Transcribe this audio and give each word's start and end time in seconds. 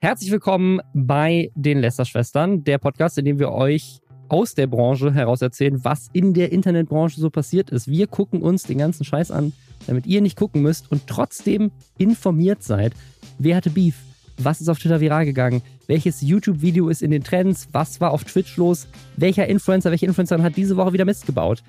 Herzlich 0.00 0.30
willkommen 0.30 0.80
bei 0.94 1.50
den 1.56 1.80
Lester-Schwestern, 1.80 2.62
der 2.62 2.78
Podcast, 2.78 3.18
in 3.18 3.24
dem 3.24 3.40
wir 3.40 3.50
euch 3.50 3.98
aus 4.28 4.54
der 4.54 4.68
Branche 4.68 5.12
heraus 5.12 5.42
erzählen, 5.42 5.84
was 5.84 6.06
in 6.12 6.34
der 6.34 6.52
Internetbranche 6.52 7.20
so 7.20 7.30
passiert 7.30 7.70
ist. 7.70 7.88
Wir 7.88 8.06
gucken 8.06 8.40
uns 8.40 8.62
den 8.62 8.78
ganzen 8.78 9.02
Scheiß 9.02 9.32
an, 9.32 9.52
damit 9.88 10.06
ihr 10.06 10.20
nicht 10.20 10.38
gucken 10.38 10.62
müsst 10.62 10.88
und 10.92 11.08
trotzdem 11.08 11.72
informiert 11.98 12.62
seid. 12.62 12.92
Wer 13.40 13.56
hatte 13.56 13.70
Beef? 13.70 13.96
Was 14.38 14.60
ist 14.60 14.68
auf 14.68 14.78
Twitter 14.78 15.00
viral 15.00 15.24
gegangen? 15.24 15.62
Welches 15.88 16.20
YouTube-Video 16.20 16.90
ist 16.90 17.02
in 17.02 17.10
den 17.10 17.24
Trends? 17.24 17.66
Was 17.72 18.00
war 18.00 18.12
auf 18.12 18.22
Twitch 18.22 18.56
los? 18.56 18.86
Welcher 19.16 19.48
Influencer, 19.48 19.90
welche 19.90 20.06
Influencerin 20.06 20.44
hat 20.44 20.56
diese 20.56 20.76
Woche 20.76 20.92
wieder 20.92 21.06
Mist 21.06 21.26
gebaut? 21.26 21.64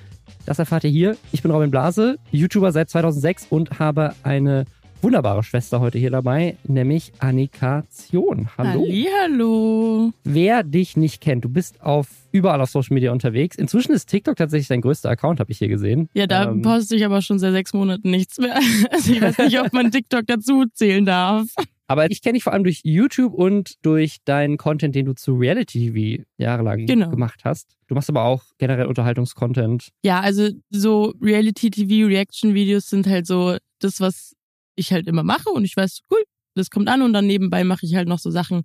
Das 0.45 0.59
erfahrt 0.59 0.83
ihr 0.83 0.91
hier. 0.91 1.17
Ich 1.31 1.41
bin 1.41 1.49
Robin 1.49 1.71
Blase, 1.71 2.19
YouTuber 2.29 2.71
seit 2.71 2.91
2006 2.91 3.47
und 3.49 3.79
habe 3.79 4.13
eine 4.21 4.65
wunderbare 5.01 5.43
Schwester 5.43 5.79
heute 5.79 5.97
hier 5.97 6.11
dabei, 6.11 6.57
nämlich 6.67 7.13
Annika 7.19 7.83
Zion. 7.89 8.49
Hallo. 8.57 8.85
Hallo. 9.23 10.11
Wer 10.23 10.63
dich 10.63 10.97
nicht 10.97 11.21
kennt, 11.21 11.45
du 11.45 11.49
bist 11.49 11.81
auf 11.81 12.07
überall 12.31 12.61
auf 12.61 12.69
Social 12.69 12.93
Media 12.93 13.11
unterwegs. 13.11 13.55
Inzwischen 13.55 13.93
ist 13.93 14.07
TikTok 14.07 14.35
tatsächlich 14.35 14.67
dein 14.67 14.81
größter 14.81 15.09
Account, 15.09 15.39
habe 15.39 15.51
ich 15.51 15.59
hier 15.59 15.67
gesehen. 15.67 16.09
Ja, 16.13 16.27
da 16.27 16.49
ähm, 16.49 16.61
poste 16.61 16.95
ich 16.95 17.05
aber 17.05 17.21
schon 17.21 17.39
seit 17.39 17.53
sechs 17.53 17.73
Monaten 17.73 18.09
nichts 18.11 18.37
mehr. 18.37 18.59
Also 18.91 19.13
ich 19.13 19.21
weiß 19.21 19.37
nicht, 19.39 19.59
ob 19.59 19.73
man 19.73 19.91
TikTok 19.91 20.25
dazu 20.25 20.65
zählen 20.73 21.05
darf. 21.05 21.47
Aber 21.87 22.09
ich 22.11 22.21
kenne 22.21 22.33
dich 22.33 22.43
vor 22.43 22.53
allem 22.53 22.63
durch 22.63 22.81
YouTube 22.83 23.33
und 23.33 23.83
durch 23.83 24.17
deinen 24.23 24.57
Content, 24.57 24.93
den 24.93 25.05
du 25.05 25.13
zu 25.13 25.33
Reality 25.33 25.91
TV 25.91 26.23
jahrelang 26.37 26.85
genau. 26.85 27.09
gemacht 27.09 27.41
hast. 27.43 27.77
Du 27.87 27.95
machst 27.95 28.09
aber 28.09 28.23
auch 28.23 28.43
generell 28.59 28.85
Unterhaltungskontent. 28.85 29.89
Ja, 30.03 30.19
also 30.19 30.49
so 30.69 31.15
Reality 31.21 31.71
TV 31.71 32.07
Reaction 32.07 32.53
Videos 32.53 32.89
sind 32.89 33.07
halt 33.07 33.25
so 33.25 33.57
das, 33.79 33.99
was 34.01 34.35
ich 34.79 34.91
halt 34.91 35.07
immer 35.07 35.23
mache 35.23 35.49
und 35.49 35.65
ich 35.65 35.75
weiß, 35.75 36.01
cool, 36.11 36.23
das 36.55 36.69
kommt 36.69 36.89
an 36.89 37.01
und 37.01 37.13
dann 37.13 37.27
nebenbei 37.27 37.63
mache 37.63 37.85
ich 37.85 37.95
halt 37.95 38.07
noch 38.07 38.19
so 38.19 38.31
Sachen, 38.31 38.63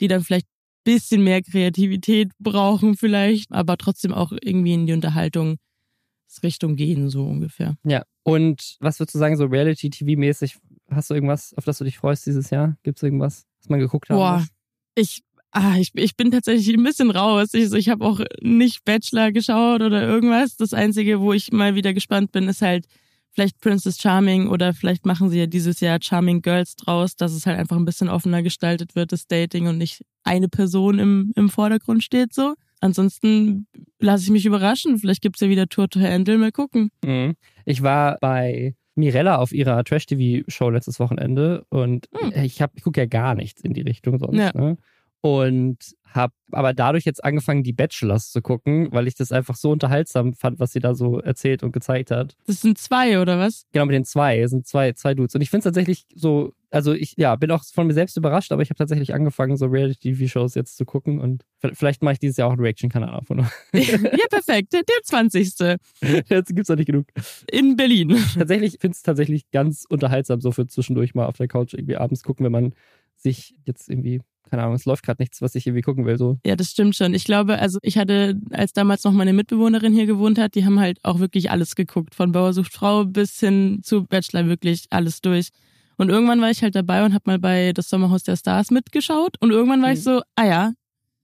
die 0.00 0.08
dann 0.08 0.22
vielleicht 0.22 0.46
bisschen 0.84 1.22
mehr 1.22 1.42
Kreativität 1.42 2.32
brauchen 2.38 2.96
vielleicht, 2.96 3.52
aber 3.52 3.76
trotzdem 3.76 4.12
auch 4.12 4.32
irgendwie 4.32 4.74
in 4.74 4.86
die 4.86 4.92
Unterhaltungsrichtung 4.92 6.76
gehen, 6.76 7.10
so 7.10 7.26
ungefähr. 7.26 7.76
Ja, 7.84 8.04
und 8.22 8.76
was 8.80 8.98
würdest 8.98 9.14
du 9.14 9.18
sagen, 9.18 9.36
so 9.36 9.44
Reality-TV-mäßig, 9.44 10.56
hast 10.90 11.10
du 11.10 11.14
irgendwas, 11.14 11.54
auf 11.54 11.64
das 11.64 11.78
du 11.78 11.84
dich 11.84 11.98
freust 11.98 12.26
dieses 12.26 12.50
Jahr? 12.50 12.76
Gibt 12.82 12.98
es 12.98 13.02
irgendwas, 13.02 13.46
was 13.60 13.68
man 13.68 13.80
geguckt 13.80 14.08
hat? 14.08 14.16
Boah, 14.16 14.46
ich, 14.94 15.22
ah, 15.52 15.76
ich, 15.78 15.92
ich 15.94 16.16
bin 16.16 16.30
tatsächlich 16.30 16.74
ein 16.74 16.82
bisschen 16.82 17.10
raus. 17.10 17.52
Ich, 17.52 17.72
ich 17.72 17.88
habe 17.88 18.04
auch 18.04 18.20
nicht 18.40 18.84
Bachelor 18.84 19.32
geschaut 19.32 19.82
oder 19.82 20.02
irgendwas. 20.02 20.56
Das 20.56 20.72
Einzige, 20.72 21.20
wo 21.20 21.32
ich 21.32 21.52
mal 21.52 21.74
wieder 21.74 21.92
gespannt 21.92 22.32
bin, 22.32 22.48
ist 22.48 22.62
halt 22.62 22.86
vielleicht 23.32 23.60
Princess 23.60 23.98
Charming 24.00 24.48
oder 24.48 24.74
vielleicht 24.74 25.06
machen 25.06 25.30
sie 25.30 25.38
ja 25.38 25.46
dieses 25.46 25.80
Jahr 25.80 25.98
Charming 26.00 26.42
Girls 26.42 26.76
draus, 26.76 27.16
dass 27.16 27.32
es 27.32 27.46
halt 27.46 27.58
einfach 27.58 27.76
ein 27.76 27.84
bisschen 27.84 28.08
offener 28.08 28.42
gestaltet 28.42 28.94
wird, 28.94 29.12
das 29.12 29.26
Dating 29.26 29.66
und 29.66 29.78
nicht 29.78 30.04
eine 30.24 30.48
Person 30.48 30.98
im, 30.98 31.32
im 31.36 31.48
Vordergrund 31.48 32.02
steht 32.02 32.32
so. 32.32 32.54
Ansonsten 32.80 33.66
lasse 33.98 34.24
ich 34.24 34.30
mich 34.30 34.46
überraschen. 34.46 34.98
Vielleicht 34.98 35.22
gibt's 35.22 35.40
ja 35.40 35.48
wieder 35.48 35.68
Tour 35.68 35.88
to 35.88 36.00
Handle. 36.00 36.38
Mal 36.38 36.52
gucken. 36.52 36.90
Mhm. 37.04 37.34
Ich 37.66 37.82
war 37.82 38.16
bei 38.20 38.74
Mirella 38.94 39.36
auf 39.36 39.52
ihrer 39.52 39.84
Trash-TV-Show 39.84 40.70
letztes 40.70 40.98
Wochenende 40.98 41.64
und 41.68 42.08
mhm. 42.12 42.32
ich, 42.42 42.62
hab, 42.62 42.72
ich 42.74 42.82
gucke 42.82 43.00
ja 43.00 43.06
gar 43.06 43.34
nichts 43.34 43.62
in 43.62 43.74
die 43.74 43.82
Richtung 43.82 44.18
sonst. 44.18 44.38
Ja. 44.38 44.50
Ne? 44.54 44.76
Und 45.22 45.78
habe 46.14 46.32
aber 46.50 46.74
dadurch 46.74 47.04
jetzt 47.04 47.22
angefangen, 47.22 47.62
die 47.62 47.72
Bachelors 47.72 48.30
zu 48.32 48.42
gucken, 48.42 48.88
weil 48.90 49.06
ich 49.06 49.14
das 49.14 49.32
einfach 49.32 49.54
so 49.54 49.70
unterhaltsam 49.70 50.34
fand, 50.34 50.58
was 50.58 50.72
sie 50.72 50.80
da 50.80 50.94
so 50.94 51.20
erzählt 51.20 51.62
und 51.62 51.72
gezeigt 51.72 52.10
hat. 52.10 52.36
Das 52.46 52.60
sind 52.60 52.78
zwei, 52.78 53.20
oder 53.20 53.38
was? 53.38 53.66
Genau, 53.72 53.86
mit 53.86 53.94
den 53.94 54.04
zwei. 54.04 54.40
Es 54.40 54.50
sind 54.50 54.66
zwei, 54.66 54.92
zwei 54.92 55.14
Dudes. 55.14 55.34
Und 55.34 55.40
ich 55.40 55.50
finde 55.50 55.60
es 55.60 55.64
tatsächlich 55.64 56.06
so, 56.14 56.52
also 56.70 56.92
ich 56.92 57.14
ja, 57.16 57.36
bin 57.36 57.50
auch 57.50 57.62
von 57.64 57.86
mir 57.86 57.94
selbst 57.94 58.16
überrascht, 58.16 58.50
aber 58.50 58.62
ich 58.62 58.70
habe 58.70 58.78
tatsächlich 58.78 59.14
angefangen, 59.14 59.56
so 59.56 59.66
Reality-TV-Shows 59.66 60.54
jetzt 60.54 60.76
zu 60.76 60.84
gucken 60.84 61.20
und 61.20 61.44
vielleicht 61.72 62.02
mache 62.02 62.14
ich 62.14 62.18
dieses 62.18 62.36
Jahr 62.36 62.48
auch 62.48 62.52
einen 62.52 62.62
Reaction-Kanal 62.62 63.10
auf. 63.10 63.30
Oder? 63.30 63.50
ja, 63.72 64.26
perfekt. 64.30 64.72
Der 64.72 64.82
20. 65.04 65.40
Jetzt 66.28 66.48
gibt 66.48 66.60
es 66.60 66.68
noch 66.68 66.76
nicht 66.76 66.86
genug. 66.86 67.06
In 67.50 67.76
Berlin. 67.76 68.16
Tatsächlich 68.34 68.78
finde 68.80 68.94
es 68.94 69.02
tatsächlich 69.02 69.50
ganz 69.50 69.84
unterhaltsam, 69.88 70.40
so 70.40 70.50
für 70.50 70.66
zwischendurch 70.66 71.14
mal 71.14 71.26
auf 71.26 71.36
der 71.36 71.48
Couch 71.48 71.74
irgendwie 71.74 71.96
abends 71.96 72.22
gucken, 72.22 72.44
wenn 72.44 72.52
man 72.52 72.74
sich 73.16 73.54
jetzt 73.64 73.90
irgendwie 73.90 74.22
keine 74.50 74.62
Ahnung, 74.62 74.74
es 74.74 74.84
läuft 74.84 75.04
gerade 75.04 75.22
nichts, 75.22 75.40
was 75.40 75.54
ich 75.54 75.66
irgendwie 75.66 75.82
gucken 75.82 76.04
will. 76.06 76.18
So. 76.18 76.38
Ja, 76.44 76.56
das 76.56 76.70
stimmt 76.70 76.96
schon. 76.96 77.14
Ich 77.14 77.24
glaube, 77.24 77.58
also 77.58 77.78
ich 77.82 77.96
hatte, 77.96 78.38
als 78.50 78.72
damals 78.72 79.04
noch 79.04 79.12
meine 79.12 79.32
Mitbewohnerin 79.32 79.92
hier 79.92 80.06
gewohnt 80.06 80.38
hat, 80.38 80.54
die 80.54 80.64
haben 80.64 80.80
halt 80.80 80.98
auch 81.04 81.20
wirklich 81.20 81.50
alles 81.50 81.76
geguckt. 81.76 82.14
Von 82.14 82.32
Bauer 82.32 82.52
sucht 82.52 82.72
Frau 82.72 83.04
bis 83.04 83.38
hin 83.38 83.80
zu 83.82 84.04
Bachelor 84.04 84.46
wirklich 84.48 84.86
alles 84.90 85.20
durch. 85.20 85.50
Und 85.96 86.08
irgendwann 86.08 86.40
war 86.40 86.50
ich 86.50 86.62
halt 86.62 86.74
dabei 86.74 87.04
und 87.04 87.12
habe 87.12 87.24
mal 87.26 87.38
bei 87.38 87.72
das 87.72 87.88
Sommerhaus 87.88 88.22
der 88.22 88.36
Stars 88.36 88.70
mitgeschaut. 88.70 89.36
Und 89.40 89.50
irgendwann 89.50 89.82
war 89.82 89.90
mhm. 89.90 89.94
ich 89.94 90.02
so, 90.02 90.22
ah 90.34 90.46
ja, 90.46 90.72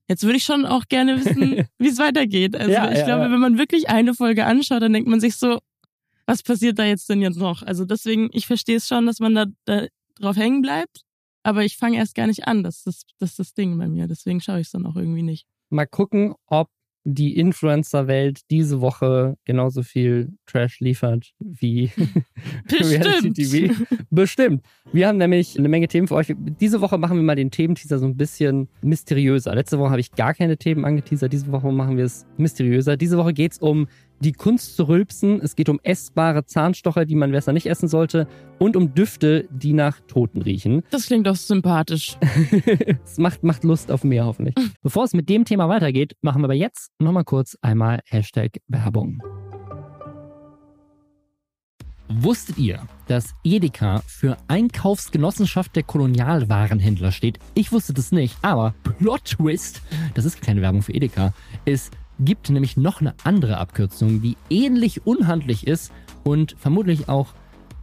jetzt 0.07 0.23
würde 0.23 0.37
ich 0.37 0.43
schon 0.43 0.65
auch 0.65 0.85
gerne 0.87 1.17
wissen, 1.19 1.67
wie 1.79 1.87
es 1.87 1.97
weitergeht. 1.97 2.55
Also 2.55 2.71
ja, 2.71 2.91
ich 2.91 2.99
ja, 2.99 3.05
glaube, 3.05 3.23
ja. 3.25 3.31
wenn 3.31 3.39
man 3.39 3.57
wirklich 3.57 3.89
eine 3.89 4.13
Folge 4.13 4.45
anschaut, 4.45 4.81
dann 4.81 4.93
denkt 4.93 5.09
man 5.09 5.19
sich 5.19 5.35
so, 5.35 5.59
was 6.27 6.43
passiert 6.43 6.77
da 6.77 6.85
jetzt 6.85 7.09
denn 7.09 7.21
jetzt 7.21 7.37
noch? 7.37 7.63
Also 7.63 7.85
deswegen, 7.85 8.29
ich 8.33 8.45
verstehe 8.45 8.77
es 8.77 8.87
schon, 8.87 9.05
dass 9.05 9.19
man 9.19 9.33
da, 9.35 9.45
da 9.65 9.87
drauf 10.19 10.35
hängen 10.35 10.61
bleibt. 10.61 11.01
Aber 11.47 11.63
ich 11.63 11.77
fange 11.77 11.95
erst 11.95 12.13
gar 12.13 12.27
nicht 12.27 12.45
an. 12.45 12.61
Das 12.61 12.85
ist, 12.85 13.05
das 13.19 13.29
ist 13.29 13.39
das 13.39 13.53
Ding 13.53 13.77
bei 13.77 13.87
mir. 13.87 14.07
Deswegen 14.07 14.41
schaue 14.41 14.59
ich 14.59 14.67
es 14.67 14.71
dann 14.71 14.85
auch 14.85 14.97
irgendwie 14.97 15.21
nicht. 15.21 15.47
Mal 15.69 15.85
gucken, 15.85 16.33
ob 16.45 16.67
die 17.05 17.37
Influencer-Welt 17.37 18.41
diese 18.51 18.81
Woche 18.81 19.37
genauso 19.45 19.81
viel 19.81 20.33
Trash 20.45 20.81
liefert 20.81 21.31
wie 21.39 21.89
Reality 22.69 23.31
TV. 23.31 23.73
Bestimmt. 24.09 24.65
Wir 24.91 25.07
haben 25.07 25.17
nämlich 25.17 25.57
eine 25.57 25.69
Menge 25.69 25.87
Themen 25.87 26.09
für 26.09 26.15
euch. 26.15 26.35
Diese 26.37 26.81
Woche 26.81 26.97
machen 26.97 27.15
wir 27.15 27.23
mal 27.23 27.37
den 27.37 27.49
Thementeaser 27.49 27.99
so 27.99 28.07
ein 28.07 28.17
bisschen 28.17 28.67
mysteriöser. 28.81 29.55
Letzte 29.55 29.79
Woche 29.79 29.91
habe 29.91 30.01
ich 30.01 30.11
gar 30.11 30.33
keine 30.33 30.57
Themen 30.57 30.83
angeteasert. 30.83 31.31
Diese 31.31 31.49
Woche 31.53 31.71
machen 31.71 31.95
wir 31.95 32.03
es 32.03 32.25
mysteriöser. 32.35 32.97
Diese 32.97 33.17
Woche 33.17 33.31
geht 33.31 33.53
es 33.53 33.59
um 33.59 33.87
die 34.19 34.31
Kunst 34.31 34.75
zu 34.75 34.87
rülpsen. 34.87 35.41
Es 35.41 35.55
geht 35.55 35.69
um 35.69 35.79
essbare 35.83 36.45
Zahnstocher, 36.45 37.05
die 37.05 37.15
man 37.15 37.31
besser 37.31 37.53
nicht 37.53 37.67
essen 37.67 37.87
sollte. 37.87 38.27
Und 38.59 38.75
um 38.75 38.93
Düfte, 38.93 39.47
die 39.51 39.73
nach 39.73 39.99
Toten 40.07 40.41
riechen. 40.41 40.83
Das 40.89 41.05
klingt 41.05 41.27
doch 41.27 41.35
sympathisch. 41.35 42.17
es 43.03 43.17
macht, 43.17 43.43
macht 43.43 43.63
Lust 43.63 43.91
auf 43.91 44.03
mehr, 44.03 44.25
hoffentlich. 44.25 44.55
Bevor 44.81 45.03
es 45.03 45.13
mit 45.13 45.29
dem 45.29 45.45
Thema 45.45 45.69
weitergeht, 45.69 46.15
machen 46.21 46.41
wir 46.41 46.45
aber 46.45 46.53
jetzt 46.53 46.91
nochmal 46.99 47.23
kurz 47.23 47.57
einmal 47.61 48.01
Hashtag 48.05 48.57
Werbung. 48.67 49.21
Wusstet 52.09 52.57
ihr, 52.57 52.87
dass 53.07 53.35
Edeka 53.43 54.01
für 54.07 54.37
Einkaufsgenossenschaft 54.47 55.75
der 55.75 55.83
Kolonialwarenhändler 55.83 57.11
steht? 57.11 57.37
Ich 57.53 57.73
wusste 57.73 57.93
das 57.93 58.13
nicht, 58.13 58.37
aber 58.41 58.73
Plot 58.83 59.25
Twist, 59.25 59.81
das 60.13 60.23
ist 60.23 60.41
keine 60.41 60.61
Werbung 60.61 60.81
für 60.81 60.93
Edeka, 60.93 61.33
ist 61.65 61.91
gibt 62.19 62.49
nämlich 62.49 62.77
noch 62.77 63.01
eine 63.01 63.13
andere 63.23 63.57
Abkürzung, 63.57 64.21
die 64.21 64.37
ähnlich 64.49 65.05
unhandlich 65.05 65.67
ist 65.67 65.91
und 66.23 66.55
vermutlich 66.57 67.09
auch, 67.09 67.27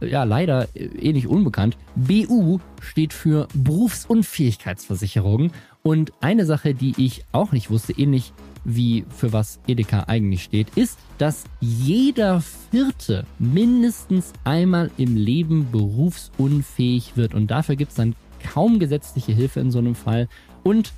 äh, 0.01 0.09
ja, 0.09 0.23
leider 0.23 0.67
äh, 0.75 0.85
ähnlich 0.85 1.27
unbekannt. 1.27 1.77
BU 1.95 2.59
steht 2.81 3.13
für 3.13 3.47
Berufsunfähigkeitsversicherung. 3.53 5.51
Und 5.83 6.13
eine 6.19 6.45
Sache, 6.45 6.73
die 6.73 6.95
ich 6.97 7.25
auch 7.31 7.51
nicht 7.51 7.69
wusste, 7.69 7.93
ähnlich 7.93 8.33
wie 8.63 9.05
für 9.09 9.31
was 9.31 9.59
Edeka 9.67 10.05
eigentlich 10.07 10.43
steht, 10.43 10.69
ist, 10.75 10.97
dass 11.19 11.43
jeder 11.61 12.41
Vierte 12.41 13.25
mindestens 13.37 14.33
einmal 14.43 14.89
im 14.97 15.15
Leben 15.15 15.69
berufsunfähig 15.71 17.15
wird. 17.15 17.35
Und 17.35 17.51
dafür 17.51 17.75
gibt 17.75 17.91
es 17.91 17.97
dann 17.97 18.15
kaum 18.43 18.79
gesetzliche 18.79 19.31
Hilfe 19.31 19.59
in 19.59 19.71
so 19.71 19.77
einem 19.77 19.95
Fall. 19.95 20.27
Und 20.63 20.93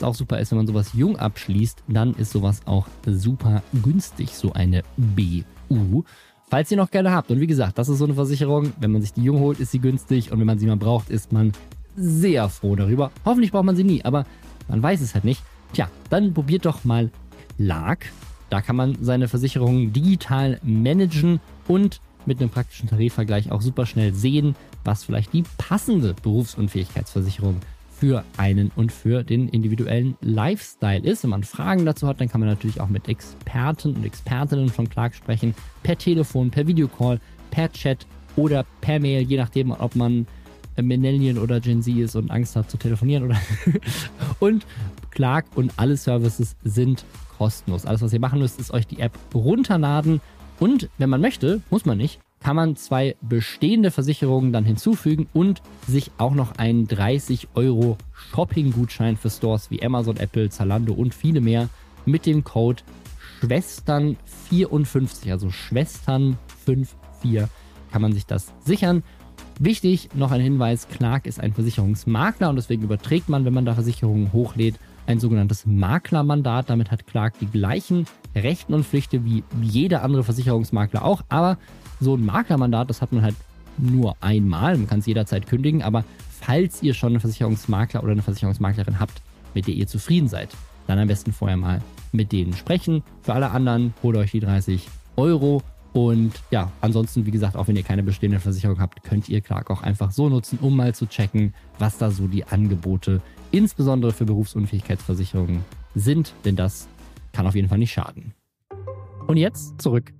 auch 0.00 0.14
super 0.14 0.38
ist, 0.38 0.50
wenn 0.50 0.58
man 0.58 0.66
sowas 0.66 0.90
jung 0.94 1.16
abschließt, 1.16 1.84
dann 1.88 2.14
ist 2.14 2.32
sowas 2.32 2.62
auch 2.66 2.86
super 3.06 3.62
günstig, 3.82 4.30
so 4.30 4.52
eine 4.52 4.82
BU. 4.96 6.04
Falls 6.48 6.70
ihr 6.70 6.76
noch 6.76 6.90
gerne 6.90 7.12
habt. 7.12 7.30
Und 7.30 7.40
wie 7.40 7.46
gesagt, 7.46 7.78
das 7.78 7.88
ist 7.88 7.98
so 7.98 8.04
eine 8.04 8.14
Versicherung. 8.14 8.72
Wenn 8.78 8.92
man 8.92 9.00
sich 9.00 9.14
die 9.14 9.22
jung 9.22 9.40
holt, 9.40 9.58
ist 9.58 9.70
sie 9.70 9.78
günstig. 9.78 10.32
Und 10.32 10.38
wenn 10.38 10.46
man 10.46 10.58
sie 10.58 10.66
mal 10.66 10.76
braucht, 10.76 11.08
ist 11.08 11.32
man 11.32 11.52
sehr 11.96 12.48
froh 12.48 12.76
darüber. 12.76 13.10
Hoffentlich 13.24 13.52
braucht 13.52 13.64
man 13.64 13.76
sie 13.76 13.84
nie, 13.84 14.04
aber 14.04 14.26
man 14.68 14.82
weiß 14.82 15.00
es 15.00 15.14
halt 15.14 15.24
nicht. 15.24 15.42
Tja, 15.72 15.88
dann 16.10 16.34
probiert 16.34 16.66
doch 16.66 16.84
mal 16.84 17.10
Clark. 17.56 18.12
Da 18.50 18.60
kann 18.60 18.76
man 18.76 18.98
seine 19.00 19.28
Versicherungen 19.28 19.92
digital 19.92 20.60
managen 20.62 21.40
und 21.68 22.00
mit 22.26 22.40
einem 22.40 22.50
praktischen 22.50 22.88
Tarifvergleich 22.88 23.50
auch 23.50 23.62
super 23.62 23.86
schnell 23.86 24.12
sehen, 24.12 24.54
was 24.84 25.04
vielleicht 25.04 25.32
die 25.32 25.44
passende 25.58 26.14
Berufsunfähigkeitsversicherung 26.22 27.56
für 28.02 28.24
einen 28.36 28.72
und 28.74 28.90
für 28.90 29.22
den 29.22 29.48
individuellen 29.48 30.16
Lifestyle 30.22 31.04
ist. 31.04 31.22
Wenn 31.22 31.30
man 31.30 31.44
Fragen 31.44 31.86
dazu 31.86 32.08
hat, 32.08 32.20
dann 32.20 32.28
kann 32.28 32.40
man 32.40 32.50
natürlich 32.50 32.80
auch 32.80 32.88
mit 32.88 33.08
Experten 33.08 33.94
und 33.94 34.04
Expertinnen 34.04 34.70
von 34.70 34.90
Clark 34.90 35.14
sprechen. 35.14 35.54
Per 35.84 35.96
Telefon, 35.96 36.50
per 36.50 36.66
Videocall, 36.66 37.20
per 37.52 37.70
Chat 37.70 38.04
oder 38.34 38.66
per 38.80 38.98
Mail, 38.98 39.22
je 39.22 39.36
nachdem, 39.36 39.70
ob 39.70 39.94
man 39.94 40.26
Millennial 40.76 41.38
oder 41.38 41.60
Gen 41.60 41.80
Z 41.80 41.96
ist 41.96 42.16
und 42.16 42.32
Angst 42.32 42.56
hat 42.56 42.68
zu 42.68 42.76
telefonieren 42.76 43.22
oder 43.22 43.36
und 44.40 44.66
Clark 45.12 45.44
und 45.54 45.72
alle 45.76 45.96
Services 45.96 46.56
sind 46.64 47.04
kostenlos. 47.38 47.86
Alles, 47.86 48.02
was 48.02 48.12
ihr 48.12 48.18
machen 48.18 48.40
müsst, 48.40 48.58
ist 48.58 48.72
euch 48.72 48.88
die 48.88 48.98
App 48.98 49.16
runterladen 49.32 50.20
und 50.58 50.88
wenn 50.98 51.08
man 51.08 51.20
möchte, 51.20 51.60
muss 51.70 51.84
man 51.84 51.98
nicht, 51.98 52.18
kann 52.42 52.56
man 52.56 52.76
zwei 52.76 53.16
bestehende 53.20 53.90
Versicherungen 53.90 54.52
dann 54.52 54.64
hinzufügen 54.64 55.28
und 55.32 55.62
sich 55.86 56.10
auch 56.18 56.34
noch 56.34 56.56
einen 56.56 56.88
30 56.88 57.48
Euro 57.54 57.96
Shopping-Gutschein 58.12 59.16
für 59.16 59.30
Stores 59.30 59.70
wie 59.70 59.82
Amazon, 59.82 60.16
Apple, 60.16 60.50
Zalando 60.50 60.92
und 60.92 61.14
viele 61.14 61.40
mehr 61.40 61.68
mit 62.04 62.26
dem 62.26 62.44
Code 62.44 62.82
Schwestern54, 63.40 65.30
also 65.30 65.48
Schwestern54 65.48 67.48
kann 67.90 68.02
man 68.02 68.12
sich 68.12 68.26
das 68.26 68.52
sichern. 68.64 69.02
Wichtig, 69.58 70.08
noch 70.14 70.32
ein 70.32 70.40
Hinweis, 70.40 70.88
Clark 70.88 71.26
ist 71.26 71.38
ein 71.38 71.52
Versicherungsmakler 71.52 72.48
und 72.48 72.56
deswegen 72.56 72.82
überträgt 72.82 73.28
man, 73.28 73.44
wenn 73.44 73.54
man 73.54 73.64
da 73.64 73.74
Versicherungen 73.74 74.32
hochlädt, 74.32 74.76
ein 75.06 75.20
sogenanntes 75.20 75.66
Maklermandat. 75.66 76.70
Damit 76.70 76.90
hat 76.90 77.06
Clark 77.06 77.38
die 77.38 77.46
gleichen 77.46 78.06
Rechten 78.34 78.74
und 78.74 78.86
Pflichten 78.86 79.24
wie 79.24 79.44
jeder 79.60 80.02
andere 80.02 80.24
Versicherungsmakler 80.24 81.04
auch. 81.04 81.22
Aber 81.28 81.58
so 82.02 82.16
ein 82.16 82.24
Maklermandat, 82.24 82.90
das 82.90 83.00
hat 83.00 83.12
man 83.12 83.22
halt 83.22 83.36
nur 83.78 84.16
einmal. 84.20 84.76
Man 84.76 84.88
kann 84.88 84.98
es 84.98 85.06
jederzeit 85.06 85.46
kündigen. 85.46 85.82
Aber 85.82 86.04
falls 86.40 86.82
ihr 86.82 86.94
schon 86.94 87.12
einen 87.12 87.20
Versicherungsmakler 87.20 88.02
oder 88.02 88.12
eine 88.12 88.22
Versicherungsmaklerin 88.22 88.98
habt, 88.98 89.22
mit 89.54 89.66
der 89.66 89.74
ihr 89.74 89.86
zufrieden 89.86 90.28
seid, 90.28 90.50
dann 90.86 90.98
am 90.98 91.08
besten 91.08 91.32
vorher 91.32 91.56
mal 91.56 91.80
mit 92.12 92.32
denen 92.32 92.54
sprechen. 92.54 93.02
Für 93.22 93.34
alle 93.34 93.50
anderen 93.50 93.94
holt 94.02 94.16
euch 94.16 94.32
die 94.32 94.40
30 94.40 94.88
Euro. 95.16 95.62
Und 95.92 96.32
ja, 96.50 96.72
ansonsten, 96.80 97.26
wie 97.26 97.30
gesagt, 97.30 97.54
auch 97.54 97.68
wenn 97.68 97.76
ihr 97.76 97.82
keine 97.82 98.02
bestehende 98.02 98.40
Versicherung 98.40 98.80
habt, 98.80 99.02
könnt 99.02 99.28
ihr 99.28 99.40
Clark 99.42 99.70
auch 99.70 99.82
einfach 99.82 100.10
so 100.10 100.28
nutzen, 100.28 100.58
um 100.60 100.74
mal 100.74 100.94
zu 100.94 101.06
checken, 101.06 101.54
was 101.78 101.98
da 101.98 102.10
so 102.10 102.26
die 102.26 102.44
Angebote 102.44 103.20
insbesondere 103.50 104.12
für 104.12 104.24
Berufsunfähigkeitsversicherungen 104.24 105.62
sind, 105.94 106.32
denn 106.46 106.56
das 106.56 106.88
kann 107.32 107.46
auf 107.46 107.54
jeden 107.54 107.68
Fall 107.68 107.78
nicht 107.78 107.92
schaden. 107.92 108.32
Und 109.26 109.36
jetzt 109.36 109.80
zurück 109.80 110.12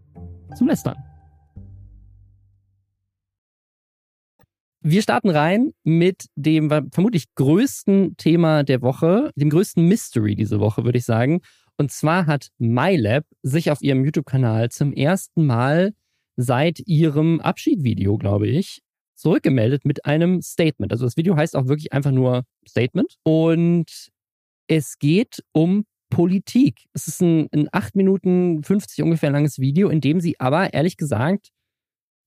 zum 0.55 0.69
Lästern. 0.69 0.97
Wir 4.85 5.01
starten 5.01 5.31
rein 5.31 5.73
mit 5.85 6.27
dem 6.35 6.69
vermutlich 6.91 7.33
größten 7.37 8.17
Thema 8.17 8.65
der 8.65 8.83
Woche, 8.83 9.31
dem 9.37 9.49
größten 9.49 9.87
Mystery 9.87 10.35
diese 10.35 10.59
Woche, 10.59 10.85
würde 10.85 10.99
ich 10.99 11.05
sagen. 11.05 11.41
Und 11.77 11.93
zwar 11.93 12.27
hat 12.27 12.49
MyLab 12.59 13.25
sich 13.43 13.71
auf 13.71 13.81
ihrem 13.81 14.05
YouTube-Kanal 14.05 14.71
zum 14.71 14.93
ersten 14.93 15.47
Mal 15.47 15.93
seit 16.37 16.81
ihrem 16.81 17.41
Abschiedvideo, 17.41 18.19
glaube 18.19 18.49
ich, 18.49 18.81
zurückgemeldet 19.15 19.85
mit 19.85 20.05
einem 20.05 20.43
Statement. 20.43 20.91
Also 20.91 21.05
das 21.05 21.17
Video 21.17 21.37
heißt 21.37 21.55
auch 21.55 21.69
wirklich 21.69 21.93
einfach 21.93 22.11
nur 22.11 22.43
Statement. 22.69 23.19
Und 23.23 24.11
es 24.67 24.99
geht 24.99 25.45
um 25.53 25.85
Politik. 26.11 26.87
Es 26.93 27.07
ist 27.07 27.23
ein, 27.23 27.47
ein 27.53 27.69
8 27.71 27.95
Minuten 27.95 28.65
50 28.65 29.05
ungefähr 29.05 29.31
langes 29.31 29.61
Video, 29.61 29.91
in 29.91 30.01
dem 30.01 30.19
sie 30.19 30.41
aber 30.41 30.75
ehrlich 30.75 30.97
gesagt 30.97 31.53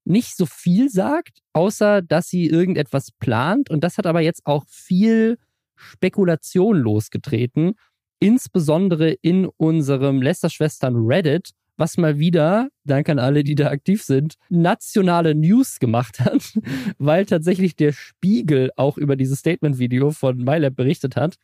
nicht 0.05 0.37
so 0.37 0.45
viel 0.45 0.89
sagt, 0.89 1.39
außer 1.53 2.01
dass 2.01 2.29
sie 2.29 2.47
irgendetwas 2.47 3.11
plant. 3.11 3.69
Und 3.69 3.83
das 3.83 3.97
hat 3.97 4.05
aber 4.05 4.21
jetzt 4.21 4.45
auch 4.45 4.65
viel 4.67 5.37
Spekulation 5.75 6.77
losgetreten, 6.77 7.73
insbesondere 8.19 9.11
in 9.21 9.47
unserem 9.57 10.21
Lester-Schwestern 10.21 10.95
Reddit, 10.95 11.51
was 11.77 11.97
mal 11.97 12.17
wieder, 12.19 12.69
danke 12.85 13.11
an 13.11 13.19
alle, 13.19 13.43
die 13.43 13.55
da 13.55 13.69
aktiv 13.69 14.01
sind, 14.01 14.35
nationale 14.49 15.35
News 15.35 15.79
gemacht 15.79 16.21
hat, 16.21 16.57
weil 16.97 17.25
tatsächlich 17.25 17.75
der 17.75 17.91
Spiegel 17.91 18.71
auch 18.77 18.97
über 18.97 19.15
dieses 19.15 19.39
Statement-Video 19.39 20.11
von 20.11 20.37
MyLab 20.37 20.75
berichtet 20.75 21.15
hat. 21.17 21.35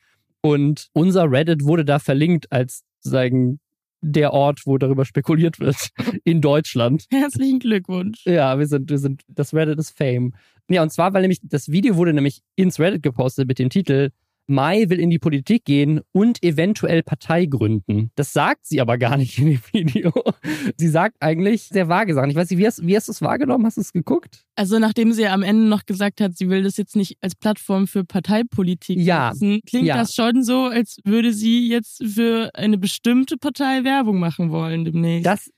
Und 0.42 0.88
unser 0.94 1.30
Reddit 1.30 1.66
wurde 1.66 1.86
da 1.86 2.00
verlinkt 2.00 2.52
als 2.52 2.84
sagen 3.02 3.60
der 4.02 4.34
Ort, 4.34 4.62
wo 4.66 4.78
darüber 4.78 5.06
spekuliert 5.06 5.60
wird 5.60 5.90
in 6.24 6.42
Deutschland. 6.42 7.06
Herzlichen 7.10 7.60
Glückwunsch. 7.60 8.26
Ja, 8.26 8.58
wir 8.60 8.68
sind, 8.68 8.90
wir 8.90 8.98
sind, 8.98 9.22
das 9.28 9.54
Reddit 9.54 9.80
ist 9.80 9.98
Fame. 9.98 10.34
Ja, 10.70 10.82
und 10.84 10.92
zwar, 10.92 11.14
weil 11.14 11.22
nämlich 11.22 11.40
das 11.44 11.70
Video 11.70 11.96
wurde 11.96 12.14
nämlich 12.14 12.42
ins 12.56 12.80
Reddit 12.80 13.04
gepostet 13.04 13.48
mit 13.48 13.60
dem 13.60 13.70
Titel 13.70 14.10
Mai 14.48 14.90
will 14.90 15.00
in 15.00 15.10
die 15.10 15.20
Politik 15.20 15.66
gehen 15.66 16.02
und 16.12 16.44
eventuell 16.44 17.04
Partei 17.04 17.46
gründen. 17.46 18.12
Das 18.16 18.34
sagt 18.34 18.66
sie 18.66 18.82
aber 18.82 18.98
gar 18.98 19.18
nicht 19.18 19.38
in 19.40 19.46
dem 19.46 19.62
Video. 19.72 20.12
Sie 20.78 20.90
sagt 20.90 21.18
eigentlich 21.20 21.64
sehr 21.64 21.88
vage 21.88 22.14
Sachen. 22.14 22.30
Ich 22.30 22.36
weiß 22.36 22.50
nicht, 22.50 22.60
wie 22.60 22.68
hast, 22.68 22.86
wie 22.86 22.96
hast 22.96 23.08
du 23.08 23.12
es 23.12 23.22
wahrgenommen? 23.22 23.66
Hast 23.66 23.78
du 23.78 23.82
es 23.82 23.94
geguckt? 23.94 24.44
Also 24.56 24.80
nachdem 24.80 25.14
sie 25.14 25.28
am 25.28 25.44
Ende 25.44 25.68
noch 25.68 25.86
gesagt 25.86 26.22
hat, 26.22 26.38
sie 26.38 26.50
will 26.50 26.64
das 26.64 26.78
jetzt 26.78 26.96
nicht 26.96 27.18
als 27.22 27.36
Plattform 27.36 27.88
für 27.88 28.04
Parteipolitik 28.04 28.98
ja. 29.00 29.30
nutzen, 29.30 29.62
klingt 29.66 29.88
ja. 29.88 29.98
das 29.98 30.14
schon 30.14 30.44
so, 30.44 30.66
als 30.66 30.98
würde 31.06 31.34
sie 31.34 31.70
jetzt 31.70 32.04
für 32.06 32.52
eine 32.54 32.78
bestimmte 32.78 33.38
Partei 33.38 33.84
Werbung 33.84 34.20
machen 34.20 34.52
wollen 34.52 34.86
demnächst. 34.86 35.26
Das, 35.26 35.50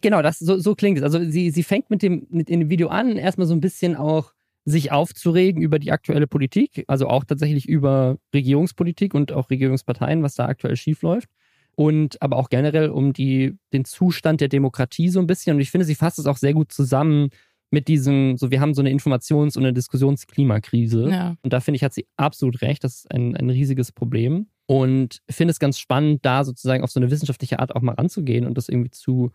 genau, 0.00 0.22
das, 0.22 0.38
so, 0.38 0.58
so 0.58 0.74
klingt 0.74 0.98
es. 0.98 1.04
Also 1.04 1.18
sie, 1.24 1.50
sie 1.50 1.62
fängt 1.62 1.90
mit 1.90 2.02
dem, 2.02 2.26
mit 2.30 2.50
in 2.50 2.60
dem 2.60 2.70
Video 2.70 2.88
an, 2.88 3.16
erstmal 3.16 3.46
so 3.46 3.54
ein 3.54 3.60
bisschen 3.60 3.96
auch 3.96 4.32
sich 4.64 4.92
aufzuregen 4.92 5.62
über 5.62 5.78
die 5.78 5.92
aktuelle 5.92 6.26
Politik, 6.26 6.84
also 6.86 7.08
auch 7.08 7.24
tatsächlich 7.24 7.68
über 7.68 8.18
Regierungspolitik 8.32 9.14
und 9.14 9.32
auch 9.32 9.50
Regierungsparteien, 9.50 10.22
was 10.22 10.34
da 10.34 10.46
aktuell 10.46 10.76
schiefläuft. 10.76 11.28
Und 11.74 12.20
aber 12.20 12.36
auch 12.36 12.50
generell 12.50 12.90
um 12.90 13.12
die, 13.12 13.56
den 13.72 13.84
Zustand 13.84 14.40
der 14.40 14.48
Demokratie 14.48 15.08
so 15.08 15.20
ein 15.20 15.26
bisschen. 15.26 15.56
Und 15.56 15.62
ich 15.62 15.70
finde, 15.70 15.86
sie 15.86 15.94
fasst 15.94 16.18
es 16.18 16.26
auch 16.26 16.36
sehr 16.36 16.52
gut 16.52 16.70
zusammen 16.70 17.30
mit 17.70 17.88
diesem, 17.88 18.36
so 18.36 18.50
wir 18.50 18.60
haben 18.60 18.74
so 18.74 18.82
eine 18.82 18.90
Informations- 18.90 19.56
und 19.56 19.64
eine 19.64 19.72
Diskussionsklimakrise. 19.72 21.08
Ja. 21.08 21.36
Und 21.42 21.52
da 21.52 21.60
finde 21.60 21.76
ich, 21.76 21.82
hat 21.82 21.94
sie 21.94 22.06
absolut 22.16 22.60
recht. 22.60 22.84
Das 22.84 22.96
ist 22.96 23.10
ein, 23.10 23.34
ein 23.34 23.48
riesiges 23.48 23.90
Problem. 23.90 24.48
Und 24.66 25.22
finde 25.30 25.52
es 25.52 25.58
ganz 25.58 25.78
spannend, 25.78 26.24
da 26.24 26.44
sozusagen 26.44 26.84
auf 26.84 26.90
so 26.90 27.00
eine 27.00 27.10
wissenschaftliche 27.10 27.58
Art 27.58 27.74
auch 27.74 27.80
mal 27.80 27.94
ranzugehen 27.94 28.46
und 28.46 28.58
das 28.58 28.68
irgendwie 28.68 28.90
zu 28.90 29.32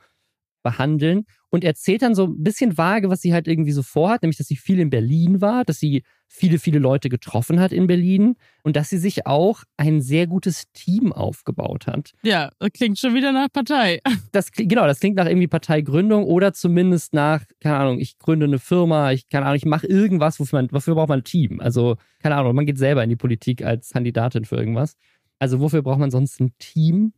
behandeln 0.68 1.26
und 1.50 1.64
erzählt 1.64 2.02
dann 2.02 2.14
so 2.14 2.26
ein 2.26 2.44
bisschen 2.44 2.78
vage, 2.78 3.10
was 3.10 3.22
sie 3.22 3.34
halt 3.34 3.48
irgendwie 3.48 3.72
so 3.72 3.82
vorhat, 3.82 4.22
nämlich, 4.22 4.38
dass 4.38 4.48
sie 4.48 4.58
viel 4.58 4.80
in 4.80 4.90
Berlin 4.90 5.40
war, 5.40 5.64
dass 5.64 5.80
sie 5.80 6.04
viele, 6.28 6.60
viele 6.60 6.80
Leute 6.80 7.08
getroffen 7.08 7.62
hat 7.62 7.72
in 7.72 7.88
Berlin 7.88 8.36
und 8.64 8.76
dass 8.76 8.90
sie 8.90 8.98
sich 8.98 9.26
auch 9.26 9.64
ein 9.78 10.02
sehr 10.02 10.28
gutes 10.28 10.66
Team 10.74 11.14
aufgebaut 11.14 11.88
hat. 11.88 12.12
Ja, 12.22 12.52
das 12.60 12.72
klingt 12.74 13.00
schon 13.00 13.14
wieder 13.14 13.32
nach 13.32 13.48
Partei. 13.52 14.02
Das, 14.34 14.52
genau, 14.52 14.86
das 14.86 15.00
klingt 15.00 15.16
nach 15.16 15.26
irgendwie 15.26 15.48
Parteigründung 15.48 16.26
oder 16.26 16.54
zumindest 16.54 17.14
nach, 17.14 17.44
keine 17.62 17.78
Ahnung, 17.78 18.00
ich 18.00 18.20
gründe 18.20 18.46
eine 18.46 18.60
Firma, 18.60 19.12
ich, 19.14 19.30
keine 19.30 19.46
Ahnung, 19.46 19.56
ich 19.56 19.66
mache 19.66 19.88
irgendwas, 19.88 20.40
wofür, 20.40 20.62
man, 20.62 20.72
wofür 20.72 20.96
braucht 20.96 21.10
man 21.10 21.22
ein 21.22 21.24
Team? 21.24 21.60
Also, 21.62 21.96
keine 22.22 22.36
Ahnung, 22.36 22.54
man 22.54 22.66
geht 22.66 22.78
selber 22.78 23.04
in 23.04 23.10
die 23.10 23.16
Politik 23.16 23.64
als 23.64 23.92
Kandidatin 23.92 24.46
für 24.46 24.58
irgendwas. 24.58 24.96
Also, 25.40 25.60
wofür 25.60 25.82
braucht 25.82 26.00
man 26.00 26.12
sonst 26.12 26.40
ein 26.40 26.52
Team? 26.60 27.14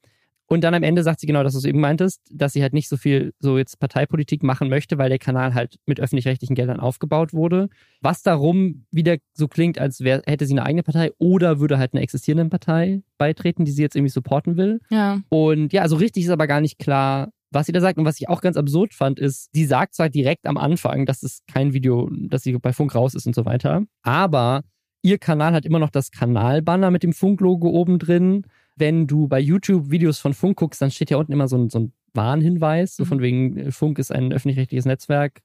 Und 0.51 0.63
dann 0.63 0.73
am 0.73 0.81
Ende 0.81 1.03
sagt 1.03 1.19
sie 1.19 1.27
genau, 1.27 1.43
dass 1.43 1.53
du 1.53 1.59
es 1.59 1.65
eben 1.65 1.79
meintest, 1.79 2.21
dass 2.31 2.53
sie 2.53 2.63
halt 2.63 2.73
nicht 2.73 2.89
so 2.89 2.97
viel 2.97 3.33
so 3.39 3.59
jetzt 3.59 3.79
Parteipolitik 3.79 4.41
machen 4.41 4.67
möchte, 4.67 4.97
weil 4.97 5.09
der 5.09 5.19
Kanal 5.19 5.53
halt 5.53 5.77
mit 5.85 5.99
öffentlich-rechtlichen 5.99 6.55
Geldern 6.55 6.79
aufgebaut 6.79 7.33
wurde. 7.33 7.69
Was 8.01 8.23
darum 8.23 8.85
wieder 8.89 9.17
so 9.33 9.47
klingt, 9.47 9.77
als 9.77 10.01
wär, 10.01 10.23
hätte 10.25 10.47
sie 10.47 10.53
eine 10.53 10.65
eigene 10.65 10.81
Partei 10.81 11.11
oder 11.19 11.59
würde 11.59 11.77
halt 11.77 11.93
einer 11.93 12.01
existierenden 12.01 12.49
Partei 12.49 13.03
beitreten, 13.19 13.63
die 13.63 13.71
sie 13.71 13.83
jetzt 13.83 13.95
irgendwie 13.95 14.11
supporten 14.11 14.57
will. 14.57 14.81
Ja. 14.89 15.21
Und 15.29 15.71
ja, 15.71 15.83
also 15.83 15.97
richtig 15.97 16.23
ist 16.23 16.31
aber 16.31 16.47
gar 16.47 16.61
nicht 16.61 16.79
klar, 16.79 17.29
was 17.51 17.67
sie 17.67 17.71
da 17.71 17.79
sagt. 17.79 17.99
Und 17.99 18.05
was 18.05 18.19
ich 18.19 18.27
auch 18.27 18.41
ganz 18.41 18.57
absurd 18.57 18.95
fand, 18.95 19.19
ist, 19.19 19.49
sie 19.53 19.65
sagt 19.65 19.93
zwar 19.93 20.09
direkt 20.09 20.47
am 20.47 20.57
Anfang, 20.57 21.05
dass 21.05 21.21
es 21.21 21.43
kein 21.45 21.73
Video, 21.73 22.09
dass 22.11 22.41
sie 22.41 22.53
bei 22.53 22.73
Funk 22.73 22.95
raus 22.95 23.13
ist 23.13 23.27
und 23.27 23.35
so 23.35 23.45
weiter, 23.45 23.83
aber 24.01 24.63
ihr 25.03 25.19
Kanal 25.19 25.53
hat 25.53 25.65
immer 25.65 25.79
noch 25.79 25.91
das 25.91 26.09
Kanalbanner 26.09 26.89
mit 26.91 27.03
dem 27.03 27.13
Funk-Logo 27.13 27.69
oben 27.69 27.99
drin 27.99 28.45
wenn 28.79 29.07
du 29.07 29.27
bei 29.27 29.39
YouTube 29.39 29.91
Videos 29.91 30.19
von 30.19 30.33
Funk 30.33 30.57
guckst, 30.57 30.81
dann 30.81 30.91
steht 30.91 31.09
ja 31.09 31.17
unten 31.17 31.31
immer 31.31 31.47
so 31.47 31.57
ein, 31.57 31.69
so 31.69 31.79
ein 31.79 31.93
Warnhinweis, 32.13 32.95
so 32.95 33.03
mhm. 33.03 33.07
von 33.07 33.21
wegen, 33.21 33.57
äh, 33.57 33.71
Funk 33.71 33.99
ist 33.99 34.11
ein 34.11 34.33
öffentlich-rechtliches 34.33 34.85
Netzwerk. 34.85 35.41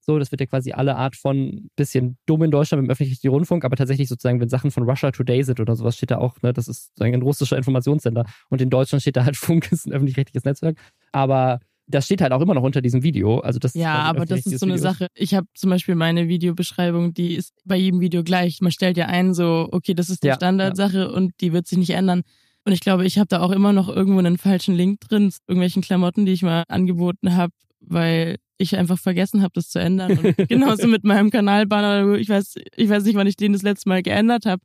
So, 0.00 0.18
das 0.18 0.30
wird 0.30 0.40
ja 0.40 0.46
quasi 0.46 0.72
alle 0.72 0.96
Art 0.96 1.16
von 1.16 1.68
bisschen 1.76 2.16
dumm 2.24 2.42
in 2.42 2.50
Deutschland 2.50 2.80
mit 2.80 2.88
dem 2.88 2.92
öffentlich-rechtlichen 2.92 3.30
Rundfunk, 3.30 3.64
aber 3.64 3.76
tatsächlich 3.76 4.08
sozusagen, 4.08 4.40
wenn 4.40 4.48
Sachen 4.48 4.70
von 4.70 4.84
Russia 4.88 5.10
Today 5.10 5.42
sind 5.42 5.60
oder 5.60 5.76
sowas, 5.76 5.96
steht 5.96 6.10
da 6.10 6.18
auch, 6.18 6.40
ne, 6.42 6.52
das 6.52 6.66
ist 6.66 6.86
sozusagen 6.86 7.14
ein 7.14 7.22
russischer 7.22 7.58
Informationssender. 7.58 8.24
Und 8.48 8.62
in 8.62 8.70
Deutschland 8.70 9.02
steht 9.02 9.16
da 9.16 9.24
halt 9.24 9.36
Funk 9.36 9.70
ist 9.70 9.86
ein 9.86 9.92
öffentlich-rechtliches 9.92 10.44
Netzwerk. 10.44 10.78
Aber 11.12 11.60
das 11.88 12.04
steht 12.04 12.20
halt 12.20 12.32
auch 12.32 12.40
immer 12.40 12.54
noch 12.54 12.62
unter 12.62 12.82
diesem 12.82 13.02
Video. 13.02 13.38
Also 13.40 13.58
das 13.58 13.74
ja, 13.74 13.94
aber 13.94 14.26
das 14.26 14.46
ist 14.46 14.60
so 14.60 14.66
eine 14.66 14.74
Video. 14.74 14.82
Sache. 14.82 15.08
Ich 15.14 15.34
habe 15.34 15.46
zum 15.54 15.70
Beispiel 15.70 15.94
meine 15.94 16.28
Videobeschreibung, 16.28 17.14
die 17.14 17.34
ist 17.34 17.54
bei 17.64 17.76
jedem 17.76 18.00
Video 18.00 18.22
gleich. 18.22 18.60
Man 18.60 18.72
stellt 18.72 18.96
ja 18.98 19.06
ein, 19.06 19.32
so, 19.34 19.68
okay, 19.72 19.94
das 19.94 20.10
ist 20.10 20.22
die 20.22 20.28
ja, 20.28 20.34
Standardsache 20.34 20.98
ja. 20.98 21.06
und 21.06 21.32
die 21.40 21.52
wird 21.52 21.66
sich 21.66 21.78
nicht 21.78 21.90
ändern. 21.90 22.22
Und 22.68 22.74
ich 22.74 22.80
glaube, 22.80 23.06
ich 23.06 23.16
habe 23.16 23.28
da 23.28 23.40
auch 23.40 23.50
immer 23.50 23.72
noch 23.72 23.88
irgendwo 23.88 24.18
einen 24.18 24.36
falschen 24.36 24.74
Link 24.74 25.00
drin, 25.00 25.32
irgendwelchen 25.46 25.80
Klamotten, 25.80 26.26
die 26.26 26.32
ich 26.32 26.42
mal 26.42 26.64
angeboten 26.68 27.34
habe, 27.34 27.54
weil 27.80 28.36
ich 28.58 28.76
einfach 28.76 28.98
vergessen 28.98 29.40
habe, 29.40 29.52
das 29.54 29.70
zu 29.70 29.78
ändern. 29.78 30.18
Und 30.18 30.36
genauso 30.50 30.86
mit 30.86 31.02
meinem 31.02 31.30
Kanalbanner. 31.30 32.16
Ich 32.18 32.28
weiß, 32.28 32.56
ich 32.76 32.88
weiß 32.90 33.04
nicht, 33.04 33.14
wann 33.14 33.26
ich 33.26 33.36
den 33.36 33.54
das 33.54 33.62
letzte 33.62 33.88
Mal 33.88 34.02
geändert 34.02 34.44
habe. 34.44 34.60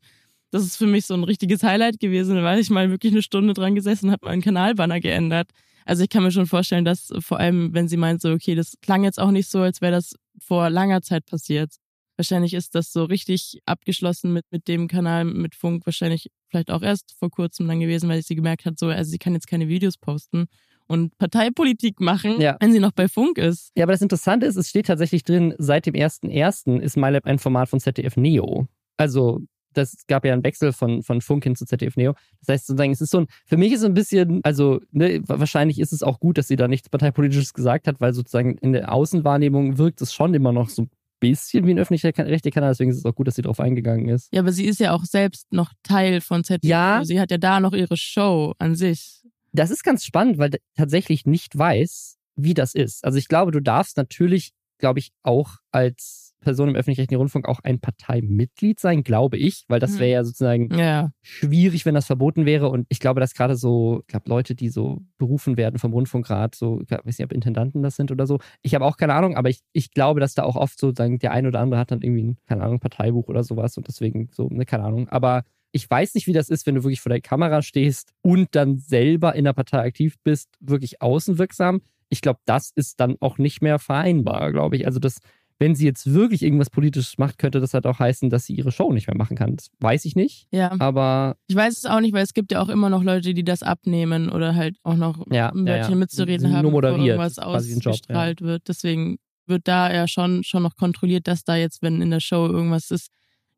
Das 0.52 0.64
ist 0.64 0.76
für 0.76 0.86
mich 0.86 1.06
so 1.06 1.14
ein 1.14 1.24
richtiges 1.24 1.64
Highlight 1.64 2.02
gewesen, 2.02 2.44
weil 2.44 2.60
ich 2.60 2.70
mal 2.70 2.90
wirklich 2.90 3.14
eine 3.14 3.22
Stunde 3.22 3.54
dran 3.54 3.74
gesessen 3.74 4.12
habe, 4.12 4.26
meinen 4.26 4.42
Kanalbanner 4.42 5.00
geändert. 5.00 5.48
Also 5.86 6.04
ich 6.04 6.10
kann 6.10 6.24
mir 6.24 6.32
schon 6.34 6.46
vorstellen, 6.46 6.84
dass 6.84 7.14
vor 7.20 7.40
allem, 7.40 7.74
wenn 7.74 7.88
sie 7.88 7.96
meint, 7.96 8.22
so, 8.22 8.34
okay, 8.34 8.54
das 8.54 8.74
klang 8.82 9.06
jetzt 9.06 9.18
auch 9.18 9.32
nicht 9.32 9.50
so, 9.50 9.60
als 9.60 9.80
wäre 9.80 9.94
das 9.94 10.14
vor 10.40 10.70
langer 10.70 11.04
Zeit 11.04 11.26
passiert. 11.26 11.76
Wahrscheinlich 12.18 12.54
ist 12.54 12.76
das 12.76 12.92
so 12.92 13.04
richtig 13.06 13.60
abgeschlossen 13.66 14.34
mit, 14.34 14.46
mit 14.52 14.68
dem 14.68 14.88
Kanal, 14.88 15.26
mit 15.26 15.56
Funk, 15.56 15.86
wahrscheinlich 15.86 16.30
vielleicht 16.50 16.70
auch 16.72 16.82
erst 16.84 17.16
vor 17.18 17.30
kurzem 17.32 17.68
dann 17.68 17.80
gewesen, 17.80 18.08
weil 18.10 18.22
sie 18.22 18.36
gemerkt 18.36 18.66
hat, 18.66 18.78
so, 18.78 18.88
also 18.88 19.10
sie 19.10 19.18
kann 19.18 19.34
jetzt 19.34 19.48
keine 19.48 19.68
Videos 19.68 19.98
posten. 19.98 20.46
und 20.86 21.18
Parteipolitik 21.18 22.02
machen, 22.02 22.40
Ja. 22.42 22.58
wenn 22.60 22.74
sie 22.74 22.80
noch 22.82 22.92
bei 22.92 23.08
Funk 23.08 23.38
ist. 23.38 23.72
Ja, 23.76 23.86
aber 23.86 23.94
das 23.94 24.02
Interessante 24.02 24.46
ist, 24.46 24.58
es 24.58 24.70
steht 24.70 24.88
tatsächlich 24.88 25.24
drin, 25.24 25.54
seit 25.58 25.86
dem 25.86 25.96
1.1. 25.96 26.80
ist 26.82 26.98
MyLab 26.98 27.26
ein 27.26 27.40
Format 27.40 27.70
von 27.70 27.80
ZDF 27.80 28.18
Neo. 28.18 28.68
Also, 28.98 29.42
das 29.72 29.96
gab 30.08 30.26
ja 30.26 30.34
einen 30.34 30.44
Wechsel 30.44 30.74
von, 30.74 31.02
von 31.02 31.22
Funk 31.22 31.46
hin 31.46 31.56
zu 31.56 31.66
ZDF 31.66 31.96
Neo. 31.96 32.14
Das 32.42 32.50
heißt 32.54 32.68
sozusagen, 32.68 32.92
es 32.92 33.00
ist 33.02 33.12
so 33.12 33.22
ein, 33.22 33.28
für 33.46 33.56
mich 33.58 33.72
ist 33.72 33.80
es 33.80 33.86
ein 33.86 33.94
bisschen, 33.94 34.42
also, 34.44 34.82
ne, 34.92 35.22
wahrscheinlich 35.26 35.80
ist 35.80 35.94
es 35.94 36.04
auch 36.04 36.20
gut, 36.20 36.38
dass 36.38 36.50
sie 36.50 36.58
da 36.58 36.68
nichts 36.68 36.90
Parteipolitisches 36.90 37.54
gesagt 37.54 37.88
hat, 37.88 38.02
weil 38.02 38.14
sozusagen 38.14 38.58
in 38.58 38.74
der 38.74 38.92
Außenwahrnehmung 38.94 39.78
wirkt 39.78 40.02
es 40.02 40.14
schon 40.14 40.34
immer 40.34 40.52
noch 40.52 40.68
so 40.70 40.84
ein 40.84 40.90
bisschen 41.24 41.66
wie 41.66 41.72
ein 41.72 41.80
öffentlicher 41.80 42.12
rechter 42.18 42.52
Kanal, 42.52 42.72
deswegen 42.72 42.92
ist 42.92 42.98
es 42.98 43.06
auch 43.06 43.16
gut, 43.16 43.28
dass 43.28 43.36
sie 43.36 43.42
darauf 43.42 43.60
eingegangen 43.60 44.10
ist. 44.10 44.28
Ja, 44.34 44.42
aber 44.42 44.52
sie 44.52 44.66
ist 44.66 44.80
ja 44.80 44.92
auch 44.92 45.06
selbst 45.06 45.52
noch 45.52 45.72
Teil 45.84 46.22
von 46.22 46.44
ZDF. 46.44 46.70
Ja. 46.70 46.98
Also 46.98 47.08
Sie 47.08 47.20
hat 47.20 47.32
ja 47.32 47.38
da 47.38 47.60
noch 47.60 47.74
ihre 47.74 47.98
Show 47.98 48.54
an 48.60 48.76
sich. 48.76 49.24
Das 49.54 49.72
ist 49.72 49.84
ganz 49.84 50.04
spannend, 50.04 50.38
weil 50.38 50.52
tatsächlich 50.76 51.26
nicht 51.26 51.58
weiß, 51.58 52.18
wie 52.36 52.54
das 52.54 52.76
ist. 52.76 53.06
Also 53.06 53.18
ich 53.18 53.28
glaube, 53.28 53.52
du 53.52 53.62
darfst 53.62 53.98
natürlich, 53.98 54.52
glaube 54.80 55.00
ich, 55.00 55.12
auch 55.24 55.58
als 55.72 56.23
Person 56.44 56.70
im 56.70 56.76
öffentlich-rechtlichen 56.76 57.20
Rundfunk 57.20 57.48
auch 57.48 57.60
ein 57.64 57.80
Parteimitglied 57.80 58.80
sein, 58.80 59.04
glaube 59.04 59.38
ich, 59.38 59.66
weil 59.68 59.80
das 59.80 59.96
Mhm. 59.96 60.00
wäre 60.00 60.12
ja 60.12 60.24
sozusagen 60.24 60.74
Ja. 60.78 61.12
schwierig, 61.22 61.86
wenn 61.86 61.96
das 61.96 62.06
verboten 62.06 62.46
wäre. 62.46 62.70
Und 62.70 62.86
ich 62.90 63.00
glaube, 63.00 63.20
dass 63.20 63.34
gerade 63.34 63.56
so, 63.56 64.00
ich 64.02 64.08
glaube, 64.08 64.30
Leute, 64.30 64.56
die 64.56 64.70
so 64.70 65.02
berufen 65.18 65.58
werden 65.58 65.80
vom 65.80 65.94
Rundfunkrat, 65.94 66.56
so, 66.56 66.82
ich 66.82 66.92
weiß 66.92 67.18
nicht, 67.18 67.24
ob 67.24 67.32
Intendanten 67.34 67.82
das 67.84 67.96
sind 67.96 68.12
oder 68.12 68.28
so. 68.28 68.40
Ich 68.62 68.76
habe 68.76 68.86
auch 68.86 68.98
keine 68.98 69.14
Ahnung, 69.16 69.36
aber 69.36 69.50
ich, 69.50 69.60
ich 69.72 69.92
glaube, 69.92 70.20
dass 70.20 70.34
da 70.36 70.44
auch 70.44 70.56
oft 70.56 70.80
sozusagen 70.80 71.20
der 71.20 71.32
ein 71.32 71.48
oder 71.48 71.60
andere 71.60 71.80
hat 71.80 71.92
dann 71.92 72.02
irgendwie 72.02 72.24
ein, 72.24 72.38
keine 72.48 72.64
Ahnung, 72.64 72.80
Parteibuch 72.80 73.28
oder 73.28 73.44
sowas 73.44 73.78
und 73.78 73.88
deswegen 73.88 74.30
so, 74.32 74.50
ne, 74.50 74.66
keine 74.66 74.84
Ahnung. 74.84 75.10
Aber 75.10 75.44
ich 75.72 75.90
weiß 75.90 76.14
nicht, 76.14 76.28
wie 76.28 76.34
das 76.34 76.50
ist, 76.50 76.68
wenn 76.68 76.76
du 76.76 76.84
wirklich 76.84 77.02
vor 77.02 77.10
der 77.10 77.22
Kamera 77.22 77.62
stehst 77.64 78.14
und 78.22 78.50
dann 78.56 78.78
selber 78.78 79.34
in 79.34 79.46
der 79.46 79.54
Partei 79.54 79.80
aktiv 79.80 80.16
bist, 80.24 80.50
wirklich 80.60 81.02
außenwirksam. 81.02 81.82
Ich 82.10 82.22
glaube, 82.22 82.40
das 82.46 82.72
ist 82.76 83.00
dann 83.00 83.16
auch 83.22 83.40
nicht 83.40 83.64
mehr 83.64 83.80
vereinbar, 83.80 84.52
glaube 84.52 84.76
ich. 84.76 84.86
Also 84.86 85.00
das, 85.00 85.18
wenn 85.60 85.76
sie 85.76 85.86
jetzt 85.86 86.14
wirklich 86.14 86.42
irgendwas 86.44 86.70
Politisches 86.70 87.18
macht, 87.18 87.38
könnte 87.38 87.60
das 87.60 87.74
halt 87.74 87.86
auch 87.86 88.00
heißen, 88.00 88.30
dass 88.30 88.46
sie 88.46 88.54
ihre 88.54 88.72
Show 88.72 88.92
nicht 88.92 89.08
mehr 89.08 89.16
machen 89.18 89.38
kann. 89.38 89.56
Das 89.56 89.68
weiß 89.80 90.06
ich 90.06 90.16
nicht. 90.16 90.48
Ja. 90.52 90.76
Aber 90.80 91.36
Ich 91.48 91.56
weiß 91.56 91.78
es 91.78 91.86
auch 91.86 92.00
nicht, 92.02 92.14
weil 92.14 92.24
es 92.24 92.34
gibt 92.34 92.52
ja 92.52 92.62
auch 92.62 92.70
immer 92.70 92.90
noch 92.90 93.04
Leute, 93.04 93.34
die 93.34 93.44
das 93.44 93.64
abnehmen 93.64 94.30
oder 94.30 94.56
halt 94.56 94.78
auch 94.84 94.96
noch 94.96 95.26
Ja, 95.32 95.50
ein 95.50 95.66
ja, 95.66 95.74
Wörtchen 95.76 95.94
ja. 95.94 95.98
mitzureden 96.00 96.48
Nur 96.50 96.58
haben, 96.58 96.66
bevor 96.66 96.82
moderiert. 96.82 97.08
irgendwas 97.08 97.36
Job, 97.38 97.46
ausgestrahlt 97.46 98.42
wird. 98.42 98.68
Deswegen 98.68 99.18
wird 99.46 99.68
da 99.68 99.94
ja 99.94 100.08
schon, 100.08 100.44
schon 100.44 100.64
noch 100.64 100.76
kontrolliert, 100.76 101.28
dass 101.28 101.44
da 101.44 101.56
jetzt, 101.56 101.82
wenn 101.82 102.02
in 102.02 102.12
der 102.12 102.20
Show 102.20 102.48
irgendwas 102.48 102.92
ist, 102.92 103.10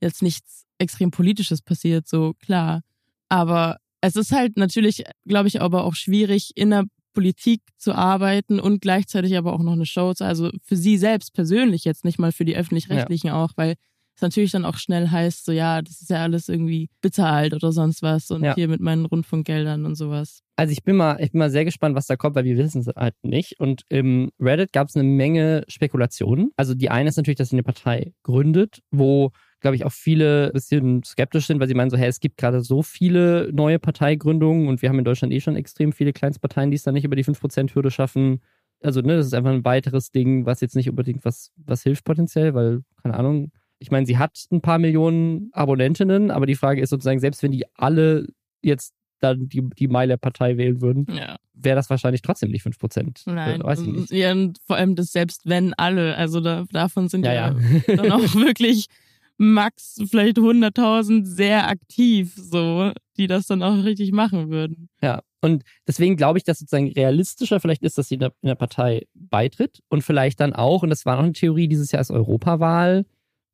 jetzt 0.01 0.21
nichts 0.21 0.65
extrem 0.77 1.11
Politisches 1.11 1.61
passiert, 1.61 2.07
so 2.07 2.33
klar. 2.39 2.81
Aber 3.29 3.77
es 4.01 4.15
ist 4.15 4.31
halt 4.31 4.57
natürlich, 4.57 5.03
glaube 5.25 5.47
ich, 5.47 5.61
aber 5.61 5.83
auch 5.85 5.95
schwierig, 5.95 6.51
in 6.55 6.69
der 6.71 6.83
Politik 7.15 7.61
zu 7.77 7.93
arbeiten 7.95 8.59
und 8.59 8.81
gleichzeitig 8.81 9.35
aber 9.35 9.53
auch 9.53 9.63
noch 9.63 9.73
eine 9.73 9.87
Show 9.87 10.13
zu, 10.13 10.23
also 10.25 10.51
für 10.63 10.75
sie 10.75 10.97
selbst 10.97 11.33
persönlich 11.33 11.83
jetzt 11.83 12.05
nicht 12.05 12.19
mal 12.19 12.31
für 12.31 12.45
die 12.45 12.55
Öffentlich-Rechtlichen 12.55 13.31
auch, 13.31 13.53
weil 13.55 13.73
es 14.15 14.21
natürlich 14.21 14.51
dann 14.51 14.63
auch 14.63 14.77
schnell 14.77 15.09
heißt, 15.09 15.43
so 15.43 15.51
ja, 15.51 15.81
das 15.81 16.01
ist 16.01 16.09
ja 16.09 16.23
alles 16.23 16.47
irgendwie 16.47 16.89
bezahlt 17.01 17.53
oder 17.53 17.71
sonst 17.71 18.01
was 18.01 18.31
und 18.31 18.43
Ja. 18.43 18.55
hier 18.55 18.67
mit 18.69 18.79
meinen 18.79 19.05
Rundfunkgeldern 19.05 19.85
und 19.85 19.95
sowas. 19.95 20.41
Also 20.55 20.71
ich 20.71 20.83
bin 20.83 20.95
mal, 20.95 21.17
ich 21.19 21.31
bin 21.31 21.39
mal 21.39 21.49
sehr 21.49 21.65
gespannt, 21.65 21.95
was 21.95 22.07
da 22.07 22.15
kommt, 22.15 22.35
weil 22.35 22.45
wir 22.45 22.57
wissen 22.57 22.79
es 22.79 22.87
halt 22.95 23.15
nicht. 23.23 23.59
Und 23.59 23.81
im 23.89 24.29
Reddit 24.39 24.71
gab 24.71 24.87
es 24.87 24.95
eine 24.95 25.03
Menge 25.03 25.65
Spekulationen. 25.67 26.51
Also 26.55 26.75
die 26.75 26.89
eine 26.89 27.09
ist 27.09 27.17
natürlich, 27.17 27.37
dass 27.37 27.49
sie 27.49 27.55
eine 27.55 27.63
Partei 27.63 28.13
gründet, 28.23 28.79
wo, 28.89 29.31
glaube 29.65 29.77
ich, 29.77 29.83
auch 29.83 29.91
viele 29.91 30.47
ein 30.49 30.53
bisschen 30.53 31.03
skeptisch 31.03 31.47
sind, 31.47 31.59
weil 31.59 31.67
sie 31.67 31.73
meinen 31.73 31.89
so, 31.89 31.97
hey, 31.97 32.07
es 32.07 32.19
gibt 32.19 32.37
gerade 32.37 32.61
so 32.61 32.83
viele 32.83 33.49
neue 33.51 33.79
Parteigründungen 33.79 34.67
und 34.67 34.83
wir 34.83 34.89
haben 34.89 34.99
in 34.99 35.05
Deutschland 35.05 35.33
eh 35.33 35.41
schon 35.41 35.55
extrem 35.55 35.91
viele 35.91 36.13
Kleinstparteien, 36.13 36.69
die 36.69 36.75
es 36.75 36.83
dann 36.83 36.93
nicht 36.93 37.03
über 37.03 37.15
die 37.15 37.23
5%-Hürde 37.25 37.89
schaffen. 37.89 38.41
Also, 38.83 39.01
ne, 39.01 39.17
das 39.17 39.25
ist 39.25 39.33
einfach 39.33 39.49
ein 39.49 39.65
weiteres 39.65 40.11
Ding, 40.11 40.45
was 40.45 40.61
jetzt 40.61 40.75
nicht 40.75 40.87
unbedingt 40.87 41.25
was, 41.25 41.51
was 41.57 41.81
hilft 41.81 42.03
potenziell, 42.05 42.53
weil, 42.53 42.81
keine 43.01 43.15
Ahnung, 43.15 43.51
ich 43.79 43.89
meine, 43.89 44.05
sie 44.05 44.19
hat 44.19 44.37
ein 44.51 44.61
paar 44.61 44.77
Millionen 44.77 45.49
Abonnentinnen, 45.53 46.29
aber 46.29 46.45
die 46.45 46.53
Frage 46.55 46.79
ist 46.81 46.91
sozusagen, 46.91 47.19
selbst 47.19 47.41
wenn 47.41 47.51
die 47.51 47.65
alle 47.75 48.27
jetzt 48.61 48.93
dann 49.19 49.49
die, 49.49 49.67
die 49.79 49.87
MyLab-Partei 49.87 50.57
wählen 50.57 50.79
würden, 50.81 51.07
Ja. 51.09 51.37
wäre 51.55 51.75
das 51.75 51.89
wahrscheinlich 51.89 52.21
trotzdem 52.21 52.51
nicht 52.51 52.61
5 52.61 52.77
Prozent. 52.77 53.23
Nein. 53.25 53.61
Äh, 53.61 53.63
weiß 53.63 53.81
ich 53.81 53.87
nicht. 53.87 54.11
Ja, 54.11 54.31
und 54.31 54.59
vor 54.67 54.75
allem 54.75 54.95
das 54.95 55.11
selbst 55.11 55.47
wenn 55.49 55.73
alle, 55.73 56.15
also 56.17 56.39
da, 56.39 56.65
davon 56.71 57.07
sind 57.09 57.25
Ja, 57.25 57.33
ja, 57.33 57.55
ja. 57.87 57.95
dann 57.95 58.11
auch 58.11 58.19
wirklich 58.35 58.87
max 59.37 60.01
vielleicht 60.09 60.37
100.000 60.37 61.25
sehr 61.25 61.67
aktiv, 61.67 62.33
so, 62.35 62.91
die 63.17 63.27
das 63.27 63.47
dann 63.47 63.61
auch 63.63 63.83
richtig 63.83 64.11
machen 64.11 64.49
würden. 64.49 64.89
ja. 65.01 65.21
Und 65.41 65.63
deswegen 65.87 66.15
glaube 66.15 66.39
ich, 66.39 66.43
dass 66.43 66.57
sozusagen 66.57 66.91
realistischer 66.93 67.59
vielleicht 67.59 67.83
ist, 67.83 67.99
dass 67.99 68.07
sie 68.07 68.15
in 68.15 68.21
der, 68.21 68.33
in 68.41 68.47
der 68.47 68.55
Partei 68.55 69.05
beitritt 69.13 69.83
und 69.89 70.01
vielleicht 70.03 70.39
dann 70.39 70.53
auch, 70.53 70.81
und 70.81 70.89
das 70.89 71.05
war 71.05 71.17
noch 71.17 71.23
eine 71.23 71.33
Theorie 71.33 71.67
dieses 71.67 71.91
Jahr 71.91 71.99
als 71.99 72.09
Europawahl, 72.09 73.05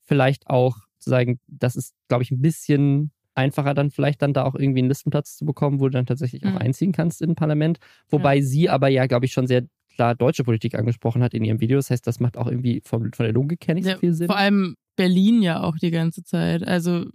vielleicht 0.04 0.48
auch 0.48 0.78
zu 1.00 1.10
sagen, 1.10 1.40
das 1.48 1.76
ist, 1.76 1.94
glaube 2.08 2.24
ich, 2.24 2.32
ein 2.32 2.40
bisschen 2.42 3.12
einfacher 3.36 3.74
dann 3.74 3.92
vielleicht 3.92 4.22
dann 4.22 4.32
da 4.32 4.44
auch 4.46 4.56
irgendwie 4.56 4.80
einen 4.80 4.88
Listenplatz 4.88 5.36
zu 5.36 5.44
bekommen, 5.46 5.82
wo 5.82 5.86
du 5.86 5.92
dann 5.92 6.06
tatsächlich 6.06 6.46
auch 6.46 6.52
Mhm. 6.52 6.58
einziehen 6.60 6.92
kannst 6.94 7.22
in 7.22 7.32
ein 7.32 7.36
Parlament. 7.36 7.80
Wobei 8.10 8.40
sie 8.40 8.70
aber 8.70 8.88
ja, 8.88 9.06
glaube 9.08 9.26
ich, 9.26 9.34
schon 9.34 9.48
sehr 9.48 9.64
klar 9.94 10.16
deutsche 10.16 10.46
Politik 10.46 10.76
angesprochen 10.76 11.22
hat 11.22 11.34
in 11.34 11.44
ihrem 11.44 11.60
Video. 11.60 11.78
Das 11.78 11.90
heißt, 11.90 12.08
das 12.08 12.22
macht 12.22 12.38
auch 12.38 12.48
irgendwie 12.48 12.82
von, 12.86 13.12
von 13.14 13.26
der 13.26 13.34
Logik 13.34 13.68
her 13.68 13.76
nicht 13.76 13.86
Ja, 13.88 13.96
so 13.96 14.00
viel 14.00 14.14
Sinn. 14.14 14.28
Vor 14.28 14.38
allem 14.38 14.76
Berlin 14.96 15.42
ja 15.42 15.62
auch 15.64 15.78
die 15.78 15.92
ganze 15.92 16.24
Zeit. 16.24 16.68
Also 16.68 17.06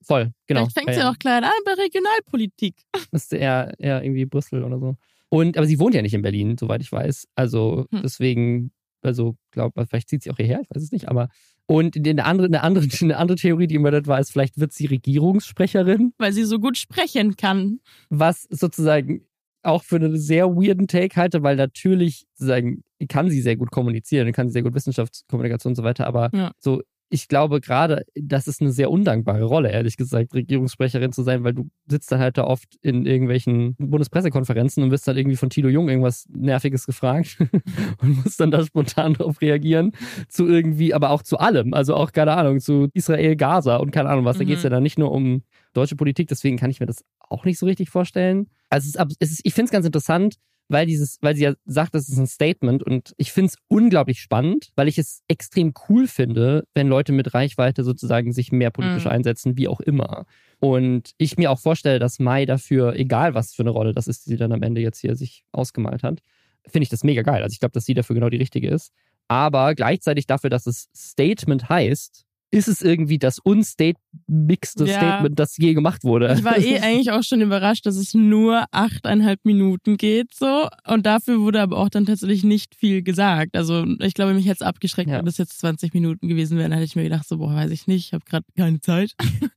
Voll, 0.00 0.32
genau. 0.46 0.60
vielleicht 0.60 0.78
fängt 0.78 0.90
es 0.90 0.96
ja, 0.96 1.10
auch 1.10 1.18
klein 1.18 1.44
an 1.44 1.50
bei 1.66 1.72
Regionalpolitik. 1.72 2.76
Müsste 3.12 3.36
eher, 3.36 3.74
eher 3.78 4.02
irgendwie 4.02 4.24
Brüssel 4.24 4.62
oder 4.62 4.78
so. 4.78 4.96
Und, 5.28 5.58
aber 5.58 5.66
sie 5.66 5.78
wohnt 5.80 5.94
ja 5.94 6.00
nicht 6.02 6.14
in 6.14 6.22
Berlin, 6.22 6.56
soweit 6.58 6.80
ich 6.80 6.90
weiß. 6.90 7.26
Also 7.34 7.86
Hm. 7.92 8.00
deswegen, 8.02 8.70
also 9.02 9.36
glaube, 9.50 9.84
vielleicht 9.86 10.08
zieht 10.08 10.22
sie 10.22 10.30
auch 10.30 10.36
hierher, 10.36 10.60
ich 10.62 10.70
weiß 10.74 10.82
es 10.82 10.92
nicht, 10.92 11.08
aber. 11.08 11.28
Und 11.66 11.96
eine 11.96 12.24
andere, 12.24 12.46
eine 12.46 12.62
andere, 12.62 12.86
eine 13.02 13.16
andere 13.18 13.36
Theorie, 13.36 13.66
die 13.66 13.74
im 13.74 13.84
Reddit 13.84 14.06
war, 14.06 14.18
ist, 14.20 14.30
vielleicht 14.32 14.58
wird 14.58 14.72
sie 14.72 14.86
Regierungssprecherin, 14.86 16.14
Weil 16.16 16.32
sie 16.32 16.44
so 16.44 16.58
gut 16.58 16.78
sprechen 16.78 17.36
kann. 17.36 17.80
was 18.08 18.44
sozusagen 18.50 19.26
auch 19.62 19.82
für 19.82 19.96
einen 19.96 20.16
sehr 20.16 20.46
weirden 20.56 20.86
Take 20.86 21.16
halte, 21.16 21.42
weil 21.42 21.56
natürlich 21.56 22.24
sozusagen 22.34 22.82
kann 23.08 23.28
sie 23.28 23.42
sehr 23.42 23.56
gut 23.56 23.70
kommunizieren, 23.72 24.32
kann 24.32 24.48
sie 24.48 24.52
sehr 24.52 24.62
gut 24.62 24.74
Wissenschaftskommunikation 24.74 25.72
und 25.72 25.76
so 25.76 25.82
weiter, 25.82 26.06
aber 26.06 26.30
Ja. 26.32 26.52
so 26.58 26.80
ich 27.10 27.28
glaube 27.28 27.60
gerade, 27.60 28.04
das 28.14 28.46
ist 28.48 28.60
eine 28.60 28.70
sehr 28.70 28.90
undankbare 28.90 29.44
Rolle, 29.44 29.70
ehrlich 29.70 29.96
gesagt, 29.96 30.34
Regierungssprecherin 30.34 31.12
zu 31.12 31.22
sein, 31.22 31.42
weil 31.44 31.54
du 31.54 31.70
sitzt 31.86 32.12
dann 32.12 32.20
halt 32.20 32.36
da 32.36 32.44
oft 32.44 32.76
in 32.82 33.06
irgendwelchen 33.06 33.76
Bundespressekonferenzen 33.78 34.82
und 34.82 34.90
wirst 34.90 35.08
dann 35.08 35.16
irgendwie 35.16 35.36
von 35.36 35.50
Tilo 35.50 35.68
Jung 35.68 35.88
irgendwas 35.88 36.26
Nerviges 36.30 36.86
gefragt 36.86 37.38
und 38.02 38.24
musst 38.24 38.40
dann 38.40 38.50
da 38.50 38.64
spontan 38.64 39.14
darauf 39.14 39.40
reagieren. 39.40 39.92
Zu 40.28 40.46
irgendwie, 40.46 40.94
aber 40.94 41.10
auch 41.10 41.22
zu 41.22 41.38
allem. 41.38 41.74
Also 41.74 41.94
auch, 41.94 42.12
keine 42.12 42.32
Ahnung, 42.36 42.60
zu 42.60 42.88
Israel, 42.94 43.36
Gaza 43.36 43.76
und 43.76 43.90
keine 43.90 44.08
Ahnung 44.08 44.24
was. 44.24 44.38
Da 44.38 44.44
Mhm. 44.44 44.48
geht 44.48 44.56
es 44.58 44.62
ja 44.64 44.70
dann 44.70 44.82
nicht 44.82 44.98
nur 44.98 45.10
um 45.12 45.42
deutsche 45.74 45.96
Politik, 45.96 46.28
deswegen 46.28 46.56
kann 46.56 46.70
ich 46.70 46.80
mir 46.80 46.86
das 46.86 47.04
auch 47.20 47.44
nicht 47.44 47.58
so 47.58 47.66
richtig 47.66 47.90
vorstellen. 47.90 48.48
Also 48.70 48.88
es 48.88 48.94
ist, 48.96 49.16
es 49.20 49.30
ist, 49.32 49.40
ich 49.44 49.54
finde 49.54 49.66
es 49.66 49.72
ganz 49.72 49.86
interessant, 49.86 50.36
weil 50.68 50.86
dieses, 50.86 51.18
weil 51.22 51.34
sie 51.34 51.44
ja 51.44 51.54
sagt, 51.64 51.94
das 51.94 52.08
ist 52.08 52.18
ein 52.18 52.26
Statement 52.26 52.82
und 52.82 53.14
ich 53.16 53.32
finde 53.32 53.48
es 53.48 53.56
unglaublich 53.68 54.20
spannend, 54.20 54.70
weil 54.76 54.88
ich 54.88 54.98
es 54.98 55.22
extrem 55.28 55.72
cool 55.88 56.06
finde, 56.06 56.64
wenn 56.74 56.88
Leute 56.88 57.12
mit 57.12 57.34
Reichweite 57.34 57.84
sozusagen 57.84 58.32
sich 58.32 58.52
mehr 58.52 58.70
politisch 58.70 59.04
Mhm. 59.06 59.10
einsetzen, 59.10 59.56
wie 59.56 59.68
auch 59.68 59.80
immer. 59.80 60.26
Und 60.60 61.12
ich 61.18 61.36
mir 61.38 61.50
auch 61.50 61.58
vorstelle, 61.60 61.98
dass 61.98 62.18
Mai 62.18 62.44
dafür, 62.46 62.94
egal 62.96 63.34
was 63.34 63.54
für 63.54 63.62
eine 63.62 63.70
Rolle 63.70 63.94
das 63.94 64.08
ist, 64.08 64.26
die 64.26 64.30
sie 64.30 64.36
dann 64.36 64.52
am 64.52 64.62
Ende 64.62 64.80
jetzt 64.80 65.00
hier 65.00 65.16
sich 65.16 65.44
ausgemalt 65.52 66.02
hat, 66.02 66.20
finde 66.66 66.82
ich 66.82 66.90
das 66.90 67.04
mega 67.04 67.22
geil. 67.22 67.42
Also 67.42 67.54
ich 67.54 67.60
glaube, 67.60 67.72
dass 67.72 67.84
sie 67.86 67.94
dafür 67.94 68.14
genau 68.14 68.28
die 68.28 68.36
richtige 68.36 68.68
ist. 68.68 68.92
Aber 69.28 69.74
gleichzeitig 69.74 70.26
dafür, 70.26 70.50
dass 70.50 70.66
es 70.66 70.88
Statement 70.94 71.68
heißt, 71.68 72.24
ist 72.50 72.68
es 72.68 72.80
irgendwie 72.80 73.18
das 73.18 73.38
unstatemigste 73.38 74.86
Ja. 74.86 74.96
Statement, 74.96 75.38
das 75.38 75.56
je 75.58 75.74
gemacht 75.74 76.02
wurde. 76.04 76.32
Ich 76.36 76.44
war 76.44 76.56
eh 76.58 76.78
eigentlich 76.80 77.10
auch 77.10 77.22
schon 77.22 77.40
überrascht, 77.42 77.84
dass 77.84 77.96
es 77.96 78.14
nur 78.14 78.64
achteinhalb 78.70 79.44
Minuten 79.44 79.96
geht 79.98 80.34
so. 80.34 80.68
Und 80.86 81.04
dafür 81.04 81.40
wurde 81.40 81.60
aber 81.60 81.76
auch 81.76 81.90
dann 81.90 82.06
tatsächlich 82.06 82.44
nicht 82.44 82.74
viel 82.74 83.02
gesagt. 83.02 83.54
Also 83.56 83.84
ich 84.00 84.14
glaube, 84.14 84.32
mich 84.34 84.46
hätte 84.46 84.64
es 84.64 84.66
abgeschreckt, 84.66 85.10
Ja. 85.10 85.18
wenn 85.18 85.26
das 85.26 85.38
jetzt 85.38 85.58
20 85.58 85.92
Minuten 85.92 86.28
gewesen 86.28 86.56
wären. 86.56 86.70
Dann 86.70 86.78
hätte 86.78 86.88
ich 86.90 86.96
mir 86.96 87.02
gedacht, 87.04 87.28
so, 87.28 87.36
boah, 87.38 87.54
weiß 87.54 87.70
ich 87.70 87.86
nicht, 87.86 88.06
ich 88.06 88.12
habe 88.14 88.24
gerade 88.24 88.46
keine 88.56 88.80
Zeit. 88.80 89.12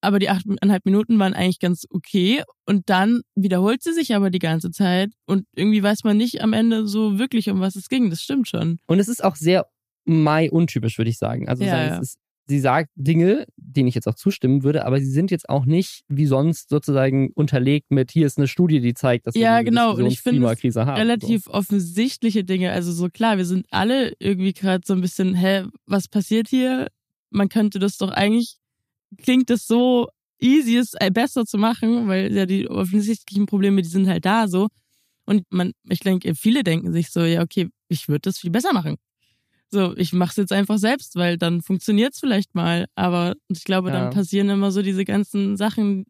aber 0.00 0.18
die 0.18 0.30
achteinhalb 0.30 0.84
Minuten 0.86 1.18
waren 1.18 1.34
eigentlich 1.34 1.60
ganz 1.60 1.86
okay. 1.90 2.42
Und 2.66 2.88
dann 2.90 3.20
wiederholt 3.36 3.82
sie 3.82 3.92
sich 3.92 4.14
aber 4.16 4.30
die 4.30 4.38
ganze 4.38 4.70
Zeit. 4.70 5.12
Und 5.26 5.44
irgendwie 5.54 5.82
weiß 5.82 6.04
man 6.04 6.16
nicht 6.16 6.42
am 6.42 6.54
Ende 6.54 6.88
so 6.88 7.18
wirklich, 7.18 7.50
um 7.50 7.60
was 7.60 7.76
es 7.76 7.88
ging. 7.88 8.10
Das 8.10 8.22
stimmt 8.22 8.48
schon. 8.48 8.78
Und 8.86 8.98
es 8.98 9.08
ist 9.08 9.22
auch 9.22 9.36
sehr 9.36 9.66
Mai 10.04 10.50
untypisch, 10.50 10.98
würde 10.98 11.10
ich 11.10 11.18
sagen. 11.18 11.48
Also 11.48 11.64
Ja, 11.64 11.70
sagen, 11.70 11.88
ja. 11.88 11.98
Ist, 11.98 12.18
sie 12.50 12.58
sagt 12.58 12.90
Dinge, 12.96 13.46
denen 13.56 13.88
ich 13.88 13.94
jetzt 13.94 14.08
auch 14.08 14.14
zustimmen 14.14 14.64
würde, 14.64 14.84
aber 14.84 14.98
sie 14.98 15.10
sind 15.10 15.30
jetzt 15.30 15.48
auch 15.48 15.64
nicht 15.64 16.02
wie 16.08 16.26
sonst 16.26 16.68
sozusagen 16.68 17.30
unterlegt 17.34 17.90
mit, 17.90 18.10
hier 18.10 18.26
ist 18.26 18.38
eine 18.38 18.48
Studie, 18.48 18.80
die 18.80 18.92
zeigt, 18.92 19.26
dass 19.26 19.34
wir 19.34 19.42
Ja, 19.42 19.62
genau. 19.62 19.94
Und 19.94 20.06
ich 20.06 20.20
finde 20.20 20.38
es 20.38 20.40
Klimakrise 20.40 20.84
haben. 20.84 20.98
relativ 20.98 21.46
offensichtliche 21.46 22.44
Dinge. 22.44 22.72
Also 22.72 22.92
so 22.92 23.08
klar, 23.08 23.38
wir 23.38 23.46
sind 23.46 23.66
alle 23.70 24.12
irgendwie 24.18 24.52
gerade 24.52 24.82
so 24.84 24.94
ein 24.94 25.00
bisschen, 25.00 25.34
hä, 25.34 25.64
was 25.86 26.08
passiert 26.08 26.48
hier? 26.48 26.88
Man 27.30 27.48
könnte 27.48 27.78
das 27.78 27.96
doch 27.98 28.10
eigentlich, 28.10 28.56
klingt 29.18 29.48
das 29.48 29.66
so 29.66 30.08
easy, 30.40 30.76
es 30.76 30.94
äh, 30.94 31.10
besser 31.10 31.46
zu 31.46 31.56
machen, 31.56 32.08
weil 32.08 32.34
ja 32.34 32.46
die 32.46 32.68
offensichtlichen 32.68 33.46
Probleme, 33.46 33.82
die 33.82 33.88
sind 33.88 34.08
halt 34.08 34.24
da 34.24 34.48
so. 34.48 34.68
Und 35.24 35.44
man, 35.50 35.72
ich 35.88 36.00
denke, 36.00 36.34
viele 36.34 36.64
denken 36.64 36.92
sich 36.92 37.10
so, 37.10 37.20
ja, 37.20 37.42
okay, 37.42 37.68
ich 37.88 38.08
würde 38.08 38.22
das 38.22 38.38
viel 38.38 38.50
besser 38.50 38.72
machen. 38.72 38.96
So, 39.72 39.96
ich 39.96 40.12
mache 40.12 40.30
es 40.30 40.36
jetzt 40.36 40.52
einfach 40.52 40.78
selbst, 40.78 41.14
weil 41.16 41.38
dann 41.38 41.62
funktioniert 41.62 42.14
es 42.14 42.20
vielleicht 42.20 42.54
mal. 42.54 42.86
Aber 42.96 43.34
ich 43.48 43.64
glaube, 43.64 43.88
Ja. 43.90 43.94
dann 44.00 44.10
passieren 44.12 44.48
immer 44.48 44.70
so 44.72 44.82
diese 44.82 45.04
ganzen 45.04 45.56
Sachen, 45.56 46.06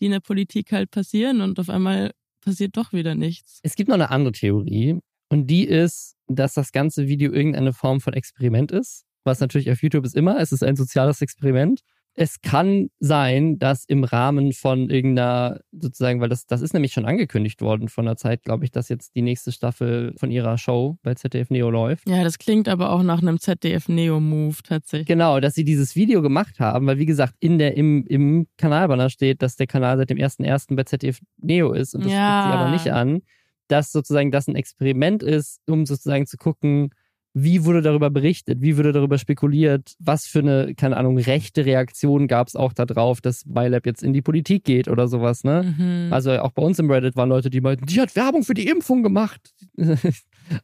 die 0.00 0.06
in 0.06 0.12
der 0.12 0.20
Politik 0.20 0.72
halt 0.72 0.90
passieren 0.90 1.40
und 1.40 1.58
auf 1.58 1.68
einmal 1.68 2.12
passiert 2.40 2.76
doch 2.76 2.92
wieder 2.92 3.14
nichts. 3.14 3.60
Es 3.62 3.74
gibt 3.74 3.88
noch 3.88 3.94
eine 3.94 4.10
andere 4.10 4.32
Theorie 4.32 4.98
und 5.28 5.46
die 5.48 5.64
ist, 5.64 6.14
dass 6.28 6.54
das 6.54 6.72
ganze 6.72 7.06
Video 7.08 7.32
irgendeine 7.32 7.72
Form 7.72 8.00
von 8.00 8.12
Experiment 8.14 8.72
ist. 8.72 9.04
Was 9.24 9.40
natürlich 9.40 9.70
auf 9.70 9.82
YouTube 9.82 10.04
ist 10.04 10.16
immer, 10.16 10.40
es 10.40 10.50
ist 10.52 10.64
ein 10.64 10.74
soziales 10.76 11.22
Experiment. 11.22 11.80
Es 12.14 12.42
kann 12.42 12.90
sein, 13.00 13.58
dass 13.58 13.84
im 13.86 14.04
Rahmen 14.04 14.52
von 14.52 14.90
irgendeiner, 14.90 15.60
sozusagen, 15.72 16.20
weil 16.20 16.28
das, 16.28 16.46
das 16.46 16.60
ist 16.60 16.74
nämlich 16.74 16.92
schon 16.92 17.06
angekündigt 17.06 17.62
worden 17.62 17.88
von 17.88 18.04
der 18.04 18.16
Zeit, 18.16 18.42
glaube 18.42 18.64
ich, 18.64 18.70
dass 18.70 18.90
jetzt 18.90 19.14
die 19.14 19.22
nächste 19.22 19.50
Staffel 19.50 20.12
von 20.18 20.30
ihrer 20.30 20.58
Show 20.58 20.98
bei 21.02 21.14
ZDF 21.14 21.48
Neo 21.48 21.70
läuft. 21.70 22.06
Ja, 22.08 22.22
das 22.22 22.38
klingt 22.38 22.68
aber 22.68 22.90
auch 22.90 23.02
nach 23.02 23.22
einem 23.22 23.38
ZDF-Neo-Move 23.38 24.56
tatsächlich. 24.62 25.06
Genau, 25.08 25.40
dass 25.40 25.54
sie 25.54 25.64
dieses 25.64 25.96
Video 25.96 26.20
gemacht 26.20 26.60
haben, 26.60 26.86
weil 26.86 26.98
wie 26.98 27.06
gesagt, 27.06 27.34
in 27.40 27.58
der, 27.58 27.76
im, 27.76 28.04
im 28.06 28.46
Kanalbanner 28.58 29.08
steht, 29.08 29.40
dass 29.40 29.56
der 29.56 29.66
Kanal 29.66 29.96
seit 29.96 30.10
dem 30.10 30.18
1.1. 30.18 30.76
bei 30.76 30.84
ZDF 30.84 31.20
Neo 31.38 31.72
ist 31.72 31.94
und 31.94 32.04
das 32.04 32.12
Ja. 32.12 32.42
sie 32.46 32.52
aber 32.52 32.70
nicht 32.70 32.92
an, 32.92 33.22
dass 33.68 33.90
sozusagen 33.90 34.30
das 34.30 34.48
ein 34.48 34.56
Experiment 34.56 35.22
ist, 35.22 35.60
um 35.66 35.86
sozusagen 35.86 36.26
zu 36.26 36.36
gucken, 36.36 36.90
wie 37.34 37.64
wurde 37.64 37.80
darüber 37.80 38.10
berichtet, 38.10 38.60
wie 38.60 38.76
wurde 38.76 38.92
darüber 38.92 39.18
spekuliert, 39.18 39.94
was 39.98 40.26
für 40.26 40.40
eine, 40.40 40.74
keine 40.74 40.96
Ahnung, 40.96 41.18
rechte 41.18 41.64
Reaktion 41.64 42.28
gab 42.28 42.48
es 42.48 42.56
auch 42.56 42.72
darauf, 42.72 43.20
dass 43.20 43.46
MyLab 43.46 43.86
jetzt 43.86 44.02
in 44.02 44.12
die 44.12 44.22
Politik 44.22 44.64
geht 44.64 44.88
oder 44.88 45.08
sowas, 45.08 45.42
ne? 45.44 45.74
Mhm. 45.78 46.12
Also 46.12 46.32
auch 46.40 46.52
bei 46.52 46.62
uns 46.62 46.78
im 46.78 46.90
Reddit 46.90 47.16
waren 47.16 47.30
Leute, 47.30 47.48
die 47.48 47.60
meinten, 47.60 47.86
die 47.86 48.00
hat 48.00 48.14
Werbung 48.16 48.44
für 48.44 48.54
die 48.54 48.66
Impfung 48.66 49.02
gemacht. 49.02 49.54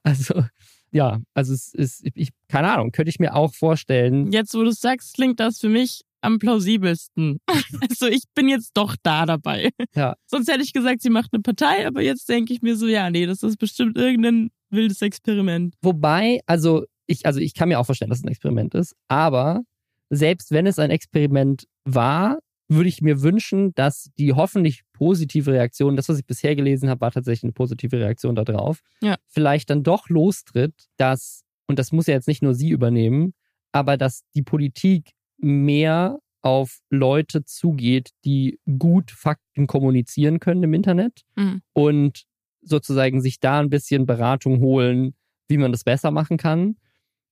also, 0.02 0.44
ja, 0.90 1.20
also 1.34 1.54
es 1.54 1.72
ist, 1.72 2.06
ich, 2.14 2.30
keine 2.48 2.70
Ahnung, 2.70 2.92
könnte 2.92 3.10
ich 3.10 3.18
mir 3.18 3.34
auch 3.34 3.54
vorstellen. 3.54 4.30
Jetzt, 4.30 4.54
wo 4.54 4.62
du 4.62 4.68
es 4.68 4.80
sagst, 4.80 5.14
klingt 5.14 5.40
das 5.40 5.60
für 5.60 5.68
mich 5.70 6.02
am 6.20 6.38
plausibelsten. 6.38 7.40
Also 7.90 8.06
ich 8.06 8.22
bin 8.34 8.48
jetzt 8.48 8.72
doch 8.74 8.96
da 9.02 9.26
dabei. 9.26 9.70
Ja. 9.94 10.14
Sonst 10.26 10.48
hätte 10.48 10.62
ich 10.62 10.72
gesagt, 10.72 11.02
sie 11.02 11.10
macht 11.10 11.30
eine 11.32 11.42
Partei, 11.42 11.86
aber 11.86 12.02
jetzt 12.02 12.28
denke 12.28 12.52
ich 12.52 12.62
mir 12.62 12.76
so, 12.76 12.86
ja, 12.86 13.10
nee, 13.10 13.26
das 13.26 13.42
ist 13.42 13.58
bestimmt 13.58 13.96
irgendein 13.96 14.50
wildes 14.70 15.02
Experiment. 15.02 15.74
Wobei, 15.82 16.40
also 16.46 16.84
ich, 17.06 17.26
also 17.26 17.40
ich 17.40 17.54
kann 17.54 17.68
mir 17.68 17.78
auch 17.78 17.86
vorstellen, 17.86 18.10
dass 18.10 18.18
es 18.18 18.24
ein 18.24 18.28
Experiment 18.30 18.74
ist, 18.74 18.94
aber 19.08 19.62
selbst 20.10 20.50
wenn 20.50 20.66
es 20.66 20.78
ein 20.78 20.90
Experiment 20.90 21.66
war, 21.84 22.38
würde 22.70 22.88
ich 22.88 23.00
mir 23.00 23.22
wünschen, 23.22 23.74
dass 23.74 24.10
die 24.18 24.34
hoffentlich 24.34 24.82
positive 24.92 25.52
Reaktion, 25.52 25.96
das, 25.96 26.08
was 26.10 26.18
ich 26.18 26.26
bisher 26.26 26.54
gelesen 26.54 26.90
habe, 26.90 27.00
war 27.00 27.10
tatsächlich 27.10 27.44
eine 27.44 27.52
positive 27.52 27.98
Reaktion 27.98 28.34
darauf, 28.34 28.80
Ja. 29.02 29.16
vielleicht 29.26 29.70
dann 29.70 29.82
doch 29.82 30.08
lostritt, 30.10 30.74
dass, 30.98 31.44
und 31.66 31.78
das 31.78 31.92
muss 31.92 32.06
ja 32.08 32.14
jetzt 32.14 32.28
nicht 32.28 32.42
nur 32.42 32.54
sie 32.54 32.68
übernehmen, 32.68 33.32
aber 33.72 33.96
dass 33.96 34.20
die 34.34 34.42
Politik 34.42 35.12
mehr 35.38 36.18
auf 36.42 36.78
Leute 36.90 37.44
zugeht, 37.44 38.10
die 38.24 38.58
gut 38.78 39.10
Fakten 39.10 39.66
kommunizieren 39.66 40.38
können 40.40 40.62
im 40.62 40.74
Internet 40.74 41.22
Mhm. 41.36 41.62
und 41.72 42.24
sozusagen 42.62 43.20
sich 43.20 43.40
da 43.40 43.60
ein 43.60 43.70
bisschen 43.70 44.06
Beratung 44.06 44.60
holen, 44.60 45.14
wie 45.48 45.58
man 45.58 45.72
das 45.72 45.84
besser 45.84 46.10
machen 46.10 46.36
kann, 46.36 46.76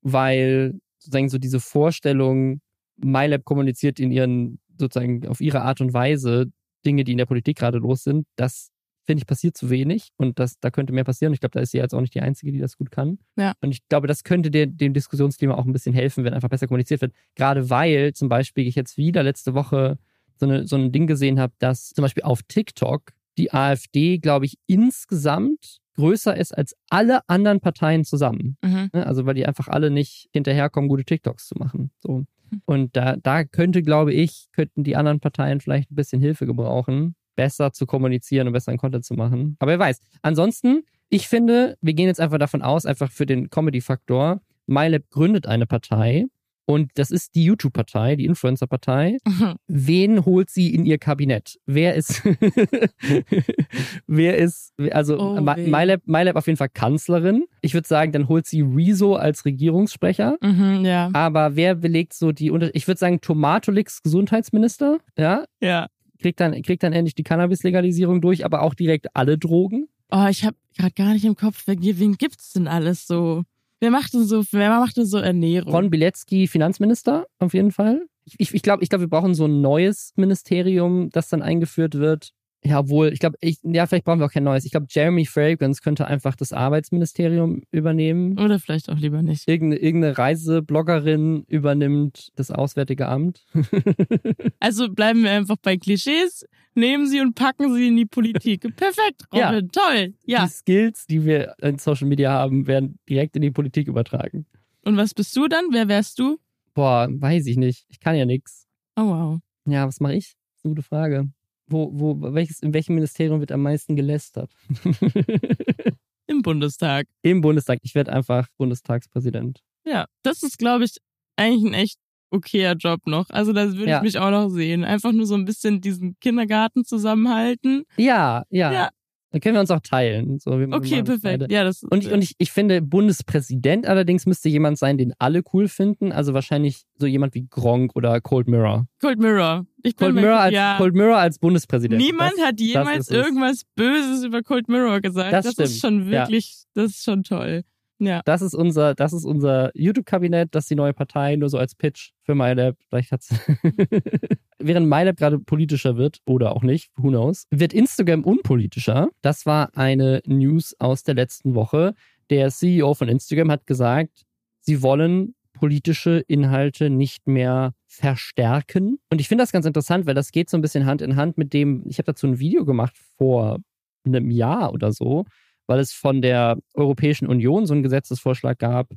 weil 0.02 0.80
sozusagen 0.98 1.28
so 1.28 1.38
diese 1.38 1.60
Vorstellung, 1.60 2.60
MyLab 2.96 3.44
kommuniziert 3.44 4.00
in 4.00 4.10
ihren, 4.10 4.58
sozusagen 4.78 5.26
auf 5.28 5.40
ihre 5.40 5.62
Art 5.62 5.80
und 5.80 5.92
Weise 5.92 6.46
Dinge, 6.84 7.04
die 7.04 7.12
in 7.12 7.18
der 7.18 7.26
Politik 7.26 7.58
gerade 7.58 7.78
los 7.78 8.04
sind, 8.04 8.26
das 8.36 8.70
finde 9.06 9.20
ich 9.20 9.26
passiert 9.26 9.56
zu 9.56 9.70
wenig 9.70 10.10
und 10.16 10.38
das, 10.38 10.58
da 10.58 10.70
könnte 10.70 10.92
mehr 10.92 11.04
passieren. 11.04 11.32
Ich 11.32 11.40
glaube, 11.40 11.52
da 11.52 11.60
ist 11.60 11.70
sie 11.70 11.78
jetzt 11.78 11.94
auch 11.94 12.00
nicht 12.00 12.14
die 12.14 12.20
Einzige, 12.20 12.52
die 12.52 12.58
das 12.58 12.76
gut 12.76 12.90
kann. 12.90 13.18
Ja. 13.36 13.54
Und 13.60 13.70
ich 13.70 13.86
glaube, 13.88 14.08
das 14.08 14.24
könnte 14.24 14.50
der, 14.50 14.66
dem 14.66 14.92
Diskussionsklima 14.92 15.54
auch 15.54 15.64
ein 15.64 15.72
bisschen 15.72 15.94
helfen, 15.94 16.24
wenn 16.24 16.34
einfach 16.34 16.48
besser 16.48 16.66
kommuniziert 16.66 17.00
wird. 17.00 17.14
Gerade 17.36 17.70
weil 17.70 18.12
zum 18.14 18.28
Beispiel 18.28 18.66
ich 18.66 18.74
jetzt 18.74 18.96
wieder 18.96 19.22
letzte 19.22 19.54
Woche 19.54 19.98
so, 20.38 20.46
eine, 20.46 20.66
so 20.66 20.76
ein 20.76 20.92
Ding 20.92 21.06
gesehen 21.06 21.38
habe, 21.38 21.54
dass 21.58 21.90
zum 21.90 22.02
Beispiel 22.02 22.24
auf 22.24 22.42
TikTok 22.42 23.12
die 23.38 23.52
AfD, 23.52 24.18
glaube 24.18 24.46
ich, 24.46 24.58
insgesamt 24.66 25.78
größer 25.96 26.36
ist 26.36 26.56
als 26.56 26.76
alle 26.90 27.20
anderen 27.28 27.60
Parteien 27.60 28.04
zusammen. 28.04 28.56
Mhm. 28.62 28.90
Ne? 28.92 29.06
Also 29.06 29.26
weil 29.26 29.34
die 29.34 29.46
einfach 29.46 29.68
alle 29.68 29.90
nicht 29.90 30.28
hinterherkommen, 30.32 30.88
gute 30.88 31.04
TikToks 31.04 31.48
zu 31.48 31.54
machen. 31.58 31.90
So. 31.98 32.24
Hm. 32.50 32.62
Und 32.64 32.96
da, 32.96 33.16
da 33.16 33.44
könnte, 33.44 33.82
glaube 33.82 34.12
ich, 34.12 34.48
könnten 34.52 34.84
die 34.84 34.96
anderen 34.96 35.20
Parteien 35.20 35.60
vielleicht 35.60 35.90
ein 35.90 35.96
bisschen 35.96 36.20
Hilfe 36.20 36.46
gebrauchen, 36.46 37.16
besser 37.34 37.72
zu 37.72 37.86
kommunizieren 37.86 38.46
und 38.46 38.52
besseren 38.52 38.78
Content 38.78 39.04
zu 39.04 39.14
machen. 39.14 39.56
Aber 39.58 39.72
wer 39.72 39.78
weiß. 39.78 40.00
Ansonsten, 40.22 40.84
ich 41.08 41.28
finde, 41.28 41.76
wir 41.80 41.94
gehen 41.94 42.06
jetzt 42.06 42.20
einfach 42.20 42.38
davon 42.38 42.62
aus, 42.62 42.86
einfach 42.86 43.10
für 43.10 43.26
den 43.26 43.50
Comedy-Faktor, 43.50 44.40
MyLab 44.66 45.10
gründet 45.10 45.46
eine 45.46 45.66
Partei 45.66 46.26
und 46.66 46.90
das 46.96 47.10
ist 47.10 47.34
die 47.34 47.44
YouTube-Partei, 47.44 48.16
die 48.16 48.24
Influencer-Partei. 48.26 49.18
Mhm. 49.26 49.54
Wen 49.68 50.24
holt 50.24 50.50
sie 50.50 50.74
in 50.74 50.84
ihr 50.84 50.98
Kabinett? 50.98 51.58
Wer 51.66 51.94
ist, 51.94 52.22
wer 54.06 54.36
ist, 54.36 54.72
also 54.92 55.18
Oh. 55.18 55.40
MyLab, 55.40 56.02
MyLab 56.06 56.36
auf 56.36 56.46
jeden 56.46 56.56
Fall 56.56 56.68
Kanzlerin. 56.68 57.44
Ich 57.62 57.74
würde 57.74 57.86
sagen, 57.88 58.12
dann 58.12 58.28
holt 58.28 58.46
sie 58.46 58.60
Rezo 58.62 59.14
als 59.14 59.44
Regierungssprecher. 59.44 60.36
Mhm, 60.40 60.84
ja. 60.84 61.10
Aber 61.12 61.56
wer 61.56 61.74
belegt 61.74 62.12
so 62.14 62.32
die 62.32 62.50
Unter 62.50 62.74
Ich 62.74 62.86
würde 62.86 62.98
sagen, 62.98 63.20
Tomatolix 63.20 64.02
Gesundheitsminister, 64.02 64.98
ja, 65.18 65.44
Ja. 65.60 65.88
kriegt 66.20 66.40
dann, 66.40 66.60
kriegt 66.62 66.82
dann 66.82 66.92
endlich 66.92 67.14
die 67.14 67.22
Cannabis-Legalisierung 67.22 68.20
durch, 68.20 68.44
aber 68.44 68.62
auch 68.62 68.74
direkt 68.74 69.14
alle 69.14 69.38
Drogen. 69.38 69.88
Oh, 70.10 70.26
ich 70.30 70.44
habe 70.44 70.56
gerade 70.76 70.92
gar 70.94 71.12
nicht 71.12 71.24
im 71.24 71.34
Kopf, 71.36 71.62
wer, 71.66 71.76
wen 71.80 72.16
gibt's 72.16 72.52
denn 72.52 72.68
alles 72.68 73.06
so? 73.06 73.42
Wer 73.80 73.90
macht 73.90 74.14
denn 74.14 74.24
so, 74.24 74.42
wer 74.52 74.70
macht 74.70 74.96
denn 74.96 75.06
so 75.06 75.18
Ernährung? 75.18 75.72
Ron 75.72 75.90
Bilecki 75.90 76.46
Finanzminister, 76.46 77.26
auf 77.38 77.52
jeden 77.54 77.72
Fall. 77.72 78.06
Ich, 78.24 78.34
ich, 78.38 78.54
ich 78.54 78.62
glaube, 78.62 78.82
ich 78.82 78.88
glaub, 78.88 79.00
wir 79.00 79.08
brauchen 79.08 79.34
so 79.34 79.44
ein 79.44 79.60
neues 79.60 80.12
Ministerium, 80.16 81.10
das 81.10 81.28
dann 81.28 81.42
eingeführt 81.42 81.94
wird. 81.96 82.32
Ja, 82.66 82.80
obwohl, 82.80 83.12
ich 83.12 83.20
glaube, 83.20 83.36
ich, 83.40 83.58
ja, 83.62 83.86
vielleicht 83.86 84.04
brauchen 84.04 84.18
wir 84.18 84.26
auch 84.26 84.32
kein 84.32 84.42
neues. 84.42 84.64
Ich 84.64 84.72
glaube, 84.72 84.86
Jeremy 84.90 85.24
Fragrance 85.24 85.80
könnte 85.80 86.08
einfach 86.08 86.34
das 86.34 86.52
Arbeitsministerium 86.52 87.62
übernehmen. 87.70 88.36
Oder 88.40 88.58
vielleicht 88.58 88.90
auch 88.90 88.98
lieber 88.98 89.22
nicht. 89.22 89.46
Irgendeine, 89.46 89.80
irgendeine 89.80 90.18
Reisebloggerin 90.18 91.44
übernimmt 91.46 92.32
das 92.34 92.50
Auswärtige 92.50 93.06
Amt. 93.06 93.46
Also 94.58 94.88
bleiben 94.90 95.22
wir 95.22 95.30
einfach 95.30 95.56
bei 95.62 95.76
Klischees, 95.76 96.44
nehmen 96.74 97.06
sie 97.06 97.20
und 97.20 97.34
packen 97.34 97.72
sie 97.74 97.86
in 97.88 97.96
die 97.96 98.06
Politik. 98.06 98.62
Perfekt, 98.76 99.24
Ja. 99.32 99.50
Robin, 99.50 99.68
toll. 99.70 100.14
Ja. 100.24 100.44
Die 100.46 100.50
Skills, 100.50 101.06
die 101.06 101.24
wir 101.24 101.54
in 101.60 101.78
Social 101.78 102.08
Media 102.08 102.32
haben, 102.32 102.66
werden 102.66 102.98
direkt 103.08 103.36
in 103.36 103.42
die 103.42 103.50
Politik 103.52 103.86
übertragen. 103.86 104.46
Und 104.84 104.96
was 104.96 105.14
bist 105.14 105.36
du 105.36 105.46
dann? 105.46 105.66
Wer 105.70 105.86
wärst 105.88 106.18
du? 106.18 106.38
Boah, 106.74 107.06
weiß 107.10 107.46
ich 107.46 107.56
nicht. 107.58 107.86
Ich 107.90 108.00
kann 108.00 108.16
ja 108.16 108.24
nix. 108.24 108.66
Oh 108.96 109.04
wow. 109.04 109.40
Ja, 109.66 109.86
was 109.86 110.00
mache 110.00 110.14
ich? 110.14 110.34
Gute 110.64 110.82
Frage. 110.82 111.28
Wo, 111.68 111.90
wo, 111.92 112.16
welches, 112.34 112.60
in 112.60 112.72
welchem 112.74 112.94
Ministerium 112.94 113.40
wird 113.40 113.50
am 113.52 113.62
meisten 113.62 113.96
gelästert? 113.96 114.52
Im 116.28 116.42
Bundestag. 116.42 117.06
Im 117.22 117.40
Bundestag. 117.40 117.78
Ich 117.82 117.94
werde 117.94 118.12
einfach 118.12 118.48
Bundestagspräsident. 118.56 119.60
Ja, 119.84 120.06
das 120.22 120.42
ist, 120.42 120.58
glaube 120.58 120.84
ich, 120.84 120.96
eigentlich 121.36 121.64
ein 121.70 121.74
echt 121.74 121.98
okayer 122.30 122.74
Job 122.74 123.06
noch. 123.06 123.30
Also 123.30 123.52
da 123.52 123.72
würde 123.72 123.90
Ja. 123.90 123.96
ich 123.98 124.02
mich 124.02 124.18
auch 124.18 124.30
noch 124.30 124.48
sehen. 124.48 124.84
Einfach 124.84 125.12
nur 125.12 125.26
so 125.26 125.34
ein 125.34 125.44
bisschen 125.44 125.80
diesen 125.80 126.16
Kindergarten 126.20 126.84
zusammenhalten. 126.84 127.84
Ja, 127.96 128.44
ja. 128.50 128.72
Ja. 128.72 128.90
Dann 129.36 129.40
können 129.42 129.54
wir 129.56 129.60
uns 129.60 129.70
auch 129.70 129.80
teilen. 129.80 130.38
So, 130.38 130.52
Okay, 130.52 131.02
perfekt. 131.02 131.22
beide. 131.22 131.46
Ja, 131.52 131.62
das 131.62 131.82
Und 131.82 132.02
ich, 132.04 132.10
und 132.10 132.22
ich, 132.22 132.36
ich 132.38 132.50
finde, 132.52 132.80
Bundespräsident 132.80 133.86
allerdings 133.86 134.24
müsste 134.24 134.48
jemand 134.48 134.78
sein, 134.78 134.96
den 134.96 135.12
alle 135.18 135.42
cool 135.52 135.68
finden. 135.68 136.10
Also 136.10 136.32
wahrscheinlich 136.32 136.84
so 136.98 137.06
jemand 137.06 137.34
wie 137.34 137.46
Gronk 137.50 137.94
oder 137.94 138.18
Cold 138.22 138.48
Mirror. 138.48 138.86
Cold 139.00 139.18
Mirror. 139.18 139.66
Ich 139.82 139.94
bin 139.96 140.06
Cold 140.06 140.14
mir- 140.14 140.20
Mirror 140.22 140.38
als, 140.40 140.54
ja. 140.54 140.76
Cold 140.78 140.94
Mirror 140.94 141.18
als 141.18 141.38
Bundespräsident. 141.38 142.00
Niemand 142.02 142.32
das, 142.38 142.46
hat 142.46 142.60
jemals 142.60 143.10
irgendwas 143.10 143.62
Böses 143.74 144.24
über 144.24 144.42
Cold 144.42 144.68
Mirror 144.68 145.02
gesagt. 145.02 145.32
Das 145.34 145.54
Das, 145.54 145.70
ist 145.70 145.80
schon 145.80 146.04
ja. 146.10 146.22
wirklich, 146.22 146.64
das 146.72 146.92
ist 146.92 147.04
schon 147.04 147.22
toll. 147.22 147.62
Ja. 147.98 148.20
Das 148.24 148.42
ist 148.42 148.54
unser, 148.54 148.94
das 148.94 149.12
ist 149.12 149.24
unser 149.24 149.70
YouTube-Kabinett, 149.74 150.54
das 150.54 150.64
ist 150.64 150.70
die 150.70 150.74
neue 150.74 150.92
Partei, 150.92 151.36
nur 151.36 151.48
so 151.48 151.58
als 151.58 151.74
Pitch 151.74 152.10
für 152.22 152.34
MyLab. 152.34 152.76
Vielleicht 152.88 153.12
hat's. 153.12 153.28
Während 154.58 154.88
MyLab 154.88 155.16
gerade 155.16 155.38
politischer 155.38 155.96
wird, 155.96 156.18
oder 156.26 156.54
auch 156.54 156.62
nicht, 156.62 156.90
who 156.96 157.08
knows, 157.08 157.46
wird 157.50 157.72
Instagram 157.72 158.24
unpolitischer. 158.24 159.08
Das 159.22 159.46
war 159.46 159.76
eine 159.76 160.22
News 160.26 160.74
aus 160.78 161.02
der 161.02 161.14
letzten 161.14 161.54
Woche. 161.54 161.94
Der 162.30 162.50
CEO 162.50 162.94
von 162.94 163.08
Instagram 163.08 163.50
hat 163.50 163.66
gesagt, 163.66 164.24
sie 164.60 164.82
wollen 164.82 165.34
politische 165.52 166.22
Inhalte 166.26 166.90
nicht 166.90 167.26
mehr 167.26 167.72
verstärken. 167.86 168.98
Und 169.10 169.20
ich 169.20 169.28
finde 169.28 169.42
das 169.42 169.52
ganz 169.52 169.64
interessant, 169.64 170.06
weil 170.06 170.14
das 170.14 170.32
geht 170.32 170.50
so 170.50 170.58
ein 170.58 170.60
bisschen 170.60 170.86
Hand 170.86 171.00
in 171.00 171.16
Hand 171.16 171.38
mit 171.38 171.52
dem, 171.52 171.82
ich 171.86 171.98
habe 171.98 172.06
dazu 172.06 172.26
ein 172.26 172.38
Video 172.38 172.64
gemacht 172.64 172.96
vor 173.16 173.58
einem 174.04 174.30
Jahr 174.30 174.72
oder 174.72 174.92
so, 174.92 175.24
weil 175.66 175.80
es 175.80 175.92
von 175.92 176.22
der 176.22 176.58
Europäischen 176.74 177.26
Union 177.26 177.66
so 177.66 177.74
einen 177.74 177.82
Gesetzesvorschlag 177.82 178.58
gab, 178.58 178.90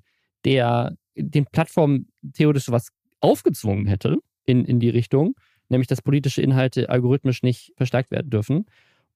der 0.45 0.95
den 1.15 1.45
Plattformen 1.45 2.08
theoretisch 2.34 2.69
was 2.69 2.89
aufgezwungen 3.19 3.88
hätte 3.88 4.17
in, 4.45 4.65
in 4.65 4.79
die 4.79 4.89
Richtung, 4.89 5.36
nämlich 5.67 5.88
dass 5.88 6.01
politische 6.01 6.41
Inhalte 6.41 6.89
algorithmisch 6.89 7.43
nicht 7.43 7.73
verstärkt 7.75 8.12
werden 8.12 8.29
dürfen. 8.29 8.65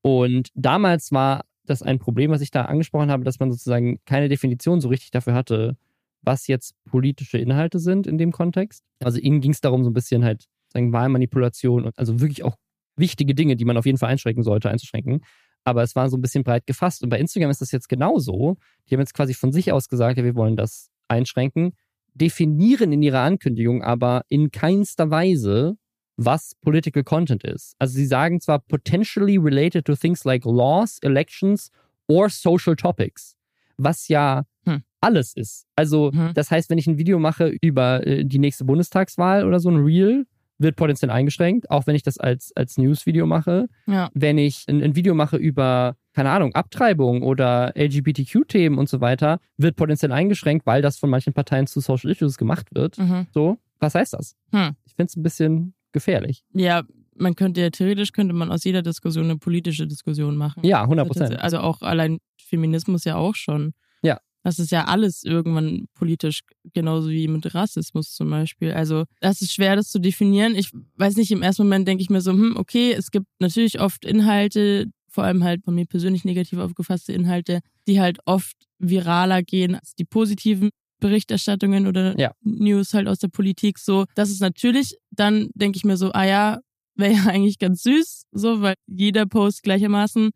Und 0.01 0.49
damals 0.53 1.11
war 1.11 1.45
das 1.65 1.81
ein 1.81 1.99
Problem, 1.99 2.31
was 2.31 2.41
ich 2.41 2.51
da 2.51 2.65
angesprochen 2.65 3.09
habe, 3.09 3.23
dass 3.23 3.39
man 3.39 3.51
sozusagen 3.51 3.99
keine 4.05 4.27
Definition 4.27 4.81
so 4.81 4.89
richtig 4.89 5.11
dafür 5.11 5.33
hatte, 5.33 5.77
was 6.21 6.47
jetzt 6.47 6.75
politische 6.85 7.37
Inhalte 7.37 7.79
sind 7.79 8.07
in 8.07 8.17
dem 8.17 8.31
Kontext. 8.31 8.83
Also 8.99 9.19
ihnen 9.19 9.41
ging 9.41 9.51
es 9.51 9.61
darum, 9.61 9.83
so 9.83 9.89
ein 9.89 9.93
bisschen 9.93 10.23
halt 10.23 10.45
sagen 10.67 10.91
Wahlmanipulation 10.91 11.85
und 11.85 11.97
also 11.97 12.19
wirklich 12.19 12.43
auch 12.43 12.55
wichtige 12.95 13.35
Dinge, 13.35 13.55
die 13.55 13.65
man 13.65 13.77
auf 13.77 13.85
jeden 13.85 13.97
Fall 13.97 14.09
einschränken 14.09 14.43
sollte, 14.43 14.69
einzuschränken. 14.69 15.21
Aber 15.63 15.83
es 15.83 15.95
war 15.95 16.09
so 16.09 16.17
ein 16.17 16.21
bisschen 16.21 16.43
breit 16.43 16.67
gefasst. 16.67 17.03
Und 17.03 17.09
bei 17.09 17.19
Instagram 17.19 17.49
ist 17.49 17.61
das 17.61 17.71
jetzt 17.71 17.89
genauso. 17.89 18.57
Die 18.89 18.95
haben 18.95 19.01
jetzt 19.01 19.13
quasi 19.13 19.33
von 19.33 19.51
sich 19.51 19.71
aus 19.71 19.87
gesagt, 19.87 20.17
ja, 20.17 20.23
wir 20.23 20.35
wollen 20.35 20.55
das 20.55 20.89
einschränken, 21.07 21.73
definieren 22.13 22.91
in 22.91 23.01
ihrer 23.01 23.21
Ankündigung 23.21 23.83
aber 23.83 24.23
in 24.29 24.51
keinster 24.51 25.09
Weise, 25.09 25.77
was 26.15 26.55
Political 26.61 27.03
Content 27.03 27.43
ist. 27.43 27.75
Also 27.79 27.95
sie 27.95 28.05
sagen 28.05 28.39
zwar 28.39 28.59
potentially 28.59 29.37
related 29.37 29.85
to 29.85 29.95
things 29.95 30.23
like 30.23 30.45
laws, 30.45 30.99
elections 31.01 31.71
or 32.07 32.29
social 32.29 32.75
topics, 32.75 33.35
was 33.77 34.07
ja 34.07 34.43
hm. 34.65 34.83
alles 35.01 35.33
ist. 35.35 35.65
Also 35.75 36.11
hm. 36.11 36.33
das 36.33 36.51
heißt, 36.51 36.69
wenn 36.69 36.77
ich 36.77 36.87
ein 36.87 36.97
Video 36.97 37.17
mache 37.17 37.47
über 37.61 38.05
äh, 38.05 38.25
die 38.25 38.39
nächste 38.39 38.65
Bundestagswahl 38.65 39.45
oder 39.45 39.59
so 39.59 39.69
ein 39.69 39.83
Reel, 39.83 40.27
wird 40.57 40.75
potenziell 40.75 41.11
eingeschränkt, 41.11 41.69
auch 41.69 41.87
wenn 41.87 41.95
ich 41.95 42.03
das 42.03 42.17
als, 42.17 42.51
als 42.55 42.77
News-Video 42.77 43.25
mache. 43.25 43.67
Ja. 43.87 44.09
Wenn 44.13 44.37
ich 44.37 44.65
ein, 44.67 44.81
ein, 44.81 44.95
Video 44.95 45.13
mache 45.13 45.37
über, 45.37 45.95
keine 46.13 46.31
Ahnung, 46.31 46.53
Abtreibung 46.53 47.23
oder 47.23 47.73
LGBTQ-Themen 47.75 48.77
und 48.77 48.89
so 48.89 49.01
weiter, 49.01 49.39
wird 49.57 49.75
potenziell 49.75 50.11
eingeschränkt, 50.11 50.65
weil 50.65 50.81
das 50.81 50.97
von 50.97 51.09
manchen 51.09 51.33
Parteien 51.33 51.67
zu 51.67 51.79
Social 51.79 52.11
Issues 52.11 52.37
gemacht 52.37 52.67
wird. 52.73 52.97
Mhm. 52.97 53.27
So, 53.31 53.57
was 53.79 53.95
heißt 53.95 54.13
das? 54.13 54.35
Hm. 54.51 54.75
Ich 54.85 54.95
finde 54.95 55.09
es 55.09 55.15
ein 55.15 55.23
bisschen 55.23 55.73
gefährlich. 55.91 56.43
Ja, 56.53 56.83
man 57.15 57.35
könnte 57.35 57.61
ja 57.61 57.69
theoretisch 57.69 58.11
könnte 58.11 58.33
man 58.33 58.51
aus 58.51 58.63
jeder 58.63 58.81
Diskussion 58.81 59.25
eine 59.25 59.37
politische 59.37 59.87
Diskussion 59.87 60.35
machen. 60.35 60.63
Ja, 60.65 60.81
100 60.83 61.07
Prozent. 61.07 61.39
Also 61.39 61.59
auch 61.59 61.81
allein 61.81 62.19
Feminismus 62.37 63.03
ja 63.03 63.15
auch 63.15 63.35
schon. 63.35 63.73
Ja. 64.01 64.19
Das 64.43 64.59
ist 64.59 64.71
ja 64.71 64.85
alles 64.85 65.23
irgendwann 65.23 65.87
politisch, 65.93 66.41
genauso 66.73 67.09
wie 67.09 67.27
mit 67.27 67.55
Rassismus 67.55 68.13
zum 68.13 68.29
Beispiel. 68.29 68.73
Also 68.73 69.05
das 69.21 69.41
ist 69.41 69.53
schwer, 69.53 69.75
das 69.75 69.89
zu 69.89 69.99
definieren. 69.99 70.55
Ich 70.55 70.71
weiß 70.97 71.15
nicht, 71.15 71.31
im 71.31 71.41
ersten 71.41 71.63
Moment 71.63 71.87
denke 71.87 72.01
ich 72.01 72.09
mir 72.09 72.21
so, 72.21 72.31
hm, 72.31 72.57
okay, 72.57 72.91
es 72.91 73.09
gibt 73.09 73.27
natürlich 73.39 73.79
oft 73.79 74.03
Inhalte, 74.05 74.87
vor 75.07 75.23
allem 75.23 75.43
halt 75.43 75.63
von 75.63 75.75
mir 75.75 75.85
persönlich 75.85 76.25
negativ 76.25 76.59
aufgefasste 76.59 77.13
Inhalte, 77.13 77.61
die 77.87 78.01
halt 78.01 78.19
oft 78.25 78.55
viraler 78.79 79.43
gehen 79.43 79.75
als 79.75 79.95
die 79.95 80.05
positiven 80.05 80.69
Berichterstattungen 80.99 81.87
oder 81.87 82.17
ja. 82.19 82.31
News 82.41 82.93
halt 82.93 83.07
aus 83.07 83.19
der 83.19 83.27
Politik. 83.27 83.77
So, 83.77 84.05
das 84.15 84.29
ist 84.29 84.41
natürlich, 84.41 84.97
dann 85.11 85.49
denke 85.53 85.77
ich 85.77 85.83
mir 85.83 85.97
so, 85.97 86.11
ah 86.11 86.25
ja, 86.25 86.59
wäre 86.95 87.13
ja 87.13 87.25
eigentlich 87.27 87.59
ganz 87.59 87.83
süß, 87.83 88.25
so, 88.31 88.61
weil 88.61 88.75
jeder 88.87 89.25
Post 89.25 89.63
gleichermaßen 89.63 90.31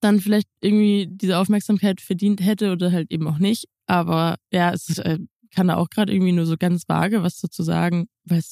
dann 0.00 0.20
vielleicht 0.20 0.48
irgendwie 0.60 1.08
diese 1.10 1.38
Aufmerksamkeit 1.38 2.00
verdient 2.00 2.44
hätte 2.44 2.72
oder 2.72 2.92
halt 2.92 3.10
eben 3.10 3.26
auch 3.26 3.38
nicht. 3.38 3.66
Aber 3.86 4.36
ja, 4.50 4.72
es 4.72 4.98
äh, 4.98 5.18
kann 5.56 5.68
da 5.68 5.76
auch 5.76 5.88
gerade 5.88 6.12
irgendwie 6.12 6.32
nur 6.32 6.44
so 6.46 6.56
ganz 6.58 6.88
vage 6.88 7.22
was 7.22 7.40
dazu 7.40 7.62
sagen, 7.62 8.08
weil 8.24 8.42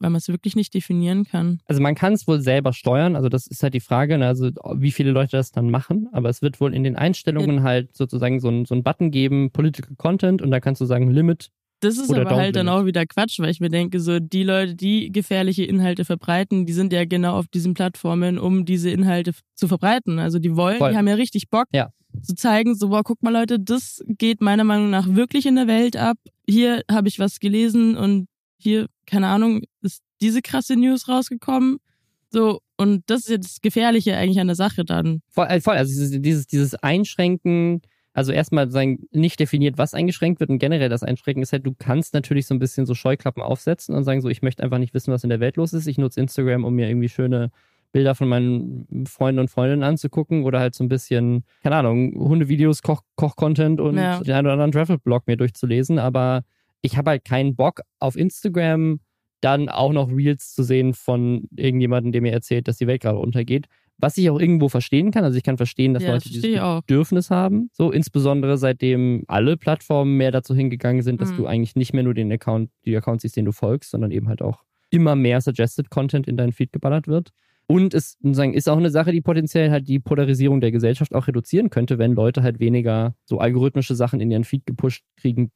man 0.00 0.14
es 0.14 0.28
wirklich 0.28 0.56
nicht 0.56 0.74
definieren 0.74 1.24
kann. 1.24 1.60
Also 1.66 1.80
man 1.80 1.94
kann 1.94 2.12
es 2.12 2.26
wohl 2.26 2.40
selber 2.40 2.72
steuern, 2.72 3.14
also 3.14 3.28
das 3.28 3.46
ist 3.46 3.62
halt 3.62 3.74
die 3.74 3.80
Frage, 3.80 4.18
ne? 4.18 4.26
also 4.26 4.50
wie 4.74 4.90
viele 4.90 5.12
Leute 5.12 5.36
das 5.36 5.52
dann 5.52 5.70
machen, 5.70 6.08
aber 6.12 6.28
es 6.28 6.42
wird 6.42 6.60
wohl 6.60 6.74
in 6.74 6.82
den 6.82 6.96
Einstellungen 6.96 7.58
ja. 7.58 7.62
halt 7.62 7.96
sozusagen 7.96 8.40
so 8.40 8.48
ein, 8.48 8.64
so 8.64 8.74
ein 8.74 8.82
Button 8.82 9.10
geben, 9.10 9.52
Political 9.52 9.94
Content 9.96 10.42
und 10.42 10.50
da 10.50 10.60
kannst 10.60 10.80
du 10.80 10.86
sagen 10.86 11.10
Limit 11.10 11.50
das 11.80 11.98
ist 11.98 12.12
aber 12.12 12.36
halt 12.36 12.56
dann 12.56 12.68
auch 12.68 12.84
wieder 12.84 13.06
Quatsch, 13.06 13.38
weil 13.40 13.50
ich 13.50 13.60
mir 13.60 13.70
denke, 13.70 14.00
so 14.00 14.18
die 14.20 14.42
Leute, 14.42 14.74
die 14.74 15.10
gefährliche 15.10 15.64
Inhalte 15.64 16.04
verbreiten, 16.04 16.66
die 16.66 16.72
sind 16.72 16.92
ja 16.92 17.04
genau 17.04 17.36
auf 17.36 17.48
diesen 17.48 17.74
Plattformen, 17.74 18.38
um 18.38 18.64
diese 18.64 18.90
Inhalte 18.90 19.32
zu 19.54 19.66
verbreiten. 19.66 20.18
Also 20.18 20.38
die 20.38 20.56
wollen, 20.56 20.78
Voll. 20.78 20.90
die 20.90 20.96
haben 20.96 21.08
ja 21.08 21.14
richtig 21.14 21.48
Bock 21.48 21.66
ja. 21.72 21.90
zu 22.22 22.34
zeigen, 22.34 22.74
so, 22.74 22.90
boah, 22.90 23.02
guck 23.02 23.22
mal 23.22 23.32
Leute, 23.32 23.58
das 23.58 24.04
geht 24.06 24.40
meiner 24.40 24.64
Meinung 24.64 24.90
nach 24.90 25.08
wirklich 25.08 25.46
in 25.46 25.56
der 25.56 25.66
Welt 25.66 25.96
ab. 25.96 26.18
Hier 26.46 26.82
habe 26.90 27.08
ich 27.08 27.18
was 27.18 27.40
gelesen 27.40 27.96
und 27.96 28.26
hier, 28.58 28.86
keine 29.06 29.28
Ahnung, 29.28 29.62
ist 29.80 30.02
diese 30.20 30.42
krasse 30.42 30.76
News 30.76 31.08
rausgekommen. 31.08 31.78
So, 32.30 32.60
und 32.76 33.02
das 33.06 33.22
ist 33.22 33.30
ja 33.30 33.38
das 33.38 33.60
Gefährliche 33.60 34.16
eigentlich 34.16 34.38
an 34.38 34.46
der 34.46 34.56
Sache 34.56 34.84
dann. 34.84 35.22
Voll, 35.30 35.46
äh, 35.46 35.60
voll 35.60 35.76
also 35.76 36.18
dieses, 36.18 36.46
dieses 36.46 36.74
Einschränken 36.74 37.80
also 38.12 38.32
erstmal 38.32 38.70
sagen, 38.70 39.06
nicht 39.12 39.38
definiert, 39.38 39.78
was 39.78 39.94
eingeschränkt 39.94 40.40
wird 40.40 40.50
und 40.50 40.58
generell 40.58 40.88
das 40.88 41.02
Einschränken 41.02 41.42
ist 41.42 41.52
halt, 41.52 41.64
du 41.64 41.74
kannst 41.78 42.12
natürlich 42.14 42.46
so 42.46 42.54
ein 42.54 42.58
bisschen 42.58 42.86
so 42.86 42.94
Scheuklappen 42.94 43.42
aufsetzen 43.42 43.94
und 43.94 44.04
sagen 44.04 44.20
so, 44.20 44.28
ich 44.28 44.42
möchte 44.42 44.62
einfach 44.62 44.78
nicht 44.78 44.94
wissen, 44.94 45.12
was 45.12 45.22
in 45.22 45.30
der 45.30 45.40
Welt 45.40 45.56
los 45.56 45.72
ist. 45.72 45.86
Ich 45.86 45.98
nutze 45.98 46.20
Instagram, 46.20 46.64
um 46.64 46.74
mir 46.74 46.88
irgendwie 46.88 47.08
schöne 47.08 47.50
Bilder 47.92 48.14
von 48.14 48.28
meinen 48.28 49.06
Freunden 49.06 49.40
und 49.40 49.50
Freundinnen 49.50 49.82
anzugucken 49.82 50.44
oder 50.44 50.60
halt 50.60 50.74
so 50.74 50.84
ein 50.84 50.88
bisschen, 50.88 51.44
keine 51.62 51.76
Ahnung, 51.76 52.14
Hundevideos, 52.14 52.82
Koch, 52.82 53.02
Koch-Content 53.16 53.80
und 53.80 53.96
ja. 53.96 54.20
den 54.20 54.34
einen 54.34 54.46
oder 54.46 54.54
anderen 54.54 54.72
Travel-Blog 54.72 55.26
mir 55.26 55.36
durchzulesen. 55.36 55.98
Aber 55.98 56.42
ich 56.82 56.96
habe 56.96 57.10
halt 57.10 57.24
keinen 57.24 57.56
Bock 57.56 57.80
auf 57.98 58.16
Instagram 58.16 59.00
dann 59.40 59.68
auch 59.68 59.92
noch 59.92 60.10
Reels 60.10 60.54
zu 60.54 60.62
sehen 60.62 60.92
von 60.94 61.48
irgendjemandem, 61.56 62.12
der 62.12 62.22
mir 62.22 62.32
erzählt, 62.32 62.68
dass 62.68 62.76
die 62.76 62.86
Welt 62.86 63.02
gerade 63.02 63.18
untergeht. 63.18 63.66
Was 64.00 64.16
ich 64.16 64.30
auch 64.30 64.40
irgendwo 64.40 64.68
verstehen 64.68 65.10
kann. 65.10 65.24
Also 65.24 65.36
ich 65.36 65.44
kann 65.44 65.56
verstehen, 65.56 65.94
dass 65.94 66.02
ja, 66.02 66.12
Leute 66.12 66.28
dieses 66.28 66.60
Bedürfnis 66.86 67.30
haben. 67.30 67.70
So 67.72 67.90
insbesondere 67.92 68.56
seitdem 68.58 69.24
alle 69.28 69.56
Plattformen 69.56 70.16
mehr 70.16 70.30
dazu 70.30 70.54
hingegangen 70.54 71.02
sind, 71.02 71.20
dass 71.20 71.32
mhm. 71.32 71.36
du 71.36 71.46
eigentlich 71.46 71.76
nicht 71.76 71.92
mehr 71.92 72.02
nur 72.02 72.14
den 72.14 72.32
Account, 72.32 72.70
die 72.84 72.96
Accounts 72.96 73.22
siehst, 73.22 73.36
den 73.36 73.44
du 73.44 73.52
folgst, 73.52 73.90
sondern 73.90 74.10
eben 74.10 74.28
halt 74.28 74.42
auch 74.42 74.64
immer 74.90 75.16
mehr 75.16 75.40
Suggested 75.40 75.90
Content 75.90 76.26
in 76.26 76.36
deinen 76.36 76.52
Feed 76.52 76.72
geballert 76.72 77.06
wird. 77.06 77.30
Und 77.66 77.94
es 77.94 78.16
ist 78.20 78.68
auch 78.68 78.78
eine 78.78 78.90
Sache, 78.90 79.12
die 79.12 79.20
potenziell 79.20 79.70
halt 79.70 79.86
die 79.86 80.00
Polarisierung 80.00 80.60
der 80.60 80.72
Gesellschaft 80.72 81.14
auch 81.14 81.28
reduzieren 81.28 81.70
könnte, 81.70 81.98
wenn 81.98 82.14
Leute 82.14 82.42
halt 82.42 82.58
weniger 82.58 83.14
so 83.24 83.38
algorithmische 83.38 83.94
Sachen 83.94 84.20
in 84.20 84.28
ihren 84.30 84.42
Feed 84.42 84.66
gepusht 84.66 85.04
kriegen, 85.16 85.52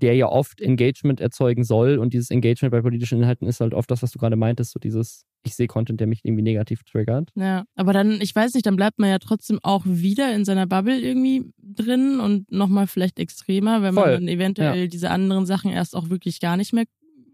der 0.00 0.14
ja 0.14 0.28
oft 0.28 0.60
Engagement 0.60 1.20
erzeugen 1.20 1.64
soll. 1.64 1.98
Und 1.98 2.12
dieses 2.12 2.30
Engagement 2.30 2.72
bei 2.72 2.82
politischen 2.82 3.18
Inhalten 3.18 3.46
ist 3.46 3.60
halt 3.60 3.74
oft 3.74 3.90
das, 3.90 4.02
was 4.02 4.10
du 4.10 4.18
gerade 4.18 4.36
meintest, 4.36 4.72
so 4.72 4.80
dieses, 4.80 5.24
ich 5.44 5.54
sehe 5.54 5.66
Content, 5.66 6.00
der 6.00 6.06
mich 6.06 6.20
irgendwie 6.24 6.42
negativ 6.42 6.82
triggert. 6.82 7.30
Ja, 7.34 7.64
aber 7.76 7.92
dann, 7.92 8.20
ich 8.20 8.34
weiß 8.34 8.54
nicht, 8.54 8.66
dann 8.66 8.76
bleibt 8.76 8.98
man 8.98 9.10
ja 9.10 9.18
trotzdem 9.18 9.60
auch 9.62 9.82
wieder 9.86 10.34
in 10.34 10.44
seiner 10.44 10.66
Bubble 10.66 10.98
irgendwie 10.98 11.52
drin 11.58 12.20
und 12.20 12.50
nochmal 12.50 12.86
vielleicht 12.86 13.18
extremer, 13.18 13.82
wenn 13.82 13.94
Voll. 13.94 14.04
man 14.04 14.12
dann 14.14 14.28
eventuell 14.28 14.82
ja. 14.82 14.86
diese 14.86 15.10
anderen 15.10 15.46
Sachen 15.46 15.70
erst 15.70 15.94
auch 15.94 16.10
wirklich 16.10 16.40
gar 16.40 16.56
nicht 16.56 16.72
mehr 16.72 16.84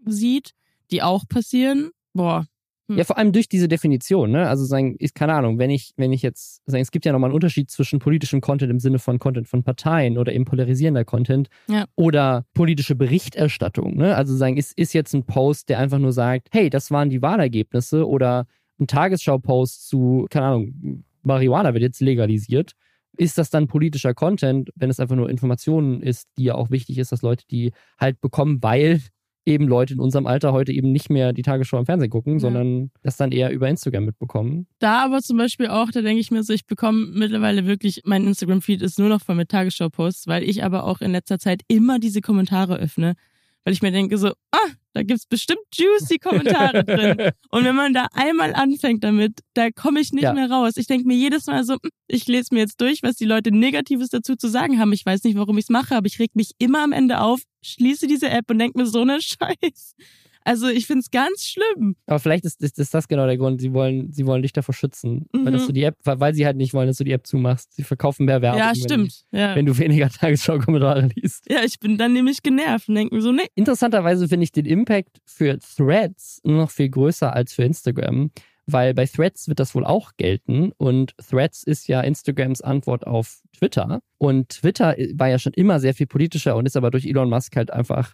sieht, 0.05 0.51
die 0.91 1.01
auch 1.01 1.27
passieren. 1.27 1.89
Boah, 2.13 2.45
hm. 2.91 2.97
Ja, 2.97 3.05
vor 3.05 3.17
allem 3.17 3.31
durch 3.31 3.47
diese 3.47 3.69
Definition, 3.69 4.31
ne? 4.31 4.47
Also 4.49 4.65
sagen, 4.65 4.95
ist 4.97 5.15
keine 5.15 5.33
Ahnung, 5.33 5.59
wenn 5.59 5.69
ich, 5.69 5.93
wenn 5.95 6.11
ich 6.11 6.21
jetzt, 6.21 6.61
sagen, 6.65 6.81
es 6.81 6.91
gibt 6.91 7.05
ja 7.05 7.13
nochmal 7.13 7.29
einen 7.29 7.35
Unterschied 7.35 7.71
zwischen 7.71 7.99
politischem 7.99 8.41
Content 8.41 8.69
im 8.69 8.79
Sinne 8.79 8.99
von 8.99 9.17
Content 9.17 9.47
von 9.47 9.63
Parteien 9.63 10.17
oder 10.17 10.33
eben 10.33 10.43
polarisierender 10.43 11.05
Content 11.05 11.47
ja. 11.69 11.85
oder 11.95 12.45
politische 12.53 12.95
Berichterstattung, 12.95 13.95
ne? 13.95 14.15
Also 14.15 14.35
sagen, 14.35 14.57
ist, 14.57 14.77
ist 14.77 14.93
jetzt 14.93 15.13
ein 15.13 15.23
Post, 15.23 15.69
der 15.69 15.79
einfach 15.79 15.99
nur 15.99 16.11
sagt, 16.11 16.49
hey, 16.51 16.69
das 16.69 16.91
waren 16.91 17.09
die 17.09 17.21
Wahlergebnisse 17.21 18.05
oder 18.07 18.45
ein 18.79 18.87
Tagesschau-Post 18.87 19.87
zu, 19.87 20.27
keine 20.29 20.45
Ahnung, 20.47 21.03
Marihuana 21.23 21.73
wird 21.73 21.83
jetzt 21.83 22.01
legalisiert. 22.01 22.73
Ist 23.17 23.37
das 23.37 23.49
dann 23.49 23.67
politischer 23.67 24.13
Content, 24.13 24.71
wenn 24.75 24.89
es 24.89 24.99
einfach 24.99 25.15
nur 25.15 25.29
Informationen 25.29 26.01
ist, 26.01 26.27
die 26.37 26.45
ja 26.45 26.55
auch 26.55 26.71
wichtig 26.71 26.97
ist, 26.97 27.11
dass 27.11 27.21
Leute 27.21 27.45
die 27.49 27.71
halt 27.97 28.19
bekommen, 28.19 28.61
weil 28.61 29.01
eben 29.45 29.67
Leute 29.67 29.93
in 29.93 29.99
unserem 29.99 30.27
Alter 30.27 30.53
heute 30.53 30.71
eben 30.71 30.91
nicht 30.91 31.09
mehr 31.09 31.33
die 31.33 31.41
Tagesschau 31.41 31.79
im 31.79 31.85
Fernsehen 31.85 32.09
gucken, 32.09 32.33
ja. 32.33 32.39
sondern 32.39 32.91
das 33.03 33.17
dann 33.17 33.31
eher 33.31 33.51
über 33.51 33.67
Instagram 33.67 34.05
mitbekommen. 34.05 34.67
Da 34.79 35.03
aber 35.03 35.21
zum 35.21 35.37
Beispiel 35.37 35.67
auch, 35.67 35.89
da 35.91 36.01
denke 36.01 36.19
ich 36.19 36.31
mir 36.31 36.43
so, 36.43 36.53
ich 36.53 36.67
bekomme 36.67 37.07
mittlerweile 37.13 37.65
wirklich, 37.65 38.01
mein 38.05 38.25
Instagram-Feed 38.25 38.81
ist 38.81 38.99
nur 38.99 39.09
noch 39.09 39.21
voll 39.21 39.35
mit 39.35 39.49
Tagesschau-Posts, 39.49 40.27
weil 40.27 40.43
ich 40.43 40.63
aber 40.63 40.83
auch 40.83 41.01
in 41.01 41.11
letzter 41.11 41.39
Zeit 41.39 41.61
immer 41.67 41.99
diese 41.99 42.21
Kommentare 42.21 42.77
öffne 42.77 43.15
weil 43.63 43.73
ich 43.73 43.81
mir 43.81 43.91
denke 43.91 44.17
so, 44.17 44.29
ah, 44.51 44.69
da 44.93 45.03
gibt's 45.03 45.25
bestimmt 45.25 45.61
juicy 45.73 46.17
Kommentare 46.17 46.83
drin. 46.83 47.31
Und 47.49 47.63
wenn 47.63 47.75
man 47.75 47.93
da 47.93 48.07
einmal 48.13 48.53
anfängt 48.53 49.03
damit, 49.03 49.39
da 49.53 49.69
komme 49.71 49.99
ich 49.99 50.11
nicht 50.11 50.23
ja. 50.23 50.33
mehr 50.33 50.49
raus. 50.49 50.73
Ich 50.77 50.87
denke 50.87 51.07
mir 51.07 51.15
jedes 51.15 51.45
Mal 51.47 51.63
so, 51.63 51.73
hm, 51.73 51.91
ich 52.07 52.27
lese 52.27 52.53
mir 52.53 52.61
jetzt 52.61 52.81
durch, 52.81 53.03
was 53.03 53.15
die 53.15 53.25
Leute 53.25 53.51
Negatives 53.51 54.09
dazu 54.09 54.35
zu 54.35 54.49
sagen 54.49 54.79
haben. 54.79 54.91
Ich 54.93 55.05
weiß 55.05 55.23
nicht, 55.23 55.37
warum 55.37 55.57
ich's 55.57 55.69
mache, 55.69 55.95
aber 55.95 56.07
ich 56.07 56.19
reg 56.19 56.35
mich 56.35 56.51
immer 56.57 56.83
am 56.83 56.91
Ende 56.91 57.21
auf, 57.21 57.41
schließe 57.63 58.07
diese 58.07 58.29
App 58.29 58.49
und 58.49 58.59
denke 58.59 58.77
mir 58.77 58.85
so 58.85 59.01
eine 59.01 59.21
Scheiß. 59.21 59.95
Also 60.43 60.67
ich 60.67 60.87
finde 60.87 61.01
es 61.01 61.11
ganz 61.11 61.45
schlimm. 61.45 61.95
Aber 62.05 62.19
vielleicht 62.19 62.45
ist, 62.45 62.61
ist, 62.61 62.79
ist, 62.79 62.93
das 62.93 63.07
genau 63.07 63.25
der 63.25 63.37
Grund. 63.37 63.61
Sie 63.61 63.73
wollen, 63.73 64.11
sie 64.11 64.25
wollen 64.25 64.41
dich 64.41 64.53
davor 64.53 64.73
schützen. 64.73 65.27
Mhm. 65.33 65.45
Weil, 65.45 65.51
du 65.53 65.71
die 65.71 65.83
App, 65.83 65.97
weil 66.03 66.33
sie 66.33 66.45
halt 66.45 66.57
nicht 66.57 66.73
wollen, 66.73 66.87
dass 66.87 66.97
du 66.97 67.03
die 67.03 67.11
App 67.11 67.27
zumachst. 67.27 67.73
Sie 67.73 67.83
verkaufen 67.83 68.25
mehr 68.25 68.41
Werbung. 68.41 68.59
Ja, 68.59 68.73
stimmt. 68.75 69.25
Wenn, 69.31 69.39
ja. 69.39 69.55
wenn 69.55 69.65
du 69.65 69.77
weniger 69.77 70.09
Tagesschau-Kommentare 70.09 71.09
liest. 71.15 71.45
Ja, 71.49 71.63
ich 71.63 71.79
bin 71.79 71.97
dann 71.97 72.13
nämlich 72.13 72.41
genervt 72.41 72.89
und 72.89 72.95
denke 72.95 73.15
mir 73.15 73.21
so, 73.21 73.31
nee. 73.31 73.47
Interessanterweise 73.55 74.27
finde 74.27 74.43
ich 74.43 74.51
den 74.51 74.65
Impact 74.65 75.21
für 75.25 75.59
Threads 75.59 76.41
noch 76.43 76.71
viel 76.71 76.89
größer 76.89 77.33
als 77.33 77.53
für 77.53 77.63
Instagram. 77.63 78.31
Weil 78.67 78.93
bei 78.93 79.05
Threads 79.05 79.47
wird 79.47 79.59
das 79.59 79.75
wohl 79.75 79.85
auch 79.85 80.11
gelten. 80.17 80.71
Und 80.77 81.15
Threads 81.17 81.63
ist 81.63 81.87
ja 81.87 82.01
Instagrams 82.01 82.61
Antwort 82.61 83.05
auf 83.05 83.41
Twitter. 83.57 84.01
Und 84.17 84.49
Twitter 84.49 84.95
war 85.15 85.29
ja 85.29 85.39
schon 85.39 85.53
immer 85.53 85.79
sehr 85.79 85.93
viel 85.93 86.07
politischer 86.07 86.55
und 86.55 86.65
ist 86.65 86.77
aber 86.77 86.91
durch 86.91 87.05
Elon 87.05 87.29
Musk 87.29 87.55
halt 87.55 87.71
einfach 87.71 88.13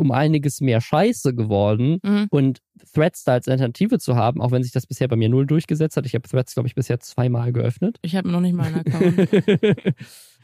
um 0.00 0.10
einiges 0.10 0.60
mehr 0.60 0.80
Scheiße 0.80 1.34
geworden. 1.34 1.98
Mhm. 2.02 2.26
Und 2.30 2.58
Threads 2.94 3.24
da 3.24 3.34
als 3.34 3.46
Alternative 3.46 3.98
zu 3.98 4.16
haben, 4.16 4.40
auch 4.40 4.50
wenn 4.50 4.62
sich 4.62 4.72
das 4.72 4.86
bisher 4.86 5.06
bei 5.06 5.16
mir 5.16 5.28
null 5.28 5.46
durchgesetzt 5.46 5.96
hat. 5.96 6.06
Ich 6.06 6.14
habe 6.14 6.28
Threads, 6.28 6.54
glaube 6.54 6.66
ich, 6.66 6.74
bisher 6.74 6.98
zweimal 6.98 7.52
geöffnet. 7.52 7.98
Ich 8.02 8.16
habe 8.16 8.30
noch 8.30 8.40
nicht 8.40 8.54
mal 8.54 8.66
einen 8.66 8.76
Account. 8.86 9.94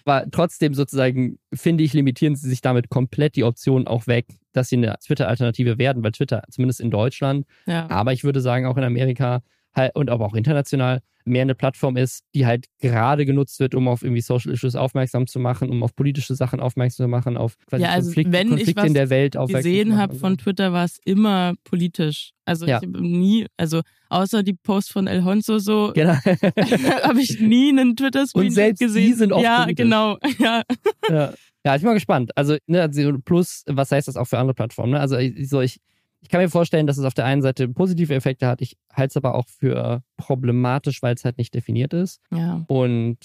Aber 0.05 0.31
trotzdem 0.31 0.73
sozusagen, 0.73 1.39
finde 1.53 1.83
ich, 1.83 1.93
limitieren 1.93 2.37
sie 2.37 2.49
sich 2.49 2.61
damit 2.61 2.91
komplett 2.91 3.35
die 3.35 3.43
Option 3.43 3.89
auch 3.89 4.07
weg, 4.07 4.27
dass 4.53 4.69
sie 4.69 4.77
eine 4.77 4.95
Twitter-Alternative 5.05 5.79
werden, 5.79 6.05
weil 6.05 6.13
Twitter, 6.13 6.45
zumindest 6.49 6.81
in 6.81 6.93
Deutschland, 6.93 7.45
ja. 7.67 7.91
aber 7.91 8.13
ich 8.13 8.23
würde 8.23 8.41
sagen 8.41 8.67
auch 8.67 8.77
in 8.77 8.85
Amerika 8.85 9.43
halt, 9.75 9.97
und 9.97 10.09
aber 10.09 10.25
auch 10.27 10.35
international, 10.35 11.01
mehr 11.27 11.43
eine 11.43 11.55
Plattform 11.55 11.97
ist, 11.97 12.23
die 12.35 12.47
halt 12.47 12.67
gerade 12.81 13.27
genutzt 13.27 13.59
wird, 13.61 13.75
um 13.75 13.89
auf 13.89 14.03
irgendwie 14.03 14.21
Social 14.23 14.53
Issues 14.53 14.77
aufmerksam 14.77 15.27
zu 15.27 15.39
machen, 15.41 15.71
um 15.71 15.83
auf 15.83 15.95
politische 15.97 16.35
Sachen 16.35 16.61
aufmerksam 16.61 17.05
zu 17.05 17.09
machen, 17.09 17.37
auf 17.37 17.57
quasi 17.67 17.83
Ja, 17.83 17.91
also 17.91 18.07
Konflikte, 18.09 18.33
wenn 18.33 18.47
ich 18.47 18.51
Konflikte 18.55 18.81
was 18.83 18.87
in 18.89 18.95
der 18.95 19.11
Welt 19.11 19.37
aufmerksam 19.37 19.71
gesehen 19.73 19.97
habe 19.99 20.15
von. 20.15 20.39
Twitter, 20.39 20.73
war 20.73 20.85
es 20.85 20.99
immer 21.05 21.55
politisch. 21.65 22.33
Also 22.45 22.65
Ja. 22.67 22.79
ich 22.81 22.87
habe 22.89 23.03
nie, 23.03 23.47
also 23.57 23.81
außer 24.09 24.43
die 24.43 24.55
Post 24.55 24.93
von 24.93 25.07
El 25.09 25.25
Honso 25.25 25.59
so, 25.59 25.93
Genau. 25.97 26.13
habe 27.03 27.21
ich 27.21 27.41
nie 27.41 27.71
einen 27.71 27.97
Twitter-Screen 27.97 28.47
Und 28.47 28.51
selbst 28.53 28.81
die 28.81 28.87
gesehen. 28.87 29.17
sind 29.17 29.33
oft 29.33 29.43
Ja, 29.45 29.65
politisch. 29.65 29.85
genau. 29.85 30.17
Ja. 30.39 30.63
ja. 31.09 31.33
ja, 31.65 31.75
ich 31.75 31.81
bin 31.83 31.89
mal 31.89 31.95
gespannt. 31.95 32.31
Also, 32.37 32.57
ne, 32.67 32.83
also 32.83 33.19
plus, 33.25 33.65
was 33.67 33.91
heißt 33.91 34.07
das 34.09 34.17
auch 34.17 34.27
für 34.27 34.39
andere 34.39 34.55
Plattformen? 34.55 34.93
Ne? 34.93 35.01
Also, 35.01 35.17
ich, 35.19 35.49
so, 35.49 35.61
ich, 35.61 35.81
ich 36.21 36.29
kann 36.29 36.41
mir 36.41 36.49
vorstellen, 36.49 36.87
dass 36.87 36.99
es 36.99 37.05
auf 37.05 37.15
der 37.15 37.25
einen 37.25 37.43
Seite 37.43 37.69
positive 37.69 38.15
Effekte 38.15 38.47
hat. 38.47 38.61
Ich 38.61 38.77
halte 38.93 39.13
es 39.13 39.17
aber 39.17 39.35
auch 39.35 39.47
für 39.49 40.03
problematisch, 40.17 41.03
weil 41.03 41.15
es 41.15 41.25
halt 41.25 41.39
nicht 41.39 41.55
definiert 41.55 41.93
ist. 41.93 42.21
ja. 42.33 42.65
Und 42.69 43.19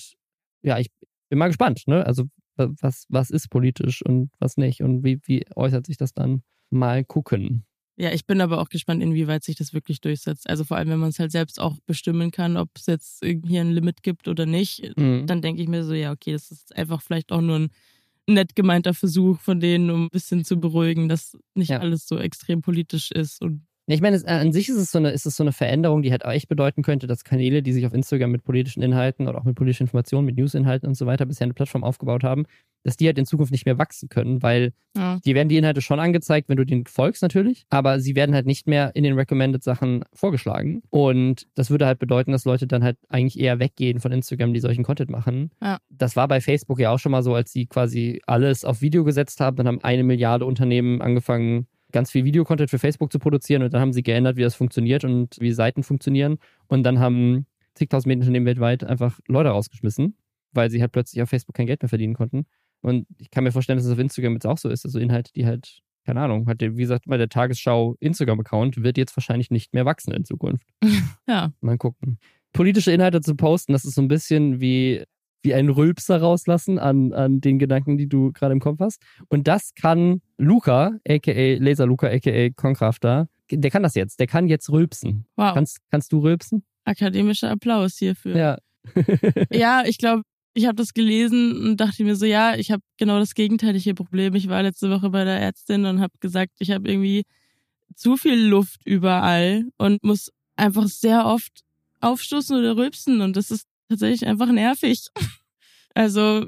ja, 0.63 0.77
ich 0.77 0.91
bin 1.29 1.39
mal 1.39 1.47
gespannt. 1.47 1.83
Ne? 1.87 2.05
Also, 2.05 2.25
wa- 2.55 2.69
was, 2.81 3.05
was 3.09 3.31
ist 3.31 3.49
politisch 3.49 4.03
und 4.05 4.29
was 4.39 4.57
nicht? 4.57 4.81
Und 4.81 5.03
wie, 5.03 5.19
wie 5.23 5.43
äußert 5.55 5.87
sich 5.87 5.97
das 5.97 6.13
dann? 6.13 6.43
Mal 6.69 7.03
gucken. 7.03 7.65
Ja, 7.97 8.11
ich 8.11 8.25
bin 8.25 8.39
aber 8.41 8.59
auch 8.61 8.69
gespannt, 8.69 9.01
inwieweit 9.03 9.43
sich 9.43 9.55
das 9.55 9.73
wirklich 9.73 10.01
durchsetzt. 10.01 10.49
Also 10.49 10.63
vor 10.63 10.77
allem, 10.77 10.89
wenn 10.89 10.99
man 10.99 11.09
es 11.09 11.19
halt 11.19 11.31
selbst 11.31 11.59
auch 11.59 11.77
bestimmen 11.85 12.31
kann, 12.31 12.57
ob 12.57 12.69
es 12.75 12.85
jetzt 12.85 13.23
irgendwie 13.23 13.57
ein 13.59 13.71
Limit 13.71 14.03
gibt 14.03 14.27
oder 14.27 14.45
nicht, 14.45 14.95
Mhm. 14.97 15.25
dann 15.27 15.41
denke 15.41 15.61
ich 15.61 15.67
mir 15.67 15.83
so, 15.83 15.93
ja, 15.93 16.11
okay, 16.11 16.31
das 16.33 16.51
ist 16.51 16.75
einfach 16.75 17.01
vielleicht 17.01 17.31
auch 17.31 17.41
nur 17.41 17.57
ein 17.59 17.69
nett 18.33 18.55
gemeinter 18.55 18.93
Versuch 18.93 19.39
von 19.39 19.59
denen, 19.59 19.89
um 19.91 20.05
ein 20.05 20.09
bisschen 20.09 20.43
zu 20.45 20.59
beruhigen, 20.59 21.09
dass 21.09 21.37
nicht 21.55 21.69
Ja. 21.69 21.79
alles 21.79 22.07
so 22.07 22.17
extrem 22.17 22.61
politisch 22.61 23.11
ist. 23.11 23.41
Und 23.41 23.65
Ja, 23.91 23.95
Ich 23.95 24.01
meine, 24.01 24.15
es, 24.15 24.23
äh, 24.23 24.29
an 24.29 24.53
sich 24.53 24.69
ist 24.69 24.77
es, 24.77 24.91
so 24.91 24.99
eine, 24.99 25.11
ist 25.11 25.25
es 25.25 25.35
so 25.35 25.43
eine 25.43 25.51
Veränderung, 25.51 26.01
die 26.01 26.11
halt 26.11 26.23
auch 26.23 26.31
echt 26.31 26.47
bedeuten 26.47 26.81
könnte, 26.81 27.07
dass 27.07 27.25
Kanäle, 27.25 27.61
die 27.61 27.73
sich 27.73 27.85
auf 27.85 27.93
Instagram 27.93 28.31
mit 28.31 28.45
politischen 28.45 28.81
Inhalten 28.81 29.27
oder 29.27 29.37
auch 29.37 29.43
mit 29.43 29.55
politischen 29.55 29.83
Informationen, 29.83 30.25
mit 30.25 30.37
Newsinhalten 30.37 30.87
und 30.87 30.95
so 30.95 31.05
weiter 31.05 31.25
bisher 31.25 31.43
eine 31.43 31.53
Plattform 31.53 31.83
aufgebaut 31.83 32.23
haben, 32.23 32.45
dass 32.83 32.95
die 32.95 33.05
halt 33.05 33.17
in 33.17 33.25
Zukunft 33.25 33.51
nicht 33.51 33.65
mehr 33.65 33.77
wachsen 33.77 34.07
können, 34.07 34.41
weil 34.41 34.71
ja, 34.95 35.19
die 35.25 35.35
werden 35.35 35.49
die 35.49 35.57
Inhalte 35.57 35.81
schon 35.81 35.99
angezeigt, 35.99 36.49
wenn 36.49 36.57
du 36.57 36.65
denen 36.65 36.85
folgst 36.85 37.21
natürlich, 37.21 37.65
aber 37.69 37.99
sie 37.99 38.15
werden 38.15 38.33
halt 38.33 38.45
nicht 38.45 38.65
mehr 38.65 38.95
in 38.95 39.03
den 39.03 39.13
Recommended 39.13 39.61
Sachen 39.61 40.03
vorgeschlagen. 40.13 40.81
Und 40.89 41.47
das 41.55 41.69
würde 41.69 41.85
halt 41.85 41.99
bedeuten, 41.99 42.31
dass 42.31 42.45
Leute 42.45 42.67
dann 42.67 42.83
halt 42.83 42.97
eigentlich 43.09 43.39
eher 43.39 43.59
weggehen 43.59 43.99
von 43.99 44.11
Instagram, 44.11 44.53
die 44.53 44.61
solchen 44.61 44.83
Content 44.83 45.09
machen. 45.09 45.51
Ja. 45.61 45.79
Das 45.89 46.15
war 46.15 46.27
bei 46.27 46.39
Facebook 46.39 46.79
ja 46.79 46.91
auch 46.91 46.99
schon 46.99 47.11
mal 47.11 47.23
so, 47.23 47.35
als 47.35 47.51
sie 47.51 47.65
quasi 47.67 48.21
alles 48.25 48.63
auf 48.63 48.81
Video 48.81 49.03
gesetzt 49.03 49.41
haben, 49.41 49.57
dann 49.57 49.67
haben 49.67 49.83
eine 49.83 50.03
Milliarde 50.03 50.45
Unternehmen 50.45 51.01
angefangen, 51.01 51.67
ganz 51.91 52.11
viel 52.11 52.25
Videocontent 52.25 52.69
für 52.69 52.79
Facebook 52.79 53.11
zu 53.11 53.19
produzieren 53.19 53.63
und 53.63 53.73
dann 53.73 53.81
haben 53.81 53.93
sie 53.93 54.03
geändert, 54.03 54.37
wie 54.37 54.41
das 54.41 54.55
funktioniert 54.55 55.03
und 55.03 55.37
wie 55.39 55.51
Seiten 55.51 55.83
funktionieren. 55.83 56.37
Und 56.67 56.83
dann 56.83 56.99
haben 56.99 57.45
zigtausend 57.75 58.07
Medienunternehmen 58.07 58.45
weltweit 58.45 58.83
einfach 58.83 59.19
Leute 59.27 59.49
rausgeschmissen, 59.49 60.15
weil 60.51 60.69
sie 60.69 60.81
halt 60.81 60.91
plötzlich 60.91 61.21
auf 61.21 61.29
Facebook 61.29 61.55
kein 61.55 61.67
Geld 61.67 61.81
mehr 61.81 61.89
verdienen 61.89 62.13
konnten. 62.13 62.45
Und 62.81 63.07
ich 63.17 63.29
kann 63.29 63.43
mir 63.43 63.51
vorstellen, 63.51 63.77
dass 63.77 63.85
es 63.85 63.91
auf 63.91 63.99
Instagram 63.99 64.33
jetzt 64.33 64.47
auch 64.47 64.57
so 64.57 64.69
ist. 64.69 64.85
Also 64.85 64.99
Inhalte, 64.99 65.31
die 65.33 65.45
halt, 65.45 65.81
keine 66.05 66.21
Ahnung, 66.21 66.47
hat 66.47 66.61
der, 66.61 66.75
wie 66.75 66.81
gesagt, 66.81 67.05
bei 67.07 67.17
der 67.17 67.29
Tagesschau 67.29 67.95
Instagram-Account 67.99 68.83
wird 68.83 68.97
jetzt 68.97 69.15
wahrscheinlich 69.15 69.51
nicht 69.51 69.73
mehr 69.73 69.85
wachsen 69.85 70.13
in 70.13 70.25
Zukunft. 70.25 70.67
ja, 71.27 71.53
Mal 71.61 71.77
gucken. 71.77 72.17
Politische 72.53 72.91
Inhalte 72.91 73.21
zu 73.21 73.35
posten, 73.35 73.71
das 73.71 73.85
ist 73.85 73.95
so 73.95 74.01
ein 74.01 74.09
bisschen 74.09 74.59
wie, 74.59 75.03
wie 75.43 75.53
ein 75.53 75.69
Rülpser 75.69 76.21
rauslassen 76.21 76.79
an, 76.79 77.13
an 77.13 77.41
den 77.41 77.59
Gedanken, 77.59 77.97
die 77.97 78.07
du 78.07 78.31
gerade 78.31 78.53
im 78.53 78.59
Kopf 78.59 78.79
hast. 78.79 79.01
Und 79.29 79.47
das 79.47 79.73
kann 79.73 80.21
Luca, 80.37 80.91
aka 81.07 81.55
Laser 81.59 81.85
Luca, 81.85 82.07
aka 82.07 82.49
Concrafter, 82.55 83.27
der 83.49 83.71
kann 83.71 83.83
das 83.83 83.95
jetzt. 83.95 84.19
Der 84.19 84.27
kann 84.27 84.47
jetzt 84.47 84.69
rülpsen. 84.69 85.25
wow. 85.35 85.53
Kannst, 85.53 85.79
kannst 85.89 86.11
du 86.11 86.19
rülpsen? 86.19 86.63
Akademischer 86.85 87.51
Applaus 87.51 87.97
hierfür. 87.97 88.35
Ja. 88.35 88.57
Ja, 89.51 89.83
ich 89.85 89.97
glaube, 89.97 90.23
ich 90.53 90.65
habe 90.65 90.75
das 90.75 90.93
gelesen 90.93 91.55
und 91.63 91.77
dachte 91.77 92.03
mir 92.03 92.15
so, 92.15 92.25
ja, 92.25 92.55
ich 92.55 92.71
habe 92.71 92.81
genau 92.97 93.19
das 93.19 93.35
gegenteilige 93.35 93.93
Problem. 93.93 94.35
Ich 94.35 94.49
war 94.49 94.63
letzte 94.63 94.89
Woche 94.89 95.09
bei 95.09 95.23
der 95.23 95.39
Ärztin 95.39 95.85
und 95.85 96.01
habe 96.01 96.13
gesagt, 96.19 96.51
ich 96.59 96.71
habe 96.71 96.89
irgendwie 96.89 97.23
zu 97.95 98.17
viel 98.17 98.39
Luft 98.47 98.81
überall 98.85 99.65
und 99.77 100.03
muss 100.03 100.31
einfach 100.55 100.87
sehr 100.87 101.25
oft 101.25 101.61
aufstoßen 101.99 102.57
oder 102.57 102.75
rülpsen 102.75 103.21
und 103.21 103.37
das 103.37 103.51
ist 103.51 103.67
tatsächlich 103.91 104.25
einfach 104.27 104.51
nervig. 104.51 105.07
Also 105.93 106.45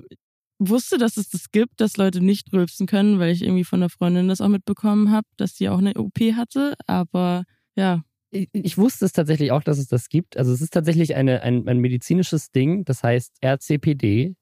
wusste, 0.57 0.97
dass 0.97 1.17
es 1.17 1.27
das 1.29 1.51
gibt, 1.51 1.81
dass 1.81 1.97
Leute 1.97 2.21
nicht 2.21 2.53
rülpsen 2.53 2.87
können, 2.87 3.19
weil 3.19 3.31
ich 3.31 3.41
irgendwie 3.41 3.65
von 3.65 3.81
einer 3.81 3.89
Freundin 3.89 4.29
das 4.29 4.39
auch 4.39 4.47
mitbekommen 4.47 5.11
habe, 5.11 5.27
dass 5.35 5.57
sie 5.57 5.67
auch 5.67 5.79
eine 5.79 5.95
OP 5.95 6.17
hatte, 6.37 6.75
aber 6.87 7.43
ja, 7.75 8.03
Ich, 8.31 8.47
ich 8.53 8.77
wusste 8.77 9.03
es 9.03 9.11
tatsächlich 9.11 9.51
auch, 9.51 9.61
dass 9.61 9.79
es 9.79 9.87
das 9.89 10.07
gibt. 10.07 10.37
Also 10.37 10.53
es 10.53 10.61
ist 10.61 10.71
tatsächlich 10.71 11.15
eine, 11.15 11.41
ein, 11.41 11.67
ein 11.67 11.79
medizinisches 11.79 12.51
Ding, 12.51 12.85
das 12.85 13.03
heißt 13.03 13.33
RCPD. 13.43 14.35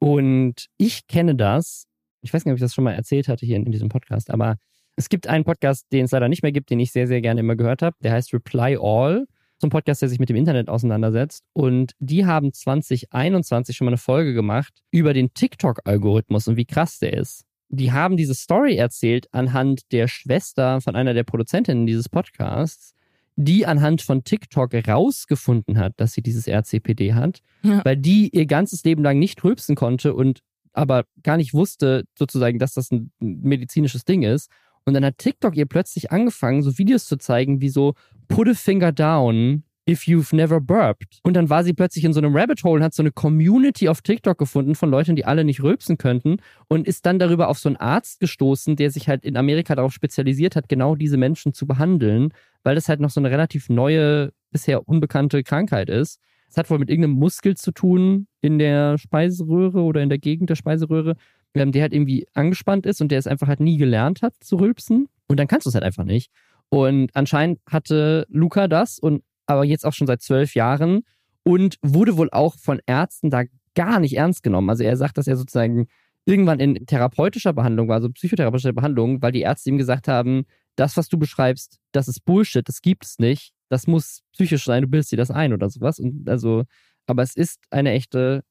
Und 0.00 0.66
ich 0.76 1.06
kenne 1.06 1.36
das, 1.36 1.86
ich 2.22 2.34
weiß 2.34 2.44
nicht, 2.44 2.52
ob 2.52 2.56
ich 2.56 2.62
das 2.62 2.74
schon 2.74 2.82
mal 2.82 2.94
erzählt 2.94 3.28
hatte 3.28 3.46
hier 3.46 3.56
in, 3.56 3.66
in 3.66 3.70
diesem 3.72 3.88
Podcast, 3.88 4.28
aber 4.30 4.56
es 4.96 5.08
gibt 5.08 5.26
einen 5.26 5.44
Podcast, 5.44 5.86
den 5.92 6.04
es 6.04 6.10
leider 6.10 6.28
nicht 6.28 6.42
mehr 6.42 6.52
gibt, 6.52 6.70
den 6.70 6.80
ich 6.80 6.92
sehr, 6.92 7.06
sehr 7.06 7.20
gerne 7.20 7.40
immer 7.40 7.56
gehört 7.56 7.82
habe. 7.82 7.96
Der 8.00 8.12
heißt 8.12 8.34
Reply 8.34 8.76
All. 8.80 9.26
Ein 9.62 9.70
Podcast, 9.70 10.02
der 10.02 10.08
sich 10.08 10.18
mit 10.18 10.28
dem 10.28 10.36
Internet 10.36 10.68
auseinandersetzt. 10.68 11.44
Und 11.52 11.92
die 11.98 12.26
haben 12.26 12.52
2021 12.52 13.76
schon 13.76 13.84
mal 13.86 13.90
eine 13.90 13.96
Folge 13.98 14.34
gemacht 14.34 14.82
über 14.90 15.12
den 15.14 15.32
TikTok-Algorithmus 15.34 16.48
und 16.48 16.56
wie 16.56 16.64
krass 16.64 16.98
der 16.98 17.12
ist. 17.14 17.44
Die 17.68 17.92
haben 17.92 18.16
diese 18.16 18.34
Story 18.34 18.76
erzählt 18.76 19.28
anhand 19.32 19.92
der 19.92 20.08
Schwester 20.08 20.80
von 20.80 20.94
einer 20.94 21.14
der 21.14 21.24
Produzentinnen 21.24 21.86
dieses 21.86 22.08
Podcasts, 22.08 22.94
die 23.36 23.64
anhand 23.64 24.02
von 24.02 24.24
TikTok 24.24 24.74
rausgefunden 24.86 25.78
hat, 25.78 25.94
dass 25.96 26.12
sie 26.12 26.22
dieses 26.22 26.46
RCPD 26.46 27.14
hat, 27.14 27.40
Ja. 27.62 27.82
weil 27.84 27.96
die 27.96 28.28
ihr 28.28 28.44
ganzes 28.46 28.84
Leben 28.84 29.02
lang 29.02 29.18
nicht 29.18 29.42
rülpsen 29.42 29.74
konnte 29.74 30.14
und 30.14 30.40
aber 30.74 31.04
gar 31.22 31.36
nicht 31.36 31.54
wusste, 31.54 32.04
sozusagen, 32.18 32.58
dass 32.58 32.74
das 32.74 32.90
ein 32.90 33.10
medizinisches 33.20 34.04
Ding 34.04 34.22
ist. 34.22 34.50
Und 34.84 34.94
dann 34.94 35.04
hat 35.04 35.18
TikTok 35.18 35.56
ihr 35.56 35.66
plötzlich 35.66 36.10
angefangen, 36.10 36.62
so 36.62 36.78
Videos 36.78 37.06
zu 37.06 37.16
zeigen, 37.16 37.60
wie 37.60 37.68
so 37.68 37.94
Put 38.28 38.48
a 38.48 38.54
finger 38.54 38.92
down 38.92 39.64
if 39.88 40.04
you've 40.04 40.34
never 40.34 40.60
burped. 40.60 41.18
Und 41.22 41.34
dann 41.34 41.50
war 41.50 41.64
sie 41.64 41.72
plötzlich 41.72 42.04
in 42.04 42.12
so 42.12 42.20
einem 42.20 42.36
Rabbit 42.36 42.62
Hole 42.62 42.76
und 42.76 42.84
hat 42.84 42.94
so 42.94 43.02
eine 43.02 43.10
Community 43.10 43.88
auf 43.88 44.00
TikTok 44.00 44.38
gefunden 44.38 44.74
von 44.74 44.90
Leuten, 44.90 45.16
die 45.16 45.24
alle 45.24 45.44
nicht 45.44 45.62
rülpsen 45.62 45.98
könnten 45.98 46.38
und 46.68 46.86
ist 46.86 47.04
dann 47.06 47.18
darüber 47.18 47.48
auf 47.48 47.58
so 47.58 47.68
einen 47.68 47.76
Arzt 47.76 48.20
gestoßen, 48.20 48.76
der 48.76 48.90
sich 48.90 49.08
halt 49.08 49.24
in 49.24 49.36
Amerika 49.36 49.74
darauf 49.74 49.92
spezialisiert 49.92 50.56
hat, 50.56 50.68
genau 50.68 50.94
diese 50.94 51.16
Menschen 51.16 51.52
zu 51.52 51.66
behandeln, 51.66 52.32
weil 52.62 52.74
das 52.74 52.88
halt 52.88 53.00
noch 53.00 53.10
so 53.10 53.20
eine 53.20 53.30
relativ 53.30 53.68
neue, 53.68 54.32
bisher 54.50 54.88
unbekannte 54.88 55.42
Krankheit 55.42 55.88
ist. 55.88 56.20
Es 56.48 56.56
hat 56.58 56.68
wohl 56.70 56.78
mit 56.78 56.90
irgendeinem 56.90 57.18
Muskel 57.18 57.56
zu 57.56 57.72
tun 57.72 58.26
in 58.42 58.58
der 58.58 58.98
Speiseröhre 58.98 59.80
oder 59.80 60.02
in 60.02 60.10
der 60.10 60.18
Gegend 60.18 60.50
der 60.50 60.54
Speiseröhre, 60.54 61.16
ähm, 61.54 61.72
der 61.72 61.82
halt 61.82 61.92
irgendwie 61.92 62.26
angespannt 62.34 62.86
ist 62.86 63.00
und 63.00 63.08
der 63.08 63.18
es 63.18 63.26
einfach 63.26 63.48
halt 63.48 63.60
nie 63.60 63.76
gelernt 63.76 64.22
hat 64.22 64.34
zu 64.40 64.56
rülpsen. 64.56 65.08
Und 65.28 65.38
dann 65.38 65.46
kannst 65.46 65.66
du 65.66 65.70
es 65.70 65.74
halt 65.74 65.84
einfach 65.84 66.04
nicht. 66.04 66.30
Und 66.68 67.14
anscheinend 67.14 67.60
hatte 67.70 68.26
Luca 68.28 68.68
das 68.68 68.98
und 68.98 69.22
aber 69.46 69.64
jetzt 69.64 69.84
auch 69.84 69.92
schon 69.92 70.06
seit 70.06 70.22
zwölf 70.22 70.54
Jahren 70.54 71.02
und 71.44 71.76
wurde 71.82 72.16
wohl 72.16 72.30
auch 72.30 72.56
von 72.58 72.80
Ärzten 72.86 73.30
da 73.30 73.42
gar 73.74 74.00
nicht 74.00 74.16
ernst 74.16 74.42
genommen. 74.42 74.70
Also 74.70 74.84
er 74.84 74.96
sagt, 74.96 75.18
dass 75.18 75.26
er 75.26 75.36
sozusagen 75.36 75.86
irgendwann 76.24 76.60
in 76.60 76.86
therapeutischer 76.86 77.52
Behandlung 77.52 77.88
war, 77.88 77.96
also 77.96 78.08
psychotherapeutischer 78.10 78.72
Behandlung, 78.72 79.22
weil 79.22 79.32
die 79.32 79.40
Ärzte 79.40 79.70
ihm 79.70 79.78
gesagt 79.78 80.08
haben, 80.08 80.44
das, 80.76 80.96
was 80.96 81.08
du 81.08 81.18
beschreibst, 81.18 81.78
das 81.92 82.08
ist 82.08 82.24
Bullshit, 82.24 82.66
das 82.66 82.80
gibt 82.80 83.04
es 83.04 83.18
nicht. 83.18 83.52
Das 83.68 83.86
muss 83.86 84.22
psychisch 84.32 84.64
sein, 84.64 84.82
du 84.82 84.88
bildest 84.88 85.12
dir 85.12 85.16
das 85.16 85.30
ein 85.30 85.52
oder 85.52 85.68
sowas. 85.68 85.98
Und 85.98 86.28
also, 86.28 86.64
aber 87.06 87.22
es 87.22 87.34
ist 87.34 87.60
eine 87.70 87.92
echte 87.92 88.44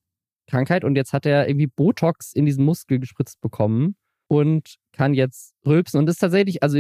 Krankheit 0.51 0.83
und 0.83 0.95
jetzt 0.95 1.13
hat 1.13 1.25
er 1.25 1.47
irgendwie 1.47 1.67
Botox 1.67 2.33
in 2.33 2.45
diesen 2.45 2.65
Muskel 2.65 2.99
gespritzt 2.99 3.39
bekommen 3.41 3.95
und 4.27 4.75
kann 4.91 5.13
jetzt 5.13 5.55
rülpsen. 5.65 5.99
Und 5.99 6.05
das 6.05 6.15
ist 6.15 6.19
tatsächlich, 6.19 6.61
also 6.61 6.77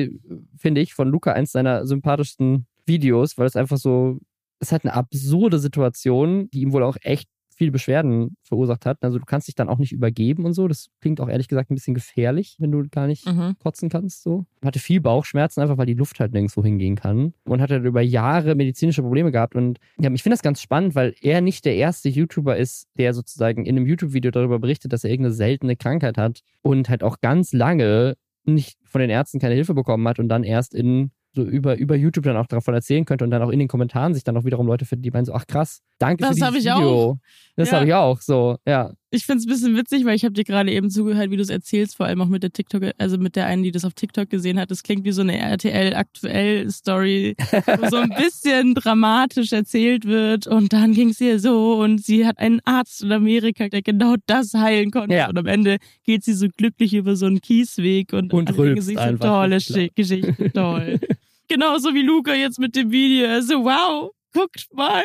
finde 0.57 0.81
ich, 0.81 0.93
von 0.93 1.07
Luca 1.07 1.31
eins 1.31 1.51
seiner 1.51 1.87
sympathischsten 1.87 2.67
Videos, 2.85 3.37
weil 3.37 3.47
es 3.47 3.55
einfach 3.55 3.77
so, 3.77 4.19
es 4.59 4.71
halt 4.71 4.83
eine 4.83 4.93
absurde 4.93 5.57
Situation, 5.59 6.49
die 6.51 6.61
ihm 6.61 6.73
wohl 6.73 6.83
auch 6.83 6.97
echt 7.01 7.29
viele 7.61 7.71
Beschwerden 7.71 8.35
verursacht 8.41 8.87
hat. 8.87 8.97
Also 9.01 9.19
du 9.19 9.25
kannst 9.25 9.47
dich 9.47 9.53
dann 9.53 9.69
auch 9.69 9.77
nicht 9.77 9.91
übergeben 9.91 10.45
und 10.45 10.53
so. 10.53 10.67
Das 10.67 10.87
klingt 10.99 11.21
auch 11.21 11.29
ehrlich 11.29 11.47
gesagt 11.47 11.69
ein 11.69 11.75
bisschen 11.75 11.93
gefährlich, 11.93 12.55
wenn 12.57 12.71
du 12.71 12.83
gar 12.89 13.05
nicht 13.05 13.27
mhm. 13.27 13.55
kotzen 13.59 13.87
kannst. 13.87 14.23
So. 14.23 14.47
Hatte 14.65 14.79
viel 14.79 14.99
Bauchschmerzen, 14.99 15.61
einfach 15.61 15.77
weil 15.77 15.85
die 15.85 15.93
Luft 15.93 16.19
halt 16.19 16.33
nirgendwo 16.33 16.63
hingehen 16.63 16.95
kann. 16.95 17.35
Und 17.43 17.61
hat 17.61 17.69
halt 17.69 17.85
über 17.85 18.01
Jahre 18.01 18.55
medizinische 18.55 19.03
Probleme 19.03 19.31
gehabt. 19.31 19.55
Und 19.55 19.77
ja, 19.99 20.11
ich 20.11 20.23
finde 20.23 20.33
das 20.33 20.41
ganz 20.41 20.59
spannend, 20.59 20.95
weil 20.95 21.13
er 21.21 21.41
nicht 21.41 21.63
der 21.65 21.75
erste 21.75 22.09
YouTuber 22.09 22.57
ist, 22.57 22.87
der 22.97 23.13
sozusagen 23.13 23.67
in 23.67 23.77
einem 23.77 23.85
YouTube-Video 23.85 24.31
darüber 24.31 24.57
berichtet, 24.57 24.91
dass 24.91 25.03
er 25.03 25.11
irgendeine 25.11 25.35
seltene 25.35 25.75
Krankheit 25.75 26.17
hat 26.17 26.41
und 26.63 26.89
halt 26.89 27.03
auch 27.03 27.19
ganz 27.21 27.53
lange 27.53 28.15
nicht 28.43 28.79
von 28.85 29.01
den 29.01 29.11
Ärzten 29.11 29.39
keine 29.39 29.53
Hilfe 29.53 29.75
bekommen 29.75 30.07
hat 30.07 30.17
und 30.17 30.29
dann 30.29 30.43
erst 30.43 30.73
in 30.73 31.11
so 31.33 31.43
über, 31.43 31.77
über 31.77 31.95
YouTube 31.95 32.25
dann 32.25 32.37
auch 32.37 32.47
davon 32.47 32.73
erzählen 32.73 33.05
könnte 33.05 33.23
und 33.23 33.31
dann 33.31 33.41
auch 33.41 33.49
in 33.49 33.59
den 33.59 33.67
Kommentaren 33.67 34.13
sich 34.13 34.23
dann 34.23 34.35
auch 34.37 34.43
wiederum 34.45 34.67
Leute 34.67 34.85
finden, 34.85 35.03
die 35.03 35.11
meinen 35.11 35.25
so, 35.25 35.33
ach 35.33 35.47
krass, 35.47 35.81
danke 35.99 36.21
Das 36.23 36.29
für 36.29 36.35
dieses 36.35 36.55
ich 36.55 36.63
Video. 36.65 37.11
auch. 37.11 37.17
Das 37.55 37.69
Ja. 37.71 37.77
habe 37.77 37.85
ich 37.87 37.93
auch, 37.93 38.21
so, 38.21 38.57
ja. 38.67 38.91
Ich 39.13 39.25
find's 39.25 39.45
ein 39.45 39.49
bisschen 39.49 39.75
witzig, 39.75 40.05
weil 40.05 40.15
ich 40.15 40.23
habe 40.23 40.33
dir 40.33 40.45
gerade 40.45 40.71
eben 40.71 40.89
zugehört, 40.89 41.31
wie 41.31 41.35
du 41.35 41.41
es 41.41 41.49
erzählst, 41.49 41.97
vor 41.97 42.05
allem 42.05 42.21
auch 42.21 42.27
mit 42.29 42.43
der 42.43 42.51
TikTok, 42.53 42.81
also 42.97 43.17
mit 43.17 43.35
der 43.35 43.45
einen, 43.45 43.61
die 43.61 43.71
das 43.71 43.83
auf 43.83 43.93
TikTok 43.93 44.29
gesehen 44.29 44.57
hat. 44.57 44.71
Das 44.71 44.83
klingt 44.83 45.03
wie 45.03 45.11
so 45.11 45.21
eine 45.21 45.37
RTL 45.37 45.93
aktuell 45.95 46.69
Story, 46.71 47.35
wo 47.37 47.89
so 47.89 47.97
ein 47.97 48.09
bisschen 48.17 48.73
dramatisch 48.73 49.51
erzählt 49.51 50.05
wird 50.05 50.47
und 50.47 50.71
dann 50.71 50.93
ging's 50.93 51.19
ihr 51.19 51.39
so 51.41 51.73
und 51.81 52.01
sie 52.01 52.25
hat 52.25 52.39
einen 52.39 52.61
Arzt 52.63 53.03
in 53.03 53.11
Amerika, 53.11 53.67
der 53.67 53.81
genau 53.81 54.15
das 54.27 54.53
heilen 54.53 54.91
konnte 54.91 55.13
Ja. 55.15 55.27
und 55.29 55.37
am 55.37 55.45
Ende 55.45 55.77
geht 56.05 56.23
sie 56.23 56.33
so 56.33 56.47
glücklich 56.55 56.93
über 56.93 57.17
so 57.17 57.25
einen 57.25 57.41
Kiesweg 57.41 58.13
und, 58.13 58.31
Und 58.33 58.57
rülpst 58.57 58.85
sich 58.87 58.97
so 58.97 59.17
tolle 59.17 59.57
Geschichte, 59.93 60.51
toll. 60.53 60.99
Genauso 61.49 61.93
wie 61.93 62.01
Luca 62.01 62.33
jetzt 62.33 62.59
mit 62.59 62.77
dem 62.77 62.91
Video, 62.91 63.25
Er 63.25 63.41
so 63.43 63.65
wow, 63.65 64.11
guckt 64.33 64.67
mal. 64.73 65.03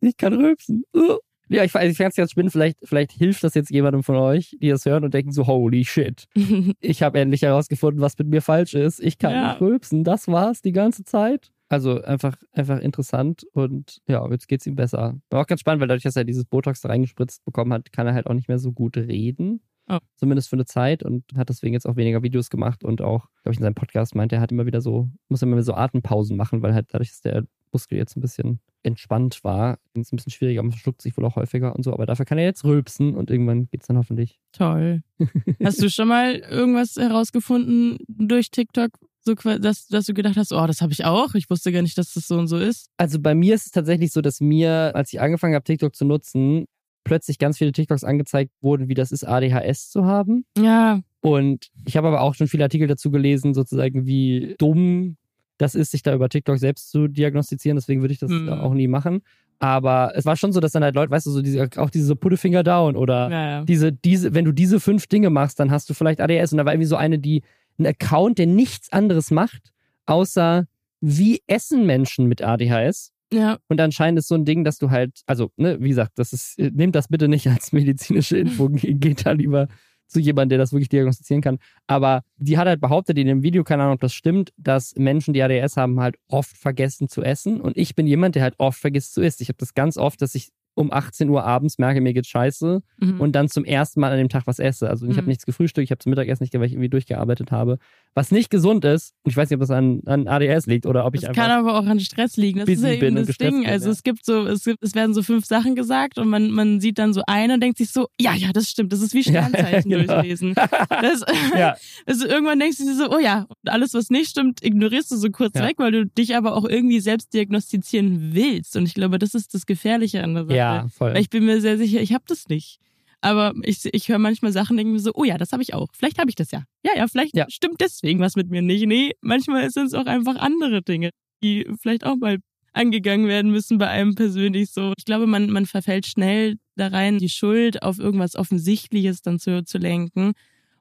Ich 0.00 0.16
kann 0.16 0.32
rülpsen. 0.34 0.82
Uh. 0.92 1.18
Ja, 1.48 1.62
ich, 1.64 1.74
ich 1.74 1.96
fand's 1.96 2.16
ganz 2.16 2.30
spannend. 2.32 2.52
Vielleicht, 2.52 2.78
vielleicht 2.82 3.12
hilft 3.12 3.44
das 3.44 3.54
jetzt 3.54 3.70
jemandem 3.70 4.02
von 4.02 4.16
euch, 4.16 4.56
die 4.60 4.68
das 4.68 4.84
hören 4.84 5.04
und 5.04 5.14
denken 5.14 5.32
so, 5.32 5.46
holy 5.46 5.84
shit. 5.84 6.26
Ich 6.80 7.02
habe 7.02 7.20
endlich 7.20 7.42
herausgefunden, 7.42 8.00
was 8.00 8.18
mit 8.18 8.28
mir 8.28 8.42
falsch 8.42 8.74
ist. 8.74 9.00
Ich 9.00 9.18
kann 9.18 9.32
Ja. 9.32 9.48
nicht 9.52 9.60
rülpsen. 9.60 10.04
Das 10.04 10.28
war's 10.28 10.62
die 10.62 10.72
ganze 10.72 11.04
Zeit. 11.04 11.50
Also 11.68 12.00
einfach, 12.02 12.36
einfach 12.52 12.78
interessant 12.80 13.44
und 13.52 13.98
ja, 14.06 14.24
jetzt 14.30 14.46
geht's 14.46 14.66
ihm 14.66 14.76
besser. 14.76 15.18
War 15.30 15.42
auch 15.42 15.46
ganz 15.46 15.60
spannend, 15.60 15.80
weil 15.80 15.88
dadurch, 15.88 16.04
dass 16.04 16.14
er 16.14 16.24
dieses 16.24 16.44
Botox 16.44 16.80
da 16.80 16.88
reingespritzt 16.90 17.44
bekommen 17.44 17.72
hat, 17.72 17.90
kann 17.92 18.06
er 18.06 18.14
halt 18.14 18.26
auch 18.28 18.34
nicht 18.34 18.46
mehr 18.48 18.58
so 18.60 18.72
gut 18.72 18.96
reden. 18.96 19.60
Oh. 19.88 19.98
Zumindest 20.16 20.48
für 20.48 20.56
eine 20.56 20.64
Zeit 20.64 21.02
und 21.04 21.24
hat 21.36 21.48
deswegen 21.48 21.72
jetzt 21.74 21.86
auch 21.86 21.96
weniger 21.96 22.22
Videos 22.22 22.50
gemacht 22.50 22.82
und 22.84 23.02
auch, 23.02 23.26
glaube 23.42 23.52
ich, 23.52 23.58
in 23.58 23.62
seinem 23.62 23.74
Podcast 23.74 24.14
meinte 24.16 24.36
er, 24.36 24.40
hat 24.40 24.50
immer 24.52 24.66
wieder 24.66 24.80
so, 24.80 25.08
muss 25.28 25.42
immer 25.42 25.60
so 25.62 25.74
Atempausen 25.74 26.36
machen, 26.36 26.62
weil 26.62 26.74
halt 26.74 26.86
dadurch, 26.90 27.10
dass 27.10 27.20
der 27.20 27.44
Muskel 27.76 27.98
jetzt 27.98 28.16
ein 28.16 28.22
bisschen 28.22 28.60
entspannt 28.82 29.42
war, 29.42 29.78
es 29.94 30.12
ein 30.12 30.16
bisschen 30.16 30.32
schwieriger, 30.32 30.62
man 30.62 30.72
verschluckt 30.72 31.02
sich 31.02 31.14
wohl 31.16 31.24
auch 31.26 31.36
häufiger 31.36 31.74
und 31.76 31.82
so, 31.82 31.92
aber 31.92 32.06
dafür 32.06 32.24
kann 32.24 32.38
er 32.38 32.44
jetzt 32.44 32.64
rülpsen 32.64 33.14
und 33.14 33.30
irgendwann 33.30 33.68
geht's 33.68 33.86
dann 33.88 33.98
hoffentlich. 33.98 34.38
Toll. 34.52 35.02
Hast 35.62 35.82
du 35.82 35.90
schon 35.90 36.08
mal 36.08 36.36
irgendwas 36.36 36.96
herausgefunden 36.96 37.98
durch 38.08 38.50
TikTok, 38.50 38.92
so, 39.20 39.34
dass, 39.34 39.88
dass 39.88 40.06
du 40.06 40.14
gedacht 40.14 40.36
hast, 40.36 40.52
oh, 40.52 40.66
das 40.66 40.80
habe 40.80 40.92
ich 40.92 41.04
auch. 41.04 41.34
Ich 41.34 41.50
wusste 41.50 41.72
gar 41.72 41.82
nicht, 41.82 41.98
dass 41.98 42.14
das 42.14 42.28
so 42.28 42.38
und 42.38 42.46
so 42.46 42.56
ist. 42.56 42.88
Also 42.96 43.20
bei 43.20 43.34
mir 43.34 43.56
ist 43.56 43.66
es 43.66 43.72
tatsächlich 43.72 44.12
so, 44.12 44.20
dass 44.20 44.40
mir, 44.40 44.92
als 44.94 45.12
ich 45.12 45.20
angefangen 45.20 45.54
habe, 45.54 45.64
TikTok 45.64 45.94
zu 45.94 46.04
nutzen, 46.04 46.66
plötzlich 47.02 47.38
ganz 47.38 47.58
viele 47.58 47.72
TikToks 47.72 48.04
angezeigt 48.04 48.52
wurden, 48.60 48.88
wie 48.88 48.94
das 48.94 49.10
ist, 49.10 49.24
ADHS 49.24 49.90
zu 49.90 50.04
haben. 50.04 50.44
Ja, 50.56 51.00
Und 51.22 51.70
ich 51.84 51.96
habe 51.96 52.06
aber 52.06 52.20
auch 52.20 52.34
schon 52.36 52.46
viele 52.46 52.62
Artikel 52.62 52.86
dazu 52.86 53.10
gelesen, 53.10 53.52
sozusagen, 53.52 54.06
wie 54.06 54.54
dumm 54.58 55.16
das 55.58 55.74
ist, 55.74 55.90
sich 55.90 56.02
da 56.02 56.14
über 56.14 56.28
TikTok 56.28 56.58
selbst 56.58 56.90
zu 56.90 57.08
diagnostizieren. 57.08 57.76
Deswegen 57.76 58.00
würde 58.02 58.12
ich 58.12 58.20
das 58.20 58.30
Hm. 58.30 58.48
auch 58.48 58.74
nie 58.74 58.88
machen. 58.88 59.22
Aber 59.58 60.12
es 60.14 60.26
war 60.26 60.36
schon 60.36 60.52
so, 60.52 60.60
dass 60.60 60.72
dann 60.72 60.84
halt 60.84 60.94
Leute, 60.94 61.10
weißt 61.10 61.24
du, 61.26 61.30
so 61.30 61.40
diese, 61.40 61.66
auch 61.76 61.88
diese 61.90 62.04
so 62.06 62.14
down 62.14 62.94
oder 62.96 63.30
ja, 63.30 63.48
ja. 63.50 63.64
diese, 63.64 63.90
diese, 63.90 64.34
wenn 64.34 64.44
du 64.44 64.52
diese 64.52 64.80
fünf 64.80 65.06
Dinge 65.06 65.30
machst, 65.30 65.58
dann 65.58 65.70
hast 65.70 65.88
du 65.88 65.94
vielleicht 65.94 66.20
ADHS. 66.20 66.52
Und 66.52 66.58
da 66.58 66.66
war 66.66 66.74
irgendwie 66.74 66.88
so 66.88 66.96
eine, 66.96 67.18
die, 67.18 67.42
ein 67.78 67.86
Account, 67.86 68.38
der 68.38 68.46
nichts 68.46 68.92
anderes 68.92 69.30
macht, 69.30 69.72
außer 70.04 70.66
wie 71.00 71.40
essen 71.46 71.86
Menschen 71.86 72.26
mit 72.26 72.42
ADHS. 72.42 73.12
Ja, 73.32 73.58
Und 73.68 73.80
anscheinend 73.80 74.18
ist 74.20 74.28
so 74.28 74.34
ein 74.36 74.44
Ding, 74.44 74.62
dass 74.62 74.78
du 74.78 74.90
halt, 74.90 75.20
also, 75.26 75.50
ne, 75.56 75.78
wie 75.80 75.88
gesagt, 75.88 76.12
das 76.16 76.32
ist, 76.32 76.58
äh, 76.58 76.70
nehmt 76.72 76.94
das 76.94 77.08
bitte 77.08 77.26
nicht 77.26 77.48
als 77.48 77.72
medizinische 77.72 78.38
Info, 78.38 78.68
ge- 78.70 78.94
geht 78.94 79.26
da 79.26 79.32
lieber 79.32 79.68
zu 80.06 80.20
jemandem, 80.20 80.50
der 80.50 80.58
das 80.58 80.72
wirklich 80.72 80.88
diagnostizieren 80.88 81.42
kann. 81.42 81.58
Aber 81.86 82.22
die 82.36 82.58
hat 82.58 82.66
halt 82.66 82.80
behauptet 82.80 83.18
in 83.18 83.26
dem 83.26 83.42
Video, 83.42 83.64
keine 83.64 83.82
Ahnung, 83.82 83.94
ob 83.94 84.00
das 84.00 84.14
stimmt, 84.14 84.52
dass 84.56 84.94
Menschen, 84.96 85.34
die 85.34 85.42
ADS 85.42 85.76
haben, 85.76 86.00
halt 86.00 86.16
oft 86.28 86.56
vergessen 86.56 87.08
zu 87.08 87.22
essen. 87.22 87.60
Und 87.60 87.76
ich 87.76 87.94
bin 87.94 88.06
jemand, 88.06 88.34
der 88.34 88.42
halt 88.42 88.54
oft 88.58 88.78
vergisst 88.78 89.14
zu 89.14 89.22
essen. 89.22 89.42
Ich 89.42 89.48
habe 89.48 89.58
das 89.58 89.74
ganz 89.74 89.96
oft, 89.96 90.22
dass 90.22 90.34
ich 90.34 90.50
um 90.76 90.92
18 90.92 91.28
Uhr 91.30 91.42
abends 91.44 91.78
merke, 91.78 92.00
mir 92.00 92.12
geht's 92.14 92.28
scheiße 92.28 92.80
mhm. 93.00 93.20
und 93.20 93.32
dann 93.32 93.48
zum 93.48 93.64
ersten 93.64 93.98
Mal 94.00 94.12
an 94.12 94.18
dem 94.18 94.28
Tag 94.28 94.46
was 94.46 94.58
esse. 94.58 94.88
Also 94.88 95.06
ich 95.06 95.12
habe 95.16 95.22
Mhm. 95.22 95.28
nichts 95.30 95.46
gefrühstückt, 95.46 95.84
ich 95.84 95.90
habe 95.90 95.98
zum 95.98 96.10
Mittagessen 96.10 96.44
nicht, 96.44 96.54
weil 96.54 96.64
ich 96.66 96.72
irgendwie 96.72 96.88
durchgearbeitet 96.90 97.50
habe. 97.50 97.78
Was 98.14 98.30
nicht 98.30 98.50
gesund 98.50 98.84
ist, 98.84 99.12
und 99.24 99.30
ich 99.32 99.36
weiß 99.36 99.50
nicht, 99.50 99.56
ob 99.56 99.60
das 99.60 99.70
an, 99.70 100.00
an 100.06 100.28
ADS 100.28 100.66
liegt 100.66 100.86
oder 100.86 101.04
ob 101.04 101.14
ich 101.14 101.22
das 101.22 101.30
einfach. 101.30 101.42
kann 101.42 101.50
aber 101.50 101.78
auch 101.78 101.86
an 101.86 101.98
Stress 102.00 102.36
liegen. 102.36 102.60
Das 102.60 102.68
ist 102.68 102.82
ja 102.82 102.90
eben 102.90 103.16
das 103.16 103.26
Ding. 103.38 103.62
bin, 103.62 103.66
Also 103.70 103.86
ja. 103.86 103.92
es 103.92 104.02
gibt 104.02 104.24
so, 104.24 104.46
es, 104.46 104.64
gibt, 104.64 104.82
es 104.82 104.94
werden 104.94 105.12
so 105.14 105.22
fünf 105.22 105.44
Sachen 105.46 105.74
gesagt 105.74 106.18
und 106.18 106.28
man, 106.28 106.50
man 106.50 106.80
sieht 106.80 106.98
dann 106.98 107.12
so 107.12 107.22
eine 107.26 107.54
und 107.54 107.60
denkt 107.62 107.78
sich 107.78 107.90
so, 107.90 108.06
ja, 108.20 108.34
ja, 108.34 108.52
das 108.52 108.68
stimmt. 108.70 108.92
Das 108.92 109.00
ist 109.00 109.12
wie 109.14 109.20
Ja, 109.22 109.48
Sternzeichen 109.48 109.90
genau. 109.90 110.14
durchlesen. 110.14 110.54
Das, 110.54 111.24
ja, 111.58 111.74
Also 112.06 112.26
irgendwann 112.26 112.58
denkst 112.60 112.78
du 112.78 112.84
dir 112.84 112.94
so, 112.94 113.10
oh 113.10 113.18
ja, 113.18 113.46
und 113.48 113.70
alles, 113.70 113.92
was 113.94 114.10
nicht 114.10 114.28
stimmt, 114.30 114.62
ignorierst 114.64 115.10
du 115.10 115.16
so 115.16 115.30
kurz 115.30 115.54
Ja. 115.58 115.66
weg, 115.66 115.76
weil 115.78 115.92
du 115.92 116.06
dich 116.06 116.36
aber 116.36 116.54
auch 116.54 116.64
irgendwie 116.64 117.00
selbst 117.00 117.32
diagnostizieren 117.34 118.34
willst. 118.34 118.76
Und 118.76 118.84
ich 118.86 118.94
glaube, 118.94 119.18
das 119.18 119.34
ist 119.34 119.54
das 119.54 119.66
Gefährliche 119.66 120.22
an 120.22 120.34
der 120.34 120.44
Sache. 120.44 120.54
Ja, 120.74 120.88
voll. 120.88 121.14
Weil 121.14 121.20
ich 121.22 121.30
bin 121.30 121.44
mir 121.44 121.60
sehr 121.60 121.78
sicher, 121.78 122.00
ich 122.00 122.12
habe 122.12 122.24
das 122.26 122.48
nicht. 122.48 122.78
Aber 123.20 123.54
ich, 123.62 123.84
ich 123.92 124.08
höre 124.08 124.18
manchmal 124.18 124.52
Sachen, 124.52 124.76
denke 124.76 124.92
mir 124.92 125.00
so, 125.00 125.10
oh 125.14 125.24
ja, 125.24 125.38
das 125.38 125.52
habe 125.52 125.62
ich 125.62 125.74
auch. 125.74 125.88
Vielleicht 125.94 126.18
habe 126.18 126.28
ich 126.30 126.36
das 126.36 126.50
ja. 126.50 126.64
Ja, 126.84 126.92
ja, 126.96 127.08
vielleicht 127.08 127.36
Ja. 127.36 127.46
stimmt 127.48 127.80
deswegen 127.80 128.20
was 128.20 128.36
mit 128.36 128.50
mir 128.50 128.62
nicht. 128.62 128.86
Nee, 128.86 129.12
manchmal 129.20 129.68
sind 129.70 129.86
es 129.86 129.94
auch 129.94 130.06
einfach 130.06 130.36
andere 130.36 130.82
Dinge, 130.82 131.10
die 131.42 131.66
vielleicht 131.80 132.04
auch 132.04 132.16
mal 132.16 132.38
angegangen 132.72 133.26
werden 133.26 133.50
müssen 133.50 133.78
bei 133.78 133.88
einem 133.88 134.14
persönlich 134.14 134.70
so. 134.70 134.92
Ich 134.98 135.06
glaube, 135.06 135.26
man, 135.26 135.50
man 135.50 135.64
verfällt 135.66 136.06
schnell 136.06 136.56
da 136.76 136.88
rein, 136.88 137.18
die 137.18 137.30
Schuld 137.30 137.82
auf 137.82 137.98
irgendwas 137.98 138.36
Offensichtliches 138.36 139.22
dann 139.22 139.38
zu, 139.38 139.64
zu 139.64 139.78
lenken 139.78 140.32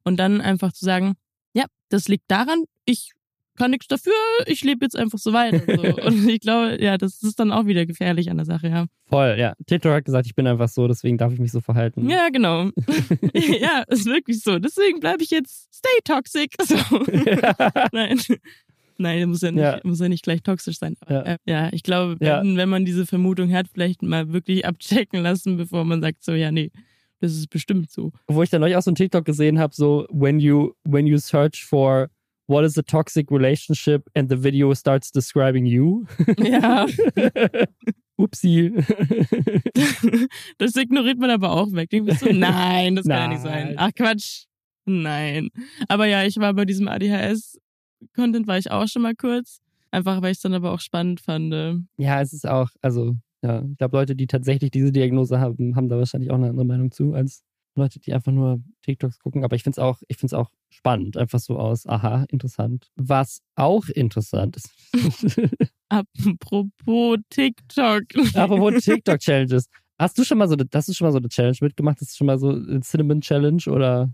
und 0.04 0.18
dann 0.18 0.42
einfach 0.42 0.74
zu 0.74 0.84
sagen, 0.84 1.14
ja, 1.54 1.66
das 1.90 2.10
liegt 2.10 2.26
daran, 2.30 2.66
ich 2.86 3.12
kann 3.56 3.72
nichts 3.72 3.88
dafür, 3.88 4.14
ich 4.46 4.64
lebe 4.64 4.86
jetzt 4.86 4.96
einfach 4.98 5.18
so 5.20 5.34
weiter. 5.34 5.62
So. 5.76 5.82
Und 6.08 6.28
ich 6.28 6.40
glaube, 6.42 6.78
ja, 6.82 6.98
das 6.98 7.22
ist 7.24 7.40
dann 7.40 7.52
auch 7.52 7.66
wieder 7.66 7.86
gefährlich 7.86 8.30
an 8.30 8.38
der 8.38 8.46
Sache, 8.46 8.68
ja. 8.70 8.86
Voll, 9.08 9.36
ja. 9.38 9.54
TikTok 9.68 9.92
hat 9.94 10.06
gesagt, 10.06 10.26
ich 10.28 10.36
bin 10.36 10.48
einfach 10.48 10.68
so, 10.70 10.88
deswegen 10.88 11.18
darf 11.18 11.32
ich 11.34 11.40
mich 11.40 11.52
so 11.52 11.62
verhalten. 11.62 12.10
Ja, 12.10 12.30
genau. 12.30 12.70
ja, 13.34 13.84
ist 13.88 14.06
wirklich 14.06 14.42
so. 14.42 14.60
Deswegen 14.60 15.00
bleibe 15.00 15.24
ich 15.24 15.30
jetzt 15.32 15.74
stay 15.74 16.00
toxic. 16.04 16.54
So. 16.64 16.76
Nein. 17.92 18.20
Nein, 18.98 19.28
muss 19.30 19.42
ja 19.42 19.52
nicht, 19.52 19.62
Ja. 19.62 19.80
muss 19.84 20.00
ja 20.00 20.08
nicht 20.08 20.24
gleich 20.24 20.42
toxisch 20.42 20.78
sein. 20.80 20.96
Aber, 21.02 21.14
Ja. 21.14 21.22
äh, 21.34 21.38
ja, 21.46 21.70
ich 21.74 21.84
glaube, 21.84 22.16
Ja. 22.26 22.40
wenn, 22.42 22.56
wenn 22.58 22.70
man 22.70 22.86
diese 22.86 23.06
Vermutung 23.06 23.52
hat, 23.54 23.68
vielleicht 23.74 24.02
mal 24.02 24.32
wirklich 24.32 24.66
abchecken 24.66 25.22
lassen, 25.22 25.58
bevor 25.58 25.84
man 25.84 26.02
sagt, 26.02 26.24
so, 26.24 26.32
ja, 26.32 26.50
nee, 26.52 26.72
das 27.20 27.34
ist 27.34 27.50
bestimmt 27.50 27.92
so. 27.92 28.12
Wo 28.28 28.42
ich 28.42 28.50
dann 28.50 28.62
neulich 28.62 28.78
auch 28.78 28.82
so 28.82 28.92
ein 28.92 28.96
TikTok 28.96 29.26
gesehen 29.26 29.60
habe, 29.60 29.74
so, 29.76 30.08
when 30.12 30.40
you, 30.40 30.72
when 30.86 31.08
you 31.08 31.18
search 31.18 31.66
for 31.66 32.10
what 32.48 32.64
is 32.64 32.78
a 32.78 32.84
toxic 32.84 33.32
relationship 33.32 34.08
and 34.16 34.30
the 34.30 34.38
video 34.38 34.74
starts 34.74 35.12
describing 35.12 35.66
you. 35.66 36.06
Ja, 36.38 36.86
Upsi. 38.18 38.72
das 40.58 40.76
ignoriert 40.76 41.20
man 41.20 41.30
aber 41.32 41.52
auch 41.52 41.72
weg. 41.74 41.92
Man 41.92 42.16
so, 42.16 42.32
nein, 42.32 42.96
das 42.96 43.08
kann 43.08 43.18
ja 43.18 43.28
nicht 43.28 43.42
sein. 43.42 43.68
Nein. 43.68 43.76
Ach 43.78 43.92
Quatsch. 43.94 44.46
Nein. 44.86 45.50
Aber 45.88 46.06
ja, 46.06 46.24
ich 46.24 46.38
war 46.38 46.54
bei 46.54 46.66
diesem 46.66 46.88
ADHS-Content, 46.88 48.48
war 48.48 48.58
ich 48.58 48.72
auch 48.72 48.88
schon 48.88 49.02
mal 49.02 49.16
kurz. 49.16 49.60
Einfach, 49.92 50.22
weil 50.22 50.32
ich 50.32 50.38
es 50.38 50.42
dann 50.42 50.54
aber 50.54 50.72
auch 50.72 50.80
spannend 50.80 51.22
fand. 51.22 51.54
ja, 51.98 52.22
es 52.22 52.34
ist 52.34 52.48
auch, 52.48 52.70
also, 52.82 53.16
ja, 53.42 53.64
ich 53.64 53.78
glaube, 53.78 53.98
Leute, 53.98 54.16
die 54.16 54.28
tatsächlich 54.28 54.72
diese 54.72 54.92
Diagnose 54.92 55.40
haben, 55.40 55.76
haben 55.76 55.90
da 55.90 55.98
wahrscheinlich 55.98 56.32
auch 56.32 56.36
eine 56.36 56.50
andere 56.50 56.66
Meinung 56.66 56.92
zu, 56.92 57.14
als 57.14 57.44
Leute, 57.76 58.00
die 58.00 58.14
einfach 58.14 58.32
nur 58.32 58.62
TikToks 58.84 59.20
gucken. 59.20 59.44
Aber 59.44 59.56
ich 59.56 59.64
finde 59.64 59.76
es 59.76 59.80
auch, 59.80 60.02
ich 60.08 60.18
finde 60.18 60.28
es 60.28 60.34
auch 60.34 60.50
spannend, 60.76 61.18
einfach 61.18 61.40
so 61.40 61.58
aus, 61.58 61.86
aha, 61.88 62.26
interessant. 62.30 62.88
Was 62.96 63.42
auch 63.56 63.88
interessant 63.90 64.58
ist. 64.58 64.70
Apropos 65.90 67.18
TikTok. 67.30 68.04
Apropos 68.36 68.84
TikTok-Challenges. 68.84 69.68
Hast 70.00 70.18
du 70.18 70.24
schon 70.24 70.38
mal 70.38 70.48
so, 70.48 70.56
eine- 70.56 70.66
hast 70.74 70.90
du 70.90 70.94
schon 70.94 71.06
mal 71.08 71.12
so 71.12 71.20
eine 71.20 71.30
Challenge 71.30 71.58
mitgemacht? 71.62 72.02
Hast 72.02 72.12
du 72.12 72.16
schon 72.18 72.28
mal 72.28 72.38
so 72.38 72.50
eine 72.50 72.82
Cinnamon 72.82 73.22
Challenge 73.22 73.62
oder 73.68 74.12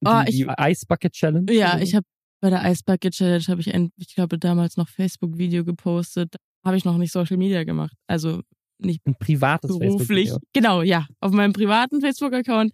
die, 0.00 0.08
Oh, 0.08 0.22
ich- 0.26 0.36
die 0.36 0.46
Ice 0.70 0.86
Bucket 0.86 1.12
Challenge? 1.12 1.52
Ja, 1.52 1.74
oder 1.74 1.82
ich 1.82 1.94
habe 1.94 2.06
bei 2.40 2.50
der 2.50 2.64
Ice 2.70 2.82
Bucket 2.84 3.12
Challenge 3.12 3.44
habe 3.48 3.60
ich 3.60 3.72
ein, 3.74 3.90
ich 3.96 4.14
glaube 4.14 4.38
damals 4.38 4.76
noch 4.76 4.88
Facebook-Video 4.88 5.64
gepostet. 5.64 6.34
Habe 6.64 6.76
ich 6.76 6.84
noch 6.84 6.96
nicht 6.96 7.12
Social 7.12 7.36
Media 7.36 7.64
gemacht. 7.64 7.94
Also 8.06 8.36
so? 8.36 8.90
ein 9.04 9.14
privates 9.18 9.78
beruflich. 9.78 10.32
Genau, 10.52 10.82
ja. 10.82 11.06
Auf 11.20 11.32
meinem 11.32 11.52
privaten 11.52 12.00
Facebook-Account 12.00 12.72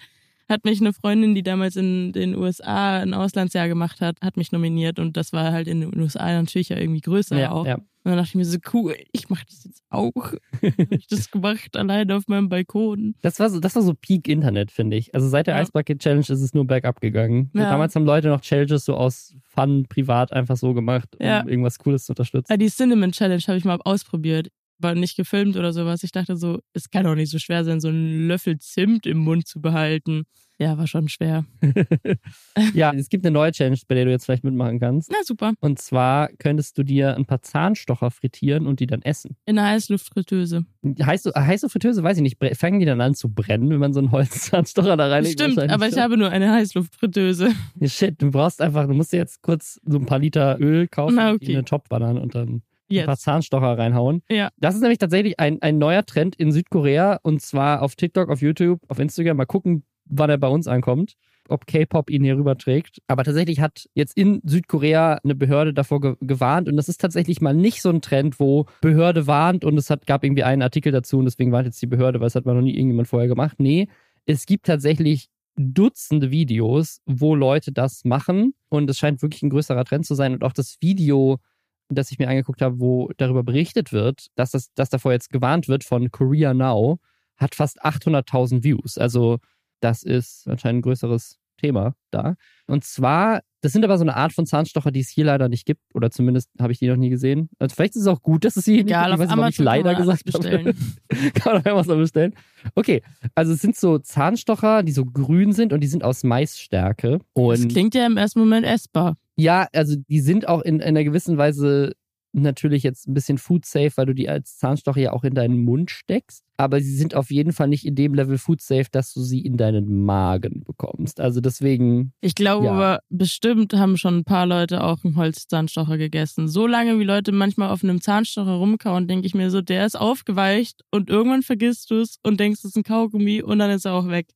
hat 0.48 0.64
mich 0.64 0.80
eine 0.80 0.92
Freundin, 0.92 1.34
die 1.34 1.42
damals 1.42 1.76
in 1.76 2.12
den 2.12 2.34
USA 2.36 2.98
ein 3.00 3.14
Auslandsjahr 3.14 3.68
gemacht 3.68 4.00
hat, 4.00 4.16
hat 4.22 4.36
mich 4.36 4.50
nominiert 4.52 4.98
und 4.98 5.16
das 5.16 5.32
war 5.32 5.52
halt 5.52 5.68
in 5.68 5.80
den 5.80 5.98
USA 5.98 6.26
natürlich 6.32 6.70
ja 6.70 6.78
irgendwie 6.78 7.00
größer 7.02 7.38
Ja, 7.38 7.50
auch. 7.52 7.66
ja. 7.66 7.74
Und 8.04 8.12
dann 8.12 8.16
dachte 8.18 8.28
ich 8.30 8.34
mir 8.36 8.44
so, 8.46 8.56
cool, 8.72 8.94
ich 9.12 9.28
mache 9.28 9.44
das 9.46 9.64
jetzt 9.64 9.82
auch. 9.90 10.14
habe 10.62 10.86
ich 10.90 11.08
das 11.08 11.30
gemacht, 11.30 11.76
alleine 11.76 12.16
auf 12.16 12.26
meinem 12.28 12.48
Balkon. 12.48 13.14
Das 13.20 13.38
war 13.38 13.50
so, 13.50 13.60
das 13.60 13.74
war 13.74 13.82
so 13.82 13.92
Peak 13.92 14.28
Internet, 14.28 14.70
finde 14.70 14.96
ich. 14.96 15.14
Also 15.14 15.28
seit 15.28 15.46
der 15.46 15.56
Ja. 15.56 15.62
Ice 15.62 15.72
Bucket 15.72 15.98
Challenge 15.98 16.20
ist 16.20 16.30
es 16.30 16.54
nur 16.54 16.64
bergab 16.66 17.00
gegangen. 17.02 17.50
Ja. 17.54 17.68
Damals 17.68 17.94
haben 17.96 18.06
Leute 18.06 18.28
noch 18.28 18.40
Challenges 18.40 18.84
so 18.86 18.94
aus 18.96 19.34
Fun, 19.42 19.84
privat 19.88 20.32
einfach 20.32 20.56
so 20.56 20.72
gemacht, 20.72 21.08
um 21.18 21.26
Ja. 21.26 21.44
irgendwas 21.46 21.78
Cooles 21.78 22.04
zu 22.06 22.12
unterstützen. 22.12 22.50
Ja, 22.50 22.56
die 22.56 22.68
Cinnamon 22.70 23.12
Challenge 23.12 23.42
habe 23.46 23.58
ich 23.58 23.64
mal 23.64 23.78
ausprobiert. 23.84 24.48
War 24.78 24.94
nicht 24.94 25.16
gefilmt 25.16 25.56
oder 25.56 25.72
sowas. 25.72 26.02
Ich 26.02 26.12
dachte 26.12 26.36
so, 26.36 26.60
es 26.72 26.90
kann 26.90 27.04
doch 27.04 27.14
nicht 27.14 27.30
so 27.30 27.38
schwer 27.38 27.64
sein, 27.64 27.80
so 27.80 27.88
einen 27.88 28.28
Löffel 28.28 28.58
Zimt 28.58 29.06
im 29.06 29.18
Mund 29.18 29.46
zu 29.46 29.60
behalten. 29.60 30.24
Ja, 30.60 30.76
war 30.76 30.88
schon 30.88 31.08
schwer. 31.08 31.44
ja, 32.74 32.92
es 32.92 33.08
gibt 33.08 33.24
eine 33.24 33.32
neue 33.32 33.52
Challenge, 33.52 33.78
bei 33.86 33.94
der 33.94 34.06
du 34.06 34.10
jetzt 34.10 34.24
vielleicht 34.24 34.42
mitmachen 34.42 34.80
kannst. 34.80 35.08
Na 35.12 35.18
super. 35.22 35.52
Und 35.60 35.78
zwar 35.78 36.30
könntest 36.38 36.76
du 36.76 36.82
dir 36.82 37.14
ein 37.14 37.26
paar 37.26 37.42
Zahnstocher 37.42 38.10
frittieren 38.10 38.66
und 38.66 38.80
die 38.80 38.88
dann 38.88 39.02
essen. 39.02 39.36
In 39.46 39.56
einer 39.56 39.68
Heißluftfritteuse. 39.68 40.64
Heiße, 41.00 41.32
heiße 41.32 41.68
Fritteuse, 41.68 42.02
weiß 42.02 42.16
ich 42.16 42.22
nicht. 42.24 42.38
Fangen 42.56 42.80
die 42.80 42.86
dann 42.86 43.00
an 43.00 43.14
zu 43.14 43.28
brennen, 43.32 43.70
wenn 43.70 43.78
man 43.78 43.92
so 43.92 44.00
einen 44.00 44.10
Holzzahnstocher 44.10 44.96
da 44.96 45.06
reinlegt? 45.06 45.40
Stimmt, 45.40 45.58
aber 45.58 45.86
ich 45.86 45.94
schon. 45.94 46.02
habe 46.02 46.16
nur 46.16 46.30
eine 46.30 46.52
Heißluftfritteuse. 46.52 47.52
Shit, 47.84 48.20
du 48.20 48.32
brauchst 48.32 48.60
einfach, 48.60 48.88
du 48.88 48.94
musst 48.94 49.12
dir 49.12 49.18
jetzt 49.18 49.42
kurz 49.42 49.80
so 49.84 49.98
ein 49.98 50.06
paar 50.06 50.18
Liter 50.18 50.58
Öl 50.58 50.88
kaufen, 50.88 51.14
Na, 51.14 51.30
die 51.30 51.34
in 51.34 51.36
okay. 51.36 51.52
den 51.54 51.66
Topf 51.66 51.88
ballern 51.88 52.18
und 52.18 52.34
dann 52.34 52.62
ein 52.90 53.04
paar 53.04 53.14
Jetzt. 53.14 53.22
Zahnstocher 53.22 53.78
reinhauen. 53.78 54.22
Ja. 54.30 54.48
Das 54.56 54.74
ist 54.74 54.80
nämlich 54.80 54.98
tatsächlich 54.98 55.38
ein, 55.38 55.60
ein 55.62 55.78
neuer 55.78 56.04
Trend 56.04 56.36
in 56.36 56.52
Südkorea 56.52 57.18
und 57.22 57.42
zwar 57.42 57.82
auf 57.82 57.96
TikTok, 57.96 58.28
auf 58.30 58.40
YouTube, 58.40 58.80
auf 58.88 58.98
Instagram. 58.98 59.36
Mal 59.36 59.46
gucken, 59.46 59.84
wann 60.06 60.30
er 60.30 60.38
bei 60.38 60.48
uns 60.48 60.66
ankommt, 60.66 61.14
ob 61.48 61.66
K-Pop 61.66 62.10
ihn 62.10 62.24
hier 62.24 62.36
rüber 62.36 62.56
trägt. 62.56 62.98
Aber 63.06 63.24
tatsächlich 63.24 63.60
hat 63.60 63.88
jetzt 63.94 64.16
in 64.16 64.40
Südkorea 64.44 65.18
eine 65.22 65.34
Behörde 65.34 65.74
davor 65.74 66.00
ge 66.00 66.14
gewarnt 66.20 66.68
und 66.68 66.76
das 66.76 66.88
ist 66.88 67.00
tatsächlich 67.00 67.40
mal 67.40 67.54
nicht 67.54 67.82
so 67.82 67.90
ein 67.90 68.00
Trend, 68.00 68.40
wo 68.40 68.66
Behörde 68.80 69.26
warnt 69.26 69.64
und 69.64 69.76
es 69.76 69.90
hat, 69.90 70.06
gab 70.06 70.24
irgendwie 70.24 70.44
einen 70.44 70.62
Artikel 70.62 70.92
dazu 70.92 71.18
und 71.18 71.24
deswegen 71.24 71.52
warnt 71.52 71.66
jetzt 71.66 71.80
die 71.82 71.86
Behörde, 71.86 72.20
weil 72.20 72.28
es 72.28 72.34
hat 72.34 72.46
mal 72.46 72.54
noch 72.54 72.62
nie 72.62 72.74
irgendjemand 72.74 73.08
vorher 73.08 73.28
gemacht. 73.28 73.56
Nee, 73.58 73.88
es 74.26 74.46
gibt 74.46 74.66
tatsächlich 74.66 75.28
Dutzende 75.60 76.30
Videos, 76.30 77.00
wo 77.04 77.34
Leute 77.34 77.72
das 77.72 78.04
machen 78.04 78.54
und 78.68 78.88
es 78.88 78.96
scheint 78.96 79.22
wirklich 79.22 79.42
ein 79.42 79.50
größerer 79.50 79.84
Trend 79.84 80.06
zu 80.06 80.14
sein 80.14 80.34
und 80.34 80.44
auch 80.44 80.52
das 80.52 80.76
Video 80.80 81.40
das 81.88 82.10
ich 82.10 82.18
mir 82.18 82.28
angeguckt 82.28 82.62
habe, 82.62 82.80
wo 82.80 83.10
darüber 83.16 83.42
berichtet 83.42 83.92
wird, 83.92 84.26
dass, 84.34 84.50
das, 84.50 84.72
dass 84.74 84.90
davor 84.90 85.12
jetzt 85.12 85.30
gewarnt 85.30 85.68
wird 85.68 85.84
von 85.84 86.10
Korea 86.10 86.54
Now, 86.54 86.98
hat 87.36 87.54
fast 87.54 87.84
800.000 87.84 88.64
Views. 88.64 88.98
Also 88.98 89.38
das 89.80 90.02
ist 90.02 90.46
anscheinend 90.48 90.80
ein 90.80 90.82
größeres 90.82 91.38
Thema 91.58 91.94
da. 92.10 92.34
Und 92.66 92.84
zwar, 92.84 93.40
das 93.60 93.72
sind 93.72 93.84
aber 93.84 93.98
so 93.98 94.04
eine 94.04 94.16
Art 94.16 94.32
von 94.32 94.46
Zahnstocher, 94.46 94.90
die 94.90 95.00
es 95.00 95.08
hier 95.08 95.24
leider 95.24 95.48
nicht 95.48 95.66
gibt. 95.66 95.82
Oder 95.94 96.10
zumindest 96.10 96.50
habe 96.60 96.72
ich 96.72 96.78
die 96.78 96.88
noch 96.88 96.96
nie 96.96 97.10
gesehen. 97.10 97.50
Also 97.58 97.74
vielleicht 97.74 97.96
ist 97.96 98.02
es 98.02 98.06
auch 98.06 98.22
gut, 98.22 98.44
dass 98.44 98.56
es 98.56 98.64
hier 98.64 98.80
Egal, 98.80 99.10
nicht 99.10 99.10
gibt. 99.10 99.12
Ich 99.12 99.18
weiß 99.20 99.28
nicht, 99.28 99.38
warum 99.38 99.50
ich 99.50 99.58
leider 99.58 99.94
gesagt 99.94 100.22
habe. 100.32 100.38
bestellen. 100.38 100.98
kann 101.34 101.54
man 101.54 101.66
einfach 101.66 101.84
so 101.84 101.96
bestellen. 101.96 102.34
Okay, 102.74 103.02
also 103.34 103.52
es 103.52 103.60
sind 103.60 103.76
so 103.76 103.98
Zahnstocher, 103.98 104.82
die 104.82 104.92
so 104.92 105.04
grün 105.04 105.52
sind 105.52 105.72
und 105.72 105.80
die 105.80 105.88
sind 105.88 106.04
aus 106.04 106.24
Maisstärke. 106.24 107.18
Das 107.34 107.60
Und 107.60 107.68
klingt 107.68 107.94
ja 107.94 108.06
im 108.06 108.16
ersten 108.16 108.38
Moment 108.38 108.64
essbar. 108.64 109.16
Ja, 109.38 109.68
also 109.72 109.96
die 110.08 110.20
sind 110.20 110.48
auch 110.48 110.62
in, 110.62 110.76
in 110.76 110.82
einer 110.82 111.04
gewissen 111.04 111.38
Weise 111.38 111.92
natürlich 112.32 112.82
jetzt 112.82 113.08
ein 113.08 113.14
bisschen 113.14 113.38
food 113.38 113.64
safe, 113.64 113.90
weil 113.96 114.06
du 114.06 114.14
die 114.14 114.28
als 114.28 114.58
Zahnstocher 114.58 115.00
ja 115.00 115.12
auch 115.12 115.24
in 115.24 115.34
deinen 115.34 115.64
Mund 115.64 115.90
steckst. 115.90 116.44
Aber 116.56 116.80
sie 116.80 116.94
sind 116.94 117.14
auf 117.14 117.30
jeden 117.30 117.52
Fall 117.52 117.68
nicht 117.68 117.86
in 117.86 117.94
dem 117.94 118.14
Level 118.14 118.36
food 118.36 118.60
safe, 118.60 118.86
dass 118.90 119.12
du 119.14 119.22
sie 119.22 119.40
in 119.40 119.56
deinen 119.56 120.04
Magen 120.04 120.62
bekommst. 120.64 121.20
Also 121.20 121.40
deswegen, 121.40 122.12
Ich 122.20 122.34
glaube 122.34 122.66
Ja. 122.66 122.72
aber, 122.72 122.98
bestimmt 123.08 123.72
haben 123.74 123.96
schon 123.96 124.18
ein 124.18 124.24
paar 124.24 124.44
Leute 124.44 124.82
auch 124.84 125.04
einen 125.04 125.16
Holzzahnstocher 125.16 125.96
gegessen. 125.96 126.48
So 126.48 126.66
lange, 126.66 126.98
wie 126.98 127.04
Leute 127.04 127.32
manchmal 127.32 127.70
auf 127.70 127.82
einem 127.82 128.00
Zahnstocher 128.00 128.52
rumkauen, 128.52 129.08
denke 129.08 129.26
ich 129.26 129.34
mir 129.34 129.50
so, 129.50 129.62
der 129.62 129.86
ist 129.86 129.98
aufgeweicht 129.98 130.82
und 130.90 131.08
irgendwann 131.10 131.42
vergisst 131.42 131.90
du 131.90 132.00
es 132.00 132.18
und 132.22 132.40
denkst, 132.40 132.60
es 132.60 132.70
ist 132.70 132.76
ein 132.76 132.82
Kaugummi 132.82 133.42
und 133.42 133.58
dann 133.58 133.70
ist 133.70 133.86
er 133.86 133.94
auch 133.94 134.08
weg. 134.08 134.26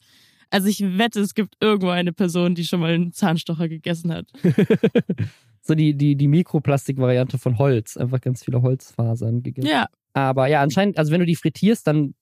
Also 0.53 0.69
ich 0.69 0.81
wette, 0.99 1.21
es 1.21 1.35
gibt 1.35 1.57
irgendwo 1.61 1.89
eine 1.89 2.13
Person, 2.13 2.55
die 2.55 2.65
schon 2.65 2.81
mal 2.81 2.93
einen 2.93 3.13
Zahnstocher 3.13 3.69
gegessen 3.69 4.13
hat. 4.13 4.27
so 5.63 5.75
die, 5.75 5.95
die, 5.95 6.15
die 6.15 6.29
Mikroplastik-Variante 6.29 7.39
von 7.39 7.57
Holz. 7.59 7.97
Einfach 7.97 8.21
ganz 8.21 8.45
viele 8.45 8.61
Holzfasern 8.61 9.43
gegessen. 9.43 9.69
Ja, 9.71 9.87
Aber 10.13 10.49
ja, 10.49 10.61
anscheinend, 10.61 10.99
also 10.99 11.11
wenn 11.11 11.21
du 11.21 11.27
die 11.27 11.37
frittierst, 11.37 11.87
dann 11.87 12.15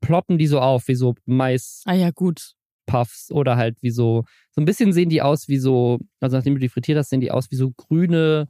ploppen 0.00 0.36
die 0.36 0.48
so 0.48 0.58
auf, 0.60 0.88
wie 0.88 0.96
so 0.96 1.14
Mais. 1.26 1.82
ah 1.86 1.94
ja, 1.94 2.10
gut. 2.10 2.54
Puffs 2.86 3.30
oder 3.32 3.56
halt 3.56 3.76
wie 3.82 3.90
so, 3.90 4.24
so 4.50 4.60
ein 4.60 4.64
bisschen 4.64 4.92
sehen 4.92 5.08
die 5.08 5.22
aus 5.22 5.48
wie 5.48 5.58
so, 5.58 5.98
also 6.20 6.36
nachdem 6.36 6.54
du 6.54 6.60
die 6.60 6.68
frittiert 6.68 6.98
hast, 6.98 7.10
sehen 7.10 7.20
die 7.20 7.30
aus 7.30 7.50
wie 7.50 7.56
so 7.56 7.70
grüne 7.76 8.48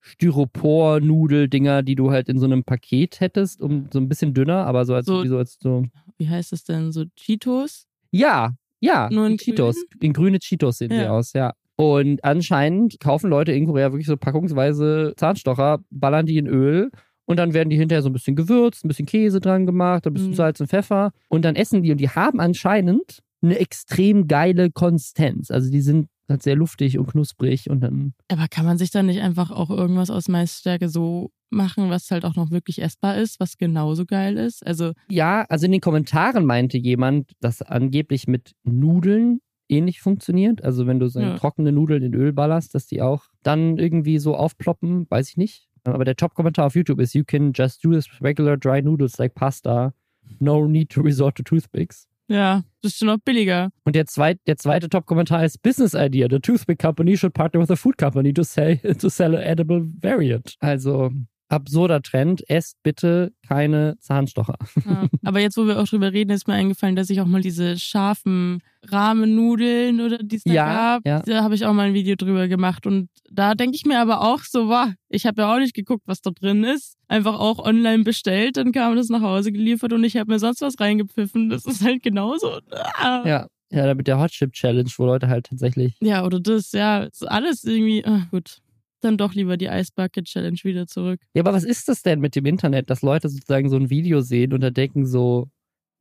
Styropor-Nudel-Dinger, 0.00 1.82
die 1.82 1.94
du 1.94 2.10
halt 2.10 2.28
in 2.28 2.38
so 2.38 2.46
einem 2.46 2.64
Paket 2.64 3.20
hättest, 3.20 3.60
um 3.60 3.88
so 3.92 3.98
ein 3.98 4.08
bisschen 4.08 4.34
dünner, 4.34 4.66
aber 4.66 4.84
so 4.84 4.94
als 4.94 5.06
So- 5.06 5.22
wie 5.24 5.28
so 5.28 5.38
als 5.38 5.58
so. 5.60 5.84
Wie 6.18 6.28
heißt 6.28 6.52
es 6.52 6.64
denn? 6.64 6.92
So 6.92 7.04
Cheetos? 7.16 7.86
Ja, 8.10 8.54
ja, 8.80 9.08
Nur 9.10 9.26
in 9.26 9.36
Cheetos. 9.38 9.76
In 10.00 10.12
grüne 10.12 10.38
Cheetos 10.38 10.78
sehen 10.78 10.90
die 10.90 10.96
Ja. 10.96 11.10
aus, 11.10 11.32
ja. 11.32 11.52
Und 11.76 12.24
anscheinend 12.24 12.98
kaufen 13.00 13.28
Leute 13.30 13.52
in 13.52 13.66
Korea 13.66 13.92
wirklich 13.92 14.06
so 14.06 14.16
packungsweise 14.16 15.12
Zahnstocher, 15.16 15.78
ballern 15.90 16.24
die 16.26 16.38
in 16.38 16.46
Öl 16.46 16.90
und 17.26 17.38
dann 17.38 17.52
werden 17.54 17.68
die 17.70 17.76
hinterher 17.76 18.02
so 18.02 18.08
ein 18.08 18.12
bisschen 18.14 18.36
gewürzt, 18.36 18.84
ein 18.84 18.88
bisschen 18.88 19.06
Käse 19.06 19.40
dran 19.40 19.66
gemacht, 19.66 20.06
ein 20.06 20.14
bisschen 20.14 20.30
Mhm. 20.30 20.34
Salz 20.36 20.60
und 20.60 20.68
Pfeffer 20.68 21.12
und 21.28 21.44
dann 21.44 21.54
essen 21.56 21.82
die 21.82 21.90
und 21.92 21.98
die 21.98 22.08
haben 22.08 22.40
anscheinend 22.40 23.20
eine 23.42 23.58
extrem 23.58 24.26
geile 24.26 24.70
Konsistenz. 24.70 25.50
Also 25.50 25.70
die 25.70 25.82
sind 25.82 26.06
halt 26.28 26.42
sehr 26.42 26.56
luftig 26.56 26.98
und 26.98 27.06
knusprig 27.06 27.70
und 27.70 27.80
dann 27.80 28.14
Aber 28.28 28.48
kann 28.48 28.64
man 28.66 28.78
sich 28.78 28.90
dann 28.90 29.06
nicht 29.06 29.20
einfach 29.20 29.50
auch 29.50 29.70
irgendwas 29.70 30.10
aus 30.10 30.28
Maisstärke 30.28 30.88
so 30.88 31.30
machen, 31.50 31.90
was 31.90 32.10
halt 32.10 32.24
auch 32.24 32.34
noch 32.36 32.50
wirklich 32.50 32.82
essbar 32.82 33.16
ist, 33.16 33.38
was 33.40 33.56
genauso 33.58 34.04
geil 34.04 34.36
ist? 34.36 34.66
Also, 34.66 34.92
ja, 35.08 35.44
also 35.48 35.66
in 35.66 35.72
den 35.72 35.80
Kommentaren 35.80 36.44
meinte 36.44 36.78
jemand, 36.78 37.30
dass 37.40 37.62
angeblich 37.62 38.26
mit 38.26 38.52
Nudeln 38.64 39.40
ähnlich 39.68 40.00
funktioniert. 40.00 40.62
Also 40.64 40.86
wenn 40.86 40.98
du 41.00 41.08
so 41.08 41.20
Ja. 41.20 41.36
trockene 41.36 41.72
Nudeln 41.72 42.02
in 42.02 42.14
Öl 42.14 42.32
ballerst, 42.32 42.74
dass 42.74 42.86
die 42.86 43.02
auch 43.02 43.24
dann 43.42 43.78
irgendwie 43.78 44.18
so 44.18 44.36
aufploppen, 44.36 45.06
weiß 45.10 45.30
ich 45.30 45.36
nicht. 45.36 45.68
Aber 45.84 46.04
der 46.04 46.16
Top-Kommentar 46.16 46.66
auf 46.66 46.74
YouTube 46.74 47.00
ist, 47.00 47.14
you 47.14 47.24
can 47.24 47.52
just 47.52 47.84
do 47.84 47.92
this 47.92 48.08
with 48.10 48.20
regular 48.22 48.56
dry 48.56 48.82
noodles 48.82 49.18
like 49.18 49.34
pasta. 49.34 49.92
No 50.40 50.66
need 50.66 50.90
to 50.90 51.00
resort 51.00 51.36
to 51.36 51.42
toothpicks. 51.44 52.08
Ja, 52.28 52.64
das 52.82 52.92
ist 52.92 52.98
schon 52.98 53.08
noch 53.08 53.18
billiger. 53.18 53.70
Und 53.84 53.94
der, 53.94 54.06
zweit, 54.06 54.38
der 54.46 54.56
zweite 54.56 54.88
Top-Kommentar 54.88 55.44
ist 55.44 55.62
Business 55.62 55.94
Idea. 55.94 56.28
The 56.30 56.40
toothpick 56.40 56.78
company 56.78 57.16
should 57.16 57.34
partner 57.34 57.60
with 57.60 57.70
a 57.70 57.76
food 57.76 57.98
company 57.98 58.32
to 58.32 58.42
sell, 58.42 58.76
to 58.98 59.08
sell 59.08 59.34
an 59.34 59.42
edible 59.42 59.82
variant. 60.00 60.56
Also 60.60 61.10
absurder 61.48 62.02
Trend. 62.02 62.48
Esst 62.48 62.76
bitte 62.82 63.32
keine 63.46 63.96
Zahnstocher. 64.00 64.56
Ja. 64.84 65.06
Aber 65.24 65.40
jetzt, 65.40 65.56
wo 65.56 65.66
wir 65.66 65.80
auch 65.80 65.86
drüber 65.86 66.12
reden, 66.12 66.30
ist 66.30 66.46
mir 66.48 66.54
eingefallen, 66.54 66.96
dass 66.96 67.10
ich 67.10 67.20
auch 67.20 67.26
mal 67.26 67.40
diese 67.42 67.78
scharfen 67.78 68.62
Rahmennudeln 68.88 70.00
oder 70.00 70.18
die 70.18 70.36
es 70.36 70.44
da 70.44 70.52
Ja, 70.52 70.66
gab, 70.66 71.06
ja. 71.06 71.22
da 71.22 71.42
habe 71.42 71.54
ich 71.54 71.66
auch 71.66 71.72
mal 71.72 71.88
ein 71.88 71.94
Video 71.94 72.14
drüber 72.16 72.48
gemacht. 72.48 72.86
Und 72.86 73.08
da 73.30 73.54
denke 73.54 73.76
ich 73.76 73.84
mir 73.84 74.00
aber 74.00 74.20
auch 74.22 74.40
so, 74.40 74.68
wow, 74.68 74.88
ich 75.08 75.26
habe 75.26 75.42
ja 75.42 75.54
auch 75.54 75.58
nicht 75.58 75.74
geguckt, 75.74 76.02
was 76.06 76.20
da 76.20 76.30
drin 76.30 76.64
ist. 76.64 76.96
Einfach 77.08 77.38
auch 77.38 77.58
online 77.58 78.04
bestellt, 78.04 78.56
dann 78.56 78.72
kam 78.72 78.96
das 78.96 79.08
nach 79.08 79.22
Hause 79.22 79.52
geliefert 79.52 79.92
und 79.92 80.04
ich 80.04 80.16
habe 80.16 80.32
mir 80.32 80.38
sonst 80.38 80.60
was 80.60 80.78
reingepfiffen. 80.80 81.48
Das 81.50 81.64
ist 81.64 81.84
halt 81.84 82.02
genauso. 82.02 82.60
Ah. 82.98 83.22
Ja. 83.26 83.46
Ja, 83.72 83.92
mit 83.94 84.06
der 84.06 84.20
Hot 84.20 84.30
Chip 84.30 84.52
Challenge, 84.52 84.88
wo 84.96 85.06
Leute 85.06 85.26
halt 85.26 85.46
tatsächlich. 85.46 85.96
Ja, 86.00 86.24
oder 86.24 86.38
das, 86.38 86.70
ja. 86.70 87.08
Alles 87.26 87.64
irgendwie, 87.64 88.04
ah, 88.04 88.26
gut. 88.30 88.58
Dann 89.06 89.16
doch 89.16 89.34
lieber 89.34 89.56
die 89.56 89.66
Ice 89.66 89.92
Bucket 89.94 90.24
Challenge 90.24 90.58
wieder 90.64 90.88
zurück. 90.88 91.20
Ja, 91.32 91.42
aber 91.42 91.52
was 91.52 91.62
ist 91.62 91.88
das 91.88 92.02
denn 92.02 92.18
mit 92.18 92.34
dem 92.34 92.44
Internet, 92.44 92.90
dass 92.90 93.02
Leute 93.02 93.28
sozusagen 93.28 93.68
so 93.68 93.76
ein 93.76 93.88
Video 93.88 94.20
sehen 94.20 94.52
und 94.52 94.62
da 94.62 94.70
denken 94.70 95.06
so, 95.06 95.48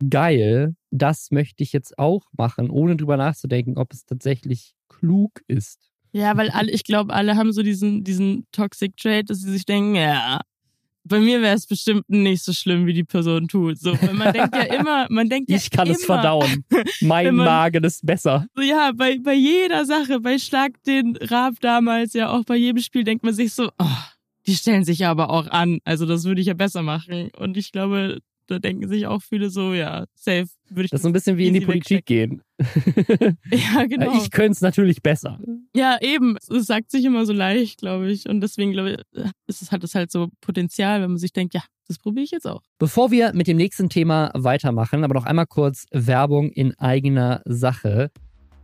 geil, 0.09 0.75
das 0.89 1.29
möchte 1.29 1.61
ich 1.61 1.71
jetzt 1.71 1.99
auch 1.99 2.23
machen, 2.35 2.71
ohne 2.71 2.95
drüber 2.95 3.15
nachzudenken, 3.15 3.77
ob 3.77 3.93
es 3.93 4.05
tatsächlich 4.05 4.73
klug 4.89 5.41
ist. 5.47 5.91
Ja, 6.13 6.35
weil 6.35 6.49
alle, 6.49 6.71
ich 6.71 6.83
glaube, 6.83 7.13
alle 7.13 7.35
haben 7.35 7.51
so 7.51 7.61
diesen, 7.61 8.03
diesen 8.03 8.47
Toxic 8.51 8.97
Trait, 8.97 9.29
dass 9.29 9.39
sie 9.39 9.51
sich 9.51 9.65
denken, 9.65 9.95
ja, 9.95 10.41
bei 11.07 11.19
mir 11.19 11.41
wäre 11.41 11.55
es 11.55 11.67
bestimmt 11.67 12.09
nicht 12.09 12.43
so 12.43 12.51
schlimm, 12.51 12.85
wie 12.85 12.93
die 12.93 13.03
Person 13.03 13.47
tut. 13.47 13.79
So, 13.79 13.95
man 14.11 14.33
denkt 14.33 14.55
ja 14.55 14.61
immer, 14.79 15.07
man 15.09 15.29
denkt 15.29 15.49
ja 15.49 15.57
Ich 15.57 15.69
kann 15.69 15.87
immer, 15.87 15.95
es 15.95 16.05
verdauen. 16.05 16.65
Mein 17.01 17.35
man- 17.35 17.45
Magen 17.45 17.83
ist 17.83 18.05
besser. 18.05 18.47
So, 18.55 18.61
ja, 18.61 18.91
bei, 18.95 19.19
bei 19.19 19.33
jeder 19.33 19.85
Sache, 19.85 20.19
bei 20.19 20.37
Schlag 20.39 20.71
den 20.83 21.15
Raab 21.21 21.55
damals, 21.61 22.13
ja 22.13 22.29
auch 22.31 22.43
bei 22.43 22.55
jedem 22.55 22.81
Spiel 22.81 23.03
denkt 23.03 23.23
man 23.23 23.33
sich 23.33 23.53
so, 23.53 23.69
oh, 23.79 23.85
die 24.47 24.55
stellen 24.55 24.83
sich 24.83 25.05
aber 25.05 25.29
auch 25.29 25.47
an. 25.47 25.79
Also 25.85 26.05
das 26.05 26.23
würde 26.25 26.41
ich 26.41 26.47
ja 26.47 26.53
besser 26.53 26.81
machen. 26.81 27.29
Und 27.37 27.57
ich 27.57 27.71
glaube, 27.71 28.19
da 28.47 28.59
denken 28.59 28.87
sich 28.87 29.07
auch 29.07 29.21
viele 29.21 29.49
so, 29.49 29.73
ja, 29.73 30.05
safe 30.13 30.47
würde 30.69 30.85
ich 30.85 30.91
Das 30.91 30.99
ist 30.99 31.03
so 31.03 31.09
ein 31.09 31.13
bisschen 31.13 31.37
wie 31.37 31.47
in 31.47 31.53
die 31.53 31.61
Politik 31.61 32.05
gehen. 32.05 32.41
Ja, 33.51 33.85
genau. 33.85 34.17
Ich 34.17 34.31
könnte 34.31 34.51
es 34.51 34.61
natürlich 34.61 35.01
besser. 35.01 35.39
Ja, 35.75 35.97
eben. 36.01 36.37
Es 36.37 36.65
sagt 36.65 36.91
sich 36.91 37.03
immer 37.05 37.25
so 37.25 37.33
leicht, 37.33 37.79
glaube 37.79 38.09
ich. 38.09 38.29
Und 38.29 38.41
deswegen, 38.41 38.71
glaube 38.71 38.91
ich, 39.13 39.23
ist 39.47 39.61
es, 39.61 39.71
hat 39.71 39.83
es 39.83 39.95
halt 39.95 40.11
so 40.11 40.29
Potenzial, 40.41 41.01
wenn 41.01 41.11
man 41.11 41.17
sich 41.17 41.33
denkt, 41.33 41.53
ja, 41.53 41.61
das 41.87 41.99
probiere 41.99 42.23
ich 42.23 42.31
jetzt 42.31 42.47
auch. 42.47 42.61
Bevor 42.79 43.11
wir 43.11 43.33
mit 43.33 43.47
dem 43.47 43.57
nächsten 43.57 43.89
Thema 43.89 44.31
weitermachen, 44.33 45.03
aber 45.03 45.13
noch 45.13 45.25
einmal 45.25 45.47
kurz 45.47 45.85
Werbung 45.91 46.49
in 46.51 46.77
eigener 46.79 47.41
Sache. 47.45 48.09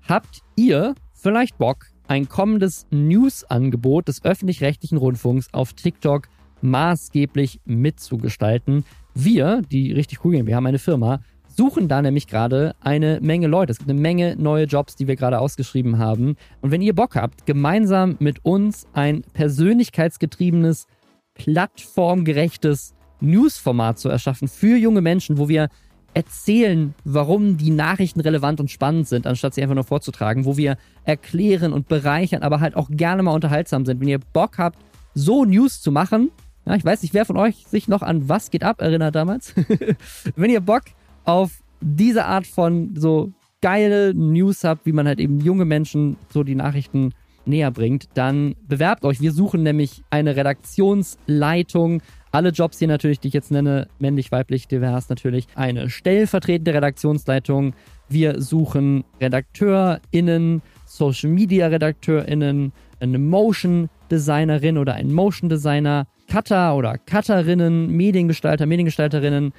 Habt 0.08 0.40
ihr 0.56 0.96
vielleicht 1.14 1.58
Bock, 1.58 1.86
ein 2.08 2.28
kommendes 2.28 2.88
News-Angebot 2.92 4.08
des 4.08 4.24
öffentlich-rechtlichen 4.24 4.98
Rundfunks 4.98 5.54
auf 5.54 5.74
TikTok 5.74 6.28
maßgeblich 6.62 7.60
mitzugestalten? 7.66 8.86
Wir, 9.14 9.62
die 9.72 9.92
richtig 9.92 10.24
cool 10.24 10.34
gehen, 10.34 10.48
wir 10.48 10.56
haben 10.56 10.66
eine 10.66 10.80
Firma, 10.80 11.20
suchen 11.48 11.88
da 11.88 12.02
nämlich 12.02 12.28
gerade 12.28 12.76
eine 12.80 13.20
Menge 13.22 13.48
Leute. 13.48 13.72
Es 13.72 13.78
gibt 13.78 13.90
eine 13.90 14.00
Menge 14.00 14.36
neue 14.38 14.66
Jobs, 14.66 14.96
die 14.96 15.08
wir 15.08 15.16
gerade 15.16 15.40
ausgeschrieben 15.40 15.98
haben. 15.98 16.36
Und 16.62 16.72
wenn 16.72 16.82
ihr 16.82 16.96
Bock 16.96 17.16
habt, 17.16 17.46
gemeinsam 17.46 18.16
mit 18.20 18.44
uns 18.46 18.88
ein 18.94 19.24
persönlichkeitsgetriebenes, 19.34 20.88
plattformgerechtes 21.34 22.94
Newsformat 23.20 24.00
zu 24.00 24.10
erschaffen 24.10 24.48
für 24.48 24.78
junge 24.78 25.02
Menschen, 25.02 25.38
wo 25.38 25.48
wir 25.48 25.70
erzählen, 26.14 26.94
warum 27.06 27.58
die 27.58 27.70
Nachrichten 27.70 28.20
relevant 28.20 28.60
und 28.60 28.70
spannend 28.70 29.08
sind, 29.08 29.28
anstatt 29.28 29.54
sie 29.54 29.62
einfach 29.62 29.76
nur 29.76 29.84
vorzutragen, 29.84 30.46
wo 30.46 30.58
wir 30.58 30.78
erklären 31.06 31.72
und 31.72 31.88
bereichern, 31.88 32.44
aber 32.44 32.60
halt 32.60 32.76
auch 32.76 32.90
gerne 32.90 33.24
mal 33.24 33.34
unterhaltsam 33.34 33.86
sind. 33.86 34.02
Wenn 34.02 34.10
ihr 34.10 34.20
Bock 34.34 34.58
habt, 34.58 34.78
so 35.14 35.46
News 35.46 35.82
zu 35.82 35.92
machen, 35.92 36.32
ja, 36.66 36.76
ich 36.76 36.86
weiß 36.86 37.02
nicht, 37.02 37.14
wer 37.14 37.26
von 37.26 37.38
euch 37.38 37.66
sich 37.68 37.88
noch 37.88 38.02
an 38.02 38.30
Was 38.30 38.52
geht 38.52 38.64
ab 38.64 38.82
erinnert 38.82 39.16
damals. 39.16 39.54
Wenn 40.36 40.52
ihr 40.52 40.62
Bock 40.62 40.84
auf 41.26 41.62
diese 41.82 42.26
Art 42.26 42.46
von 42.46 42.96
so 42.96 43.32
geile 43.62 44.14
News 44.14 44.64
habt, 44.64 44.86
wie 44.86 44.92
man 44.92 45.08
halt 45.08 45.20
eben 45.20 45.40
junge 45.40 45.66
Menschen 45.66 46.18
so 46.30 46.44
die 46.44 46.56
Nachrichten 46.56 47.14
näher 47.46 47.72
bringt, 47.72 48.10
dann 48.14 48.56
bewerbt 48.68 49.04
euch. 49.06 49.22
Wir 49.22 49.32
suchen 49.32 49.64
nämlich 49.64 50.04
eine 50.10 50.36
Redaktionsleitung. 50.36 52.02
Alle 52.32 52.50
Jobs 52.50 52.80
hier 52.80 52.88
natürlich, 52.88 53.20
die 53.20 53.30
ich 53.30 53.34
jetzt 53.34 53.52
nenne, 53.52 53.88
männlich, 54.00 54.32
weiblich, 54.32 54.68
divers 54.68 55.10
natürlich, 55.10 55.48
eine 55.56 55.90
stellvertretende 55.90 56.74
Redaktionsleitung. 56.74 57.74
Wir 58.10 58.42
suchen 58.42 59.04
RedakteurInnen, 59.20 60.62
Social 60.86 61.30
Media 61.30 61.68
RedakteurInnen, 61.68 62.72
eine 63.00 63.20
Motion 63.20 63.90
Designerin 64.12 64.78
oder 64.78 64.94
einen 64.94 65.14
Motion 65.14 65.50
Designer, 65.50 66.06
Cutter 66.30 66.76
oder 66.76 66.98
Cutterinnen, 66.98 67.90
Mediengestalter, 67.90 68.66
Mediengestalterinnen, 68.66 69.54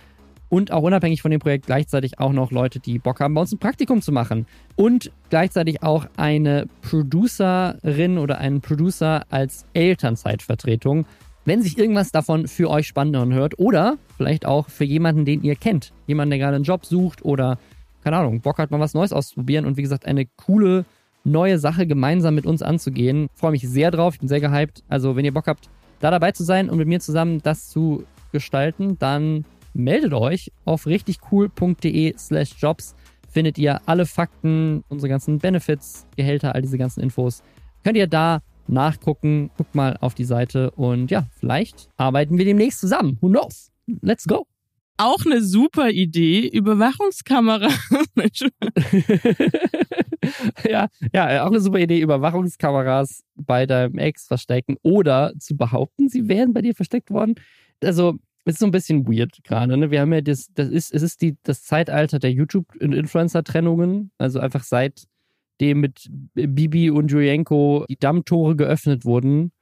und 0.52 0.70
auch 0.70 0.82
unabhängig 0.82 1.22
von 1.22 1.30
dem 1.30 1.40
Projekt 1.40 1.64
gleichzeitig 1.64 2.18
auch 2.18 2.34
noch 2.34 2.50
Leute, 2.50 2.78
die 2.78 2.98
Bock 2.98 3.20
haben, 3.20 3.32
bei 3.32 3.40
uns 3.40 3.52
ein 3.52 3.58
Praktikum 3.58 4.02
zu 4.02 4.12
machen. 4.12 4.44
Und 4.76 5.10
gleichzeitig 5.30 5.82
auch 5.82 6.04
eine 6.18 6.66
Producerin 6.82 8.18
oder 8.18 8.36
einen 8.36 8.60
Producer 8.60 9.22
als 9.30 9.64
Elternzeitvertretung, 9.72 11.06
wenn 11.46 11.62
sich 11.62 11.78
irgendwas 11.78 12.12
davon 12.12 12.48
für 12.48 12.68
euch 12.68 12.86
spannend 12.86 13.16
anhört 13.16 13.58
oder 13.58 13.96
vielleicht 14.18 14.44
auch 14.44 14.68
für 14.68 14.84
jemanden, 14.84 15.24
den 15.24 15.42
ihr 15.42 15.56
kennt. 15.56 15.94
Jemanden, 16.06 16.32
der 16.32 16.40
gerade 16.40 16.56
einen 16.56 16.64
Job 16.64 16.84
sucht 16.84 17.24
oder, 17.24 17.58
keine 18.04 18.18
Ahnung, 18.18 18.42
Bock 18.42 18.58
hat, 18.58 18.70
mal 18.70 18.78
was 18.78 18.92
Neues 18.92 19.14
auszuprobieren 19.14 19.64
und 19.64 19.78
wie 19.78 19.82
gesagt, 19.82 20.04
eine 20.04 20.26
coole 20.36 20.84
neue 21.24 21.58
Sache 21.58 21.86
gemeinsam 21.86 22.34
mit 22.34 22.46
uns 22.46 22.62
anzugehen. 22.62 23.28
Ich 23.34 23.40
freue 23.40 23.52
mich 23.52 23.68
sehr 23.68 23.90
drauf, 23.90 24.14
ich 24.14 24.20
bin 24.20 24.28
sehr 24.28 24.40
gehypt. 24.40 24.82
Also, 24.88 25.16
wenn 25.16 25.24
ihr 25.24 25.34
Bock 25.34 25.46
habt, 25.46 25.68
da 26.00 26.10
dabei 26.10 26.32
zu 26.32 26.44
sein 26.44 26.68
und 26.68 26.78
mit 26.78 26.88
mir 26.88 27.00
zusammen 27.00 27.40
das 27.42 27.68
zu 27.68 28.04
gestalten, 28.32 28.98
dann 28.98 29.44
meldet 29.74 30.12
euch 30.12 30.52
auf 30.64 30.86
richtigcool.de 30.86 32.14
slash 32.18 32.54
jobs. 32.58 32.94
Findet 33.30 33.56
ihr 33.56 33.80
alle 33.86 34.04
Fakten, 34.04 34.84
unsere 34.88 35.08
ganzen 35.08 35.38
Benefits, 35.38 36.06
Gehälter, 36.16 36.54
all 36.54 36.62
diese 36.62 36.76
ganzen 36.76 37.02
Infos. 37.02 37.42
Könnt 37.82 37.96
ihr 37.96 38.06
da 38.06 38.40
nachgucken. 38.68 39.50
Guckt 39.56 39.74
mal 39.74 39.96
auf 40.00 40.14
die 40.14 40.24
Seite 40.24 40.70
und 40.72 41.10
ja, 41.10 41.26
vielleicht 41.38 41.88
arbeiten 41.96 42.38
wir 42.38 42.44
demnächst 42.44 42.80
zusammen. 42.80 43.18
Who 43.20 43.28
knows? 43.28 43.70
Let's 44.00 44.26
go. 44.26 44.51
Auch 44.98 45.24
eine 45.24 45.42
super 45.42 45.90
Idee, 45.90 46.48
Überwachungskamera. 46.48 47.68
ja, 50.68 50.88
ja, 51.12 51.44
auch 51.44 51.50
eine 51.50 51.60
super 51.60 51.78
Idee, 51.78 52.00
Überwachungskameras 52.00 53.22
bei 53.34 53.66
deinem 53.66 53.98
Ex 53.98 54.26
verstecken 54.26 54.76
oder 54.82 55.32
zu 55.38 55.56
behaupten, 55.56 56.08
sie 56.08 56.28
wären 56.28 56.52
bei 56.52 56.62
dir 56.62 56.74
versteckt 56.74 57.10
worden. 57.10 57.34
Also, 57.82 58.18
ist 58.44 58.58
so 58.58 58.66
ein 58.66 58.72
bisschen 58.72 59.06
weird 59.06 59.38
gerade. 59.44 59.76
Ne? 59.76 59.90
Wir 59.90 60.00
haben 60.00 60.12
ja 60.12 60.20
das, 60.20 60.48
das 60.54 60.68
ist, 60.68 60.92
es 60.92 61.02
ist 61.02 61.22
die, 61.22 61.36
das 61.42 61.62
Zeitalter 61.62 62.18
der 62.18 62.32
YouTube-Influencer-Trennungen. 62.32 64.10
Also 64.18 64.40
einfach 64.40 64.64
seitdem 64.64 65.80
mit 65.80 66.08
Bibi 66.34 66.90
und 66.90 67.10
Julienko 67.10 67.84
die 67.88 67.98
Dammtore 67.98 68.56
geöffnet 68.56 69.04
wurden, 69.04 69.52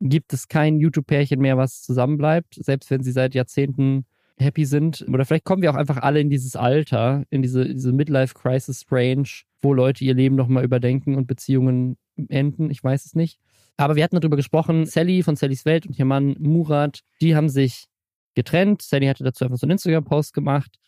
gibt 0.00 0.34
es 0.34 0.48
kein 0.48 0.78
YouTube-Pärchen 0.78 1.40
mehr, 1.40 1.56
was 1.56 1.82
zusammenbleibt, 1.82 2.54
selbst 2.54 2.90
wenn 2.90 3.02
sie 3.02 3.12
seit 3.12 3.34
Jahrzehnten 3.34 4.04
happy 4.38 4.64
sind. 4.64 5.04
Oder 5.08 5.24
vielleicht 5.24 5.44
kommen 5.44 5.62
wir 5.62 5.70
auch 5.70 5.76
einfach 5.76 5.98
alle 5.98 6.20
in 6.20 6.30
dieses 6.30 6.56
Alter, 6.56 7.24
in 7.30 7.42
diese, 7.42 7.64
diese 7.64 7.92
Midlife-Crisis-Range, 7.92 9.28
wo 9.62 9.72
Leute 9.72 10.04
ihr 10.04 10.14
Leben 10.14 10.36
nochmal 10.36 10.64
überdenken 10.64 11.14
und 11.14 11.26
Beziehungen 11.26 11.96
enden. 12.28 12.70
Ich 12.70 12.82
weiß 12.82 13.06
es 13.06 13.14
nicht. 13.14 13.38
Aber 13.76 13.96
wir 13.96 14.04
hatten 14.04 14.18
darüber 14.18 14.36
gesprochen, 14.36 14.86
Sally 14.86 15.22
von 15.22 15.36
Sallys 15.36 15.64
Welt 15.64 15.86
und 15.86 15.98
ihr 15.98 16.04
Mann 16.04 16.36
Murat, 16.38 17.00
die 17.20 17.36
haben 17.36 17.48
sich 17.48 17.86
getrennt. 18.34 18.82
Sandy 18.82 19.06
hatte 19.06 19.24
dazu 19.24 19.44
einfach 19.44 19.58
so 19.58 19.66
einen 19.66 19.72
Instagram-Post 19.72 20.32
gemacht. 20.32 20.78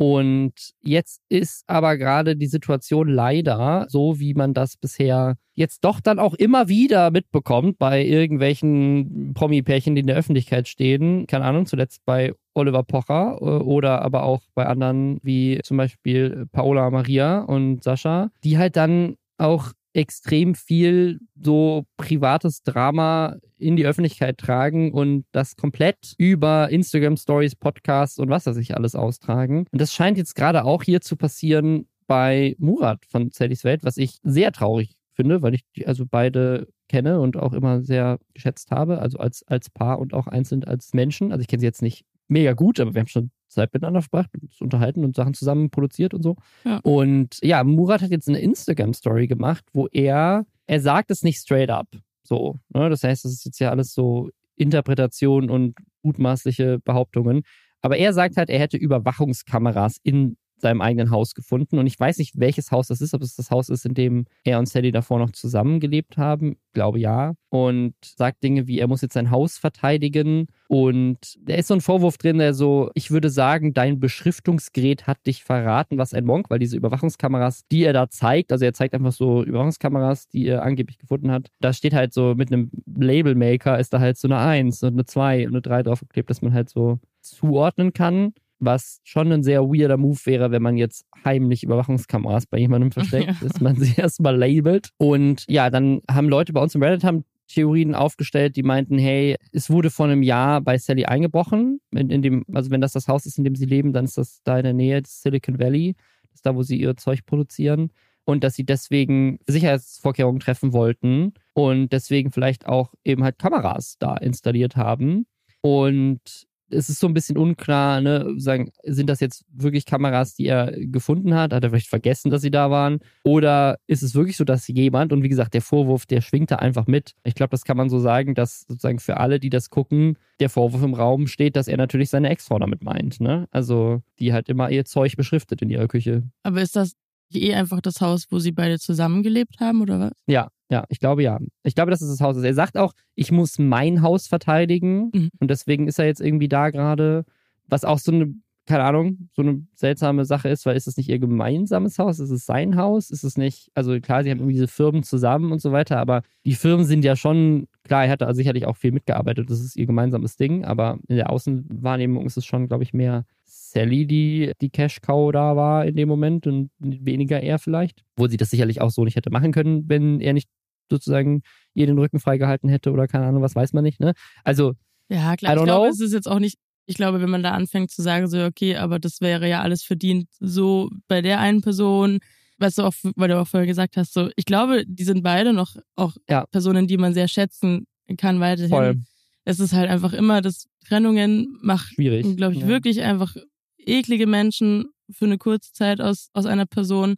Und 0.00 0.52
jetzt 0.80 1.22
ist 1.28 1.64
aber 1.66 1.96
gerade 1.96 2.36
die 2.36 2.46
Situation 2.46 3.08
leider 3.08 3.86
so, 3.88 4.20
wie 4.20 4.32
man 4.32 4.54
das 4.54 4.76
bisher 4.76 5.34
jetzt 5.54 5.82
doch 5.82 5.98
dann 5.98 6.20
auch 6.20 6.34
immer 6.34 6.68
wieder 6.68 7.10
mitbekommt 7.10 7.78
bei 7.80 8.04
irgendwelchen 8.04 9.34
Promi-Pärchen, 9.34 9.96
die 9.96 10.02
in 10.02 10.06
der 10.06 10.14
Öffentlichkeit 10.14 10.68
stehen. 10.68 11.26
Keine 11.26 11.46
Ahnung, 11.46 11.66
zuletzt 11.66 12.04
bei 12.04 12.32
Oliver 12.54 12.84
Pocher 12.84 13.38
äh, 13.40 13.44
oder 13.44 14.02
aber 14.02 14.22
auch 14.22 14.42
bei 14.54 14.66
anderen 14.66 15.18
wie 15.24 15.58
zum 15.64 15.76
Beispiel 15.76 16.46
Paola 16.52 16.88
Maria 16.90 17.40
und 17.40 17.82
Sascha, 17.82 18.30
die 18.44 18.56
halt 18.56 18.76
dann 18.76 19.16
auch 19.36 19.72
extrem 19.92 20.54
viel 20.54 21.20
so 21.40 21.84
privates 21.96 22.62
Drama 22.62 23.36
in 23.58 23.76
die 23.76 23.86
Öffentlichkeit 23.86 24.38
tragen 24.38 24.92
und 24.92 25.24
das 25.32 25.56
komplett 25.56 26.14
über 26.18 26.70
Instagram 26.70 27.16
Stories, 27.16 27.56
Podcasts 27.56 28.18
und 28.18 28.28
was 28.28 28.46
weiß 28.46 28.56
ich 28.58 28.76
alles 28.76 28.94
austragen. 28.94 29.66
Und 29.70 29.80
das 29.80 29.92
scheint 29.92 30.18
jetzt 30.18 30.34
gerade 30.34 30.64
auch 30.64 30.82
hier 30.82 31.00
zu 31.00 31.16
passieren 31.16 31.88
bei 32.06 32.54
Murat 32.58 33.04
von 33.08 33.30
Sallys 33.30 33.64
Welt, 33.64 33.84
was 33.84 33.96
ich 33.96 34.18
sehr 34.22 34.52
traurig 34.52 34.96
finde, 35.14 35.42
weil 35.42 35.54
ich 35.54 35.62
die 35.76 35.86
also 35.86 36.04
beide 36.08 36.68
kenne 36.88 37.20
und 37.20 37.36
auch 37.36 37.52
immer 37.52 37.82
sehr 37.82 38.18
geschätzt 38.34 38.70
habe, 38.70 39.00
also 39.00 39.18
als, 39.18 39.42
als 39.46 39.68
Paar 39.68 39.98
und 39.98 40.14
auch 40.14 40.26
einzeln 40.26 40.64
als 40.64 40.94
Menschen. 40.94 41.32
Also 41.32 41.42
ich 41.42 41.48
kenne 41.48 41.60
sie 41.60 41.66
jetzt 41.66 41.82
nicht 41.82 42.04
mega 42.28 42.52
gut, 42.52 42.80
aber 42.80 42.94
wir 42.94 43.00
haben 43.00 43.08
schon 43.08 43.30
Zeit 43.48 43.72
miteinander 43.72 44.02
verbracht, 44.02 44.30
uns 44.40 44.60
unterhalten 44.60 45.04
und 45.04 45.16
Sachen 45.16 45.34
zusammen 45.34 45.70
produziert 45.70 46.14
und 46.14 46.22
so. 46.22 46.36
Ja. 46.64 46.78
Und 46.82 47.38
ja, 47.42 47.64
Murat 47.64 48.02
hat 48.02 48.10
jetzt 48.10 48.28
eine 48.28 48.40
Instagram-Story 48.40 49.26
gemacht, 49.26 49.64
wo 49.72 49.86
er, 49.88 50.46
er 50.66 50.80
sagt 50.80 51.10
es 51.10 51.22
nicht 51.22 51.38
straight 51.38 51.70
up. 51.70 51.88
So, 52.22 52.58
ne? 52.68 52.90
Das 52.90 53.04
heißt, 53.04 53.24
das 53.24 53.32
ist 53.32 53.44
jetzt 53.44 53.58
ja 53.58 53.70
alles 53.70 53.94
so 53.94 54.30
Interpretation 54.56 55.50
und 55.50 55.76
mutmaßliche 56.02 56.78
Behauptungen. 56.80 57.42
Aber 57.80 57.96
er 57.96 58.12
sagt 58.12 58.36
halt, 58.36 58.50
er 58.50 58.58
hätte 58.58 58.76
Überwachungskameras 58.76 59.98
in 60.02 60.36
seinem 60.60 60.80
eigenen 60.80 61.10
Haus 61.10 61.34
gefunden. 61.34 61.78
Und 61.78 61.86
ich 61.86 61.98
weiß 61.98 62.18
nicht, 62.18 62.38
welches 62.38 62.70
Haus 62.70 62.88
das 62.88 63.00
ist, 63.00 63.14
ob 63.14 63.22
es 63.22 63.36
das 63.36 63.50
Haus 63.50 63.68
ist, 63.68 63.86
in 63.86 63.94
dem 63.94 64.26
er 64.44 64.58
und 64.58 64.68
Sally 64.68 64.92
davor 64.92 65.18
noch 65.18 65.30
zusammengelebt 65.30 66.16
haben. 66.16 66.52
Ich 66.52 66.72
glaube 66.72 66.98
ja. 66.98 67.34
Und 67.50 67.94
sagt 68.04 68.42
Dinge 68.42 68.66
wie, 68.66 68.78
er 68.78 68.88
muss 68.88 69.00
jetzt 69.00 69.14
sein 69.14 69.30
Haus 69.30 69.56
verteidigen. 69.56 70.48
Und 70.68 71.38
da 71.40 71.54
ist 71.54 71.68
so 71.68 71.74
ein 71.74 71.80
Vorwurf 71.80 72.18
drin, 72.18 72.38
der 72.38 72.52
so, 72.52 72.90
ich 72.94 73.10
würde 73.10 73.30
sagen, 73.30 73.72
dein 73.72 74.00
Beschriftungsgerät 74.00 75.06
hat 75.06 75.26
dich 75.26 75.44
verraten, 75.44 75.96
was 75.96 76.12
ein 76.12 76.26
Monk, 76.26 76.50
weil 76.50 76.58
diese 76.58 76.76
Überwachungskameras, 76.76 77.66
die 77.70 77.84
er 77.84 77.94
da 77.94 78.10
zeigt, 78.10 78.52
also 78.52 78.64
er 78.64 78.74
zeigt 78.74 78.94
einfach 78.94 79.12
so 79.12 79.42
Überwachungskameras, 79.42 80.28
die 80.28 80.46
er 80.46 80.62
angeblich 80.62 80.98
gefunden 80.98 81.30
hat, 81.30 81.48
da 81.60 81.72
steht 81.72 81.94
halt 81.94 82.12
so 82.12 82.34
mit 82.34 82.52
einem 82.52 82.70
Labelmaker 82.96 83.78
ist 83.78 83.92
da 83.92 84.00
halt 84.00 84.18
so 84.18 84.28
eine 84.28 84.38
1 84.38 84.82
und 84.82 84.92
eine 84.94 85.04
2 85.06 85.46
und 85.46 85.54
eine 85.54 85.62
3 85.62 85.82
draufgeklebt, 85.84 86.28
dass 86.28 86.42
man 86.42 86.52
halt 86.52 86.68
so 86.68 86.98
zuordnen 87.22 87.92
kann 87.92 88.34
was 88.60 89.00
schon 89.04 89.32
ein 89.32 89.42
sehr 89.42 89.62
weirder 89.62 89.96
Move 89.96 90.18
wäre, 90.24 90.50
wenn 90.50 90.62
man 90.62 90.76
jetzt 90.76 91.04
heimlich 91.24 91.62
Überwachungskameras 91.62 92.46
bei 92.46 92.58
jemandem 92.58 92.92
versteckt, 92.92 93.26
ja. 93.28 93.36
dass 93.40 93.60
man 93.60 93.76
sie 93.76 93.94
erstmal 94.00 94.36
labelt. 94.36 94.90
Und 94.98 95.44
ja, 95.48 95.70
dann 95.70 96.00
haben 96.10 96.28
Leute 96.28 96.52
bei 96.52 96.60
uns 96.60 96.74
im 96.74 96.82
Reddit 96.82 97.04
haben 97.04 97.24
Theorien 97.48 97.94
aufgestellt, 97.94 98.56
die 98.56 98.62
meinten, 98.62 98.98
hey, 98.98 99.36
es 99.52 99.70
wurde 99.70 99.90
vor 99.90 100.06
einem 100.06 100.22
Jahr 100.22 100.60
bei 100.60 100.78
Sally 100.78 101.06
eingebrochen. 101.06 101.80
In, 101.90 102.10
in, 102.10 102.22
dem, 102.22 102.44
also 102.52 102.70
wenn 102.70 102.80
das 102.80 102.92
das 102.92 103.08
Haus 103.08 103.26
ist, 103.26 103.38
in 103.38 103.44
dem 103.44 103.56
sie 103.56 103.64
leben, 103.64 103.92
dann 103.92 104.04
ist 104.04 104.18
das 104.18 104.42
da 104.44 104.58
in 104.58 104.64
der 104.64 104.74
Nähe 104.74 105.02
des 105.02 105.22
Silicon 105.22 105.58
Valley. 105.58 105.96
Das 106.22 106.34
ist 106.34 106.46
da, 106.46 106.54
wo 106.54 106.62
sie 106.62 106.78
ihr 106.78 106.96
Zeug 106.96 107.24
produzieren. 107.24 107.90
Und 108.24 108.44
dass 108.44 108.54
sie 108.54 108.64
deswegen 108.64 109.38
Sicherheitsvorkehrungen 109.46 110.40
treffen 110.40 110.74
wollten 110.74 111.32
und 111.54 111.94
deswegen 111.94 112.30
vielleicht 112.30 112.66
auch 112.66 112.92
eben 113.02 113.24
halt 113.24 113.38
Kameras 113.38 113.96
da 113.98 114.18
installiert 114.18 114.76
haben. 114.76 115.26
Und 115.62 116.46
es 116.70 116.88
ist 116.88 117.00
so 117.00 117.06
ein 117.06 117.14
bisschen 117.14 117.36
unklar, 117.36 118.00
ne, 118.00 118.34
sagen, 118.36 118.70
sind 118.84 119.08
das 119.08 119.20
jetzt 119.20 119.44
wirklich 119.52 119.86
Kameras, 119.86 120.34
die 120.34 120.46
er 120.46 120.72
gefunden 120.72 121.34
hat? 121.34 121.52
Hat 121.52 121.64
er 121.64 121.70
vielleicht 121.70 121.88
vergessen, 121.88 122.30
dass 122.30 122.42
sie 122.42 122.50
da 122.50 122.70
waren? 122.70 123.00
Oder 123.24 123.78
ist 123.86 124.02
es 124.02 124.14
wirklich 124.14 124.36
so, 124.36 124.44
dass 124.44 124.68
jemand, 124.68 125.12
und 125.12 125.22
wie 125.22 125.28
gesagt, 125.28 125.54
der 125.54 125.62
Vorwurf, 125.62 126.06
der 126.06 126.20
schwingt 126.20 126.50
da 126.50 126.56
einfach 126.56 126.86
mit. 126.86 127.14
Ich 127.24 127.34
glaube, 127.34 127.50
das 127.50 127.64
kann 127.64 127.76
man 127.76 127.88
so 127.88 127.98
sagen, 127.98 128.34
dass 128.34 128.62
sozusagen 128.68 128.98
für 128.98 129.18
alle, 129.18 129.40
die 129.40 129.50
das 129.50 129.70
gucken, 129.70 130.18
der 130.40 130.50
Vorwurf 130.50 130.82
im 130.82 130.94
Raum 130.94 131.26
steht, 131.26 131.56
dass 131.56 131.68
er 131.68 131.76
natürlich 131.76 132.10
seine 132.10 132.30
Ex-Frau 132.30 132.58
damit 132.58 132.82
meint, 132.82 133.20
ne? 133.20 133.48
Also, 133.50 134.02
die 134.18 134.32
halt 134.32 134.48
immer 134.48 134.70
ihr 134.70 134.84
Zeug 134.84 135.16
beschriftet 135.16 135.62
in 135.62 135.70
ihrer 135.70 135.88
Küche. 135.88 136.22
Aber 136.42 136.62
ist 136.62 136.76
das 136.76 136.92
eh 137.32 137.54
einfach 137.54 137.80
das 137.80 138.00
Haus, 138.00 138.26
wo 138.30 138.38
sie 138.38 138.52
beide 138.52 138.78
zusammengelebt 138.78 139.60
haben, 139.60 139.82
oder 139.82 140.00
was? 140.00 140.12
Ja, 140.26 140.50
ja, 140.70 140.84
ich 140.88 141.00
glaube 141.00 141.22
ja. 141.22 141.38
Ich 141.62 141.74
glaube, 141.74 141.90
dass 141.90 142.02
es 142.02 142.10
das 142.10 142.20
Haus 142.20 142.36
ist. 142.36 142.44
Er 142.44 142.54
sagt 142.54 142.76
auch, 142.76 142.92
ich 143.14 143.32
muss 143.32 143.58
mein 143.58 144.02
Haus 144.02 144.26
verteidigen 144.26 145.10
mhm. 145.12 145.30
und 145.40 145.50
deswegen 145.50 145.88
ist 145.88 145.98
er 145.98 146.06
jetzt 146.06 146.20
irgendwie 146.20 146.48
da 146.48 146.70
gerade, 146.70 147.24
was 147.66 147.84
auch 147.84 147.98
so 147.98 148.12
eine, 148.12 148.34
keine 148.66 148.84
Ahnung, 148.84 149.30
so 149.32 149.40
eine 149.40 149.66
seltsame 149.74 150.26
Sache 150.26 150.50
ist, 150.50 150.66
weil 150.66 150.76
ist 150.76 150.86
es 150.86 150.98
nicht 150.98 151.08
ihr 151.08 151.18
gemeinsames 151.18 151.98
Haus? 151.98 152.18
Ist 152.18 152.30
es 152.30 152.44
sein 152.44 152.76
Haus? 152.76 153.10
Ist 153.10 153.24
es 153.24 153.38
nicht, 153.38 153.70
also 153.74 153.98
klar, 153.98 154.22
sie 154.22 154.30
haben 154.30 154.38
irgendwie 154.38 154.54
diese 154.54 154.68
Firmen 154.68 155.02
zusammen 155.02 155.52
und 155.52 155.62
so 155.62 155.72
weiter, 155.72 155.98
aber 155.98 156.22
die 156.44 156.54
Firmen 156.54 156.84
sind 156.84 157.02
ja 157.02 157.16
schon, 157.16 157.66
klar, 157.84 158.04
er 158.04 158.10
hat 158.10 158.20
da 158.20 158.34
sicherlich 158.34 158.66
auch 158.66 158.76
viel 158.76 158.92
mitgearbeitet, 158.92 159.48
das 159.48 159.60
ist 159.60 159.74
ihr 159.76 159.86
gemeinsames 159.86 160.36
Ding, 160.36 160.66
aber 160.66 160.98
in 161.08 161.16
der 161.16 161.30
Außenwahrnehmung 161.30 162.26
ist 162.26 162.36
es 162.36 162.44
schon, 162.44 162.68
glaube 162.68 162.82
ich, 162.82 162.92
mehr 162.92 163.24
Sally 163.44 164.06
die, 164.06 164.52
die 164.60 164.70
Cash-Cow 164.70 165.32
da 165.32 165.56
war 165.56 165.86
in 165.86 165.96
dem 165.96 166.08
Moment 166.08 166.46
und 166.46 166.70
weniger 166.78 167.40
er 167.40 167.58
vielleicht. 167.58 168.02
Wo 168.16 168.26
sie 168.26 168.36
das 168.36 168.50
sicherlich 168.50 168.80
auch 168.80 168.90
so 168.90 169.04
nicht 169.04 169.16
hätte 169.16 169.30
machen 169.30 169.52
können, 169.52 169.88
wenn 169.88 170.20
er 170.20 170.32
nicht 170.32 170.48
sozusagen 170.90 171.42
ihr 171.74 171.86
den 171.86 171.98
Rücken 171.98 172.20
freigehalten 172.20 172.68
hätte 172.68 172.90
oder 172.90 173.06
keine 173.06 173.26
Ahnung, 173.26 173.42
was 173.42 173.54
weiß 173.54 173.72
man 173.72 173.84
nicht. 173.84 174.00
Ne? 174.00 174.12
Also, 174.44 174.74
ja, 175.08 175.36
klar, 175.36 175.56
ich 175.56 175.62
glaube, 175.64 175.88
es 175.88 176.00
ist 176.00 176.12
jetzt 176.12 176.28
auch 176.28 176.38
nicht, 176.38 176.58
ich 176.86 176.96
glaube, 176.96 177.20
wenn 177.20 177.30
man 177.30 177.42
da 177.42 177.52
anfängt 177.52 177.90
zu 177.90 178.02
sagen, 178.02 178.28
so, 178.28 178.44
okay, 178.44 178.76
aber 178.76 178.98
das 178.98 179.20
wäre 179.20 179.48
ja 179.48 179.62
alles 179.62 179.82
verdient, 179.82 180.28
so 180.40 180.90
bei 181.06 181.22
der 181.22 181.40
einen 181.40 181.60
Person, 181.60 182.18
was 182.58 182.74
du 182.74 182.82
auch, 182.82 182.94
weil 183.16 183.28
du 183.28 183.40
auch 183.40 183.46
vorher 183.46 183.66
gesagt 183.66 183.96
hast, 183.96 184.12
so, 184.12 184.30
ich 184.36 184.44
glaube, 184.44 184.84
die 184.86 185.04
sind 185.04 185.22
beide 185.22 185.52
noch 185.52 185.76
auch 185.96 186.16
ja. 186.28 186.46
Personen, 186.46 186.86
die 186.86 186.96
man 186.96 187.14
sehr 187.14 187.28
schätzen 187.28 187.86
kann 188.16 188.40
weiterhin. 188.40 188.70
Voll. 188.70 189.00
Es 189.44 189.60
ist 189.60 189.72
halt 189.72 189.88
einfach 189.88 190.12
immer, 190.12 190.42
dass 190.42 190.66
Trennungen 190.86 191.58
macht, 191.62 191.96
glaube 191.96 192.54
ich, 192.54 192.60
ja. 192.60 192.66
wirklich 192.66 193.02
einfach 193.02 193.34
eklige 193.78 194.26
Menschen 194.26 194.86
für 195.10 195.24
eine 195.24 195.38
kurze 195.38 195.72
Zeit 195.72 196.00
aus, 196.00 196.28
aus 196.34 196.46
einer 196.46 196.66
Person 196.66 197.16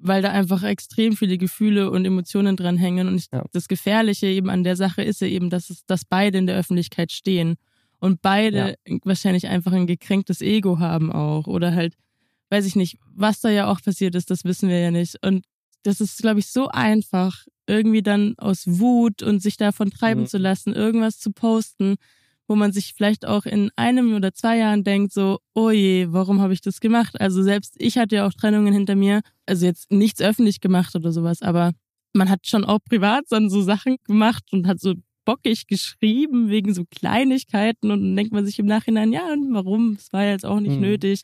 weil 0.00 0.22
da 0.22 0.30
einfach 0.30 0.62
extrem 0.62 1.14
viele 1.16 1.38
Gefühle 1.38 1.90
und 1.90 2.04
Emotionen 2.04 2.56
dran 2.56 2.76
hängen. 2.76 3.06
Und 3.06 3.16
ich, 3.16 3.26
ja. 3.32 3.44
das 3.52 3.68
Gefährliche 3.68 4.26
eben 4.26 4.50
an 4.50 4.64
der 4.64 4.76
Sache 4.76 5.02
ist 5.02 5.20
ja 5.20 5.26
eben, 5.26 5.50
dass, 5.50 5.70
es, 5.70 5.84
dass 5.86 6.04
beide 6.04 6.38
in 6.38 6.46
der 6.46 6.56
Öffentlichkeit 6.56 7.12
stehen 7.12 7.56
und 7.98 8.22
beide 8.22 8.76
ja. 8.86 8.98
wahrscheinlich 9.04 9.46
einfach 9.46 9.72
ein 9.72 9.86
gekränktes 9.86 10.40
Ego 10.40 10.78
haben 10.78 11.12
auch. 11.12 11.46
Oder 11.46 11.74
halt, 11.74 11.94
weiß 12.48 12.64
ich 12.66 12.76
nicht, 12.76 12.96
was 13.14 13.40
da 13.40 13.50
ja 13.50 13.70
auch 13.70 13.82
passiert 13.82 14.14
ist, 14.14 14.30
das 14.30 14.44
wissen 14.44 14.68
wir 14.68 14.80
ja 14.80 14.90
nicht. 14.90 15.16
Und 15.24 15.44
das 15.82 16.00
ist, 16.00 16.18
glaube 16.18 16.40
ich, 16.40 16.46
so 16.46 16.68
einfach, 16.68 17.44
irgendwie 17.66 18.02
dann 18.02 18.34
aus 18.36 18.64
Wut 18.66 19.22
und 19.22 19.40
sich 19.40 19.56
davon 19.56 19.90
treiben 19.90 20.22
mhm. 20.22 20.26
zu 20.26 20.38
lassen, 20.38 20.74
irgendwas 20.74 21.18
zu 21.18 21.30
posten, 21.30 21.96
wo 22.48 22.56
man 22.56 22.72
sich 22.72 22.94
vielleicht 22.96 23.26
auch 23.26 23.46
in 23.46 23.70
einem 23.76 24.12
oder 24.14 24.34
zwei 24.34 24.58
Jahren 24.58 24.82
denkt, 24.82 25.12
so, 25.12 25.38
oh 25.54 25.70
je, 25.70 26.08
warum 26.10 26.40
habe 26.40 26.52
ich 26.52 26.60
das 26.60 26.80
gemacht? 26.80 27.20
Also 27.20 27.44
selbst 27.44 27.76
ich 27.78 27.96
hatte 27.96 28.16
ja 28.16 28.26
auch 28.26 28.32
Trennungen 28.32 28.74
hinter 28.74 28.96
mir, 28.96 29.20
also 29.50 29.66
jetzt 29.66 29.90
nichts 29.90 30.20
öffentlich 30.20 30.60
gemacht 30.60 30.94
oder 30.96 31.12
sowas, 31.12 31.42
aber 31.42 31.72
man 32.14 32.30
hat 32.30 32.46
schon 32.46 32.64
auch 32.64 32.78
privat 32.88 33.24
dann 33.30 33.50
so 33.50 33.62
Sachen 33.62 33.96
gemacht 34.04 34.44
und 34.52 34.66
hat 34.66 34.80
so 34.80 34.94
bockig 35.24 35.66
geschrieben 35.66 36.48
wegen 36.48 36.74
so 36.74 36.84
Kleinigkeiten 36.90 37.90
und 37.90 38.00
dann 38.00 38.16
denkt 38.16 38.32
man 38.32 38.46
sich 38.46 38.58
im 38.58 38.66
Nachhinein, 38.66 39.12
ja, 39.12 39.22
warum? 39.50 39.96
Es 39.98 40.12
war 40.12 40.24
jetzt 40.24 40.46
auch 40.46 40.60
nicht 40.60 40.76
mhm. 40.76 40.80
nötig. 40.80 41.22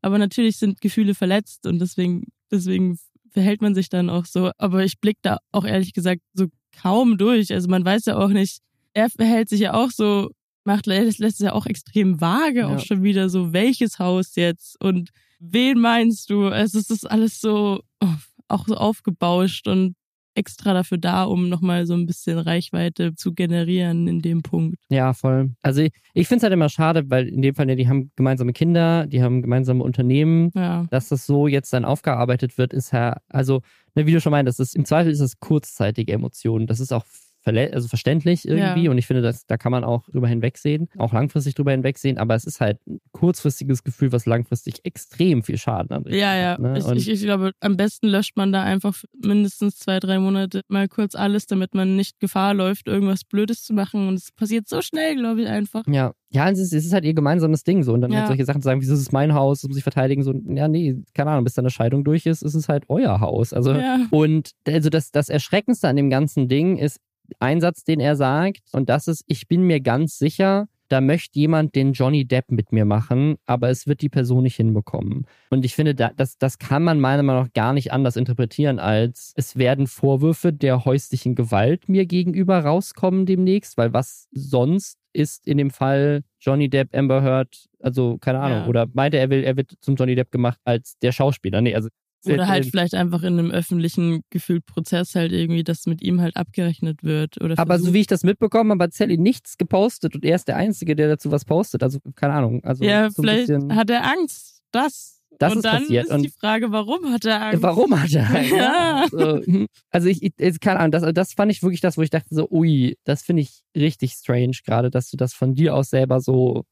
Aber 0.00 0.18
natürlich 0.18 0.56
sind 0.56 0.80
Gefühle 0.80 1.14
verletzt 1.14 1.66
und 1.66 1.78
deswegen, 1.80 2.28
deswegen 2.50 2.98
verhält 3.30 3.60
man 3.60 3.74
sich 3.74 3.88
dann 3.88 4.10
auch 4.10 4.24
so. 4.24 4.52
Aber 4.58 4.84
ich 4.84 5.00
blick 5.00 5.18
da 5.22 5.38
auch 5.50 5.64
ehrlich 5.64 5.92
gesagt 5.92 6.22
so 6.34 6.46
kaum 6.80 7.18
durch. 7.18 7.52
Also 7.52 7.68
man 7.68 7.84
weiß 7.84 8.06
ja 8.06 8.16
auch 8.16 8.28
nicht, 8.28 8.60
er 8.94 9.10
verhält 9.10 9.48
sich 9.48 9.60
ja 9.60 9.74
auch 9.74 9.90
so 9.90 10.30
macht 10.64 10.86
lässt 10.86 11.20
es 11.20 11.38
ja 11.38 11.52
auch 11.52 11.66
extrem 11.66 12.20
vage, 12.20 12.60
ja. 12.60 12.68
auch 12.68 12.80
schon 12.80 13.02
wieder 13.02 13.28
so, 13.28 13.52
welches 13.52 13.98
Haus 13.98 14.36
jetzt 14.36 14.80
und 14.82 15.10
wen 15.42 15.78
meinst 15.80 16.30
du? 16.30 16.46
Also 16.46 16.78
es 16.78 16.90
ist 16.90 17.10
alles 17.10 17.40
so 17.40 17.82
oh, 18.00 18.14
auch 18.48 18.66
so 18.66 18.76
aufgebauscht 18.76 19.66
und 19.66 19.94
extra 20.34 20.72
dafür 20.72 20.98
da, 20.98 21.24
um 21.24 21.48
nochmal 21.48 21.86
so 21.86 21.94
ein 21.94 22.06
bisschen 22.06 22.38
Reichweite 22.38 23.14
zu 23.14 23.34
generieren 23.34 24.08
in 24.08 24.22
dem 24.22 24.42
Punkt. 24.42 24.78
Ja, 24.88 25.12
voll. 25.12 25.50
Also 25.62 25.82
ich, 25.82 25.92
ich 26.14 26.26
finde 26.26 26.38
es 26.38 26.42
halt 26.44 26.52
immer 26.52 26.68
schade, 26.68 27.04
weil 27.10 27.28
in 27.28 27.42
dem 27.42 27.54
Fall, 27.54 27.68
ja, 27.68 27.74
die 27.74 27.88
haben 27.88 28.10
gemeinsame 28.16 28.52
Kinder, 28.52 29.06
die 29.06 29.22
haben 29.22 29.42
gemeinsame 29.42 29.82
Unternehmen. 29.82 30.50
Ja. 30.54 30.86
Dass 30.90 31.08
das 31.08 31.26
so 31.26 31.48
jetzt 31.48 31.72
dann 31.72 31.84
aufgearbeitet 31.84 32.56
wird, 32.56 32.72
ist 32.72 32.92
ja, 32.92 33.18
also, 33.28 33.60
ne, 33.94 34.06
wie 34.06 34.12
du 34.12 34.20
schon 34.20 34.32
meintest, 34.32 34.60
ist, 34.60 34.74
im 34.74 34.84
Zweifel 34.84 35.12
ist 35.12 35.20
das 35.20 35.38
kurzzeitige 35.38 36.12
Emotionen. 36.12 36.66
Das 36.66 36.80
ist 36.80 36.92
auch 36.92 37.04
also 37.44 37.88
verständlich 37.88 38.46
irgendwie. 38.46 38.84
Ja. 38.84 38.90
Und 38.90 38.98
ich 38.98 39.06
finde, 39.06 39.22
dass, 39.22 39.46
da 39.46 39.56
kann 39.56 39.72
man 39.72 39.84
auch 39.84 40.08
drüber 40.08 40.28
hinwegsehen, 40.28 40.88
auch 40.96 41.12
langfristig 41.12 41.54
drüber 41.54 41.72
hinwegsehen. 41.72 42.18
Aber 42.18 42.34
es 42.34 42.44
ist 42.44 42.60
halt 42.60 42.78
ein 42.86 43.00
kurzfristiges 43.12 43.84
Gefühl, 43.84 44.12
was 44.12 44.26
langfristig 44.26 44.84
extrem 44.84 45.42
viel 45.42 45.58
Schaden 45.58 45.90
anrichtet. 45.90 46.20
Ja, 46.20 46.36
ja. 46.36 46.58
Ne? 46.58 46.78
Ich, 46.78 46.86
ich, 46.86 47.08
ich, 47.08 47.22
glaube, 47.22 47.52
am 47.60 47.76
besten 47.76 48.08
löscht 48.08 48.36
man 48.36 48.52
da 48.52 48.62
einfach 48.62 48.96
mindestens 49.22 49.78
zwei, 49.78 50.00
drei 50.00 50.18
Monate 50.18 50.62
mal 50.68 50.88
kurz 50.88 51.14
alles, 51.14 51.46
damit 51.46 51.74
man 51.74 51.96
nicht 51.96 52.20
Gefahr 52.20 52.54
läuft, 52.54 52.88
irgendwas 52.88 53.24
Blödes 53.24 53.64
zu 53.64 53.74
machen. 53.74 54.08
Und 54.08 54.14
es 54.14 54.32
passiert 54.32 54.68
so 54.68 54.80
schnell, 54.82 55.16
glaube 55.16 55.42
ich, 55.42 55.48
einfach. 55.48 55.82
Ja. 55.86 56.12
Ja, 56.34 56.48
es 56.48 56.58
ist, 56.58 56.72
es 56.72 56.86
ist 56.86 56.94
halt 56.94 57.04
ihr 57.04 57.12
gemeinsames 57.12 57.62
Ding 57.62 57.82
so. 57.82 57.92
Und 57.92 58.00
dann 58.00 58.10
halt 58.10 58.14
ja. 58.14 58.20
halt 58.20 58.28
solche 58.28 58.46
Sachen 58.46 58.62
zu 58.62 58.66
sagen, 58.66 58.80
wieso 58.80 58.94
ist 58.94 59.00
es 59.00 59.12
mein 59.12 59.34
Haus, 59.34 59.60
das 59.60 59.68
muss 59.68 59.76
ich 59.76 59.82
verteidigen. 59.82 60.22
So, 60.22 60.32
ja, 60.48 60.66
nee, 60.66 60.96
keine 61.12 61.30
Ahnung, 61.30 61.44
bis 61.44 61.54
dann 61.54 61.64
eine 61.64 61.70
Scheidung 61.70 62.04
durch 62.04 62.24
ist, 62.24 62.42
ist 62.42 62.54
es 62.54 62.70
halt 62.70 62.84
euer 62.88 63.20
Haus. 63.20 63.52
Also, 63.52 63.72
ja. 63.72 64.06
und 64.10 64.52
also 64.66 64.88
das, 64.88 65.10
das 65.10 65.28
Erschreckendste 65.28 65.88
an 65.88 65.96
dem 65.96 66.08
ganzen 66.08 66.48
Ding 66.48 66.78
ist, 66.78 67.00
Einsatz, 67.40 67.84
den 67.84 68.00
er 68.00 68.16
sagt. 68.16 68.60
Und 68.72 68.88
das 68.88 69.08
ist, 69.08 69.24
ich 69.26 69.48
bin 69.48 69.62
mir 69.62 69.80
ganz 69.80 70.18
sicher, 70.18 70.68
da 70.92 71.00
möchte 71.00 71.38
jemand 71.38 71.74
den 71.74 71.94
Johnny 71.94 72.26
Depp 72.26 72.50
mit 72.50 72.70
mir 72.70 72.84
machen, 72.84 73.36
aber 73.46 73.70
es 73.70 73.86
wird 73.86 74.02
die 74.02 74.10
Person 74.10 74.42
nicht 74.42 74.56
hinbekommen. 74.56 75.26
Und 75.48 75.64
ich 75.64 75.74
finde, 75.74 75.94
das, 75.94 76.36
das 76.36 76.58
kann 76.58 76.84
man 76.84 77.00
meiner 77.00 77.22
Meinung 77.22 77.44
nach 77.44 77.52
gar 77.54 77.72
nicht 77.72 77.92
anders 77.94 78.16
interpretieren, 78.16 78.78
als 78.78 79.32
es 79.36 79.56
werden 79.56 79.86
Vorwürfe 79.86 80.52
der 80.52 80.84
häuslichen 80.84 81.34
Gewalt 81.34 81.88
mir 81.88 82.04
gegenüber 82.04 82.58
rauskommen 82.58 83.24
demnächst, 83.24 83.78
weil 83.78 83.94
was 83.94 84.28
sonst 84.32 84.98
ist 85.14 85.46
in 85.46 85.56
dem 85.56 85.70
Fall 85.70 86.24
Johnny 86.40 86.68
Depp, 86.68 86.94
Amber 86.94 87.22
Heard, 87.22 87.68
also 87.80 88.18
keine 88.18 88.40
Ahnung, 88.40 88.58
ja. 88.58 88.66
oder 88.66 88.86
meinte 88.92 89.16
er 89.16 89.30
will, 89.30 89.44
er 89.44 89.56
wird 89.56 89.72
zum 89.80 89.96
Johnny 89.96 90.14
Depp 90.14 90.30
gemacht 90.30 90.58
als 90.64 90.98
der 90.98 91.12
Schauspieler. 91.12 91.62
Nee, 91.62 91.74
also 91.74 91.88
oder 92.26 92.48
halt 92.48 92.66
vielleicht 92.66 92.94
einfach 92.94 93.22
in 93.22 93.38
einem 93.38 93.50
öffentlichen 93.50 94.22
gefühlt 94.30 94.66
Prozess 94.66 95.14
halt 95.14 95.32
irgendwie, 95.32 95.64
dass 95.64 95.86
mit 95.86 96.02
ihm 96.02 96.20
halt 96.20 96.36
abgerechnet 96.36 97.02
wird. 97.02 97.40
Oder 97.40 97.58
aber 97.58 97.78
so 97.78 97.92
wie 97.92 98.00
ich 98.00 98.06
das 98.06 98.22
mitbekommen 98.22 98.70
habe, 98.72 98.84
hat 98.84 98.94
Sally 98.94 99.18
nichts 99.18 99.58
gepostet 99.58 100.14
und 100.14 100.24
er 100.24 100.36
ist 100.36 100.48
der 100.48 100.56
Einzige, 100.56 100.96
der 100.96 101.08
dazu 101.08 101.30
was 101.30 101.44
postet. 101.44 101.82
Also 101.82 101.98
keine 102.14 102.34
Ahnung. 102.34 102.64
Also 102.64 102.84
ja, 102.84 103.10
so 103.10 103.22
vielleicht 103.22 103.50
hat 103.50 103.90
er 103.90 104.04
Angst. 104.04 104.60
Das. 104.70 105.18
Das 105.38 105.52
und 105.52 105.58
ist 105.58 105.64
dann 105.64 105.82
passiert. 105.82 106.06
ist 106.08 106.24
die 106.24 106.28
Frage, 106.28 106.70
warum 106.70 107.10
hat 107.10 107.24
er 107.24 107.42
Angst? 107.42 107.62
Warum 107.62 108.00
hat 108.00 108.12
er 108.12 108.28
Angst? 108.30 108.52
Ja. 108.56 109.06
Also, 109.10 109.66
also 109.90 110.08
ich, 110.08 110.22
ich, 110.22 110.60
keine 110.60 110.78
Ahnung, 110.78 110.92
das, 110.92 111.12
das 111.14 111.32
fand 111.32 111.50
ich 111.50 111.62
wirklich 111.62 111.80
das, 111.80 111.96
wo 111.96 112.02
ich 112.02 112.10
dachte 112.10 112.34
so, 112.34 112.48
ui, 112.50 112.96
das 113.04 113.22
finde 113.22 113.42
ich 113.42 113.62
richtig 113.74 114.12
strange 114.12 114.58
gerade, 114.64 114.90
dass 114.90 115.10
du 115.10 115.16
das 115.16 115.32
von 115.32 115.54
dir 115.54 115.74
aus 115.74 115.88
selber 115.88 116.20
so 116.20 116.64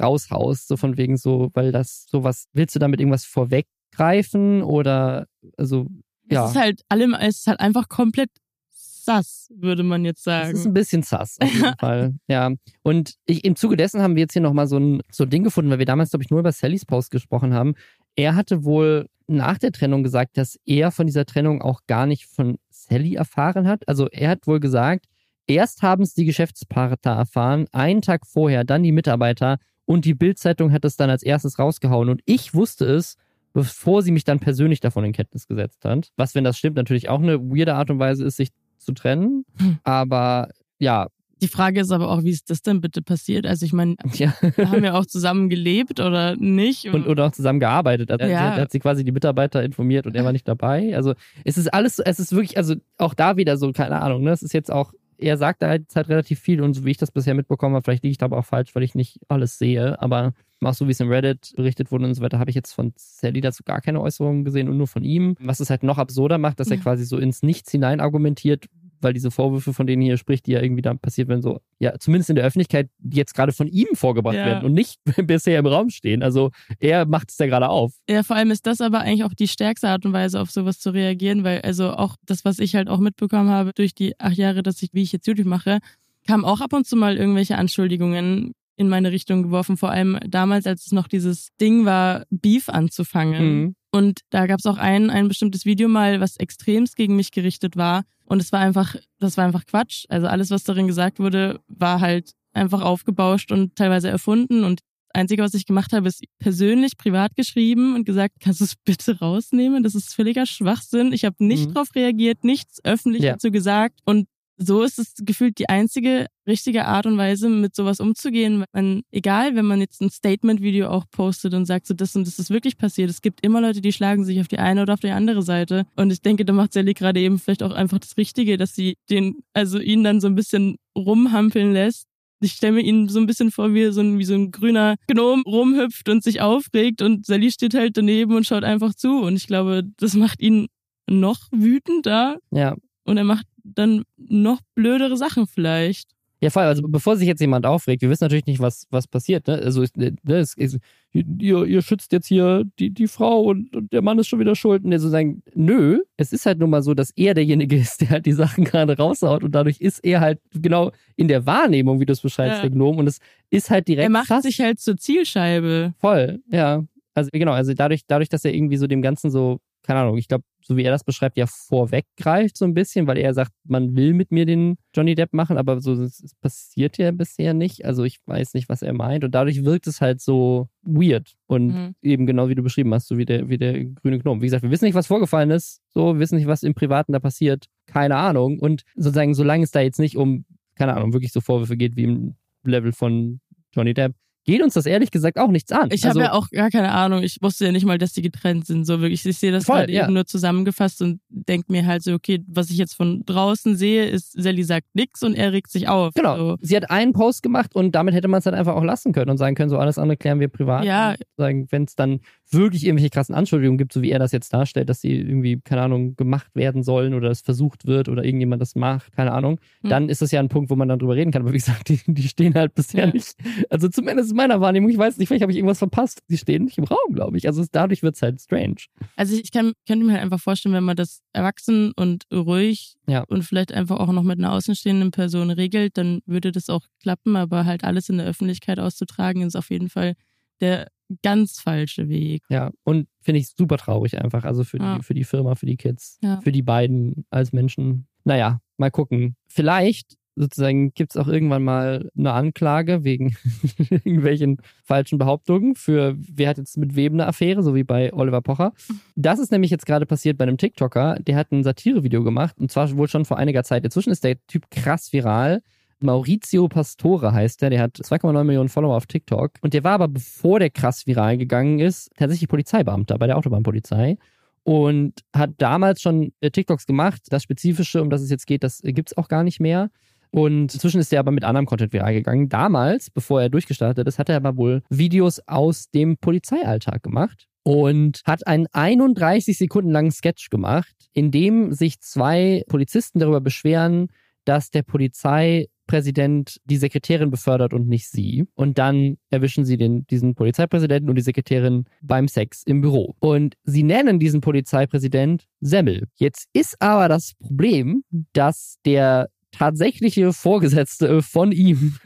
raushaust, 0.00 0.68
so 0.68 0.76
von 0.76 0.96
wegen 0.96 1.16
so, 1.16 1.50
weil 1.54 1.72
das 1.72 2.06
sowas, 2.08 2.46
willst 2.52 2.74
du 2.74 2.78
damit 2.78 3.00
irgendwas 3.00 3.24
vorweg 3.24 3.66
greifen 3.94 4.62
oder 4.62 5.26
also 5.56 5.86
ja. 6.30 6.44
Es 6.44 6.52
ist 6.52 6.56
halt 6.56 6.82
allem, 6.88 7.14
es 7.14 7.38
ist 7.38 7.46
halt 7.46 7.60
einfach 7.60 7.88
komplett 7.88 8.30
sass, 8.70 9.48
würde 9.54 9.82
man 9.82 10.04
jetzt 10.04 10.24
sagen. 10.24 10.52
Es 10.52 10.60
ist 10.60 10.66
ein 10.66 10.72
bisschen 10.72 11.02
sass, 11.02 11.36
auf 11.40 11.52
jeden 11.52 11.74
Fall. 11.78 12.14
Ja. 12.28 12.50
Und 12.82 13.14
ich, 13.26 13.44
im 13.44 13.56
Zuge 13.56 13.76
dessen 13.76 14.00
haben 14.00 14.16
wir 14.16 14.22
jetzt 14.22 14.32
hier 14.32 14.42
nochmal 14.42 14.66
so 14.66 14.78
ein, 14.78 15.02
so 15.12 15.24
ein 15.24 15.30
Ding 15.30 15.44
gefunden, 15.44 15.70
weil 15.70 15.78
wir 15.78 15.86
damals, 15.86 16.10
glaube 16.10 16.24
ich, 16.24 16.30
nur 16.30 16.40
über 16.40 16.52
Sallys 16.52 16.86
Post 16.86 17.10
gesprochen 17.10 17.52
haben. 17.52 17.74
Er 18.16 18.34
hatte 18.34 18.64
wohl 18.64 19.08
nach 19.26 19.58
der 19.58 19.72
Trennung 19.72 20.02
gesagt, 20.02 20.36
dass 20.36 20.58
er 20.64 20.90
von 20.90 21.06
dieser 21.06 21.26
Trennung 21.26 21.62
auch 21.62 21.80
gar 21.86 22.06
nicht 22.06 22.26
von 22.26 22.58
Sally 22.70 23.14
erfahren 23.14 23.66
hat. 23.66 23.86
Also 23.88 24.08
er 24.08 24.30
hat 24.30 24.46
wohl 24.46 24.60
gesagt, 24.60 25.06
erst 25.46 25.82
haben 25.82 26.02
es 26.02 26.14
die 26.14 26.24
Geschäftspartner 26.24 27.12
erfahren, 27.12 27.66
einen 27.72 28.02
Tag 28.02 28.26
vorher, 28.26 28.64
dann 28.64 28.82
die 28.82 28.92
Mitarbeiter 28.92 29.58
und 29.86 30.04
die 30.04 30.14
Bildzeitung 30.14 30.72
hat 30.72 30.84
es 30.84 30.96
dann 30.96 31.10
als 31.10 31.22
erstes 31.22 31.58
rausgehauen. 31.58 32.08
Und 32.08 32.22
ich 32.24 32.54
wusste 32.54 32.86
es, 32.86 33.16
bevor 33.54 34.02
sie 34.02 34.10
mich 34.10 34.24
dann 34.24 34.40
persönlich 34.40 34.80
davon 34.80 35.04
in 35.04 35.12
Kenntnis 35.12 35.46
gesetzt 35.46 35.84
hat. 35.84 36.10
Was, 36.16 36.34
wenn 36.34 36.44
das 36.44 36.58
stimmt, 36.58 36.76
natürlich 36.76 37.08
auch 37.08 37.22
eine 37.22 37.40
weirde 37.40 37.74
Art 37.74 37.88
und 37.88 37.98
Weise 37.98 38.24
ist, 38.24 38.36
sich 38.36 38.50
zu 38.78 38.92
trennen. 38.92 39.46
Hm. 39.58 39.78
Aber 39.84 40.48
ja. 40.78 41.06
Die 41.40 41.48
Frage 41.48 41.80
ist 41.80 41.92
aber 41.92 42.10
auch, 42.10 42.24
wie 42.24 42.30
ist 42.30 42.50
das 42.50 42.62
denn 42.62 42.80
bitte 42.80 43.00
passiert? 43.00 43.46
Also 43.46 43.64
ich 43.64 43.72
meine, 43.72 43.94
ja. 44.14 44.34
haben 44.58 44.82
wir 44.82 44.96
auch 44.96 45.06
zusammen 45.06 45.48
gelebt 45.48 46.00
oder 46.00 46.36
nicht? 46.36 46.86
Und, 46.86 47.06
oder 47.06 47.26
auch 47.26 47.32
zusammen 47.32 47.60
gearbeitet. 47.60 48.10
Also 48.10 48.26
ja. 48.26 48.56
hat, 48.56 48.72
sie 48.72 48.80
quasi 48.80 49.04
die 49.04 49.12
Mitarbeiter 49.12 49.62
informiert 49.62 50.06
und 50.06 50.16
er 50.16 50.24
war 50.24 50.32
nicht 50.32 50.48
dabei. 50.48 50.94
Also 50.96 51.14
es 51.44 51.56
ist 51.56 51.72
alles, 51.72 52.00
es 52.00 52.18
ist 52.18 52.32
wirklich, 52.32 52.58
also 52.58 52.74
auch 52.98 53.14
da 53.14 53.36
wieder 53.36 53.56
so, 53.56 53.70
keine 53.72 54.02
Ahnung, 54.02 54.22
ne? 54.22 54.32
Es 54.32 54.42
ist 54.42 54.52
jetzt 54.52 54.70
auch 54.70 54.92
er 55.16 55.36
sagt 55.36 55.62
da 55.62 55.68
halt, 55.68 55.86
halt 55.94 56.08
relativ 56.08 56.40
viel 56.40 56.60
und 56.60 56.74
so 56.74 56.84
wie 56.84 56.90
ich 56.90 56.96
das 56.96 57.12
bisher 57.12 57.34
mitbekommen 57.34 57.76
habe, 57.76 57.84
vielleicht 57.84 58.02
liege 58.02 58.10
ich 58.10 58.18
da 58.18 58.26
aber 58.26 58.38
auch 58.38 58.44
falsch, 58.44 58.74
weil 58.74 58.82
ich 58.82 58.96
nicht 58.96 59.20
alles 59.28 59.58
sehe, 59.58 60.00
aber 60.02 60.32
auch 60.66 60.74
so 60.74 60.86
wie 60.86 60.92
es 60.92 61.00
im 61.00 61.08
Reddit 61.08 61.52
berichtet 61.56 61.90
wurde 61.90 62.04
und 62.04 62.14
so 62.14 62.22
weiter, 62.22 62.38
habe 62.38 62.50
ich 62.50 62.56
jetzt 62.56 62.72
von 62.72 62.92
Sally 62.96 63.40
dazu 63.40 63.62
gar 63.64 63.80
keine 63.80 64.00
Äußerungen 64.00 64.44
gesehen 64.44 64.68
und 64.68 64.76
nur 64.76 64.86
von 64.86 65.04
ihm. 65.04 65.36
Was 65.40 65.60
es 65.60 65.70
halt 65.70 65.82
noch 65.82 65.98
absurder 65.98 66.38
macht, 66.38 66.60
dass 66.60 66.70
er 66.70 66.78
quasi 66.78 67.04
so 67.04 67.18
ins 67.18 67.42
Nichts 67.42 67.70
hinein 67.70 68.00
argumentiert, 68.00 68.66
weil 69.04 69.12
diese 69.12 69.30
Vorwürfe, 69.30 69.72
von 69.72 69.86
denen 69.86 70.02
hier 70.02 70.16
spricht, 70.16 70.46
die 70.46 70.52
ja 70.52 70.62
irgendwie 70.62 70.82
da 70.82 70.94
passiert 70.94 71.28
werden, 71.28 71.42
so, 71.42 71.60
ja, 71.78 71.96
zumindest 71.98 72.30
in 72.30 72.36
der 72.36 72.44
Öffentlichkeit, 72.44 72.88
die 72.98 73.18
jetzt 73.18 73.34
gerade 73.34 73.52
von 73.52 73.68
ihm 73.68 73.88
vorgebracht 73.92 74.34
ja. 74.34 74.46
werden 74.46 74.64
und 74.64 74.72
nicht 74.72 74.98
bisher 75.26 75.58
im 75.58 75.66
Raum 75.66 75.90
stehen. 75.90 76.22
Also 76.22 76.50
er 76.80 77.06
macht 77.06 77.30
es 77.30 77.38
ja 77.38 77.46
gerade 77.46 77.68
auf. 77.68 77.92
Ja, 78.08 78.22
vor 78.24 78.34
allem 78.34 78.50
ist 78.50 78.66
das 78.66 78.80
aber 78.80 79.00
eigentlich 79.00 79.24
auch 79.24 79.34
die 79.34 79.48
stärkste 79.48 79.88
Art 79.88 80.04
und 80.04 80.12
Weise, 80.12 80.40
auf 80.40 80.50
sowas 80.50 80.80
zu 80.80 80.90
reagieren, 80.90 81.44
weil 81.44 81.60
also 81.60 81.92
auch 81.92 82.16
das, 82.26 82.44
was 82.44 82.58
ich 82.58 82.74
halt 82.74 82.88
auch 82.88 82.98
mitbekommen 82.98 83.50
habe 83.50 83.72
durch 83.74 83.94
die 83.94 84.18
acht 84.18 84.36
Jahre, 84.36 84.62
dass 84.62 84.82
ich, 84.82 84.88
wie 84.92 85.02
ich 85.02 85.12
jetzt 85.12 85.26
YouTube 85.26 85.46
mache, 85.46 85.78
kam 86.26 86.44
auch 86.44 86.60
ab 86.60 86.72
und 86.72 86.86
zu 86.86 86.96
mal 86.96 87.16
irgendwelche 87.16 87.58
Anschuldigungen 87.58 88.54
in 88.76 88.88
meine 88.88 89.12
Richtung 89.12 89.42
geworfen, 89.44 89.76
vor 89.76 89.90
allem 89.90 90.18
damals, 90.26 90.66
als 90.66 90.86
es 90.86 90.92
noch 90.92 91.08
dieses 91.08 91.48
Ding 91.60 91.84
war, 91.84 92.24
Beef 92.30 92.68
anzufangen. 92.68 93.62
Mhm. 93.62 93.74
Und 93.92 94.20
da 94.30 94.46
gab 94.46 94.58
es 94.58 94.66
auch 94.66 94.78
ein, 94.78 95.10
ein 95.10 95.28
bestimmtes 95.28 95.64
Video 95.64 95.88
mal, 95.88 96.20
was 96.20 96.36
extremst 96.36 96.96
gegen 96.96 97.14
mich 97.14 97.30
gerichtet 97.30 97.76
war. 97.76 98.02
Und 98.24 98.40
es 98.40 98.50
war 98.50 98.60
einfach, 98.60 98.96
das 99.20 99.36
war 99.36 99.44
einfach 99.44 99.66
Quatsch. 99.66 100.06
Also 100.08 100.26
alles, 100.26 100.50
was 100.50 100.64
darin 100.64 100.88
gesagt 100.88 101.20
wurde, 101.20 101.60
war 101.68 102.00
halt 102.00 102.32
einfach 102.52 102.82
aufgebauscht 102.82 103.52
und 103.52 103.76
teilweise 103.76 104.08
erfunden. 104.08 104.64
Und 104.64 104.80
Einzige, 105.14 105.42
was 105.42 105.54
ich 105.54 105.64
gemacht 105.64 105.92
habe, 105.92 106.08
ist 106.08 106.24
persönlich 106.40 106.96
privat 106.96 107.36
geschrieben 107.36 107.94
und 107.94 108.04
gesagt, 108.04 108.34
kannst 108.40 108.60
du 108.60 108.64
es 108.64 108.74
bitte 108.84 109.20
rausnehmen? 109.20 109.84
Das 109.84 109.94
ist 109.94 110.12
völliger 110.12 110.44
Schwachsinn. 110.44 111.12
Ich 111.12 111.24
habe 111.24 111.36
nicht 111.38 111.68
mhm. 111.68 111.74
darauf 111.74 111.94
reagiert, 111.94 112.42
nichts 112.42 112.84
öffentlich 112.84 113.22
ja. 113.22 113.32
dazu 113.32 113.52
gesagt. 113.52 114.00
Und 114.04 114.26
so 114.56 114.82
ist 114.82 114.98
es 114.98 115.14
gefühlt 115.18 115.58
die 115.58 115.68
einzige 115.68 116.26
richtige 116.46 116.86
Art 116.86 117.06
und 117.06 117.16
Weise, 117.16 117.48
mit 117.48 117.74
sowas 117.74 118.00
umzugehen. 118.00 118.64
Man, 118.72 119.02
egal, 119.10 119.56
wenn 119.56 119.64
man 119.64 119.80
jetzt 119.80 120.00
ein 120.00 120.10
Statement-Video 120.10 120.88
auch 120.88 121.04
postet 121.10 121.54
und 121.54 121.66
sagt, 121.66 121.86
so 121.86 121.94
das 121.94 122.14
und 122.14 122.26
das 122.26 122.38
ist 122.38 122.50
wirklich 122.50 122.76
passiert. 122.76 123.10
Es 123.10 123.22
gibt 123.22 123.44
immer 123.44 123.60
Leute, 123.60 123.80
die 123.80 123.92
schlagen 123.92 124.24
sich 124.24 124.40
auf 124.40 124.48
die 124.48 124.58
eine 124.58 124.82
oder 124.82 124.94
auf 124.94 125.00
die 125.00 125.10
andere 125.10 125.42
Seite. 125.42 125.86
Und 125.96 126.12
ich 126.12 126.22
denke, 126.22 126.44
da 126.44 126.52
macht 126.52 126.72
Sally 126.72 126.94
gerade 126.94 127.20
eben 127.20 127.38
vielleicht 127.38 127.62
auch 127.62 127.72
einfach 127.72 127.98
das 127.98 128.16
Richtige, 128.16 128.56
dass 128.56 128.74
sie 128.74 128.96
den, 129.10 129.36
also 129.52 129.78
ihn 129.78 130.04
dann 130.04 130.20
so 130.20 130.28
ein 130.28 130.34
bisschen 130.34 130.76
rumhampeln 130.96 131.72
lässt. 131.72 132.06
Ich 132.40 132.52
stelle 132.52 132.74
mir 132.74 132.82
ihn 132.82 133.08
so 133.08 133.20
ein 133.20 133.26
bisschen 133.26 133.50
vor, 133.50 133.72
wie 133.72 133.90
so 133.90 134.02
ein, 134.02 134.18
wie 134.18 134.24
so 134.24 134.34
ein 134.34 134.50
grüner 134.50 134.96
Gnom 135.06 135.42
rumhüpft 135.46 136.08
und 136.08 136.22
sich 136.22 136.42
aufregt 136.42 137.00
und 137.00 137.24
Sally 137.24 137.50
steht 137.50 137.74
halt 137.74 137.96
daneben 137.96 138.34
und 138.36 138.46
schaut 138.46 138.64
einfach 138.64 138.94
zu. 138.94 139.20
Und 139.20 139.36
ich 139.36 139.46
glaube, 139.46 139.82
das 139.96 140.14
macht 140.14 140.40
ihn 140.40 140.66
noch 141.08 141.48
wütender. 141.50 142.38
Ja. 142.50 142.76
Und 143.04 143.16
er 143.16 143.24
macht 143.24 143.46
dann 143.64 144.04
noch 144.16 144.60
blödere 144.74 145.16
Sachen 145.16 145.46
vielleicht. 145.46 146.14
Ja, 146.44 146.50
vor 146.50 146.60
allem, 146.60 146.68
also 146.68 146.82
bevor 146.86 147.16
sich 147.16 147.26
jetzt 147.26 147.40
jemand 147.40 147.64
aufregt, 147.64 148.02
wir 148.02 148.10
wissen 148.10 148.24
natürlich 148.24 148.44
nicht, 148.44 148.60
was, 148.60 148.86
was 148.90 149.08
passiert. 149.08 149.46
Ne? 149.46 149.54
Also 149.54 149.82
ne, 149.96 150.14
ist, 150.38 150.58
ist, 150.58 150.78
ihr, 151.12 151.64
ihr 151.64 151.80
schützt 151.80 152.12
jetzt 152.12 152.26
hier 152.26 152.64
die, 152.78 152.90
die 152.90 153.08
Frau 153.08 153.44
und, 153.44 153.74
und 153.74 153.90
der 153.94 154.02
Mann 154.02 154.18
ist 154.18 154.28
schon 154.28 154.40
wieder 154.40 154.54
schuld. 154.54 154.84
Und 154.84 154.90
der 154.90 155.00
so 155.00 155.08
sagen, 155.08 155.42
nö, 155.54 156.02
es 156.18 156.34
ist 156.34 156.44
halt 156.44 156.58
nun 156.58 156.68
mal 156.68 156.82
so, 156.82 156.92
dass 156.92 157.12
er 157.16 157.32
derjenige 157.32 157.76
ist, 157.80 158.02
der 158.02 158.10
halt 158.10 158.26
die 158.26 158.32
Sachen 158.32 158.64
gerade 158.64 158.94
raushaut 158.94 159.42
und 159.42 159.54
dadurch 159.54 159.80
ist 159.80 160.04
er 160.04 160.20
halt 160.20 160.38
genau 160.52 160.92
in 161.16 161.28
der 161.28 161.46
Wahrnehmung, 161.46 161.98
wie 161.98 162.04
du 162.04 162.12
es 162.12 162.20
beschreibst, 162.20 162.56
ja. 162.56 162.60
der 162.60 162.70
Gnome. 162.70 162.98
Und 162.98 163.06
es 163.06 163.20
ist 163.48 163.70
halt 163.70 163.88
direkt. 163.88 164.04
Er 164.04 164.10
macht 164.10 164.26
krass. 164.26 164.42
sich 164.42 164.60
halt 164.60 164.80
zur 164.80 164.98
Zielscheibe. 164.98 165.94
Voll, 165.98 166.42
ja. 166.50 166.84
Also 167.14 167.30
genau, 167.32 167.52
also 167.52 167.72
dadurch, 167.72 168.02
dadurch, 168.06 168.28
dass 168.28 168.44
er 168.44 168.52
irgendwie 168.52 168.76
so 168.76 168.86
dem 168.86 169.00
Ganzen 169.00 169.30
so 169.30 169.60
keine 169.84 170.00
Ahnung, 170.00 170.16
ich 170.16 170.28
glaube, 170.28 170.44
so 170.62 170.78
wie 170.78 170.82
er 170.82 170.90
das 170.90 171.04
beschreibt, 171.04 171.36
ja 171.36 171.46
vorweggreift 171.46 172.56
so 172.56 172.64
ein 172.64 172.72
bisschen, 172.72 173.06
weil 173.06 173.18
er 173.18 173.34
sagt, 173.34 173.52
man 173.64 173.94
will 173.94 174.14
mit 174.14 174.32
mir 174.32 174.46
den 174.46 174.78
Johnny 174.94 175.14
Depp 175.14 175.34
machen, 175.34 175.58
aber 175.58 175.80
so 175.82 175.92
es 175.92 176.34
passiert 176.40 176.96
ja 176.96 177.10
bisher 177.10 177.52
nicht. 177.52 177.84
Also 177.84 178.02
ich 178.04 178.18
weiß 178.24 178.54
nicht, 178.54 178.70
was 178.70 178.80
er 178.80 178.94
meint. 178.94 179.24
Und 179.24 179.34
dadurch 179.34 179.62
wirkt 179.64 179.86
es 179.86 180.00
halt 180.00 180.22
so 180.22 180.68
weird. 180.82 181.34
Und 181.46 181.66
mhm. 181.66 181.94
eben 182.00 182.26
genau 182.26 182.48
wie 182.48 182.54
du 182.54 182.62
beschrieben 182.62 182.94
hast, 182.94 183.08
so 183.08 183.18
wie 183.18 183.26
der, 183.26 183.50
wie 183.50 183.58
der 183.58 183.84
grüne 183.84 184.18
Gnome. 184.18 184.40
Wie 184.40 184.46
gesagt, 184.46 184.62
wir 184.62 184.70
wissen 184.70 184.86
nicht, 184.86 184.94
was 184.94 185.06
vorgefallen 185.06 185.50
ist. 185.50 185.82
So, 185.90 186.14
wir 186.14 186.20
wissen 186.20 186.36
nicht, 186.36 186.46
was 186.46 186.62
im 186.62 186.74
Privaten 186.74 187.12
da 187.12 187.18
passiert. 187.18 187.66
Keine 187.86 188.16
Ahnung. 188.16 188.58
Und 188.58 188.84
sozusagen, 188.96 189.34
solange 189.34 189.64
es 189.64 189.70
da 189.70 189.80
jetzt 189.80 190.00
nicht 190.00 190.16
um, 190.16 190.46
keine 190.76 190.96
Ahnung, 190.96 191.12
wirklich 191.12 191.32
so 191.32 191.42
Vorwürfe 191.42 191.76
geht 191.76 191.94
wie 191.96 192.04
im 192.04 192.36
Level 192.62 192.92
von 192.92 193.40
Johnny 193.74 193.92
Depp, 193.92 194.14
geht 194.44 194.62
uns 194.62 194.74
das 194.74 194.86
ehrlich 194.86 195.10
gesagt 195.10 195.38
auch 195.38 195.48
nichts 195.48 195.72
an. 195.72 195.88
Ich 195.90 196.04
also, 196.04 196.20
habe 196.20 196.30
ja 196.30 196.32
auch 196.32 196.50
gar 196.50 196.70
keine 196.70 196.92
Ahnung. 196.92 197.22
Ich 197.22 197.38
wusste 197.40 197.66
ja 197.66 197.72
nicht 197.72 197.86
mal, 197.86 197.98
dass 197.98 198.12
die 198.12 198.22
getrennt 198.22 198.66
sind. 198.66 198.84
So 198.84 199.00
wirklich, 199.00 199.24
ich 199.24 199.38
sehe 199.38 199.52
das 199.52 199.64
voll, 199.64 199.76
halt 199.76 199.90
ja. 199.90 200.04
eben 200.04 200.14
nur 200.14 200.26
zusammengefasst 200.26 201.02
und 201.02 201.20
denke 201.28 201.72
mir 201.72 201.86
halt 201.86 202.02
so, 202.02 202.12
okay, 202.12 202.42
was 202.46 202.70
ich 202.70 202.76
jetzt 202.76 202.94
von 202.94 203.24
draußen 203.24 203.76
sehe, 203.76 204.06
ist, 204.06 204.32
Sally 204.32 204.62
sagt 204.62 204.94
nichts 204.94 205.22
und 205.22 205.34
er 205.34 205.52
regt 205.52 205.70
sich 205.70 205.88
auf. 205.88 206.14
Genau. 206.14 206.36
So. 206.36 206.56
Sie 206.60 206.76
hat 206.76 206.90
einen 206.90 207.12
Post 207.12 207.42
gemacht 207.42 207.74
und 207.74 207.94
damit 207.94 208.14
hätte 208.14 208.28
man 208.28 208.38
es 208.38 208.46
halt 208.46 208.54
einfach 208.54 208.74
auch 208.74 208.84
lassen 208.84 209.12
können 209.12 209.30
und 209.30 209.38
sagen 209.38 209.54
können, 209.54 209.70
so 209.70 209.78
alles 209.78 209.98
andere 209.98 210.16
klären 210.16 210.40
wir 210.40 210.48
privat. 210.48 210.84
Ja. 210.84 211.14
Sagen, 211.36 211.66
wenn 211.70 211.84
es 211.84 211.96
dann 211.96 212.20
wirklich 212.50 212.84
irgendwelche 212.84 213.10
krassen 213.10 213.34
Anschuldigungen 213.34 213.78
gibt, 213.78 213.92
so 213.92 214.02
wie 214.02 214.10
er 214.10 214.18
das 214.18 214.32
jetzt 214.32 214.52
darstellt, 214.52 214.88
dass 214.88 215.00
sie 215.00 215.14
irgendwie, 215.16 215.60
keine 215.60 215.82
Ahnung, 215.82 216.16
gemacht 216.16 216.54
werden 216.54 216.82
sollen 216.82 217.14
oder 217.14 217.30
es 217.30 217.40
versucht 217.40 217.86
wird 217.86 218.08
oder 218.08 218.24
irgendjemand 218.24 218.60
das 218.60 218.74
macht, 218.74 219.12
keine 219.12 219.32
Ahnung, 219.32 219.58
hm. 219.80 219.90
dann 219.90 220.08
ist 220.08 220.22
das 220.22 220.30
ja 220.30 220.40
ein 220.40 220.48
Punkt, 220.48 220.70
wo 220.70 220.76
man 220.76 220.88
dann 220.88 220.98
drüber 220.98 221.16
reden 221.16 221.30
kann. 221.30 221.42
Aber 221.42 221.52
wie 221.52 221.58
gesagt, 221.58 221.88
die, 221.88 222.00
die 222.06 222.28
stehen 222.28 222.54
halt 222.54 222.74
bisher 222.74 223.06
ja. 223.06 223.12
nicht. 223.12 223.34
Also 223.70 223.88
zumindest 223.88 224.30
in 224.30 224.33
meiner 224.34 224.60
Wahrnehmung, 224.60 224.90
ich 224.90 224.98
weiß 224.98 225.18
nicht, 225.18 225.28
vielleicht 225.28 225.42
habe 225.42 225.52
ich 225.52 225.58
irgendwas 225.58 225.78
verpasst. 225.78 226.22
Die 226.28 226.36
stehen 226.36 226.64
nicht 226.64 226.78
im 226.78 226.84
Raum, 226.84 227.12
glaube 227.12 227.36
ich. 227.36 227.46
Also 227.46 227.64
dadurch 227.70 228.02
wird 228.02 228.16
es 228.16 228.22
halt 228.22 228.40
strange. 228.40 228.76
Also 229.16 229.34
ich 229.34 229.50
kann, 229.50 229.72
könnte 229.86 230.04
mir 230.04 230.12
halt 230.12 230.22
einfach 230.22 230.40
vorstellen, 230.40 230.74
wenn 230.74 230.84
man 230.84 230.96
das 230.96 231.22
erwachsen 231.32 231.92
und 231.96 232.24
ruhig 232.32 232.94
ja. 233.06 233.24
und 233.28 233.42
vielleicht 233.42 233.72
einfach 233.72 233.98
auch 233.98 234.12
noch 234.12 234.22
mit 234.22 234.38
einer 234.38 234.52
außenstehenden 234.52 235.10
Person 235.10 235.50
regelt, 235.50 235.96
dann 235.96 236.20
würde 236.26 236.52
das 236.52 236.68
auch 236.68 236.86
klappen. 237.00 237.36
Aber 237.36 237.64
halt 237.64 237.84
alles 237.84 238.08
in 238.08 238.18
der 238.18 238.26
Öffentlichkeit 238.26 238.78
auszutragen, 238.78 239.42
ist 239.42 239.56
auf 239.56 239.70
jeden 239.70 239.88
Fall 239.88 240.14
der 240.60 240.88
ganz 241.22 241.60
falsche 241.60 242.08
Weg. 242.08 242.42
Ja, 242.48 242.70
und 242.84 243.08
finde 243.20 243.40
ich 243.40 243.48
super 243.48 243.76
traurig 243.76 244.18
einfach. 244.22 244.44
Also 244.44 244.64
für, 244.64 244.78
ja. 244.78 244.96
die, 244.96 245.02
für 245.02 245.14
die 245.14 245.24
Firma, 245.24 245.54
für 245.54 245.66
die 245.66 245.76
Kids, 245.76 246.18
ja. 246.22 246.40
für 246.40 246.52
die 246.52 246.62
beiden 246.62 247.26
als 247.30 247.52
Menschen. 247.52 248.06
Naja, 248.24 248.60
mal 248.76 248.90
gucken. 248.90 249.36
Vielleicht 249.46 250.16
sozusagen 250.36 250.92
gibt 250.94 251.12
es 251.12 251.16
auch 251.16 251.28
irgendwann 251.28 251.62
mal 251.62 252.10
eine 252.16 252.32
Anklage 252.32 253.04
wegen 253.04 253.36
irgendwelchen 253.78 254.58
falschen 254.82 255.18
Behauptungen 255.18 255.74
für 255.74 256.16
wer 256.16 256.48
hat 256.48 256.58
jetzt 256.58 256.76
mit 256.76 256.96
wem 256.96 257.14
eine 257.14 257.26
Affäre, 257.26 257.62
so 257.62 257.74
wie 257.74 257.84
bei 257.84 258.12
Oliver 258.12 258.40
Pocher. 258.40 258.72
Das 259.16 259.38
ist 259.38 259.52
nämlich 259.52 259.70
jetzt 259.70 259.86
gerade 259.86 260.06
passiert 260.06 260.38
bei 260.38 260.44
einem 260.44 260.58
TikToker, 260.58 261.16
der 261.20 261.36
hat 261.36 261.52
ein 261.52 261.64
Satirevideo 261.64 262.24
gemacht 262.24 262.56
und 262.58 262.70
zwar 262.70 262.94
wohl 262.96 263.08
schon 263.08 263.24
vor 263.24 263.38
einiger 263.38 263.64
Zeit. 263.64 263.84
Inzwischen 263.84 264.10
ist 264.10 264.24
der 264.24 264.36
Typ 264.46 264.70
krass 264.70 265.12
viral. 265.12 265.62
Maurizio 266.00 266.68
Pastore 266.68 267.32
heißt 267.32 267.62
der, 267.62 267.70
der 267.70 267.80
hat 267.80 267.96
2,9 267.96 268.44
Millionen 268.44 268.68
Follower 268.68 268.96
auf 268.96 269.06
TikTok. 269.06 269.52
Und 269.62 269.72
der 269.72 269.84
war 269.84 269.92
aber, 269.92 270.08
bevor 270.08 270.58
der 270.58 270.68
krass 270.68 271.06
viral 271.06 271.38
gegangen 271.38 271.78
ist, 271.78 272.10
tatsächlich 272.16 272.48
Polizeibeamter 272.48 273.16
bei 273.16 273.26
der 273.26 273.38
Autobahnpolizei 273.38 274.18
und 274.64 275.20
hat 275.34 275.50
damals 275.58 276.00
schon 276.00 276.32
äh, 276.40 276.50
TikToks 276.50 276.86
gemacht. 276.86 277.22
Das 277.28 277.42
Spezifische, 277.42 278.02
um 278.02 278.10
das 278.10 278.22
es 278.22 278.30
jetzt 278.30 278.46
geht, 278.46 278.64
das 278.64 278.80
gibt 278.82 279.10
es 279.10 279.16
auch 279.16 279.28
gar 279.28 279.44
nicht 279.44 279.60
mehr. 279.60 279.90
Und 280.34 280.74
inzwischen 280.74 280.98
ist 280.98 281.12
er 281.12 281.20
aber 281.20 281.30
mit 281.30 281.44
anderem 281.44 281.64
Content 281.64 281.92
viral 281.92 282.12
gegangen. 282.12 282.48
Damals, 282.48 283.08
bevor 283.08 283.40
er 283.40 283.50
durchgestartet 283.50 284.08
ist, 284.08 284.18
hat 284.18 284.28
er 284.28 284.34
aber 284.34 284.56
wohl 284.56 284.82
Videos 284.90 285.40
aus 285.46 285.90
dem 285.90 286.16
Polizeialltag 286.16 287.04
gemacht 287.04 287.46
und 287.62 288.20
hat 288.24 288.44
einen 288.48 288.66
31 288.72 289.56
Sekunden 289.56 289.92
langen 289.92 290.10
Sketch 290.10 290.50
gemacht, 290.50 290.92
in 291.12 291.30
dem 291.30 291.72
sich 291.72 292.00
zwei 292.00 292.64
Polizisten 292.66 293.20
darüber 293.20 293.40
beschweren, 293.40 294.08
dass 294.44 294.70
der 294.70 294.82
Polizei 294.82 295.68
Präsident 295.86 296.60
die 296.64 296.78
Sekretärin 296.78 297.30
befördert 297.30 297.72
und 297.72 297.86
nicht 297.86 298.08
sie. 298.08 298.44
Und 298.54 298.78
dann 298.78 299.18
erwischen 299.30 299.64
sie 299.64 299.76
den, 299.76 300.04
diesen 300.06 300.34
Polizeipräsidenten 300.34 301.10
und 301.10 301.16
die 301.16 301.22
Sekretärin 301.22 301.84
beim 302.02 302.26
Sex 302.26 302.62
im 302.64 302.80
Büro. 302.80 303.14
Und 303.20 303.54
sie 303.62 303.82
nennen 303.84 304.18
diesen 304.18 304.40
Polizeipräsident 304.40 305.44
Semmel. 305.60 306.08
Jetzt 306.16 306.48
ist 306.52 306.80
aber 306.80 307.08
das 307.08 307.34
Problem, 307.38 308.02
dass 308.32 308.78
der 308.84 309.28
tatsächliche 309.54 310.32
Vorgesetzte 310.32 311.22
von 311.22 311.52
ihm 311.52 311.96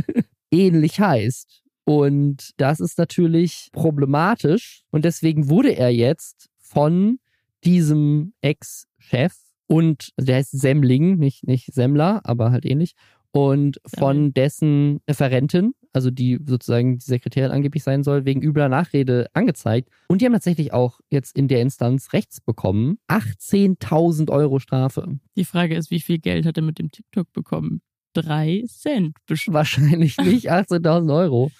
ähnlich 0.50 1.00
heißt. 1.00 1.62
Und 1.84 2.50
das 2.56 2.80
ist 2.80 2.98
natürlich 2.98 3.68
problematisch. 3.72 4.82
Und 4.90 5.04
deswegen 5.04 5.48
wurde 5.48 5.76
er 5.76 5.90
jetzt 5.90 6.48
von 6.58 7.18
diesem 7.64 8.32
Ex-Chef 8.40 9.34
und 9.66 10.12
also 10.16 10.26
der 10.26 10.36
heißt 10.36 10.52
Semmling, 10.52 11.16
nicht, 11.16 11.46
nicht 11.46 11.72
Semmler, 11.72 12.20
aber 12.24 12.50
halt 12.52 12.64
ähnlich 12.64 12.94
und 13.36 13.80
von 13.98 14.32
dessen 14.32 15.00
Referentin, 15.08 15.72
also 15.92 16.10
die 16.10 16.38
sozusagen 16.44 16.98
die 16.98 17.04
Sekretärin 17.04 17.50
angeblich 17.50 17.82
sein 17.82 18.02
soll, 18.02 18.24
wegen 18.24 18.42
übler 18.42 18.68
Nachrede 18.68 19.28
angezeigt. 19.32 19.88
Und 20.08 20.20
die 20.20 20.26
haben 20.26 20.32
tatsächlich 20.32 20.72
auch 20.72 21.00
jetzt 21.10 21.36
in 21.36 21.48
der 21.48 21.60
Instanz 21.60 22.12
Rechts 22.12 22.40
bekommen. 22.40 22.98
18.000 23.08 24.30
Euro 24.30 24.58
Strafe. 24.58 25.18
Die 25.36 25.44
Frage 25.44 25.76
ist, 25.76 25.90
wie 25.90 26.00
viel 26.00 26.18
Geld 26.18 26.46
hat 26.46 26.56
er 26.56 26.62
mit 26.62 26.78
dem 26.78 26.90
TikTok 26.90 27.32
bekommen? 27.32 27.80
Drei 28.14 28.64
Cent 28.66 29.16
bestimmt. 29.26 29.54
Wahrscheinlich 29.54 30.16
nicht 30.24 30.50
18.000 30.50 31.14
Euro. 31.14 31.50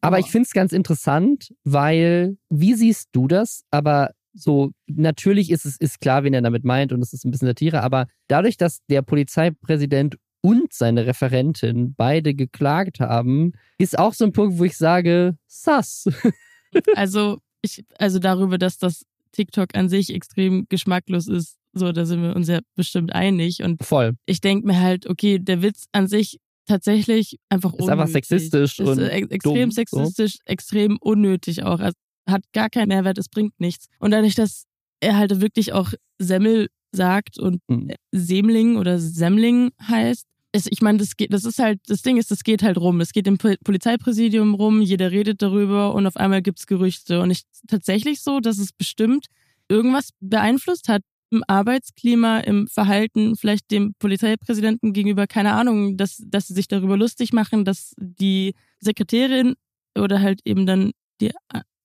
Aber 0.00 0.18
ich 0.18 0.26
finde 0.26 0.46
es 0.46 0.52
ganz 0.52 0.72
interessant, 0.72 1.54
weil, 1.64 2.36
wie 2.50 2.74
siehst 2.74 3.10
du 3.12 3.28
das? 3.28 3.62
Aber 3.70 4.10
so, 4.34 4.72
natürlich 4.86 5.50
ist 5.50 5.64
es 5.64 5.76
ist 5.76 6.00
klar, 6.00 6.24
wen 6.24 6.34
er 6.34 6.42
damit 6.42 6.64
meint 6.64 6.92
und 6.92 7.00
es 7.02 7.12
ist 7.12 7.24
ein 7.24 7.30
bisschen 7.30 7.48
Satire, 7.48 7.82
aber 7.82 8.06
dadurch, 8.28 8.56
dass 8.56 8.80
der 8.88 9.02
Polizeipräsident 9.02 10.16
und 10.42 10.72
seine 10.72 11.06
Referentin 11.06 11.94
beide 11.94 12.34
geklagt 12.34 13.00
haben, 13.00 13.52
ist 13.78 13.98
auch 13.98 14.12
so 14.12 14.24
ein 14.24 14.32
Punkt, 14.32 14.58
wo 14.58 14.64
ich 14.64 14.76
sage, 14.76 15.36
sass. 15.46 16.06
also, 16.96 17.38
ich, 17.62 17.84
also 17.98 18.18
darüber, 18.18 18.58
dass 18.58 18.76
das 18.78 19.06
TikTok 19.32 19.74
an 19.74 19.88
sich 19.88 20.12
extrem 20.12 20.66
geschmacklos 20.68 21.28
ist, 21.28 21.56
so, 21.72 21.90
da 21.92 22.04
sind 22.04 22.22
wir 22.22 22.36
uns 22.36 22.48
ja 22.48 22.60
bestimmt 22.74 23.14
einig. 23.14 23.62
Und 23.62 23.82
Voll. 23.82 24.14
ich 24.26 24.40
denke 24.40 24.66
mir 24.66 24.80
halt, 24.80 25.06
okay, 25.06 25.38
der 25.38 25.62
Witz 25.62 25.86
an 25.92 26.06
sich 26.06 26.38
tatsächlich 26.66 27.38
einfach 27.48 27.72
ist 27.74 27.88
einfach 27.88 28.08
sexistisch 28.08 28.78
ist 28.78 28.88
und 28.88 28.98
extrem 28.98 29.54
dumm, 29.54 29.70
sexistisch, 29.70 30.34
so. 30.34 30.42
extrem 30.44 30.98
unnötig 31.00 31.62
auch. 31.64 31.80
Also 31.80 31.96
hat 32.28 32.42
gar 32.52 32.70
keinen 32.70 32.88
Mehrwert, 32.88 33.18
es 33.18 33.28
bringt 33.28 33.58
nichts. 33.58 33.86
Und 33.98 34.10
dadurch, 34.10 34.34
dass 34.34 34.64
er 35.00 35.16
halt 35.16 35.40
wirklich 35.40 35.72
auch 35.72 35.92
Semmel 36.18 36.68
sagt 36.92 37.38
und 37.38 37.60
mhm. 37.68 37.92
Semling 38.12 38.76
oder 38.76 38.98
Semmling 38.98 39.70
heißt, 39.80 40.26
es, 40.52 40.66
ich 40.70 40.82
meine, 40.82 40.98
das 40.98 41.16
geht, 41.16 41.32
das 41.32 41.44
ist 41.44 41.58
halt, 41.58 41.80
das 41.86 42.02
Ding 42.02 42.18
ist, 42.18 42.30
das 42.30 42.44
geht 42.44 42.62
halt 42.62 42.76
rum. 42.78 43.00
Es 43.00 43.12
geht 43.12 43.26
im 43.26 43.38
Polizeipräsidium 43.38 44.54
rum, 44.54 44.82
jeder 44.82 45.10
redet 45.10 45.40
darüber 45.40 45.94
und 45.94 46.06
auf 46.06 46.16
einmal 46.16 46.42
gibt's 46.42 46.66
Gerüchte. 46.66 47.20
Und 47.20 47.30
ich 47.30 47.42
tatsächlich 47.66 48.20
so, 48.20 48.38
dass 48.38 48.58
es 48.58 48.72
bestimmt 48.72 49.26
irgendwas 49.68 50.10
beeinflusst 50.20 50.88
hat 50.88 51.02
im 51.30 51.42
Arbeitsklima, 51.46 52.40
im 52.40 52.68
Verhalten, 52.68 53.36
vielleicht 53.36 53.70
dem 53.70 53.94
Polizeipräsidenten 53.98 54.92
gegenüber, 54.92 55.26
keine 55.26 55.54
Ahnung, 55.54 55.96
dass, 55.96 56.22
dass 56.26 56.48
sie 56.48 56.54
sich 56.54 56.68
darüber 56.68 56.98
lustig 56.98 57.32
machen, 57.32 57.64
dass 57.64 57.94
die 57.96 58.54
Sekretärin 58.80 59.54
oder 59.98 60.20
halt 60.20 60.40
eben 60.44 60.66
dann 60.66 60.92
die 61.22 61.32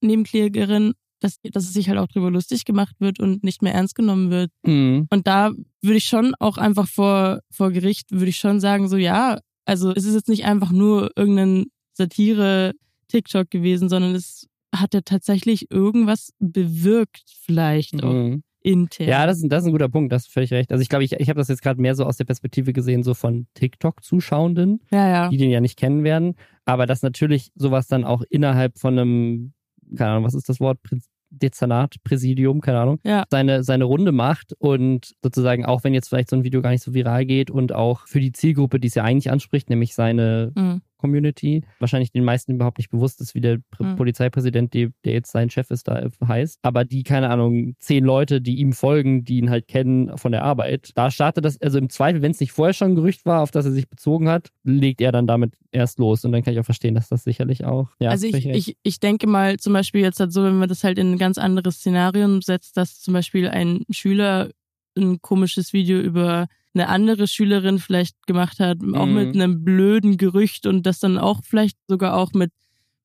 Nebenklägerin, 0.01 0.93
dass, 1.19 1.37
dass 1.41 1.63
es 1.63 1.73
sich 1.73 1.89
halt 1.89 1.99
auch 1.99 2.07
drüber 2.07 2.29
lustig 2.31 2.65
gemacht 2.65 2.95
wird 2.99 3.19
und 3.19 3.43
nicht 3.43 3.61
mehr 3.61 3.73
ernst 3.73 3.95
genommen 3.95 4.29
wird. 4.29 4.51
Mhm. 4.65 5.07
Und 5.09 5.27
da 5.27 5.51
würde 5.81 5.97
ich 5.97 6.05
schon 6.05 6.33
auch 6.39 6.57
einfach 6.57 6.87
vor, 6.87 7.39
vor 7.51 7.71
Gericht, 7.71 8.11
würde 8.11 8.27
ich 8.29 8.37
schon 8.37 8.59
sagen, 8.59 8.87
so 8.87 8.97
ja, 8.97 9.39
also 9.65 9.91
es 9.91 10.05
ist 10.05 10.15
jetzt 10.15 10.29
nicht 10.29 10.45
einfach 10.45 10.71
nur 10.71 11.11
irgendein 11.15 11.65
Satire-TikTok 11.93 13.49
gewesen, 13.49 13.89
sondern 13.89 14.15
es 14.15 14.47
hat 14.75 14.93
ja 14.93 15.01
tatsächlich 15.01 15.71
irgendwas 15.71 16.31
bewirkt, 16.39 17.23
vielleicht 17.41 18.03
auch 18.03 18.13
Mhm. 18.13 18.43
intern. 18.61 19.07
Ja, 19.07 19.25
das 19.25 19.37
ist, 19.37 19.47
das 19.49 19.63
ist 19.63 19.67
ein 19.67 19.71
guter 19.71 19.89
Punkt, 19.89 20.11
das 20.11 20.25
du 20.25 20.31
völlig 20.31 20.51
recht. 20.51 20.71
Also 20.71 20.81
ich 20.81 20.89
glaube, 20.89 21.03
ich, 21.03 21.13
ich 21.13 21.29
habe 21.29 21.39
das 21.39 21.47
jetzt 21.47 21.61
gerade 21.61 21.81
mehr 21.81 21.95
so 21.95 22.05
aus 22.05 22.17
der 22.17 22.25
Perspektive 22.25 22.73
gesehen, 22.73 23.03
so 23.03 23.13
von 23.13 23.47
TikTok-Zuschauenden, 23.53 24.81
ja, 24.91 25.07
ja. 25.07 25.29
die 25.29 25.37
den 25.37 25.49
ja 25.49 25.61
nicht 25.61 25.77
kennen 25.77 26.03
werden. 26.03 26.35
Aber 26.65 26.85
dass 26.85 27.01
natürlich 27.01 27.51
sowas 27.55 27.87
dann 27.87 28.03
auch 28.03 28.23
innerhalb 28.29 28.77
von 28.77 28.99
einem, 28.99 29.53
keine 29.95 30.11
Ahnung, 30.11 30.23
was 30.25 30.33
ist 30.33 30.49
das 30.49 30.59
Wort? 30.59 30.79
Dezernat, 31.29 31.95
Präsidium, 32.05 32.61
keine 32.61 32.79
Ahnung, 32.79 32.99
Ja. 33.03 33.25
seine, 33.29 33.61
seine 33.63 33.83
Runde 33.83 34.13
macht 34.13 34.53
und 34.59 35.13
sozusagen 35.21 35.65
auch 35.65 35.83
wenn 35.83 35.93
jetzt 35.93 36.07
vielleicht 36.07 36.29
so 36.29 36.37
ein 36.37 36.45
Video 36.45 36.61
gar 36.61 36.69
nicht 36.69 36.83
so 36.83 36.93
viral 36.93 37.25
geht 37.25 37.51
und 37.51 37.73
auch 37.73 38.07
für 38.07 38.21
die 38.21 38.31
Zielgruppe, 38.31 38.79
die 38.79 38.87
es 38.87 38.95
ja 38.95 39.03
eigentlich 39.03 39.29
anspricht, 39.29 39.69
nämlich 39.69 39.93
seine 39.93 40.53
Mhm. 40.55 40.81
Community, 40.97 41.63
wahrscheinlich 41.79 42.11
den 42.11 42.23
meisten 42.23 42.53
überhaupt 42.53 42.77
nicht 42.77 42.89
bewusst 42.89 43.21
ist, 43.21 43.35
wie 43.35 43.41
der 43.41 43.59
Mhm. 43.79 43.95
Polizeipräsident, 43.95 44.73
die, 44.73 44.89
der 45.05 45.13
jetzt 45.13 45.31
sein 45.31 45.49
Chef 45.49 45.69
ist, 45.71 45.87
da 45.87 46.07
heißt. 46.25 46.59
Aber 46.63 46.83
die, 46.85 47.03
keine 47.03 47.29
Ahnung, 47.29 47.75
zehn 47.79 48.03
Leute, 48.03 48.41
die 48.41 48.57
ihm 48.57 48.73
folgen, 48.73 49.23
die 49.23 49.37
ihn 49.37 49.49
halt 49.49 49.67
kennen 49.67 50.17
von 50.17 50.31
der 50.31 50.43
Arbeit, 50.43 50.91
da 50.95 51.11
startet 51.11 51.45
das, 51.45 51.61
also 51.61 51.77
im 51.77 51.89
Zweifel, 51.89 52.21
wenn 52.21 52.31
es 52.31 52.39
nicht 52.39 52.51
vorher 52.51 52.73
schon 52.73 52.91
ein 52.91 52.95
Gerücht 52.95 53.25
war, 53.25 53.41
auf 53.41 53.51
das 53.51 53.65
er 53.65 53.71
sich 53.71 53.87
bezogen 53.89 54.29
hat, 54.29 54.49
legt 54.63 55.01
er 55.01 55.11
dann 55.11 55.27
damit 55.27 55.53
erst 55.71 55.99
los. 55.99 56.25
Und 56.25 56.31
dann 56.31 56.43
kann 56.43 56.53
ich 56.53 56.59
auch 56.59 56.65
verstehen, 56.65 56.95
dass 56.95 57.09
das 57.09 57.23
sicherlich 57.23 57.65
auch. 57.65 57.89
Ja, 57.99 58.09
also 58.09 58.25
ich, 58.27 58.45
ich, 58.45 58.77
ich 58.81 58.99
denke 58.99 59.27
mal 59.27 59.57
zum 59.57 59.73
Beispiel 59.73 60.01
jetzt 60.01 60.19
halt 60.19 60.31
so, 60.33 60.43
wenn 60.43 60.57
man 60.57 60.69
das 60.69 60.83
halt 60.83 60.97
in 60.97 61.11
ein 61.11 61.17
ganz 61.17 61.37
anderes 61.37 61.77
Szenario 61.77 62.41
setzt, 62.41 62.77
dass 62.77 63.01
zum 63.01 63.13
Beispiel 63.13 63.47
ein 63.47 63.83
Schüler 63.91 64.49
ein 64.97 65.21
komisches 65.21 65.73
Video 65.73 65.99
über 65.99 66.47
eine 66.79 66.89
andere 66.89 67.27
Schülerin 67.27 67.79
vielleicht 67.79 68.15
gemacht 68.27 68.59
hat, 68.59 68.77
auch 68.93 69.05
Mhm. 69.05 69.13
mit 69.13 69.35
einem 69.35 69.63
blöden 69.63 70.17
Gerücht 70.17 70.65
und 70.65 70.85
das 70.85 70.99
dann 70.99 71.17
auch 71.17 71.41
vielleicht 71.43 71.77
sogar 71.87 72.15
auch 72.15 72.33
mit, 72.33 72.51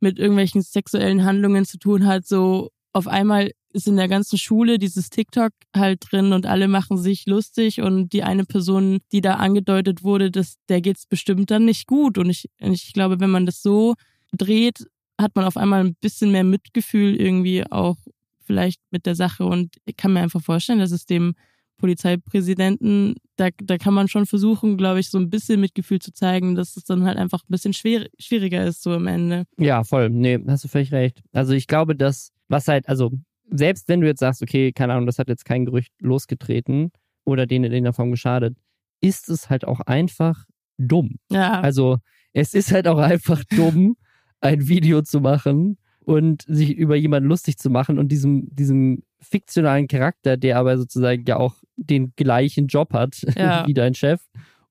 mit 0.01 0.19
irgendwelchen 0.19 0.63
sexuellen 0.63 1.25
Handlungen 1.25 1.65
zu 1.65 1.79
tun 1.79 2.07
hat, 2.07 2.27
so 2.27 2.71
auf 2.93 3.07
einmal 3.09 3.51
ist 3.75 3.89
in 3.89 3.97
der 3.97 4.09
ganzen 4.09 4.37
Schule 4.37 4.79
dieses 4.79 5.09
TikTok 5.09 5.53
halt 5.75 6.01
drin 6.11 6.35
und 6.35 6.45
alle 6.45 6.69
machen 6.69 6.99
sich 6.99 7.25
lustig 7.27 7.81
und 7.81 8.13
die 8.13 8.23
eine 8.23 8.45
Person, 8.45 8.99
die 9.13 9.23
da 9.23 9.37
angedeutet 9.37 10.03
wurde, 10.03 10.31
dass 10.31 10.57
der 10.69 10.83
geht's 10.83 11.07
bestimmt 11.07 11.51
dann 11.51 11.65
nicht 11.65 11.87
gut 11.87 12.19
und 12.19 12.29
ich, 12.29 12.51
und 12.61 12.73
ich 12.73 12.93
glaube, 12.93 13.19
wenn 13.21 13.31
man 13.31 13.47
das 13.47 13.63
so 13.63 13.95
dreht, 14.33 14.87
hat 15.19 15.35
man 15.37 15.47
auf 15.47 15.57
einmal 15.57 15.81
ein 15.85 15.95
bisschen 16.03 16.33
mehr 16.33 16.45
Mitgefühl 16.45 17.15
irgendwie 17.17 17.65
auch 17.71 17.97
vielleicht 18.45 18.81
mit 18.91 19.07
der 19.07 19.15
Sache 19.15 19.45
und 19.47 19.77
ich 19.87 19.97
kann 19.97 20.13
mir 20.13 20.21
einfach 20.21 20.43
vorstellen, 20.43 20.81
dass 20.81 20.91
es 20.91 21.07
dem 21.07 21.35
Polizeipräsidenten, 21.83 23.17
da, 23.35 23.49
da 23.61 23.77
kann 23.77 23.93
man 23.93 24.07
schon 24.07 24.25
versuchen, 24.25 24.77
glaube 24.77 25.01
ich, 25.01 25.11
so 25.11 25.19
ein 25.19 25.31
bisschen 25.31 25.61
Mitgefühl 25.61 25.99
zu 25.99 26.13
zeigen, 26.13 26.55
dass 26.55 26.77
es 26.77 26.85
dann 26.85 27.05
halt 27.05 27.19
einfach 27.19 27.41
ein 27.41 27.51
bisschen 27.51 27.73
schwer, 27.73 28.07
schwieriger 28.21 28.65
ist 28.65 28.85
so 28.85 28.93
am 28.93 29.09
Ende. 29.09 29.47
Ja, 29.59 29.83
voll. 29.83 30.09
Nee, 30.11 30.39
hast 30.47 30.63
du 30.63 30.69
völlig 30.69 30.93
recht. 30.93 31.21
Also 31.33 31.55
ich 31.55 31.67
glaube, 31.67 31.97
dass, 31.97 32.31
was 32.47 32.69
halt, 32.69 32.89
also 32.89 33.11
selbst 33.51 33.89
wenn 33.89 34.01
du 34.01 34.07
jetzt 34.07 34.21
sagst, 34.21 34.43
okay, 34.43 34.71
keine 34.71 34.93
Ahnung, 34.93 35.07
das 35.07 35.19
hat 35.19 35.29
jetzt 35.29 35.45
kein 35.45 35.65
Gerücht 35.65 35.93
losgetreten 35.99 36.93
oder 37.25 37.47
denen 37.47 37.65
in 37.65 37.73
irgendeiner 37.73 37.95
Form 37.95 38.13
geschadet, 38.13 38.57
ist 39.01 39.29
es 39.29 39.51
halt 39.51 39.65
auch 39.67 39.81
einfach 39.81 40.45
dumm. 40.79 41.17
Ja, 41.33 41.61
Also 41.61 41.99
es 42.33 42.55
ist 42.55 42.71
halt 42.71 42.87
auch 42.87 42.99
einfach 42.99 43.43
dumm, 43.51 43.97
ein 44.41 44.69
Video 44.69 45.03
zu 45.03 45.21
machen 45.21 45.79
und 45.99 46.45
sich 46.47 46.77
über 46.77 46.95
jemanden 46.95 47.29
lustig 47.29 47.59
zu 47.59 47.71
machen 47.71 47.99
und 47.99 48.09
diesem, 48.13 48.55
diesem 48.55 49.03
fiktionalen 49.21 49.89
Charakter, 49.89 50.37
der 50.37 50.59
aber 50.59 50.77
sozusagen 50.79 51.25
ja 51.27 51.37
auch 51.37 51.62
den 51.77 52.13
gleichen 52.17 52.67
Job 52.67 52.93
hat 52.93 53.15
Ja. 53.37 53.67
wie 53.67 53.75
dein 53.75 53.95
Chef 53.95 54.21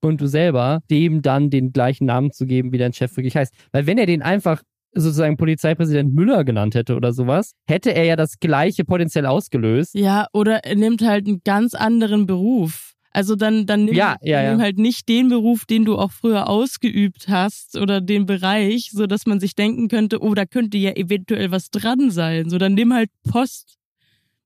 und 0.01 0.19
du 0.21 0.27
selber, 0.27 0.81
dem 0.89 1.21
dann 1.21 1.49
den 1.49 1.71
gleichen 1.73 2.05
Namen 2.05 2.31
zu 2.31 2.45
geben, 2.45 2.71
wie 2.71 2.77
dein 2.77 2.93
Chef 2.93 3.15
wirklich 3.17 3.35
heißt. 3.35 3.53
Weil 3.71 3.85
wenn 3.87 3.97
er 3.97 4.05
den 4.07 4.21
einfach 4.21 4.61
sozusagen 4.93 5.37
Polizeipräsident 5.37 6.13
Müller 6.13 6.43
genannt 6.43 6.75
hätte 6.75 6.95
oder 6.95 7.13
sowas, 7.13 7.51
hätte 7.67 7.93
er 7.93 8.03
ja 8.03 8.15
das 8.15 8.39
gleiche 8.39 8.83
potenziell 8.83 9.25
ausgelöst. 9.25 9.93
ja, 9.95 10.27
oder 10.33 10.65
er 10.65 10.75
nimmt 10.75 11.01
halt 11.01 11.27
einen 11.27 11.41
ganz 11.45 11.75
anderen 11.75 12.25
Beruf. 12.25 12.89
Also 13.13 13.35
dann, 13.35 13.65
dann 13.65 13.85
nimm, 13.85 13.93
Ja, 13.95 14.15
ja, 14.21 14.41
ja. 14.41 14.51
nimm 14.51 14.61
halt 14.61 14.77
nicht 14.79 15.07
den 15.09 15.27
Beruf, 15.29 15.65
den 15.65 15.83
du 15.85 15.97
auch 15.97 16.11
früher 16.11 16.49
ausgeübt 16.49 17.27
hast 17.27 17.77
oder 17.77 17.99
den 18.01 18.25
Bereich, 18.25 18.89
so 18.91 19.05
dass 19.05 19.25
man 19.25 19.39
sich 19.39 19.53
denken 19.55 19.87
könnte, 19.89 20.21
oh, 20.21 20.33
da 20.33 20.45
könnte 20.45 20.77
ja 20.77 20.91
eventuell 20.95 21.51
was 21.51 21.69
dran 21.69 22.09
sein. 22.09 22.49
So, 22.49 22.57
dann 22.57 22.73
nimm 22.73 22.93
halt 22.93 23.09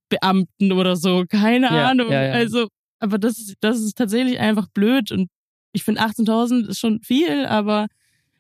Postbeamten 0.10 0.72
oder 0.72 0.96
so, 0.96 1.26
keine 1.28 1.68
Ja, 1.68 1.90
Ahnung. 1.90 2.12
ja, 2.12 2.24
ja. 2.24 2.34
Also, 2.34 2.68
aber 3.00 3.18
das 3.18 3.38
ist, 3.40 3.56
das 3.60 3.80
ist 3.80 3.98
tatsächlich 3.98 4.40
einfach 4.40 4.68
blöd 4.68 5.12
und 5.12 5.30
ich 5.74 5.84
finde 5.84 6.02
18.000 6.02 6.68
ist 6.70 6.80
schon 6.80 7.02
viel, 7.02 7.46
aber 7.46 7.88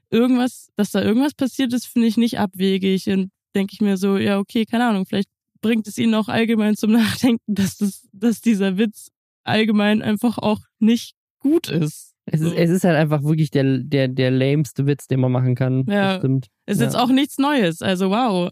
irgendwas, 0.09 0.69
dass 0.75 0.91
da 0.91 1.01
irgendwas 1.01 1.33
passiert 1.33 1.73
ist, 1.73 1.85
finde 1.87 2.07
ich 2.07 2.17
nicht 2.17 2.39
abwegig 2.39 3.07
und 3.07 3.31
denke 3.53 3.73
ich 3.73 3.81
mir 3.81 3.97
so, 3.97 4.17
ja, 4.17 4.39
okay, 4.39 4.65
keine 4.65 4.87
Ahnung, 4.87 5.05
vielleicht 5.05 5.29
bringt 5.61 5.87
es 5.87 5.97
ihnen 5.97 6.13
auch 6.15 6.29
allgemein 6.29 6.75
zum 6.75 6.91
Nachdenken, 6.93 7.53
dass 7.53 7.77
das, 7.77 8.07
dass 8.13 8.41
dieser 8.41 8.77
Witz 8.77 9.09
allgemein 9.43 10.01
einfach 10.01 10.37
auch 10.37 10.61
nicht 10.79 11.15
gut 11.39 11.67
ist. 11.69 12.14
Es 12.27 12.41
ist, 12.41 12.49
So. 12.49 12.55
es 12.55 12.69
ist 12.71 12.83
halt 12.83 12.95
einfach 12.95 13.23
wirklich 13.23 13.51
der, 13.51 13.79
der, 13.79 14.07
der 14.07 14.31
lameste 14.31 14.87
Witz, 14.87 15.07
den 15.07 15.19
man 15.19 15.31
machen 15.31 15.53
kann. 15.55 15.85
Ja. 15.87 16.13
Das 16.13 16.17
stimmt. 16.17 16.47
Ist 16.65 16.79
Ja. 16.79 16.85
jetzt 16.85 16.95
auch 16.97 17.09
nichts 17.09 17.37
Neues, 17.37 17.81
also 17.83 18.09
wow. 18.09 18.49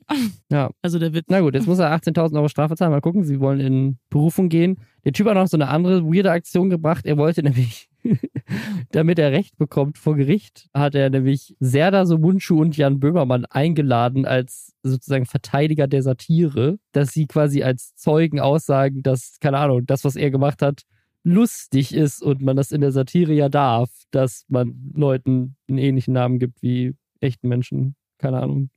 Ja. 0.51 0.69
Also 0.83 0.99
der 0.99 1.13
Witz. 1.13 1.25
Na 1.29 1.39
gut, 1.41 1.55
jetzt 1.55 1.65
muss 1.67 1.79
er 1.79 1.91
18.000 1.95 2.35
Euro 2.35 2.47
Strafe 2.49 2.75
zahlen. 2.75 2.91
Mal 2.91 3.01
gucken, 3.01 3.23
sie 3.23 3.39
wollen 3.39 3.59
in 3.59 3.97
Berufung 4.09 4.49
gehen. 4.49 4.77
Der 5.05 5.11
Typ 5.11 5.27
hat 5.27 5.35
noch 5.35 5.47
so 5.47 5.57
eine 5.57 5.69
andere 5.69 6.03
weirde 6.05 6.31
Aktion 6.31 6.69
gebracht. 6.69 7.05
Er 7.05 7.17
wollte 7.17 7.41
nämlich, 7.43 7.89
damit 8.91 9.17
er 9.19 9.31
Recht 9.31 9.57
bekommt 9.57 9.97
vor 9.97 10.15
Gericht, 10.15 10.67
hat 10.73 10.93
er 10.95 11.09
nämlich 11.09 11.55
Serda 11.59 12.05
Sobuncu 12.05 12.59
und 12.61 12.77
Jan 12.77 12.99
Böhmermann 12.99 13.45
eingeladen 13.45 14.25
als 14.25 14.73
sozusagen 14.83 15.25
Verteidiger 15.25 15.87
der 15.87 16.03
Satire, 16.03 16.77
dass 16.91 17.09
sie 17.11 17.25
quasi 17.25 17.63
als 17.63 17.95
Zeugen 17.95 18.39
aussagen, 18.39 19.01
dass, 19.01 19.37
keine 19.39 19.57
Ahnung, 19.57 19.85
das, 19.85 20.03
was 20.03 20.15
er 20.15 20.29
gemacht 20.31 20.61
hat, 20.61 20.83
lustig 21.23 21.93
ist 21.93 22.21
und 22.21 22.41
man 22.41 22.55
das 22.55 22.71
in 22.71 22.81
der 22.81 22.91
Satire 22.91 23.33
ja 23.33 23.49
darf, 23.49 23.89
dass 24.11 24.45
man 24.47 24.91
Leuten 24.93 25.55
einen 25.67 25.77
ähnlichen 25.77 26.13
Namen 26.13 26.39
gibt 26.39 26.61
wie 26.61 26.93
echten 27.19 27.47
Menschen. 27.47 27.95
Keine 28.17 28.41
Ahnung 28.41 28.69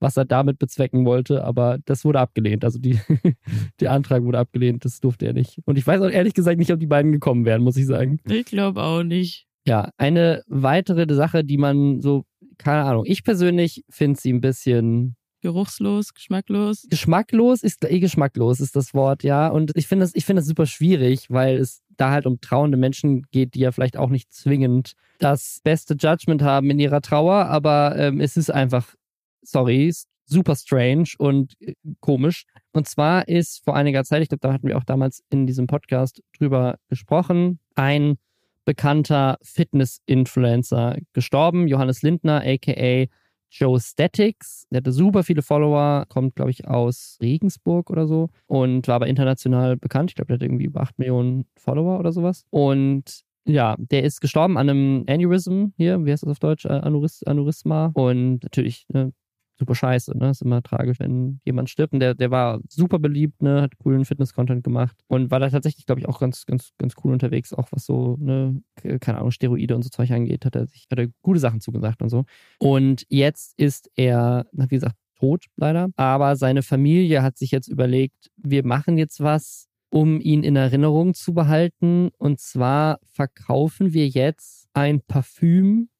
was 0.00 0.16
er 0.16 0.24
damit 0.24 0.58
bezwecken 0.58 1.04
wollte, 1.04 1.44
aber 1.44 1.78
das 1.84 2.04
wurde 2.04 2.20
abgelehnt. 2.20 2.64
Also 2.64 2.78
die, 2.78 2.98
der 3.80 3.92
Antrag 3.92 4.24
wurde 4.24 4.38
abgelehnt, 4.38 4.84
das 4.84 5.00
durfte 5.00 5.26
er 5.26 5.34
nicht. 5.34 5.58
Und 5.66 5.78
ich 5.78 5.86
weiß 5.86 6.00
auch 6.00 6.10
ehrlich 6.10 6.34
gesagt 6.34 6.58
nicht, 6.58 6.72
ob 6.72 6.80
die 6.80 6.86
beiden 6.86 7.12
gekommen 7.12 7.44
wären, 7.44 7.62
muss 7.62 7.76
ich 7.76 7.86
sagen. 7.86 8.18
Ich 8.28 8.46
glaube 8.46 8.82
auch 8.82 9.02
nicht. 9.02 9.46
Ja, 9.66 9.90
eine 9.98 10.42
weitere 10.48 11.12
Sache, 11.14 11.44
die 11.44 11.58
man 11.58 12.00
so, 12.00 12.24
keine 12.56 12.84
Ahnung, 12.84 13.04
ich 13.06 13.22
persönlich 13.22 13.84
finde 13.90 14.18
sie 14.18 14.32
ein 14.32 14.40
bisschen 14.40 15.16
Geruchslos, 15.40 16.14
geschmacklos. 16.14 16.86
geschmacklos, 16.90 17.62
ist 17.62 17.84
eh 17.84 18.00
geschmacklos, 18.00 18.60
ist 18.60 18.76
das 18.76 18.94
Wort, 18.94 19.22
ja. 19.22 19.48
Und 19.48 19.72
ich 19.74 19.86
finde 19.86 20.04
das, 20.04 20.14
ich 20.14 20.24
das 20.26 20.46
super 20.46 20.66
schwierig, 20.66 21.30
weil 21.30 21.56
es 21.56 21.82
da 21.96 22.10
halt 22.10 22.26
um 22.26 22.40
trauernde 22.40 22.76
Menschen 22.76 23.22
geht, 23.30 23.54
die 23.54 23.60
ja 23.60 23.72
vielleicht 23.72 23.96
auch 23.96 24.10
nicht 24.10 24.32
zwingend 24.32 24.94
das 25.18 25.60
beste 25.62 25.94
Judgment 25.94 26.42
haben 26.42 26.70
in 26.70 26.78
ihrer 26.78 27.00
Trauer, 27.00 27.46
aber 27.46 27.96
ähm, 27.96 28.20
es 28.20 28.36
ist 28.36 28.50
einfach 28.50 28.94
sorry, 29.42 29.92
super 30.26 30.54
strange 30.54 31.10
und 31.18 31.54
äh, 31.60 31.74
komisch. 32.00 32.44
Und 32.72 32.88
zwar 32.88 33.28
ist 33.28 33.62
vor 33.64 33.76
einiger 33.76 34.04
Zeit, 34.04 34.22
ich 34.22 34.28
glaube, 34.28 34.40
da 34.40 34.52
hatten 34.52 34.68
wir 34.68 34.78
auch 34.78 34.84
damals 34.84 35.22
in 35.30 35.46
diesem 35.46 35.66
Podcast 35.66 36.22
drüber 36.38 36.76
gesprochen, 36.88 37.58
ein 37.74 38.16
bekannter 38.64 39.38
Fitness-Influencer 39.42 40.98
gestorben, 41.12 41.66
Johannes 41.66 42.02
Lindner, 42.02 42.42
aka 42.44 43.06
Joe 43.50 43.80
Statics. 43.80 44.66
Der 44.70 44.78
hatte 44.78 44.92
super 44.92 45.22
viele 45.22 45.42
Follower, 45.42 46.06
kommt, 46.08 46.36
glaube 46.36 46.50
ich, 46.50 46.66
aus 46.66 47.18
Regensburg 47.20 47.90
oder 47.90 48.06
so 48.06 48.28
und 48.46 48.86
war 48.88 48.96
aber 48.96 49.06
international 49.06 49.76
bekannt. 49.76 50.10
Ich 50.10 50.14
glaube, 50.14 50.28
der 50.28 50.34
hat 50.36 50.42
irgendwie 50.42 50.64
über 50.64 50.80
8 50.80 50.98
Millionen 50.98 51.46
Follower 51.56 51.98
oder 51.98 52.12
sowas. 52.12 52.44
Und 52.50 53.22
ja, 53.46 53.76
der 53.78 54.04
ist 54.04 54.20
gestorben 54.20 54.56
an 54.56 54.68
einem 54.68 55.04
Aneurysm 55.08 55.66
hier, 55.76 56.04
wie 56.04 56.12
heißt 56.12 56.22
das 56.22 56.30
auf 56.30 56.38
Deutsch? 56.38 56.64
Äh, 56.64 56.68
Aneurys 56.68 57.22
Aneurysma. 57.24 57.90
Und 57.94 58.42
natürlich 58.42 58.86
ne, 58.88 59.12
super 59.60 59.74
scheiße, 59.74 60.18
ne? 60.18 60.30
Ist 60.30 60.42
immer 60.42 60.62
tragisch, 60.62 60.98
wenn 60.98 61.40
jemand 61.44 61.70
stirbt. 61.70 61.92
Und 61.92 62.00
der, 62.00 62.14
der 62.14 62.30
war 62.30 62.60
super 62.68 62.98
beliebt, 62.98 63.42
ne? 63.42 63.62
Hat 63.62 63.78
coolen 63.78 64.04
Fitness-Content 64.04 64.64
gemacht 64.64 64.96
und 65.06 65.30
war 65.30 65.38
da 65.38 65.48
tatsächlich, 65.48 65.86
glaube 65.86 66.00
ich, 66.00 66.08
auch 66.08 66.18
ganz, 66.18 66.46
ganz, 66.46 66.70
ganz 66.78 66.94
cool 67.04 67.12
unterwegs, 67.12 67.52
auch 67.52 67.68
was 67.70 67.84
so, 67.84 68.16
ne, 68.18 68.60
keine 69.00 69.18
Ahnung, 69.18 69.30
Steroide 69.30 69.76
und 69.76 69.82
so 69.82 69.90
Zeug 69.90 70.10
angeht, 70.10 70.44
hat 70.44 70.56
er 70.56 70.66
sich, 70.66 70.86
hat 70.90 70.98
er 70.98 71.08
gute 71.22 71.38
Sachen 71.38 71.60
zugesagt 71.60 72.02
und 72.02 72.08
so. 72.08 72.24
Und 72.58 73.04
jetzt 73.08 73.54
ist 73.58 73.90
er, 73.94 74.46
wie 74.52 74.66
gesagt, 74.66 74.96
tot, 75.18 75.44
leider. 75.56 75.90
Aber 75.96 76.34
seine 76.36 76.62
Familie 76.62 77.22
hat 77.22 77.36
sich 77.36 77.50
jetzt 77.50 77.68
überlegt, 77.68 78.30
wir 78.36 78.66
machen 78.66 78.98
jetzt 78.98 79.20
was, 79.20 79.68
um 79.90 80.20
ihn 80.20 80.42
in 80.42 80.56
Erinnerung 80.56 81.14
zu 81.14 81.34
behalten. 81.34 82.10
Und 82.18 82.40
zwar 82.40 82.98
verkaufen 83.04 83.92
wir 83.92 84.08
jetzt 84.08 84.66
ein 84.72 85.00
Parfüm, 85.02 85.90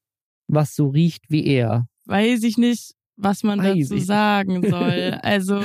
was 0.47 0.75
so 0.75 0.89
riecht 0.89 1.29
wie 1.29 1.45
er. 1.45 1.87
Weiß 2.05 2.43
ich 2.43 2.57
nicht. 2.57 2.95
Was 3.15 3.43
man 3.43 3.59
Weiß 3.59 3.89
dazu 3.89 3.95
ich. 3.95 4.05
sagen 4.05 4.67
soll. 4.69 5.19
Also 5.23 5.61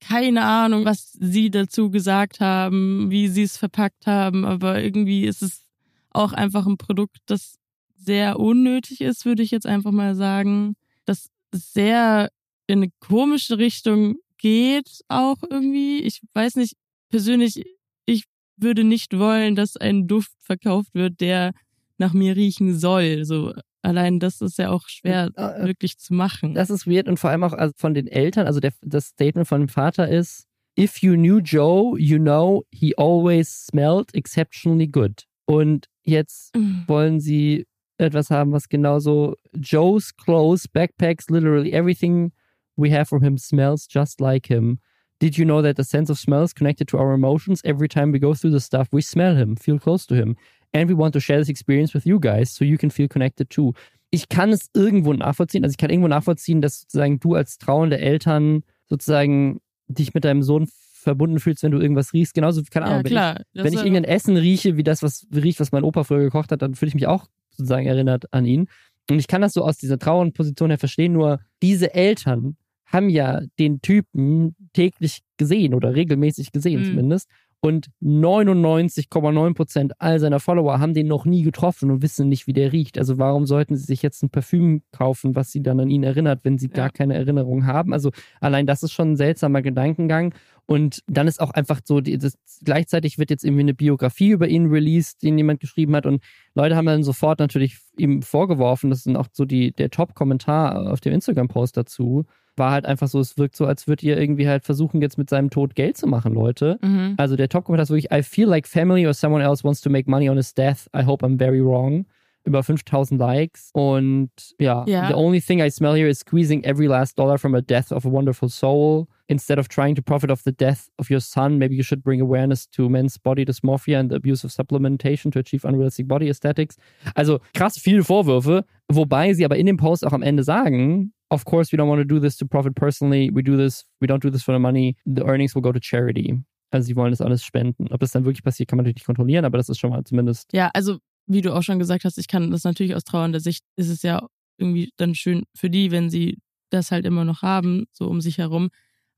keine 0.00 0.44
Ahnung, 0.44 0.84
was 0.84 1.12
sie 1.12 1.50
dazu 1.50 1.90
gesagt 1.90 2.40
haben, 2.40 3.10
wie 3.10 3.28
sie 3.28 3.42
es 3.42 3.56
verpackt 3.56 4.06
haben, 4.06 4.44
aber 4.44 4.82
irgendwie 4.82 5.24
ist 5.24 5.42
es 5.42 5.64
auch 6.10 6.32
einfach 6.32 6.66
ein 6.66 6.76
Produkt, 6.76 7.18
das 7.26 7.56
sehr 7.96 8.38
unnötig 8.38 9.00
ist, 9.00 9.24
würde 9.24 9.42
ich 9.42 9.50
jetzt 9.50 9.66
einfach 9.66 9.90
mal 9.90 10.14
sagen. 10.14 10.76
Das 11.06 11.28
sehr 11.52 12.30
in 12.66 12.82
eine 12.82 12.92
komische 13.00 13.58
Richtung 13.58 14.16
geht 14.38 15.00
auch 15.08 15.38
irgendwie. 15.48 16.02
Ich 16.02 16.20
weiß 16.34 16.56
nicht, 16.56 16.74
persönlich, 17.10 17.64
ich 18.04 18.24
würde 18.56 18.84
nicht 18.84 19.18
wollen, 19.18 19.56
dass 19.56 19.76
ein 19.76 20.06
Duft 20.06 20.32
verkauft 20.40 20.94
wird, 20.94 21.20
der 21.20 21.52
nach 21.98 22.12
mir 22.12 22.36
riechen 22.36 22.78
soll. 22.78 23.24
So 23.24 23.52
allein 23.82 24.18
das 24.20 24.40
ist 24.40 24.58
ja 24.58 24.70
auch 24.70 24.88
schwer 24.88 25.30
Äh, 25.36 25.64
wirklich 25.64 25.98
zu 25.98 26.14
machen. 26.14 26.54
Das 26.54 26.70
ist 26.70 26.86
weird 26.86 27.08
und 27.08 27.18
vor 27.18 27.30
allem 27.30 27.44
auch 27.44 27.52
also 27.52 27.72
von 27.76 27.94
den 27.94 28.06
Eltern. 28.06 28.46
Also 28.46 28.60
der, 28.60 28.72
das 28.82 29.06
Statement 29.08 29.46
von 29.48 29.60
dem 29.62 29.68
Vater 29.68 30.08
ist: 30.08 30.46
If 30.78 30.98
you 31.02 31.14
knew 31.14 31.38
Joe, 31.38 31.98
you 31.98 32.18
know 32.18 32.64
he 32.70 32.94
always 32.96 33.66
smelled 33.66 34.14
exceptionally 34.14 34.86
good. 34.88 35.24
Und 35.46 35.86
jetzt 36.02 36.54
Mhm. 36.56 36.84
wollen 36.86 37.20
sie 37.20 37.66
etwas 37.98 38.30
haben, 38.30 38.52
was 38.52 38.68
genauso 38.68 39.36
Joe's 39.54 40.14
clothes, 40.16 40.68
backpacks, 40.68 41.30
literally 41.30 41.72
everything 41.72 42.32
we 42.76 42.90
have 42.92 43.06
from 43.06 43.22
him 43.22 43.38
smells 43.38 43.86
just 43.88 44.20
like 44.20 44.48
him. 44.48 44.80
Did 45.18 45.38
you 45.38 45.46
know 45.46 45.62
that 45.62 45.76
the 45.78 45.82
sense 45.84 46.12
of 46.12 46.18
smell 46.18 46.42
is 46.44 46.52
connected 46.54 46.88
to 46.88 46.98
our 46.98 47.14
emotions? 47.14 47.62
Every 47.64 47.88
time 47.88 48.12
we 48.12 48.18
go 48.18 48.34
through 48.34 48.50
the 48.52 48.60
stuff, 48.60 48.88
we 48.92 49.00
smell 49.00 49.34
him, 49.34 49.56
feel 49.56 49.78
close 49.78 50.06
to 50.08 50.14
him. 50.14 50.36
And 50.76 50.90
we 50.90 50.96
want 50.96 51.14
to 51.14 51.20
share 51.20 51.38
this 51.38 51.48
experience 51.48 51.94
with 51.94 52.04
you 52.04 52.20
guys, 52.20 52.54
so 52.54 52.64
you 52.64 52.76
can 52.76 52.90
feel 52.90 53.08
connected 53.08 53.48
too. 53.48 53.72
Ich 54.10 54.28
kann 54.28 54.50
es 54.50 54.68
irgendwo 54.74 55.12
nachvollziehen. 55.14 55.64
Also 55.64 55.72
ich 55.72 55.78
kann 55.78 55.90
irgendwo 55.90 56.08
nachvollziehen, 56.08 56.60
dass 56.60 56.80
sozusagen 56.82 57.18
du 57.18 57.34
als 57.34 57.56
trauernde 57.58 57.98
Eltern 57.98 58.62
sozusagen 58.86 59.60
dich 59.88 60.12
mit 60.14 60.24
deinem 60.24 60.42
Sohn 60.42 60.68
verbunden 60.92 61.38
fühlst, 61.40 61.62
wenn 61.62 61.70
du 61.72 61.78
irgendwas 61.80 62.12
riechst. 62.12 62.34
Genauso, 62.34 62.62
keine 62.70 62.86
Ahnung, 62.86 63.06
ja, 63.06 63.36
wenn 63.36 63.42
ich 63.42 63.64
wenn 63.64 63.72
ich 63.72 63.78
irgendein 63.78 64.04
Essen 64.04 64.36
rieche, 64.36 64.76
wie 64.76 64.82
das, 64.82 65.02
was 65.02 65.26
riecht, 65.34 65.60
was 65.60 65.72
mein 65.72 65.84
Opa 65.84 66.04
früher 66.04 66.18
gekocht 66.20 66.52
hat, 66.52 66.62
dann 66.62 66.74
fühle 66.74 66.88
ich 66.88 66.94
mich 66.94 67.06
auch 67.06 67.26
sozusagen 67.50 67.86
erinnert 67.86 68.32
an 68.32 68.44
ihn. 68.44 68.68
Und 69.08 69.18
ich 69.18 69.28
kann 69.28 69.40
das 69.40 69.54
so 69.54 69.62
aus 69.62 69.78
dieser 69.78 69.98
traurigen 69.98 70.32
Position 70.32 70.70
her 70.70 70.78
verstehen, 70.78 71.12
nur 71.12 71.40
diese 71.62 71.94
Eltern 71.94 72.56
haben 72.86 73.08
ja 73.08 73.40
den 73.58 73.80
Typen 73.80 74.54
täglich 74.72 75.20
gesehen 75.38 75.74
oder 75.74 75.94
regelmäßig 75.94 76.52
gesehen 76.52 76.80
Mhm. 76.80 76.84
zumindest. 76.86 77.28
Und 77.60 77.88
99,9% 78.02 79.92
all 79.98 80.20
seiner 80.20 80.40
Follower 80.40 80.78
haben 80.78 80.94
den 80.94 81.08
noch 81.08 81.24
nie 81.24 81.42
getroffen 81.42 81.90
und 81.90 82.02
wissen 82.02 82.28
nicht, 82.28 82.46
wie 82.46 82.52
der 82.52 82.72
riecht. 82.72 82.98
Also 82.98 83.18
warum 83.18 83.46
sollten 83.46 83.76
sie 83.76 83.84
sich 83.84 84.02
jetzt 84.02 84.22
ein 84.22 84.30
Parfüm 84.30 84.82
kaufen, 84.92 85.34
was 85.34 85.50
sie 85.50 85.62
dann 85.62 85.80
an 85.80 85.90
ihn 85.90 86.02
erinnert, 86.04 86.40
wenn 86.44 86.58
sie 86.58 86.68
Ja. 86.68 86.74
gar 86.74 86.90
keine 86.90 87.14
Erinnerung 87.14 87.66
haben? 87.66 87.92
Also 87.92 88.10
allein 88.40 88.66
das 88.66 88.82
ist 88.82 88.92
schon 88.92 89.12
ein 89.12 89.16
seltsamer 89.16 89.62
Gedankengang. 89.62 90.34
Und 90.66 91.02
dann 91.06 91.28
ist 91.28 91.40
auch 91.40 91.52
einfach 91.52 91.80
so, 91.84 92.00
die, 92.00 92.18
das, 92.18 92.36
gleichzeitig 92.64 93.18
wird 93.18 93.30
jetzt 93.30 93.44
irgendwie 93.44 93.62
eine 93.62 93.74
Biografie 93.74 94.30
über 94.30 94.48
ihn 94.48 94.66
released, 94.66 95.22
den 95.22 95.38
jemand 95.38 95.60
geschrieben 95.60 95.94
hat. 95.94 96.06
Und 96.06 96.22
Leute 96.54 96.74
haben 96.76 96.86
dann 96.86 97.04
sofort 97.04 97.38
natürlich 97.38 97.78
ihm 97.96 98.22
vorgeworfen, 98.22 98.90
das 98.90 99.04
sind 99.04 99.16
auch 99.16 99.28
so 99.32 99.44
die, 99.44 99.72
der 99.72 99.90
Top-Kommentar 99.90 100.92
auf 100.92 101.00
dem 101.00 101.12
Instagram-Post 101.12 101.76
dazu, 101.76 102.24
war 102.58 102.70
halt 102.72 102.86
einfach 102.86 103.08
so, 103.08 103.20
es 103.20 103.36
wirkt 103.38 103.56
so, 103.56 103.66
als 103.66 103.86
würdet 103.86 104.02
ihr 104.02 104.18
irgendwie 104.18 104.48
halt 104.48 104.64
versuchen, 104.64 105.00
jetzt 105.02 105.18
mit 105.18 105.28
seinem 105.30 105.50
Tod 105.50 105.74
Geld 105.74 105.96
zu 105.96 106.06
machen, 106.06 106.32
Leute. 106.32 106.78
Mhm. 106.82 107.14
Also 107.16 107.36
der 107.36 107.48
Top-Kommentar 107.48 107.84
ist 107.84 107.90
wirklich, 107.90 108.10
I 108.12 108.22
feel 108.22 108.46
like 108.48 108.66
family 108.66 109.06
or 109.06 109.14
someone 109.14 109.42
else 109.42 109.64
wants 109.64 109.80
to 109.82 109.90
make 109.90 110.10
money 110.10 110.28
on 110.30 110.36
his 110.36 110.54
death. 110.54 110.88
I 110.96 111.04
hope 111.04 111.24
I'm 111.24 111.38
very 111.38 111.60
wrong. 111.64 112.06
Über 112.44 112.62
5000 112.62 113.18
Likes. 113.18 113.70
Und 113.72 114.30
ja, 114.60 114.84
Ja. 114.86 115.08
the 115.08 115.14
only 115.14 115.40
thing 115.40 115.58
I 115.60 115.68
smell 115.68 115.94
here 115.96 116.08
is 116.08 116.20
squeezing 116.20 116.62
every 116.62 116.86
last 116.86 117.18
dollar 117.18 117.38
from 117.38 117.56
a 117.56 117.60
death 117.60 117.90
of 117.90 118.06
a 118.06 118.10
wonderful 118.10 118.48
soul. 118.48 119.08
Instead 119.28 119.58
of 119.58 119.66
trying 119.66 119.96
to 119.96 120.02
profit 120.02 120.30
off 120.30 120.44
the 120.44 120.52
death 120.52 120.86
of 120.98 121.10
your 121.10 121.18
son, 121.20 121.58
maybe 121.58 121.74
you 121.74 121.82
should 121.82 122.04
bring 122.04 122.20
awareness 122.20 122.70
to 122.70 122.88
men's 122.88 123.18
body 123.18 123.44
dysmorphia 123.44 123.98
and 123.98 124.08
the 124.12 124.14
abuse 124.14 124.44
of 124.46 124.52
supplementation 124.52 125.32
to 125.32 125.40
achieve 125.40 125.64
unrealistic 125.66 126.06
body 126.06 126.28
aesthetics. 126.28 126.76
Also 127.16 127.40
krass 127.52 127.76
viele 127.80 128.04
Vorwürfe, 128.04 128.64
wobei 128.88 129.32
sie 129.34 129.44
aber 129.44 129.56
in 129.56 129.66
dem 129.66 129.76
Post 129.78 130.06
auch 130.06 130.12
am 130.12 130.22
Ende 130.22 130.44
sagen, 130.44 131.12
of 131.30 131.44
course 131.44 131.72
we 131.72 131.78
don't 131.78 131.88
want 131.88 132.00
to 132.00 132.04
do 132.04 132.20
this 132.20 132.36
to 132.36 132.46
profit 132.46 132.74
personally. 132.74 133.30
We 133.32 133.42
do 133.42 133.56
this, 133.56 133.84
we 134.00 134.06
don't 134.06 134.22
do 134.22 134.30
this 134.30 134.42
for 134.42 134.54
the 134.54 134.60
money. 134.60 134.96
The 135.04 135.24
earnings 135.24 135.54
will 135.54 135.62
go 135.62 135.72
to 135.72 135.80
charity. 135.80 136.42
Also 136.70 136.86
sie 136.86 136.96
wollen 136.96 137.10
das 137.10 137.20
alles 137.20 137.44
spenden. 137.44 137.88
Ob 137.92 138.00
das 138.00 138.10
dann 138.10 138.24
wirklich 138.24 138.42
passiert, 138.42 138.68
kann 138.68 138.76
man 138.76 138.84
natürlich 138.84 138.96
nicht 138.96 139.06
kontrollieren, 139.06 139.44
aber 139.44 139.58
das 139.58 139.68
ist 139.68 139.78
schon 139.78 139.90
mal 139.90 140.04
zumindest. 140.04 140.52
Ja, 140.52 140.70
also 140.74 140.98
wie 141.26 141.40
du 141.40 141.54
auch 141.54 141.62
schon 141.62 141.78
gesagt 141.78 142.04
hast, 142.04 142.18
ich 142.18 142.28
kann 142.28 142.50
das 142.50 142.64
natürlich 142.64 142.94
aus 142.94 143.04
trauernder 143.04 143.40
Sicht, 143.40 143.64
ist 143.76 143.88
es 143.88 144.02
ja 144.02 144.26
irgendwie 144.58 144.92
dann 144.96 145.14
schön 145.14 145.44
für 145.54 145.70
die, 145.70 145.90
wenn 145.90 146.10
sie 146.10 146.38
das 146.70 146.90
halt 146.90 147.04
immer 147.04 147.24
noch 147.24 147.42
haben, 147.42 147.86
so 147.92 148.08
um 148.08 148.20
sich 148.20 148.38
herum. 148.38 148.70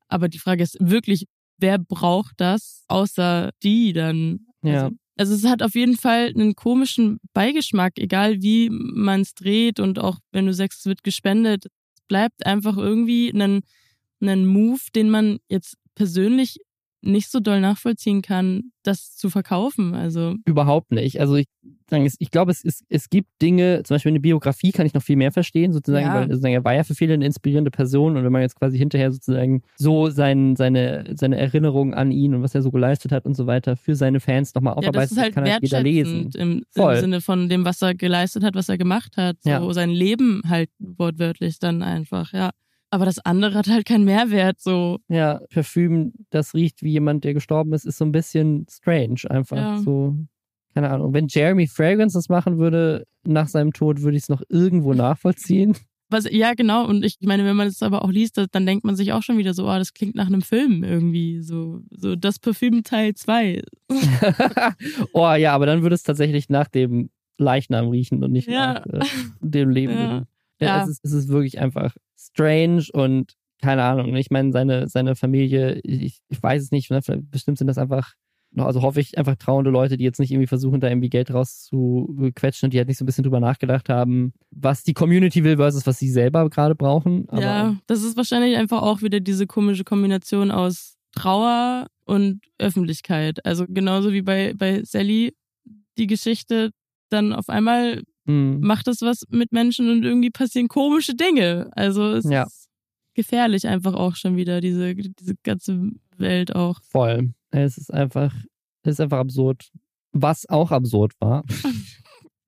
Aber 0.08 0.28
die 0.28 0.38
Frage 0.38 0.62
ist 0.62 0.76
wirklich, 0.80 1.26
wer 1.58 1.78
braucht 1.78 2.34
das 2.38 2.84
außer 2.88 3.50
die 3.62 3.92
dann? 3.92 4.46
Ja. 4.62 4.84
Also, 4.84 4.96
also 5.16 5.34
es 5.34 5.44
hat 5.44 5.62
auf 5.62 5.74
jeden 5.74 5.96
Fall 5.96 6.28
einen 6.28 6.54
komischen 6.54 7.18
Beigeschmack, 7.34 7.98
egal 7.98 8.42
wie 8.42 8.70
man 8.70 9.22
es 9.22 9.34
dreht 9.34 9.80
und 9.80 9.98
auch 9.98 10.18
wenn 10.32 10.46
du 10.46 10.54
sagst, 10.54 10.80
es 10.80 10.86
wird 10.86 11.02
gespendet, 11.02 11.66
es 11.66 11.72
bleibt 12.08 12.46
einfach 12.46 12.76
irgendwie 12.76 13.30
ein, 13.30 13.62
ein 14.22 14.46
Move, 14.46 14.80
den 14.94 15.10
man 15.10 15.38
jetzt 15.48 15.76
persönlich 15.94 16.60
nicht 17.00 17.30
so 17.30 17.38
doll 17.40 17.60
nachvollziehen 17.60 18.22
kann, 18.22 18.72
das 18.82 19.14
zu 19.14 19.30
verkaufen. 19.30 19.94
Also 19.94 20.34
Überhaupt 20.44 20.90
nicht. 20.90 21.20
Also 21.20 21.36
ich, 21.36 21.46
sagen, 21.88 22.10
ich 22.18 22.30
glaube, 22.30 22.50
es, 22.50 22.64
es, 22.64 22.82
es 22.88 23.08
gibt 23.08 23.28
Dinge, 23.40 23.82
zum 23.84 23.94
Beispiel 23.94 24.10
eine 24.10 24.20
Biografie 24.20 24.72
kann 24.72 24.84
ich 24.84 24.94
noch 24.94 25.02
viel 25.02 25.16
mehr 25.16 25.30
verstehen, 25.32 25.72
sozusagen, 25.72 26.06
Ja. 26.06 26.14
weil 26.14 26.28
sozusagen, 26.28 26.54
er 26.54 26.64
war 26.64 26.74
ja 26.74 26.82
für 26.84 26.94
viele 26.94 27.14
eine 27.14 27.24
inspirierende 27.24 27.70
Person 27.70 28.16
und 28.16 28.24
wenn 28.24 28.32
man 28.32 28.42
jetzt 28.42 28.56
quasi 28.56 28.76
hinterher 28.78 29.12
sozusagen 29.12 29.62
so 29.76 30.10
sein, 30.10 30.56
seine, 30.56 31.04
seine 31.14 31.38
Erinnerungen 31.38 31.94
an 31.94 32.10
ihn 32.10 32.34
und 32.34 32.42
was 32.42 32.54
er 32.54 32.62
so 32.62 32.70
geleistet 32.70 33.12
hat 33.12 33.24
und 33.26 33.34
so 33.34 33.46
weiter 33.46 33.76
für 33.76 33.94
seine 33.94 34.18
Fans 34.20 34.54
nochmal 34.54 34.74
ja, 34.74 34.80
das 34.80 34.88
aufarbeitet, 34.88 35.12
ist 35.12 35.18
halt 35.22 35.34
kann 35.34 35.44
halt 35.50 35.62
jeder 35.62 35.82
lesen. 35.82 36.30
im, 36.34 36.62
Voll. 36.74 36.94
im 36.94 37.00
Sinne 37.00 37.20
von 37.20 37.48
dem, 37.48 37.64
was 37.64 37.80
er 37.80 37.94
geleistet 37.94 38.42
hat, 38.42 38.54
was 38.54 38.68
er 38.68 38.76
gemacht 38.76 39.16
hat. 39.16 39.36
So 39.42 39.50
Ja. 39.50 39.72
sein 39.72 39.90
Leben 39.90 40.42
halt 40.48 40.70
wortwörtlich 40.78 41.58
dann 41.60 41.82
einfach, 41.82 42.32
ja. 42.32 42.50
Aber 42.90 43.04
das 43.04 43.18
andere 43.18 43.54
hat 43.54 43.68
halt 43.68 43.86
keinen 43.86 44.04
Mehrwert, 44.04 44.60
so. 44.60 44.98
Ja, 45.08 45.40
Parfüm, 45.52 46.12
das 46.30 46.54
riecht 46.54 46.82
wie 46.82 46.92
jemand, 46.92 47.24
der 47.24 47.34
gestorben 47.34 47.72
ist, 47.74 47.84
ist 47.84 47.98
so 47.98 48.04
ein 48.04 48.12
bisschen 48.12 48.66
strange 48.70 49.20
einfach. 49.28 49.56
Ja. 49.56 49.78
So, 49.78 50.16
keine 50.74 50.90
Ahnung. 50.90 51.12
Wenn 51.12 51.26
Jeremy 51.28 51.66
Fragrance 51.66 52.16
das 52.16 52.28
machen 52.28 52.58
würde 52.58 53.04
nach 53.24 53.48
seinem 53.48 53.72
Tod, 53.72 54.00
würde 54.02 54.16
ich 54.16 54.22
es 54.24 54.28
noch 54.28 54.42
irgendwo 54.48 54.94
nachvollziehen. 54.94 55.76
Was, 56.10 56.26
ja, 56.30 56.54
genau. 56.54 56.86
Und 56.86 57.04
ich 57.04 57.18
meine, 57.20 57.44
wenn 57.44 57.56
man 57.56 57.66
es 57.68 57.82
aber 57.82 58.02
auch 58.02 58.10
liest, 58.10 58.40
dann 58.52 58.64
denkt 58.64 58.82
man 58.84 58.96
sich 58.96 59.12
auch 59.12 59.22
schon 59.22 59.36
wieder 59.36 59.52
so, 59.52 59.66
ah, 59.66 59.78
das 59.78 59.92
klingt 59.92 60.14
nach 60.14 60.28
einem 60.28 60.40
Film 60.40 60.82
irgendwie. 60.82 61.42
So, 61.42 61.80
so 61.90 62.16
das 62.16 62.38
Parfüm 62.38 62.82
Teil 62.82 63.12
2. 63.14 63.60
oh 65.12 65.34
ja, 65.34 65.52
aber 65.52 65.66
dann 65.66 65.82
würde 65.82 65.94
es 65.94 66.02
tatsächlich 66.02 66.48
nach 66.48 66.68
dem 66.68 67.10
Leichnam 67.36 67.88
riechen 67.88 68.24
und 68.24 68.32
nicht 68.32 68.48
Ja. 68.48 68.82
nach 68.86 68.86
äh, 68.86 69.06
dem 69.42 69.68
Leben. 69.68 69.92
Ja. 69.98 70.24
Ja. 70.60 70.78
Ja. 70.78 70.82
Es, 70.82 70.90
ist, 70.90 71.04
es 71.04 71.12
ist 71.12 71.28
wirklich 71.28 71.58
einfach 71.58 71.94
strange 72.16 72.86
und 72.92 73.34
keine 73.60 73.82
Ahnung. 73.82 74.14
Ich 74.16 74.30
meine, 74.30 74.52
seine, 74.52 74.88
seine 74.88 75.16
Familie, 75.16 75.80
ich, 75.82 76.20
ich 76.28 76.42
weiß 76.42 76.62
es 76.62 76.70
nicht, 76.70 76.90
ne? 76.90 77.00
bestimmt 77.22 77.58
sind 77.58 77.66
das 77.66 77.78
einfach, 77.78 78.12
also 78.56 78.82
hoffe 78.82 79.00
ich, 79.00 79.18
einfach 79.18 79.36
trauernde 79.36 79.70
Leute, 79.70 79.96
die 79.96 80.04
jetzt 80.04 80.20
nicht 80.20 80.30
irgendwie 80.30 80.46
versuchen, 80.46 80.80
da 80.80 80.88
irgendwie 80.88 81.10
Geld 81.10 81.32
rauszuquetschen 81.32 82.66
und 82.66 82.72
die 82.72 82.78
halt 82.78 82.88
nicht 82.88 82.98
so 82.98 83.04
ein 83.04 83.06
bisschen 83.06 83.24
drüber 83.24 83.40
nachgedacht 83.40 83.88
haben, 83.88 84.32
was 84.50 84.84
die 84.84 84.94
Community 84.94 85.42
will 85.42 85.56
versus 85.56 85.86
was 85.86 85.98
sie 85.98 86.10
selber 86.10 86.48
gerade 86.50 86.74
brauchen. 86.74 87.28
Aber 87.28 87.42
ja, 87.42 87.76
das 87.86 88.02
ist 88.02 88.16
wahrscheinlich 88.16 88.56
einfach 88.56 88.82
auch 88.82 89.02
wieder 89.02 89.20
diese 89.20 89.46
komische 89.46 89.84
Kombination 89.84 90.50
aus 90.50 90.96
Trauer 91.14 91.88
und 92.04 92.40
Öffentlichkeit. 92.58 93.44
Also 93.44 93.66
genauso 93.68 94.12
wie 94.12 94.22
bei, 94.22 94.54
bei 94.56 94.84
Sally 94.84 95.34
die 95.98 96.06
Geschichte, 96.06 96.70
dann 97.10 97.32
auf 97.32 97.48
einmal 97.48 98.02
mh, 98.28 98.58
macht 98.66 98.86
es 98.88 99.00
was 99.02 99.24
mit 99.30 99.50
Menschen 99.52 99.90
und 99.90 100.04
irgendwie 100.04 100.30
passieren 100.30 100.68
komische 100.68 101.14
Dinge. 101.14 101.68
Also 101.72 102.12
es 102.12 102.24
Ja. 102.30 102.44
ist 102.44 102.68
gefährlich 103.14 103.66
einfach 103.66 103.94
auch 103.94 104.14
schon 104.14 104.36
wieder, 104.36 104.60
diese, 104.60 104.94
diese 104.94 105.34
ganze 105.42 105.90
Welt 106.16 106.54
auch. 106.54 106.80
voll. 106.84 107.32
Es 107.50 107.78
ist 107.78 107.92
einfach, 107.92 108.32
es 108.84 108.92
ist 108.92 109.00
einfach 109.00 109.18
absurd. 109.18 109.68
Was 110.12 110.48
auch 110.48 110.70
absurd 110.70 111.12
war, 111.20 111.44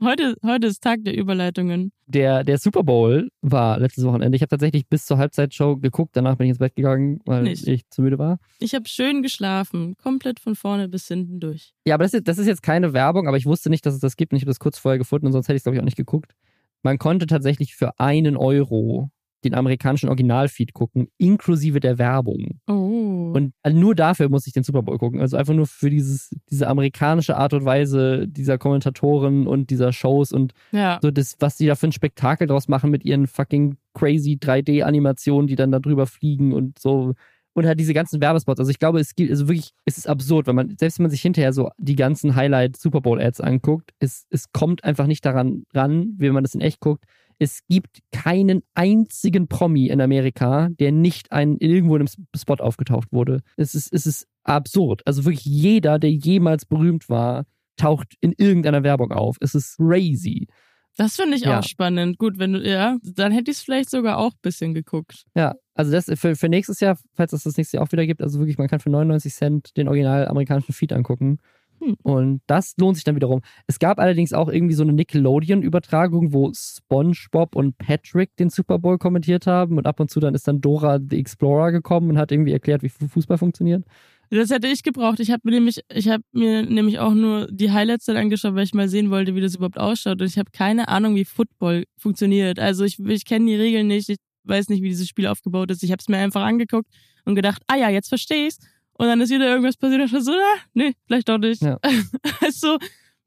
Heute, 0.03 0.34
heute 0.42 0.66
ist 0.66 0.82
Tag 0.82 1.05
der 1.05 1.14
Überleitungen. 1.14 1.92
der, 2.07 2.42
der 2.42 2.57
Super 2.57 2.82
Bowl 2.82 3.30
war 3.42 3.78
letztes 3.78 4.05
Wochenende. 4.05 4.34
Ich 4.34 4.40
habe 4.40 4.48
tatsächlich 4.48 4.88
bis 4.88 5.05
zur 5.05 5.18
Halbzeitshow 5.18 5.76
geguckt, 5.76 6.16
danach 6.16 6.36
bin 6.36 6.46
ich 6.46 6.51
ins 6.51 6.59
Bett 6.59 6.74
gegangen, 6.74 7.20
weil 7.26 7.42
Nicht. 7.42 7.68
ich 7.68 7.86
zu 7.90 8.01
müde 8.01 8.18
war. 8.18 8.38
Ich 8.61 8.74
habe 8.74 8.88
schön 8.88 9.22
geschlafen, 9.22 9.96
komplett 10.03 10.40
von 10.40 10.55
vorne 10.55 10.88
bis 10.88 11.07
hinten 11.07 11.38
durch. 11.38 11.74
Ja, 11.86 11.96
aber 11.96 12.05
das 12.05 12.14
ist, 12.14 12.26
das 12.26 12.38
ist 12.38 12.46
jetzt 12.46 12.62
keine 12.62 12.94
Werbung, 12.94 13.28
aber 13.28 13.36
ich 13.36 13.44
wusste 13.44 13.68
nicht, 13.68 13.84
dass 13.84 13.92
es 13.92 14.01
das 14.01 14.16
gibt 14.16 14.32
und 14.32 14.38
ich 14.38 14.42
habe 14.42 14.51
das 14.51 14.59
kurz 14.59 14.78
vorher 14.78 14.96
gefunden 14.96 15.26
und 15.26 15.32
sonst 15.32 15.48
hätte 15.48 15.57
ich 15.57 15.61
es, 15.61 15.64
glaube 15.64 15.76
ich, 15.76 15.80
auch 15.82 15.84
nicht 15.84 15.98
geguckt. 15.98 16.34
Man 16.82 16.96
konnte 16.96 17.26
tatsächlich 17.26 17.74
für 17.74 18.01
einen 18.01 18.38
Euro 18.38 19.11
den 19.45 19.55
amerikanischen 19.55 20.09
Originalfeed 20.09 20.74
gucken, 20.74 21.09
inklusive 21.18 21.80
der 21.80 21.99
Werbung. 21.99 22.61
Oh. 22.66 23.32
Und 23.34 23.53
nur 23.72 23.95
dafür 23.95 24.28
muss 24.28 24.47
ich 24.47 24.53
den 24.53 24.64
Super 24.64 24.82
Bowl 24.82 24.99
gucken. 24.99 25.20
Also 25.20 25.36
einfach 25.36 25.55
nur 25.55 25.66
für 25.66 25.91
dieses, 25.91 26.30
diese 26.51 26.68
amerikanische 26.68 27.36
Art 27.36 27.55
und 27.55 27.64
Weise 27.64 28.26
dieser 28.28 28.59
Kommentatoren 28.59 29.47
und 29.47 29.70
dieser 29.70 29.93
Shows 29.93 30.32
und 30.32 30.53
ja. 30.72 30.99
so 31.03 31.11
das, 31.11 31.36
was 31.38 31.57
die 31.57 31.66
da 31.66 31.74
für 31.74 31.88
ein 31.88 31.93
Spektakel 31.93 32.47
draus 32.47 32.68
machen 32.68 32.91
mit 32.91 33.05
ihren 33.05 33.26
fucking 33.26 33.76
crazy 33.95 34.38
3D-Animationen, 34.41 35.47
die 35.47 35.57
dann 35.57 35.72
da 35.72 35.78
drüber 35.78 36.07
fliegen 36.07 36.53
und 36.53 36.78
so. 36.78 37.14
Und 37.53 37.66
halt 37.66 37.80
diese 37.80 37.95
ganzen 37.95 38.20
Werbespots. 38.20 38.61
Also 38.61 38.70
ich 38.70 38.78
glaube, 38.78 39.01
es 39.01 39.14
gibt, 39.16 39.30
also 39.30 39.49
wirklich, 39.49 39.72
es 39.84 39.99
ist 39.99 40.09
absurd, 40.09 40.47
wenn 40.47 40.55
man, 40.55 40.76
selbst 40.78 40.99
wenn 40.99 41.05
man 41.05 41.11
sich 41.11 41.22
hinterher 41.22 41.53
so 41.53 41.70
die 41.78 41.97
ganzen 41.97 42.36
Highlight 42.36 42.76
Super 42.76 43.01
Bowl 43.01 43.20
Ads 43.20 43.41
anguckt, 43.41 43.91
es, 43.99 44.26
es 44.30 44.53
kommt 44.53 44.84
einfach 44.84 45.07
nicht 45.07 45.24
daran 45.24 45.64
ran, 45.74 46.14
wie 46.18 46.30
man 46.30 46.45
das 46.45 46.55
in 46.55 46.61
echt 46.61 46.80
guckt. 46.80 47.05
Es 47.41 47.61
gibt 47.68 48.01
keinen 48.12 48.62
einzigen 48.74 49.49
Promi 49.49 49.86
in 49.88 50.01
Amerika, 50.01 50.68
der 50.78 50.93
nicht 50.93 51.32
ein, 51.32 51.57
irgendwo 51.59 51.97
in 51.97 52.03
einem 52.03 52.26
Spot 52.36 52.55
aufgetaucht 52.55 53.09
wurde. 53.12 53.41
Es 53.57 53.74
ist, 53.74 53.93
es 53.93 54.07
ist 54.07 54.28
absurd. 54.45 55.01
Also 55.07 55.24
wirklich 55.24 55.45
jeder, 55.47 55.99
der 55.99 56.11
jemals 56.11 56.66
berühmt 56.66 57.09
war, 57.09 57.47
taucht 57.76 58.14
in 58.20 58.34
irgendeiner 58.36 58.82
Werbung 58.82 59.11
auf. 59.11 59.36
Es 59.41 59.55
ist 59.55 59.78
crazy. 59.78 60.49
Das 60.97 61.16
finde 61.16 61.36
ich 61.38 61.45
Ja. 61.45 61.61
auch 61.61 61.62
spannend. 61.64 62.18
Gut, 62.18 62.38
wenn 62.38 62.53
du, 62.53 62.61
ja, 62.68 62.99
dann 63.03 63.32
hätte 63.32 63.51
ich 63.51 63.57
es 63.57 63.62
vielleicht 63.62 63.88
sogar 63.88 64.18
auch 64.18 64.32
ein 64.32 64.38
bisschen 64.43 64.74
geguckt. 64.74 65.24
Ja, 65.34 65.55
also 65.74 65.91
das 65.93 66.11
für, 66.20 66.36
für 66.36 66.49
nächstes 66.51 66.80
Jahr, 66.80 66.99
falls 67.14 67.32
es 67.32 67.45
das 67.45 67.57
nächste 67.57 67.78
Jahr 67.78 67.86
auch 67.86 67.93
wieder 67.93 68.05
gibt, 68.05 68.20
also 68.20 68.38
wirklich, 68.38 68.59
man 68.59 68.68
kann 68.68 68.80
für 68.80 68.91
99 68.91 69.32
Cent 69.32 69.76
den 69.78 69.88
original 69.88 70.28
amerikanischen 70.28 70.74
Feed 70.74 70.93
angucken. 70.93 71.38
Hm. 71.81 71.97
Und 72.03 72.41
das 72.47 72.74
lohnt 72.78 72.97
sich 72.97 73.05
dann 73.05 73.16
wiederum. 73.16 73.41
Es 73.66 73.78
gab 73.78 73.99
allerdings 73.99 74.33
auch 74.33 74.49
irgendwie 74.49 74.74
so 74.74 74.83
eine 74.83 74.93
Nickelodeon-Übertragung, 74.93 76.33
wo 76.33 76.53
SpongeBob 76.55 77.57
und 77.57 77.78
Patrick 77.78 78.37
den 78.37 78.51
Super 78.51 78.78
Bowl 78.78 78.99
kommentiert 78.99 79.47
haben 79.47 79.78
und 79.78 79.87
ab 79.87 79.99
und 80.01 80.11
zu 80.11 80.20
dann 80.20 80.35
ist 80.35 80.47
dann 80.47 80.61
Dora 80.61 80.99
the 81.01 81.18
Explorer 81.18 81.72
gekommen 81.72 82.11
und 82.11 82.18
hat 82.18 82.33
irgendwie 82.33 82.53
erklärt, 82.53 82.83
wie 82.83 82.89
Fu- 82.89 83.09
Fußball 83.09 83.39
funktioniert. 83.39 83.85
Das 84.33 84.51
hätte 84.51 84.68
ich 84.68 84.85
gebraucht. 84.85 85.18
Ich 85.18 85.31
habe 85.33 85.41
mir 85.45 85.53
nämlich, 85.53 85.81
ich 85.93 86.09
habe 86.09 86.22
mir 86.33 86.62
nämlich 86.62 87.01
auch 87.01 87.14
nur 87.14 87.49
die 87.51 87.72
Highlights 87.72 88.05
dann 88.05 88.16
angeschaut, 88.16 88.55
weil 88.55 88.62
ich 88.62 88.74
mal 88.74 88.89
sehen 88.89 89.11
wollte, 89.11 89.35
wie 89.35 89.41
das 89.41 89.57
überhaupt 89.57 89.78
ausschaut. 89.78 90.20
Und 90.20 90.26
ich 90.28 90.39
habe 90.39 90.51
keine 90.53 90.87
Ahnung, 90.89 91.16
wie 91.16 91.24
Football 91.24 91.85
funktioniert. 91.97 92.61
Also 92.61 92.85
ich, 92.85 93.01
ich 93.01 93.24
kenne 93.24 93.47
die 93.47 93.57
Regeln 93.57 93.89
nicht. 93.89 94.09
Ich 94.09 94.18
weiß 94.45 94.68
nicht, 94.68 94.83
wie 94.83 94.89
dieses 94.89 95.09
Spiel 95.09 95.26
aufgebaut 95.26 95.70
ist. 95.72 95.83
Ich 95.83 95.91
habe 95.91 95.99
es 96.01 96.09
mir 96.09 96.18
einfach 96.18 96.43
angeguckt 96.43 96.87
und 97.24 97.35
gedacht, 97.35 97.62
ah 97.66 97.76
ja, 97.76 97.89
jetzt 97.91 98.09
verstehe 98.09 98.47
ich's. 98.47 98.59
Und 99.01 99.07
dann 99.07 99.18
ist 99.22 99.30
wieder 99.30 99.48
irgendwas 99.48 99.78
passiert. 99.78 100.03
Und 100.03 100.18
ich 100.18 100.24
so, 100.24 100.30
ah, 100.30 100.59
nee, 100.74 100.92
vielleicht 101.07 101.26
doch 101.30 101.38
nicht. 101.38 101.62
Ja. 101.62 101.78
Also 102.42 102.76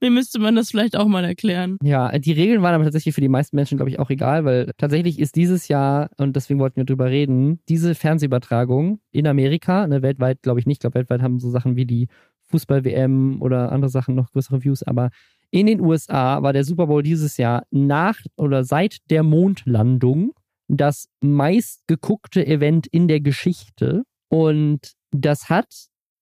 mir 0.01 0.11
müsste 0.11 0.37
man 0.37 0.55
das 0.55 0.69
vielleicht 0.69 0.95
auch 0.95 1.07
mal 1.07 1.25
erklären. 1.25 1.77
Ja, 1.81 2.15
die 2.19 2.31
Regeln 2.31 2.61
waren 2.61 2.75
aber 2.75 2.83
tatsächlich 2.83 3.15
für 3.15 3.21
die 3.21 3.29
meisten 3.29 3.55
Menschen, 3.55 3.77
glaube 3.77 3.89
ich, 3.89 3.97
auch 3.97 4.11
egal, 4.11 4.45
weil 4.45 4.71
tatsächlich 4.77 5.17
ist 5.17 5.35
dieses 5.35 5.69
Jahr, 5.69 6.11
und 6.17 6.35
deswegen 6.35 6.59
wollten 6.59 6.75
wir 6.75 6.83
drüber 6.83 7.09
reden, 7.09 7.59
diese 7.69 7.95
Fernsehübertragung 7.95 8.99
in 9.11 9.25
Amerika, 9.25 9.87
ne, 9.87 10.03
weltweit 10.03 10.43
glaube 10.43 10.59
ich 10.59 10.67
nicht, 10.67 10.75
ich 10.75 10.79
glaube 10.81 10.95
weltweit 10.95 11.23
haben 11.23 11.39
so 11.39 11.49
Sachen 11.49 11.75
wie 11.75 11.85
die 11.85 12.07
Fußball-WM 12.43 13.41
oder 13.41 13.71
andere 13.71 13.89
Sachen 13.89 14.13
noch 14.13 14.31
größere 14.31 14.63
Views, 14.63 14.83
aber 14.83 15.09
in 15.49 15.65
den 15.65 15.79
USA 15.79 16.43
war 16.43 16.53
der 16.53 16.65
Super 16.65 16.85
Bowl 16.85 17.01
dieses 17.01 17.37
Jahr 17.37 17.65
nach 17.71 18.19
oder 18.35 18.63
seit 18.63 18.97
der 19.09 19.23
Mondlandung 19.23 20.33
das 20.67 21.07
meistgeguckte 21.21 22.45
Event 22.45 22.85
in 22.85 23.07
der 23.07 23.21
Geschichte 23.21 24.03
und 24.29 24.93
das 25.13 25.49
hat 25.49 25.73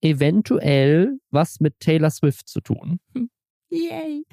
eventuell 0.01 1.17
was 1.29 1.59
mit 1.59 1.79
Taylor 1.79 2.09
Swift 2.09 2.47
zu 2.47 2.61
tun 2.61 2.99
Yay. 3.69 4.23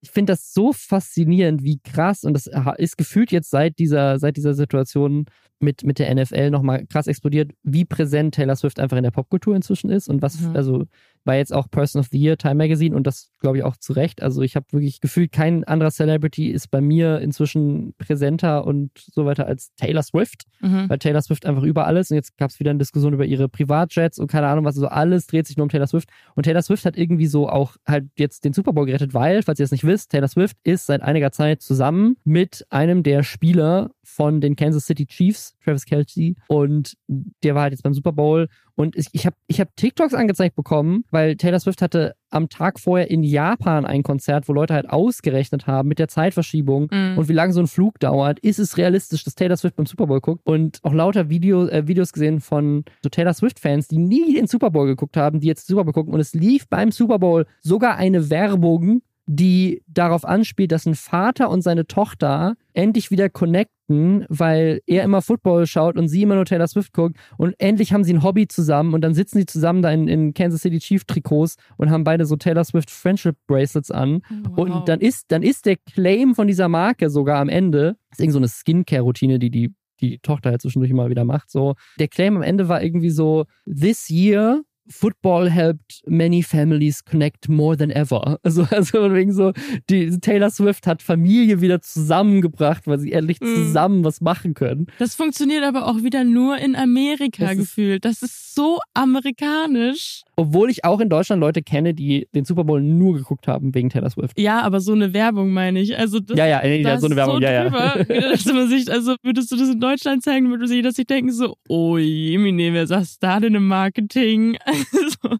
ich 0.00 0.10
finde 0.10 0.32
das 0.32 0.52
so 0.54 0.72
faszinierend, 0.72 1.62
wie 1.62 1.78
krass, 1.80 2.24
und 2.24 2.32
das 2.34 2.48
ist 2.78 2.96
gefühlt 2.96 3.30
jetzt 3.32 3.50
seit 3.50 3.78
dieser, 3.78 4.18
seit 4.18 4.36
dieser 4.36 4.54
Situation 4.54 5.26
mit, 5.60 5.82
mit 5.84 5.98
der 5.98 6.14
NFL 6.14 6.50
nochmal 6.50 6.86
krass 6.86 7.08
explodiert, 7.08 7.52
wie 7.64 7.84
präsent 7.84 8.34
Taylor 8.36 8.54
Swift 8.56 8.78
einfach 8.78 8.96
in 8.96 9.02
der 9.02 9.10
Popkultur 9.10 9.56
inzwischen 9.56 9.90
ist 9.90 10.08
und 10.08 10.22
was, 10.22 10.40
Mhm. 10.40 10.56
also 10.56 10.84
war 11.24 11.36
jetzt 11.36 11.52
auch 11.52 11.70
Person 11.70 12.00
of 12.00 12.08
the 12.10 12.18
Year 12.18 12.36
Time 12.36 12.56
Magazine 12.56 12.94
und 12.96 13.06
das 13.06 13.30
glaube 13.40 13.58
ich 13.58 13.64
auch 13.64 13.76
zu 13.76 13.92
Recht. 13.92 14.22
Also 14.22 14.42
ich 14.42 14.56
habe 14.56 14.66
wirklich 14.72 15.00
gefühlt, 15.00 15.32
kein 15.32 15.64
anderer 15.64 15.90
Celebrity 15.90 16.48
ist 16.50 16.70
bei 16.70 16.80
mir 16.80 17.20
inzwischen 17.20 17.94
präsenter 17.98 18.64
und 18.66 18.90
so 18.96 19.24
weiter 19.26 19.46
als 19.46 19.74
Taylor 19.76 20.02
Swift 20.02 20.44
Mhm. 20.60 20.88
weil 20.88 20.98
Taylor 20.98 21.22
Swift 21.22 21.46
einfach 21.46 21.62
über 21.62 21.86
alles 21.86 22.10
und 22.10 22.16
jetzt 22.16 22.36
gab 22.36 22.50
es 22.50 22.58
wieder 22.58 22.70
eine 22.70 22.80
Diskussion 22.80 23.12
über 23.12 23.24
ihre 23.24 23.48
Privatjets 23.48 24.18
und 24.18 24.26
keine 24.28 24.48
Ahnung 24.48 24.64
was, 24.64 24.74
also 24.74 24.88
alles 24.88 25.28
dreht 25.28 25.46
sich 25.46 25.56
nur 25.56 25.62
um 25.62 25.68
Taylor 25.68 25.86
Swift 25.86 26.08
und 26.34 26.42
Taylor 26.42 26.62
Swift 26.62 26.84
hat 26.84 26.96
irgendwie 26.96 27.26
so 27.28 27.48
auch 27.48 27.76
halt 27.86 28.06
jetzt 28.16 28.44
den 28.44 28.52
Super 28.52 28.72
Bowl 28.72 28.86
gerettet, 28.86 29.14
weil, 29.14 29.42
falls 29.44 29.60
ihr 29.60 29.64
es 29.64 29.70
nicht 29.70 29.84
wisst, 29.84 30.10
Taylor 30.10 30.26
Swift 30.26 30.56
ist 30.64 30.86
seit 30.86 31.02
einiger 31.02 31.30
Zeit 31.30 31.62
zusammen 31.62 32.16
mit 32.24 32.66
einem 32.70 33.04
der 33.04 33.22
Spieler 33.22 33.90
von 34.02 34.40
den 34.40 34.56
Kansas 34.56 34.86
City 34.86 35.06
Chiefs, 35.06 35.54
Travis 35.64 35.84
Kelce 35.84 36.34
und 36.48 36.94
der 37.06 37.54
war 37.54 37.62
halt 37.62 37.72
jetzt 37.72 37.82
beim 37.82 37.94
Super 37.94 38.12
Bowl 38.12 38.48
und 38.74 38.96
ich, 38.96 39.06
ich 39.12 39.26
habe 39.26 39.36
ich 39.46 39.60
hab 39.60 39.74
TikToks 39.76 40.14
angezeigt 40.14 40.56
bekommen, 40.56 41.04
weil 41.10 41.36
Taylor 41.36 41.60
Swift 41.60 41.82
hatte 41.82 42.14
am 42.30 42.48
Tag 42.50 42.78
vorher 42.78 43.10
in 43.10 43.22
Japan 43.22 43.86
ein 43.86 44.02
Konzert, 44.02 44.48
wo 44.48 44.52
Leute 44.52 44.74
halt 44.74 44.90
ausgerechnet 44.90 45.66
haben 45.66 45.88
mit 45.88 45.98
der 45.98 46.08
Zeitverschiebung 46.08 46.88
Mhm. 46.92 47.16
und 47.18 47.28
wie 47.28 47.32
lange 47.32 47.52
so 47.54 47.60
ein 47.60 47.66
Flug 47.66 47.98
dauert, 48.00 48.38
ist 48.40 48.58
es 48.58 48.76
realistisch, 48.76 49.24
dass 49.24 49.34
Taylor 49.34 49.56
Swift 49.56 49.76
beim 49.76 49.86
Super 49.86 50.06
Bowl 50.06 50.20
guckt? 50.20 50.46
Und 50.46 50.78
auch 50.82 50.92
lauter 50.92 51.30
Video, 51.30 51.66
äh, 51.68 51.86
Videos 51.88 52.12
gesehen 52.12 52.40
von 52.40 52.84
so 53.02 53.08
Taylor 53.08 53.32
Swift-Fans, 53.32 53.88
die 53.88 53.98
nie 53.98 54.34
den 54.34 54.46
Super 54.46 54.70
Bowl 54.70 54.86
geguckt 54.86 55.16
haben, 55.16 55.40
die 55.40 55.46
jetzt 55.46 55.66
Super 55.66 55.84
Bowl 55.84 55.92
gucken. 55.94 56.12
Und 56.12 56.20
es 56.20 56.34
lief 56.34 56.68
beim 56.68 56.90
Super 56.90 57.18
Bowl 57.18 57.46
sogar 57.62 57.96
eine 57.96 58.28
Werbung, 58.30 59.00
die 59.30 59.82
darauf 59.86 60.24
anspielt, 60.24 60.72
dass 60.72 60.86
ein 60.86 60.94
Vater 60.94 61.50
und 61.50 61.60
seine 61.62 61.86
Tochter 61.86 62.54
endlich 62.72 63.10
wieder 63.10 63.28
connecten, 63.28 64.24
weil 64.30 64.80
er 64.86 65.04
immer 65.04 65.20
Football 65.20 65.66
schaut 65.66 65.96
und 65.98 66.08
sie 66.08 66.22
immer 66.22 66.34
nur 66.34 66.46
Taylor 66.46 66.66
Swift 66.66 66.94
guckt 66.94 67.16
und 67.36 67.54
endlich 67.58 67.92
haben 67.92 68.04
sie 68.04 68.14
ein 68.14 68.22
Hobby 68.22 68.48
zusammen 68.48 68.94
und 68.94 69.02
dann 69.02 69.12
sitzen 69.12 69.38
sie 69.38 69.46
zusammen 69.46 69.82
da 69.82 69.90
in, 69.90 70.08
in 70.08 70.32
Kansas 70.32 70.62
City 70.62 70.78
Chief 70.78 71.04
Trikots 71.04 71.56
und 71.76 71.90
haben 71.90 72.04
beide 72.04 72.24
so 72.24 72.36
Taylor 72.36 72.64
Swift 72.64 72.90
Friendship 72.90 73.36
Bracelets 73.46 73.90
an 73.90 74.22
Wow. 74.50 74.58
und 74.58 74.88
dann 74.88 75.00
ist, 75.00 75.26
dann 75.28 75.42
ist 75.42 75.66
der 75.66 75.76
Claim 75.76 76.34
von 76.34 76.46
dieser 76.46 76.68
Marke 76.68 77.10
sogar 77.10 77.38
am 77.40 77.50
Ende, 77.50 77.96
das 78.10 78.18
ist 78.18 78.20
irgend 78.20 78.32
so 78.32 78.38
eine 78.38 78.48
Skincare-Routine, 78.48 79.38
die 79.38 79.50
die, 79.50 79.74
die 80.00 80.18
Tochter 80.20 80.50
halt 80.50 80.62
zwischendurch 80.62 80.90
immer 80.90 81.10
wieder 81.10 81.24
macht. 81.24 81.50
So, 81.50 81.74
der 81.98 82.08
Claim 82.08 82.36
am 82.36 82.42
Ende 82.42 82.68
war 82.68 82.82
irgendwie 82.82 83.10
so, 83.10 83.44
this 83.66 84.08
year 84.08 84.62
Football 84.90 85.50
helped 85.50 86.00
many 86.06 86.42
families 86.42 87.04
connect 87.04 87.48
more 87.48 87.76
than 87.76 87.90
ever. 87.90 88.38
Also, 88.44 88.62
also 88.70 89.12
wegen 89.12 89.32
so, 89.32 89.52
die 89.90 90.18
Taylor 90.20 90.50
Swift 90.50 90.86
hat 90.86 91.02
Familie 91.02 91.60
wieder 91.60 91.80
zusammengebracht, 91.82 92.86
weil 92.86 92.98
sie 92.98 93.12
endlich 93.12 93.40
Mhm. 93.40 93.54
zusammen 93.54 94.04
was 94.04 94.20
machen 94.20 94.54
können. 94.54 94.86
Das 94.98 95.14
funktioniert 95.14 95.64
aber 95.64 95.86
auch 95.86 96.02
wieder 96.02 96.24
nur 96.24 96.56
in 96.58 96.74
Amerika 96.76 97.46
Das 97.46 97.56
gefühlt. 97.56 98.04
Das 98.04 98.22
ist 98.22 98.54
so 98.54 98.78
amerikanisch. 98.94 100.22
Obwohl 100.38 100.70
ich 100.70 100.84
auch 100.84 101.00
in 101.00 101.08
Deutschland 101.08 101.40
Leute 101.40 101.62
kenne, 101.62 101.94
die 101.94 102.28
den 102.32 102.44
Super 102.44 102.62
Bowl 102.62 102.80
nur 102.80 103.14
geguckt 103.14 103.48
haben 103.48 103.74
wegen 103.74 103.90
Taylor 103.90 104.08
Swift. 104.08 104.38
Ja, 104.38 104.62
aber 104.62 104.78
so 104.78 104.92
eine 104.92 105.12
Werbung 105.12 105.50
meine 105.50 105.80
ich. 105.80 105.98
Also 105.98 106.20
das, 106.20 106.38
ja, 106.38 106.46
ja, 106.46 106.64
ja, 106.64 106.92
das 106.92 107.00
so 107.00 107.06
eine 107.08 107.16
Werbung, 107.16 107.38
so 107.38 107.40
ja, 107.40 107.50
ja. 107.50 107.64
drüber, 107.64 108.04
dass 108.04 108.44
man 108.44 108.68
sich, 108.68 108.88
also 108.88 109.16
würdest 109.24 109.50
du 109.50 109.56
das 109.56 109.68
in 109.68 109.80
Deutschland 109.80 110.22
zeigen, 110.22 110.48
würde 110.48 110.80
das 110.80 110.94
sich 110.94 111.06
denken 111.08 111.32
so, 111.32 111.56
oh 111.68 111.98
Jemine, 111.98 112.72
wer 112.72 112.86
saß 112.86 113.18
da 113.18 113.40
denn 113.40 113.56
im 113.56 113.66
Marketing? 113.66 114.56
Also, 114.68 115.38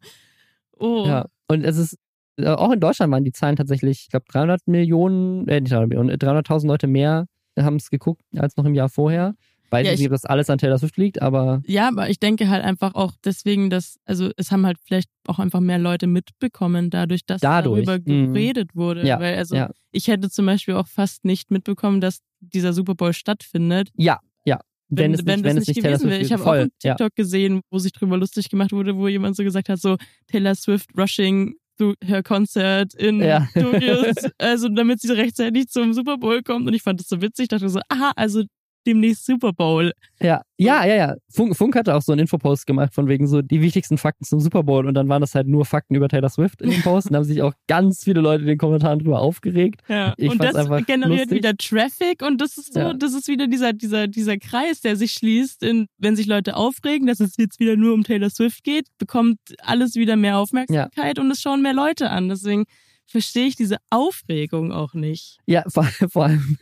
oh. 0.78 1.04
Ja, 1.06 1.26
und 1.46 1.64
es 1.64 1.76
ist, 1.76 1.96
äh, 2.36 2.48
auch 2.48 2.72
in 2.72 2.80
Deutschland 2.80 3.12
waren 3.12 3.22
die 3.22 3.30
Zahlen 3.30 3.54
tatsächlich, 3.54 4.00
ich 4.02 4.08
glaube, 4.08 4.24
300 4.32 4.66
Millionen, 4.66 5.46
äh, 5.46 5.60
nicht 5.60 5.72
300 5.72 5.90
Millionen, 5.90 6.08
äh, 6.08 6.14
300.000 6.14 6.66
Leute 6.66 6.88
mehr 6.88 7.26
haben 7.56 7.76
es 7.76 7.90
geguckt 7.90 8.22
als 8.36 8.56
noch 8.56 8.64
im 8.64 8.74
Jahr 8.74 8.88
vorher. 8.88 9.34
Weiß 9.70 9.84
Ja, 9.84 9.92
nicht, 9.92 10.00
ich- 10.00 10.06
ob 10.06 10.12
das 10.12 10.24
alles 10.24 10.48
an 10.50 10.58
Taylor 10.58 10.78
Swift 10.78 10.96
liegt, 10.96 11.20
aber 11.20 11.62
Ja, 11.66 11.88
aber 11.88 12.08
ich 12.08 12.18
denke 12.18 12.48
halt 12.48 12.64
einfach 12.64 12.94
auch 12.94 13.12
deswegen, 13.24 13.68
dass, 13.70 13.98
also 14.06 14.30
es 14.36 14.50
haben 14.50 14.64
halt 14.64 14.78
vielleicht 14.82 15.10
auch 15.26 15.38
einfach 15.38 15.60
mehr 15.60 15.78
Leute 15.78 16.06
mitbekommen, 16.06 16.90
dadurch, 16.90 17.26
dass 17.26 17.40
Dadurch, 17.40 17.84
darüber 17.84 18.10
mhm. 18.10 18.32
geredet 18.32 18.74
wurde. 18.74 19.06
Ja, 19.06 19.20
Weil 19.20 19.36
also 19.36 19.56
ja. 19.56 19.70
ich 19.92 20.08
hätte 20.08 20.30
zum 20.30 20.46
Beispiel 20.46 20.74
auch 20.74 20.86
fast 20.86 21.24
nicht 21.24 21.50
mitbekommen, 21.50 22.00
dass 22.00 22.20
dieser 22.40 22.72
Super 22.72 22.94
Bowl 22.94 23.12
stattfindet. 23.12 23.90
ja, 23.96 24.18
ja. 24.44 24.60
Wenn, 24.90 25.12
es 25.12 25.22
nicht, 25.22 25.44
wenn 25.44 25.58
es 25.58 25.66
nicht 25.68 25.82
Taylor 25.82 25.98
gewesen 25.98 26.08
wäre. 26.08 26.20
Swift 26.20 26.26
Ich 26.26 26.32
habe 26.32 26.44
auch 26.50 26.52
einen 26.54 26.70
ja. 26.82 26.94
TikTok 26.94 27.14
gesehen, 27.14 27.60
wo 27.70 27.78
sich 27.78 27.92
drüber 27.92 28.16
lustig 28.16 28.48
gemacht 28.48 28.72
wurde, 28.72 28.96
wo 28.96 29.06
jemand 29.06 29.36
so 29.36 29.42
gesagt 29.44 29.68
hat, 29.68 29.78
so 29.78 29.98
Taylor 30.28 30.54
Swift 30.54 30.88
rushing 30.96 31.56
to 31.76 31.92
her 32.02 32.22
concert 32.22 32.94
in 32.94 33.20
Ja. 33.20 33.46
Tokio, 33.52 33.96
also 34.38 34.68
damit 34.70 35.00
sie 35.02 35.12
rechtzeitig 35.12 35.68
zum 35.68 35.92
Super 35.92 36.16
Bowl 36.16 36.42
kommt. 36.42 36.66
Und 36.66 36.72
ich 36.72 36.82
fand 36.82 37.00
das 37.00 37.08
so 37.08 37.20
witzig, 37.20 37.48
dachte 37.48 37.68
so, 37.68 37.80
aha, 37.90 38.12
also 38.16 38.44
demnächst 38.86 39.26
Super 39.26 39.52
Bowl. 39.52 39.92
Ja, 40.20 40.42
ja, 40.56 40.84
ja, 40.86 40.94
ja. 40.96 41.14
Funk, 41.30 41.56
Funk 41.56 41.76
hatte 41.76 41.94
auch 41.94 42.02
so 42.02 42.12
einen 42.12 42.20
Infopost 42.22 42.66
gemacht 42.66 42.94
von 42.94 43.06
wegen 43.08 43.26
so 43.26 43.42
die 43.42 43.60
wichtigsten 43.60 43.98
Fakten 43.98 44.24
zum 44.24 44.40
Super 44.40 44.62
Bowl 44.62 44.86
und 44.86 44.94
dann 44.94 45.08
waren 45.08 45.20
das 45.20 45.34
halt 45.34 45.46
nur 45.46 45.64
Fakten 45.64 45.94
über 45.94 46.08
Taylor 46.08 46.28
Swift 46.30 46.60
in 46.62 46.70
dem 46.70 46.82
Post 46.82 47.06
und 47.08 47.12
da 47.12 47.18
haben 47.18 47.24
sich 47.24 47.42
auch 47.42 47.52
ganz 47.68 48.02
viele 48.04 48.20
Leute 48.20 48.42
in 48.42 48.48
den 48.48 48.58
Kommentaren 48.58 48.98
drüber 48.98 49.20
aufgeregt. 49.20 49.82
Ja. 49.88 50.14
Ich 50.16 50.30
und 50.30 50.42
das 50.42 50.54
generiert 50.86 51.30
lustig. 51.30 51.38
wieder 51.38 51.56
Traffic 51.56 52.22
und 52.22 52.40
das 52.40 52.58
ist 52.58 52.74
so, 52.74 52.80
Ja. 52.80 52.92
das 52.94 53.14
ist 53.14 53.28
wieder 53.28 53.46
dieser, 53.46 53.72
dieser, 53.72 54.08
dieser 54.08 54.36
Kreis, 54.38 54.80
der 54.80 54.96
sich 54.96 55.12
schließt, 55.12 55.62
in, 55.62 55.86
wenn 55.98 56.16
sich 56.16 56.26
Leute 56.26 56.56
aufregen, 56.56 57.06
dass 57.06 57.20
es 57.20 57.36
jetzt 57.36 57.60
wieder 57.60 57.76
nur 57.76 57.94
um 57.94 58.02
Taylor 58.04 58.30
Swift 58.30 58.64
geht, 58.64 58.86
bekommt 58.98 59.38
alles 59.62 59.94
wieder 59.94 60.16
mehr 60.16 60.38
Aufmerksamkeit 60.38 61.18
und 61.18 61.30
es 61.30 61.40
schauen 61.40 61.62
mehr 61.62 61.74
Leute 61.74 62.10
an. 62.10 62.28
Deswegen 62.28 62.64
verstehe 63.08 63.46
ich 63.46 63.56
diese 63.56 63.78
Aufregung 63.90 64.70
auch 64.70 64.94
nicht. 64.94 65.38
Ja, 65.46 65.64
vor, 65.66 65.84
vor 66.10 66.26
allem, 66.26 66.58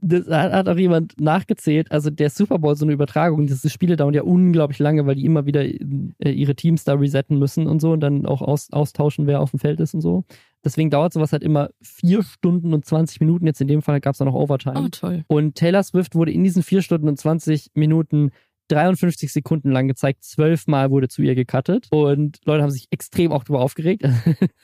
das 0.00 0.26
hat 0.28 0.68
auch 0.68 0.76
jemand 0.76 1.20
nachgezählt. 1.20 1.90
Also 1.90 2.10
der 2.10 2.30
Super 2.30 2.58
Bowl, 2.58 2.76
so 2.76 2.84
eine 2.84 2.92
Übertragung, 2.92 3.46
diese 3.46 3.68
Spiele 3.68 3.96
dauern 3.96 4.14
ja 4.14 4.22
unglaublich 4.22 4.78
lange, 4.78 5.06
weil 5.06 5.16
die 5.16 5.24
immer 5.24 5.46
wieder 5.46 5.64
äh, 5.64 6.30
ihre 6.30 6.54
Teams 6.54 6.84
da 6.84 6.94
resetten 6.94 7.38
müssen 7.38 7.66
und 7.66 7.80
so 7.80 7.92
und 7.92 8.00
dann 8.00 8.24
auch 8.24 8.40
aus, 8.40 8.72
austauschen, 8.72 9.26
wer 9.26 9.40
auf 9.40 9.50
dem 9.50 9.58
Feld 9.58 9.80
ist 9.80 9.94
und 9.94 10.00
so. 10.00 10.24
Deswegen 10.64 10.90
dauert 10.90 11.12
sowas 11.12 11.32
halt 11.32 11.42
immer 11.42 11.70
vier 11.80 12.22
Stunden 12.22 12.74
und 12.74 12.84
20 12.84 13.20
Minuten. 13.20 13.46
Jetzt 13.46 13.60
in 13.60 13.68
dem 13.68 13.82
Fall 13.82 14.00
gab 14.00 14.14
es 14.14 14.20
auch 14.20 14.26
noch 14.26 14.34
Overtime. 14.34 14.80
Oh, 14.84 14.88
toll. 14.88 15.24
Und 15.26 15.54
Taylor 15.54 15.82
Swift 15.82 16.14
wurde 16.14 16.32
in 16.32 16.44
diesen 16.44 16.62
vier 16.62 16.82
Stunden 16.82 17.08
und 17.08 17.18
20 17.18 17.70
Minuten 17.74 18.30
53 18.70 19.32
Sekunden 19.32 19.70
lang 19.70 19.88
gezeigt. 19.88 20.24
Zwölfmal 20.24 20.90
wurde 20.90 21.08
zu 21.08 21.22
ihr 21.22 21.34
gecuttet. 21.34 21.88
Und 21.90 22.38
Leute 22.44 22.62
haben 22.62 22.70
sich 22.70 22.86
extrem 22.90 23.32
auch 23.32 23.44
darüber 23.44 23.60
aufgeregt, 23.60 24.04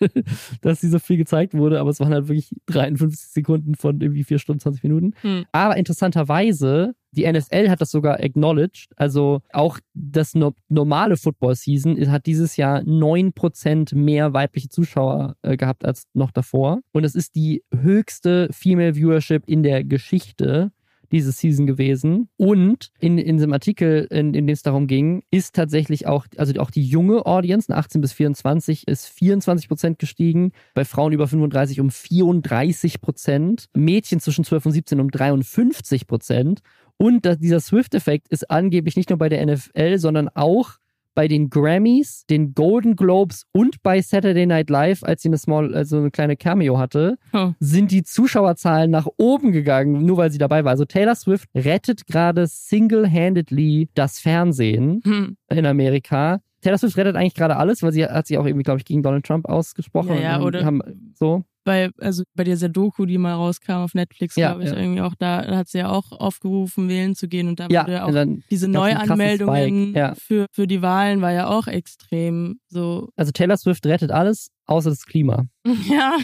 dass 0.60 0.80
sie 0.80 0.88
so 0.88 0.98
viel 0.98 1.16
gezeigt 1.16 1.54
wurde. 1.54 1.80
Aber 1.80 1.90
es 1.90 2.00
waren 2.00 2.12
halt 2.12 2.28
wirklich 2.28 2.50
53 2.66 3.28
Sekunden 3.28 3.74
von 3.74 4.00
irgendwie 4.00 4.24
4 4.24 4.38
Stunden, 4.38 4.60
20 4.60 4.82
Minuten. 4.82 5.14
Hm. 5.22 5.44
Aber 5.52 5.76
interessanterweise, 5.76 6.94
die 7.12 7.30
NFL 7.30 7.68
hat 7.68 7.80
das 7.80 7.90
sogar 7.90 8.20
acknowledged. 8.20 8.92
Also 8.96 9.40
auch 9.52 9.78
das 9.94 10.34
no 10.34 10.54
normale 10.68 11.16
Football-Season 11.16 12.10
hat 12.10 12.26
dieses 12.26 12.56
Jahr 12.56 12.80
9% 12.80 13.94
mehr 13.96 14.32
weibliche 14.32 14.68
Zuschauer 14.68 15.36
äh, 15.42 15.56
gehabt 15.56 15.84
als 15.84 16.06
noch 16.12 16.30
davor. 16.30 16.80
Und 16.92 17.04
es 17.04 17.14
ist 17.14 17.34
die 17.34 17.64
höchste 17.74 18.48
Female 18.52 18.94
Viewership 18.94 19.44
in 19.46 19.62
der 19.62 19.82
Geschichte 19.84 20.72
diese 21.12 21.32
Season 21.32 21.66
gewesen. 21.66 22.28
Und 22.36 22.90
in, 23.00 23.18
in 23.18 23.36
diesem 23.36 23.52
Artikel, 23.52 24.06
in, 24.10 24.34
in 24.34 24.46
dem 24.46 24.48
es 24.48 24.62
darum 24.62 24.86
ging, 24.86 25.22
ist 25.30 25.54
tatsächlich 25.54 26.06
auch, 26.06 26.26
also 26.36 26.58
auch 26.60 26.70
die 26.70 26.84
junge 26.84 27.26
Audience, 27.26 27.74
18 27.74 28.00
bis 28.00 28.12
24, 28.12 28.88
ist 28.88 29.06
24 29.06 29.68
Prozent 29.68 29.98
gestiegen, 29.98 30.52
bei 30.74 30.84
Frauen 30.84 31.12
über 31.12 31.26
35 31.28 31.80
um 31.80 31.90
34 31.90 33.00
Prozent, 33.00 33.66
Mädchen 33.74 34.20
zwischen 34.20 34.44
12 34.44 34.66
und 34.66 34.72
17 34.72 35.00
um 35.00 35.10
53 35.10 36.06
Prozent. 36.06 36.60
Und 36.98 37.26
dieser 37.40 37.60
Swift-Effekt 37.60 38.28
ist 38.28 38.50
angeblich 38.50 38.96
nicht 38.96 39.10
nur 39.10 39.18
bei 39.18 39.28
der 39.28 39.44
NFL, 39.44 39.98
sondern 39.98 40.28
auch 40.30 40.78
bei 41.16 41.26
den 41.26 41.51
Grammys, 41.51 42.24
den 42.30 42.55
Golden 42.55 42.94
Globes 42.94 43.47
und 43.52 43.82
bei 43.82 44.01
Saturday 44.01 44.47
Night 44.47 44.70
Live, 44.70 45.02
als 45.02 45.22
sie 45.22 45.28
eine 45.30 45.38
small, 45.38 45.74
also 45.74 45.97
eine 45.98 46.12
kleine 46.12 46.36
Cameo 46.36 46.78
hatte, 46.78 47.16
Oh. 47.32 47.52
sind 47.59 47.90
die 47.90 48.05
Zuschauerzahlen 48.05 48.90
nach 48.93 49.09
oben 49.16 49.51
gegangen, 49.51 50.05
nur 50.06 50.18
weil 50.18 50.30
sie 50.30 50.38
dabei 50.38 50.62
war. 50.64 50.70
Also 50.70 50.84
Taylor 50.84 51.14
Swift 51.16 51.48
rettet 51.56 52.06
gerade 52.06 52.47
single-handedly 52.47 53.88
das 53.94 54.18
Fernsehen 54.20 55.01
Hm. 55.05 55.36
in 55.51 55.66
Amerika. 55.66 56.40
Taylor 56.62 56.78
Swift 56.78 56.97
rettet 56.97 57.16
eigentlich 57.16 57.34
gerade 57.34 57.56
alles, 57.56 57.82
weil 57.82 57.93
sie 57.93 58.05
hat 58.05 58.26
sich 58.26 58.38
auch 58.38 58.47
irgendwie, 58.47 58.64
glaube 58.64 58.78
ich, 58.78 58.84
gegen 58.84 59.02
Donald 59.02 59.24
Trump 59.24 59.47
ausgesprochen. 59.48 60.14
Ja, 60.16 60.20
ja, 60.20 60.40
oder- 60.40 60.64
haben 60.64 60.82
so. 61.14 61.44
Bei, 61.66 61.90
also 61.98 62.22
bei 62.36 62.44
dieser 62.44 62.68
Doku, 62.68 63.06
die 63.06 63.18
mal 63.18 63.34
rauskam 63.34 63.82
auf 63.82 63.93
Netflix, 63.94 64.36
Ja, 64.36 64.52
glaube 64.52 64.62
ich, 64.62 64.70
ja. 64.70 64.76
irgendwie 64.78 65.01
auch 65.01 65.16
da, 65.18 65.44
hat 65.56 65.68
sie 65.68 65.78
ja 65.78 65.90
auch 65.90 66.12
aufgerufen, 66.12 66.88
wählen 66.88 67.16
zu 67.16 67.26
gehen 67.26 67.48
und 67.48 67.59
da 67.59 67.66
Ja, 67.68 67.82
wurde 67.82 67.93
ja 67.93 68.05
auch 68.05 68.12
dann, 68.12 68.44
diese 68.51 68.68
Neuanmeldungen 68.68 70.14
für, 70.16 70.47
für 70.52 70.68
die 70.68 70.80
Wahlen 70.80 71.22
war 71.22 71.32
ja 71.32 71.48
auch 71.48 71.66
extrem 71.66 72.60
so, 72.68 73.09
also 73.16 73.32
Taylor 73.32 73.56
Swift 73.56 73.84
rettet 73.84 74.12
alles, 74.12 74.52
außer 74.66 74.90
das 74.90 75.06
Klima. 75.06 75.47
ja. 75.90 76.16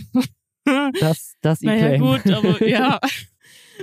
Das, 1.01 1.35
das 1.41 1.61
naja, 1.63 1.99
gut, 1.99 2.25
aber 2.31 2.65
ja. 2.65 3.01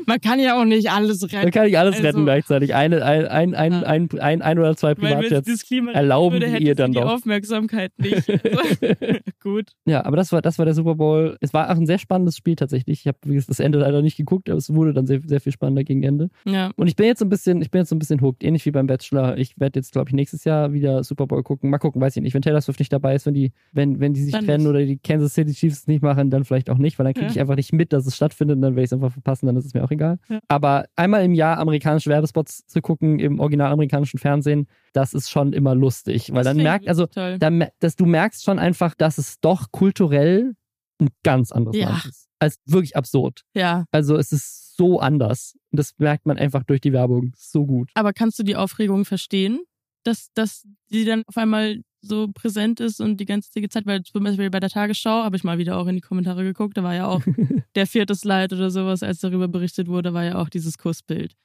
Man 0.05 0.19
kann 0.21 0.39
ja 0.39 0.59
auch 0.59 0.65
nicht 0.65 0.89
alles 0.91 1.23
retten. 1.23 1.35
Man 1.43 1.51
kann 1.51 1.65
nicht 1.65 1.77
alles 1.77 1.95
Also- 1.95 2.07
retten 2.07 2.23
gleichzeitig. 2.25 2.75
Eine, 2.75 3.03
ein, 3.03 3.25
ein, 3.27 3.55
ein, 3.55 3.71
Ja. 3.73 3.81
ein, 3.83 4.09
ein, 4.19 4.41
ein 4.41 4.59
oder 4.59 4.75
zwei 4.75 4.95
Privatjets. 4.95 5.65
erlauben 5.93 6.41
würde, 6.41 6.57
ihr 6.57 6.75
dann 6.75 6.91
die 6.91 6.99
doch. 6.99 7.11
Aufmerksamkeit 7.13 7.91
nicht. 7.97 8.27
gut. 9.41 9.71
Ja, 9.85 10.05
aber 10.05 10.17
das 10.17 10.31
war, 10.31 10.41
das 10.41 10.57
war 10.57 10.65
der 10.65 10.73
Super 10.73 10.95
Bowl. 10.95 11.37
Es 11.41 11.53
war 11.53 11.69
auch 11.69 11.75
ein 11.75 11.85
sehr 11.85 11.97
spannendes 11.97 12.37
Spiel 12.37 12.55
tatsächlich. 12.55 13.01
Ich 13.01 13.07
habe 13.07 13.17
das 13.47 13.59
Ende 13.59 13.79
leider 13.79 14.01
nicht 14.01 14.17
geguckt, 14.17 14.49
aber 14.49 14.57
es 14.57 14.73
wurde 14.73 14.93
dann 14.93 15.07
sehr, 15.07 15.21
sehr 15.25 15.41
viel 15.41 15.51
spannender 15.51 15.83
gegen 15.83 16.03
Ende. 16.03 16.29
Ja. 16.45 16.71
Und 16.75 16.87
ich 16.87 16.95
bin 16.95 17.05
jetzt 17.07 17.19
so 17.19 17.25
ein 17.25 17.29
bisschen, 17.29 17.61
ich 17.61 17.71
bin 17.71 17.79
jetzt 17.79 17.89
so 17.89 17.95
ein 17.95 17.99
bisschen 17.99 18.21
hooked, 18.21 18.43
ähnlich 18.43 18.65
wie 18.65 18.71
beim 18.71 18.87
Bachelor. 18.87 19.37
Ich 19.37 19.59
werde 19.59 19.79
jetzt, 19.79 19.91
glaube 19.91 20.09
ich, 20.09 20.13
nächstes 20.13 20.43
Jahr 20.43 20.73
wieder 20.73 21.03
Super 21.03 21.27
Bowl 21.27 21.43
gucken. 21.43 21.69
Mal 21.69 21.77
gucken, 21.77 22.01
weiß 22.01 22.15
ich 22.15 22.21
nicht. 22.23 22.33
Wenn 22.33 22.41
Taylor 22.41 22.61
Swift 22.61 22.79
nicht 22.79 22.93
dabei 22.93 23.15
ist, 23.15 23.25
wenn 23.25 23.33
die, 23.33 23.51
wenn, 23.71 23.99
wenn 23.99 24.13
die 24.13 24.21
sich 24.23 24.31
Dann 24.33 24.45
trennen 24.45 24.63
nicht. 24.63 24.69
oder 24.69 24.85
die 24.85 24.97
Kansas 24.97 25.33
City 25.33 25.53
Chiefs 25.53 25.79
es 25.81 25.87
nicht 25.87 26.01
machen, 26.01 26.29
dann 26.29 26.45
vielleicht 26.45 26.69
auch 26.69 26.77
nicht, 26.77 26.97
weil 26.99 27.05
dann 27.05 27.13
kriege 27.13 27.27
Ja. 27.27 27.31
ich 27.31 27.39
einfach 27.39 27.55
nicht 27.55 27.73
mit, 27.73 27.93
dass 27.93 28.05
es 28.05 28.15
stattfindet 28.15 28.55
und 28.57 28.61
dann 28.61 28.73
werde 28.75 28.83
ich 28.83 28.89
es 28.89 28.93
einfach 28.93 29.11
verpassen, 29.11 29.45
dann 29.47 29.55
ist 29.57 29.65
es 29.65 29.73
mir 29.73 29.78
auch 29.83 29.91
egal. 29.91 30.19
Ja. 30.29 30.39
Aber 30.47 30.85
einmal 30.95 31.23
im 31.23 31.33
Jahr 31.33 31.57
amerikanische 31.57 32.09
Werbespots 32.09 32.65
zu 32.67 32.81
gucken 32.81 33.19
im 33.19 33.39
original 33.39 33.71
amerikanischen 33.71 34.17
Fernsehen, 34.19 34.67
das 34.93 35.13
ist 35.13 35.29
schon 35.29 35.53
immer 35.53 35.75
lustig, 35.75 36.29
weil 36.31 36.43
Das 36.43 36.53
dann 36.55 36.57
merkt, 36.63 36.87
also 36.87 37.03
wirklich 37.03 37.15
toll. 37.15 37.39
da, 37.39 37.49
mer- 37.49 37.71
dass 37.79 37.95
du 37.95 38.05
merkst 38.05 38.43
schon 38.43 38.59
einfach, 38.59 38.95
dass 38.95 39.17
es 39.17 39.39
doch 39.39 39.71
kulturell 39.71 40.53
ein 41.01 41.09
ganz 41.23 41.51
anderes 41.51 41.77
Ja. 41.77 41.89
Land 41.89 42.05
ist. 42.05 42.27
Als 42.39 42.57
wirklich 42.65 42.95
absurd. 42.95 43.41
Ja. 43.53 43.85
Also 43.91 44.15
es 44.15 44.31
ist 44.31 44.75
so 44.77 44.99
anders. 44.99 45.55
Und 45.71 45.77
das 45.79 45.93
merkt 45.97 46.25
man 46.25 46.37
einfach 46.37 46.63
durch 46.63 46.79
die 46.81 46.93
Werbung 46.93 47.33
so 47.35 47.65
gut. 47.65 47.91
Aber 47.95 48.13
kannst 48.13 48.39
du 48.39 48.43
die 48.43 48.55
Aufregung 48.55 49.03
verstehen, 49.05 49.59
dass, 50.03 50.29
dass 50.33 50.65
die 50.89 51.03
dann 51.05 51.23
auf 51.27 51.35
einmal 51.37 51.81
so 52.01 52.27
präsent 52.33 52.79
ist 52.79 53.01
und 53.01 53.17
die 53.17 53.25
ganze 53.25 53.51
Zeit, 53.51 53.85
weil 53.85 54.03
zum 54.03 54.23
Beispiel 54.23 54.49
bei 54.49 54.59
der 54.59 54.69
Tagesschau 54.69 55.23
habe 55.23 55.35
ich 55.35 55.43
mal 55.43 55.57
wieder 55.57 55.77
auch 55.77 55.87
in 55.87 55.95
die 55.95 56.01
Kommentare 56.01 56.43
geguckt, 56.43 56.77
da 56.77 56.83
war 56.83 56.95
ja 56.95 57.07
auch 57.07 57.21
der 57.75 57.87
vierte 57.87 58.15
Slide 58.15 58.55
oder 58.55 58.71
sowas, 58.71 59.03
als 59.03 59.19
darüber 59.19 59.47
berichtet 59.47 59.87
wurde, 59.87 60.13
war 60.13 60.23
ja 60.23 60.35
auch 60.35 60.49
dieses 60.49 60.77
Kussbild 60.77 61.35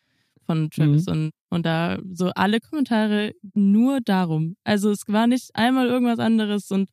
von 0.46 0.70
Travis 0.70 1.08
und, 1.08 1.30
und 1.50 1.64
da 1.66 1.98
so 2.12 2.30
alle 2.34 2.60
Kommentare 2.60 3.32
nur 3.54 4.00
darum. 4.00 4.56
Also 4.62 4.90
es 4.90 5.02
war 5.06 5.26
nicht 5.26 5.50
einmal 5.56 5.88
irgendwas 5.88 6.18
anderes 6.18 6.70
und 6.70 6.90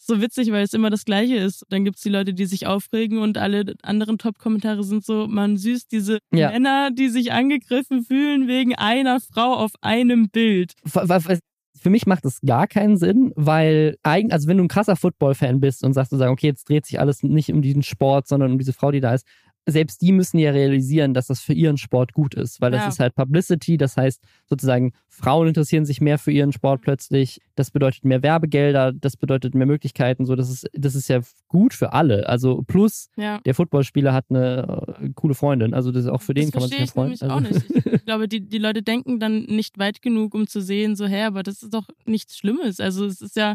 so 0.00 0.20
witzig, 0.20 0.52
weil 0.52 0.62
es 0.62 0.74
immer 0.74 0.90
das 0.90 1.04
Gleiche 1.04 1.36
ist. 1.36 1.64
Dann 1.70 1.84
gibt's 1.84 2.02
die 2.02 2.08
Leute, 2.08 2.32
die 2.34 2.46
sich 2.46 2.66
aufregen 2.68 3.18
und 3.18 3.36
alle 3.36 3.74
anderen 3.82 4.16
Top-Kommentare 4.18 4.84
sind 4.84 5.04
so, 5.04 5.26
man 5.28 5.56
süßt 5.56 5.90
diese 5.90 6.18
Ja. 6.32 6.50
Männer, 6.50 6.90
die 6.92 7.08
sich 7.08 7.32
angegriffen 7.32 8.04
fühlen 8.04 8.46
wegen 8.46 8.74
einer 8.76 9.18
Frau 9.20 9.54
auf 9.54 9.72
einem 9.80 10.28
Bild. 10.28 10.74
F- 10.84 10.96
f- 11.08 11.38
Für 11.80 11.90
mich 11.90 12.06
macht 12.06 12.24
das 12.24 12.40
gar 12.40 12.66
keinen 12.66 12.96
Sinn, 12.96 13.32
weil 13.36 13.96
eigen, 14.02 14.32
also 14.32 14.48
wenn 14.48 14.58
du 14.58 14.64
ein 14.64 14.68
krasser 14.68 14.96
Football-Fan 14.96 15.60
bist 15.60 15.84
und 15.84 15.92
sagst, 15.92 16.12
du 16.12 16.16
sagst, 16.16 16.30
okay, 16.32 16.48
jetzt 16.48 16.68
dreht 16.68 16.86
sich 16.86 17.00
alles 17.00 17.22
nicht 17.22 17.52
um 17.52 17.62
diesen 17.62 17.82
Sport, 17.82 18.28
sondern 18.28 18.52
um 18.52 18.58
diese 18.58 18.72
Frau, 18.72 18.90
die 18.90 19.00
da 19.00 19.14
ist, 19.14 19.26
selbst 19.66 20.00
die 20.00 20.12
müssen 20.12 20.38
ja 20.38 20.50
realisieren, 20.50 21.12
dass 21.12 21.26
das 21.26 21.40
für 21.40 21.52
ihren 21.52 21.76
Sport 21.76 22.12
gut 22.14 22.34
ist, 22.34 22.60
weil 22.60 22.70
das 22.70 22.82
Ja. 22.84 22.88
ist 22.88 23.00
halt 23.00 23.14
Publicity, 23.14 23.76
das 23.76 23.96
heißt 23.96 24.22
sozusagen, 24.46 24.92
Frauen 25.08 25.48
interessieren 25.48 25.84
sich 25.84 26.00
mehr 26.00 26.18
für 26.18 26.30
ihren 26.32 26.52
Sport 26.52 26.80
plötzlich, 26.80 27.40
das 27.54 27.70
bedeutet 27.70 28.04
mehr 28.04 28.22
Werbegelder, 28.22 28.92
das 28.92 29.16
bedeutet 29.18 29.54
mehr 29.54 29.66
Möglichkeiten, 29.66 30.24
so 30.24 30.36
das 30.36 30.48
ist, 30.48 30.68
das 30.72 30.94
ist 30.94 31.08
ja 31.08 31.20
gut 31.48 31.74
für 31.74 31.92
alle. 31.92 32.28
Also 32.28 32.62
plus 32.66 33.08
Ja. 33.16 33.40
der 33.44 33.54
Footballspieler 33.54 34.14
hat 34.14 34.26
eine 34.30 34.96
äh, 35.00 35.10
coole 35.14 35.34
Freundin, 35.34 35.74
also 35.74 35.92
das 35.92 36.04
ist 36.04 36.10
auch 36.10 36.22
für 36.22 36.32
den 36.34 36.44
das 36.50 36.52
kann 36.52 36.60
man 36.62 36.68
sich 36.70 36.78
ja 36.78 36.84
ich 36.84 36.90
freuen. 36.92 37.08
nämlich 37.08 37.22
Also, 37.22 37.34
auch 37.34 37.40
nicht. 37.40 37.86
Ich 37.94 38.04
glaube, 38.06 38.26
die, 38.28 38.40
die 38.40 38.58
Leute 38.58 38.82
denken 38.82 39.20
dann 39.20 39.42
nicht 39.44 39.78
weit 39.78 40.00
genug, 40.00 40.34
um 40.34 40.46
zu 40.46 40.62
sehen, 40.62 40.96
so, 40.96 41.06
hä, 41.06 41.24
aber 41.24 41.42
das 41.42 41.62
ist 41.62 41.74
doch 41.74 41.88
nichts 42.06 42.38
Schlimmes. 42.38 42.80
Also 42.80 43.04
es 43.04 43.20
ist 43.20 43.36
ja, 43.36 43.54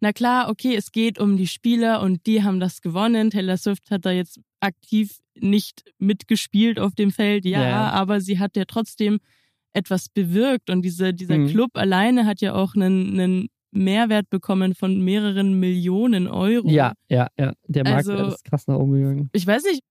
na 0.00 0.12
klar, 0.12 0.48
okay, 0.48 0.74
es 0.76 0.92
geht 0.92 1.18
um 1.18 1.36
die 1.36 1.46
Spieler 1.46 2.00
und 2.02 2.26
die 2.26 2.42
haben 2.42 2.58
das 2.60 2.80
gewonnen. 2.80 3.30
Taylor 3.30 3.56
Swift 3.56 3.90
hat 3.90 4.04
da 4.06 4.10
jetzt 4.10 4.40
aktiv 4.60 5.18
nicht 5.38 5.84
mitgespielt 5.98 6.78
auf 6.78 6.94
dem 6.94 7.10
Feld, 7.10 7.44
ja, 7.44 7.62
ja. 7.62 7.90
aber 7.90 8.20
sie 8.20 8.38
hat 8.38 8.56
ja 8.56 8.64
trotzdem 8.66 9.18
etwas 9.72 10.08
bewirkt 10.08 10.68
und 10.70 10.82
diese, 10.82 11.14
dieser 11.14 11.38
Mhm. 11.38 11.48
Club 11.48 11.70
alleine 11.74 12.26
hat 12.26 12.40
ja 12.40 12.54
auch 12.54 12.74
einen, 12.74 13.18
einen 13.20 13.48
Mehrwert 13.72 14.28
bekommen 14.30 14.74
von 14.74 15.00
mehreren 15.00 15.60
Millionen 15.60 16.26
Euro. 16.26 16.68
ja, 16.68 16.92
ja, 17.08 17.28
ja, 17.38 17.52
der 17.68 17.84
Markt 17.84 18.08
Also- 18.08 18.34
ist 18.34 18.44
krass 18.44 18.66
nach 18.66 18.76
oben 18.76 18.92
gegangen. 18.94 19.30
ich 19.32 19.46
weiß 19.46 19.62
nicht, 19.64 19.82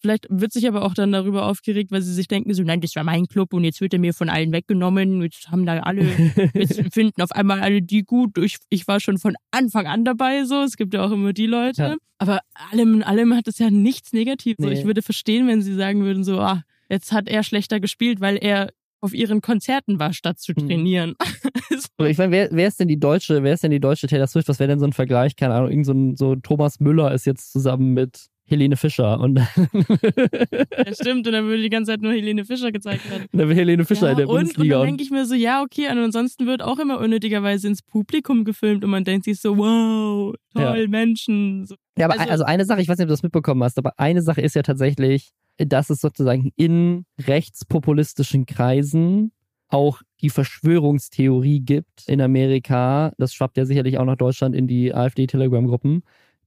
vielleicht 0.00 0.26
wird 0.30 0.52
sich 0.52 0.66
aber 0.66 0.82
auch 0.82 0.94
dann 0.94 1.12
darüber 1.12 1.46
aufgeregt, 1.46 1.90
weil 1.92 2.02
sie 2.02 2.12
sich 2.14 2.28
denken, 2.28 2.52
so, 2.54 2.62
nein, 2.62 2.80
das 2.80 2.94
war 2.96 3.04
mein 3.04 3.26
Club 3.26 3.52
und 3.52 3.64
jetzt 3.64 3.80
wird 3.80 3.92
er 3.92 3.98
mir 4.00 4.14
von 4.14 4.28
allen 4.28 4.52
weggenommen. 4.52 5.22
Jetzt 5.22 5.50
haben 5.50 5.66
da 5.66 5.78
alle, 5.80 6.02
jetzt 6.54 6.80
finden 6.92 7.20
auf 7.22 7.32
einmal 7.32 7.60
alle 7.60 7.82
die 7.82 8.02
gut. 8.02 8.36
Ich, 8.38 8.56
ich 8.68 8.86
war 8.88 9.00
schon 9.00 9.18
von 9.18 9.34
Anfang 9.50 9.86
an 9.86 10.04
dabei, 10.04 10.44
so. 10.44 10.62
Es 10.62 10.76
gibt 10.76 10.94
ja 10.94 11.04
auch 11.04 11.10
immer 11.10 11.32
die 11.32 11.46
Leute. 11.46 11.82
Ja. 11.82 11.96
Aber 12.18 12.40
allem 12.70 12.94
in 12.94 13.02
allem 13.02 13.34
hat 13.34 13.48
es 13.48 13.58
ja 13.58 13.70
nichts 13.70 14.12
Negatives. 14.12 14.62
So, 14.62 14.68
Nee. 14.68 14.78
ich 14.78 14.84
würde 14.84 15.02
verstehen, 15.02 15.46
wenn 15.48 15.62
sie 15.62 15.74
sagen 15.74 16.02
würden, 16.02 16.24
so, 16.24 16.38
ah, 16.40 16.62
jetzt 16.88 17.12
hat 17.12 17.28
er 17.28 17.42
schlechter 17.42 17.80
gespielt, 17.80 18.20
weil 18.20 18.36
er 18.36 18.70
auf 19.02 19.14
ihren 19.14 19.40
Konzerten 19.40 19.98
war, 19.98 20.12
statt 20.12 20.38
zu 20.38 20.52
Mhm. 20.52 20.68
trainieren. 20.68 21.14
Oder 21.98 22.10
ich 22.10 22.18
meine, 22.18 22.32
wer, 22.32 22.48
wer 22.52 22.68
ist 22.68 22.78
denn 22.80 22.88
die 22.88 23.00
deutsche, 23.00 23.42
wer 23.42 23.54
ist 23.54 23.62
denn 23.62 23.70
die 23.70 23.80
deutsche 23.80 24.06
Taylor 24.06 24.26
Swift? 24.26 24.48
Was 24.48 24.58
wäre 24.58 24.68
denn 24.68 24.78
so 24.78 24.84
ein 24.86 24.92
Vergleich? 24.92 25.36
Keine 25.36 25.54
Ahnung, 25.54 25.70
irgend 25.70 25.86
so, 25.86 25.92
ein, 25.92 26.16
so 26.16 26.36
Thomas 26.36 26.80
Müller 26.80 27.12
ist 27.14 27.24
jetzt 27.24 27.52
zusammen 27.52 27.94
mit 27.94 28.26
Helene 28.50 28.76
Fischer 28.76 29.18
und 29.20 29.38
ja, 29.38 30.94
stimmt, 30.94 31.26
und 31.26 31.32
dann 31.32 31.44
würde 31.46 31.62
die 31.62 31.70
ganze 31.70 31.92
Zeit 31.92 32.02
nur 32.02 32.12
Helene 32.12 32.44
Fischer 32.44 32.72
gezeigt 32.72 33.08
werden. 33.10 33.26
dann 33.32 33.48
wird 33.48 33.58
Helene 33.58 33.84
Fischer 33.84 34.06
Ja, 34.06 34.10
in 34.12 34.16
der 34.18 34.28
und, 34.28 34.34
und 34.34 34.40
Bundesliga. 34.42 34.74
dann 34.74 34.80
Und, 34.82 34.86
denke 34.88 35.02
ich 35.02 35.10
mir 35.10 35.24
so, 35.26 35.34
ja, 35.34 35.62
okay, 35.62 35.88
und 35.90 35.98
ansonsten 35.98 36.46
wird 36.46 36.62
auch 36.62 36.78
immer 36.78 36.98
unnötigerweise 37.00 37.68
ins 37.68 37.82
Publikum 37.82 38.44
gefilmt 38.44 38.84
und 38.84 38.90
man 38.90 39.04
denkt 39.04 39.24
sich 39.24 39.40
so, 39.40 39.56
wow, 39.56 40.34
toll, 40.54 40.88
Menschen. 40.88 41.66
So. 41.66 41.74
ja, 41.96 42.06
aber 42.06 42.18
also- 42.18 42.30
also, 42.32 42.44
eine 42.44 42.64
Sache, 42.64 42.80
ich 42.80 42.88
weiß 42.88 42.98
nicht, 42.98 43.04
ob 43.04 43.08
du 43.08 43.12
das 43.14 43.22
mitbekommen 43.22 43.62
hast, 43.62 43.78
aber 43.78 43.92
eine 43.98 44.22
Sache 44.22 44.40
ist 44.40 44.54
ja 44.54 44.62
tatsächlich, 44.62 45.30
dass 45.58 45.90
es 45.90 46.00
sozusagen 46.00 46.52
in 46.56 47.04
rechtspopulistischen 47.26 48.46
Kreisen 48.46 49.32
auch 49.68 50.00
die 50.20 50.30
Verschwörungstheorie 50.30 51.60
gibt 51.60 52.08
in 52.08 52.20
Amerika, 52.20 53.12
das 53.18 53.34
schwappt 53.34 53.56
ja 53.56 53.64
sicherlich 53.64 53.98
auch 53.98 54.04
nach 54.04 54.16
Deutschland 54.16 54.54
in 54.54 54.66
die 54.66 54.92
AfD-Telegram-Gruppen, 54.94 56.02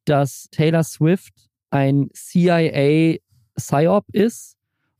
dass 0.05 0.47
Taylor 0.51 0.84
Swift 0.84 1.34
ein 1.73 2.09
CIA 2.13 3.17
PSYOP 3.55 4.05
ist 4.13 4.55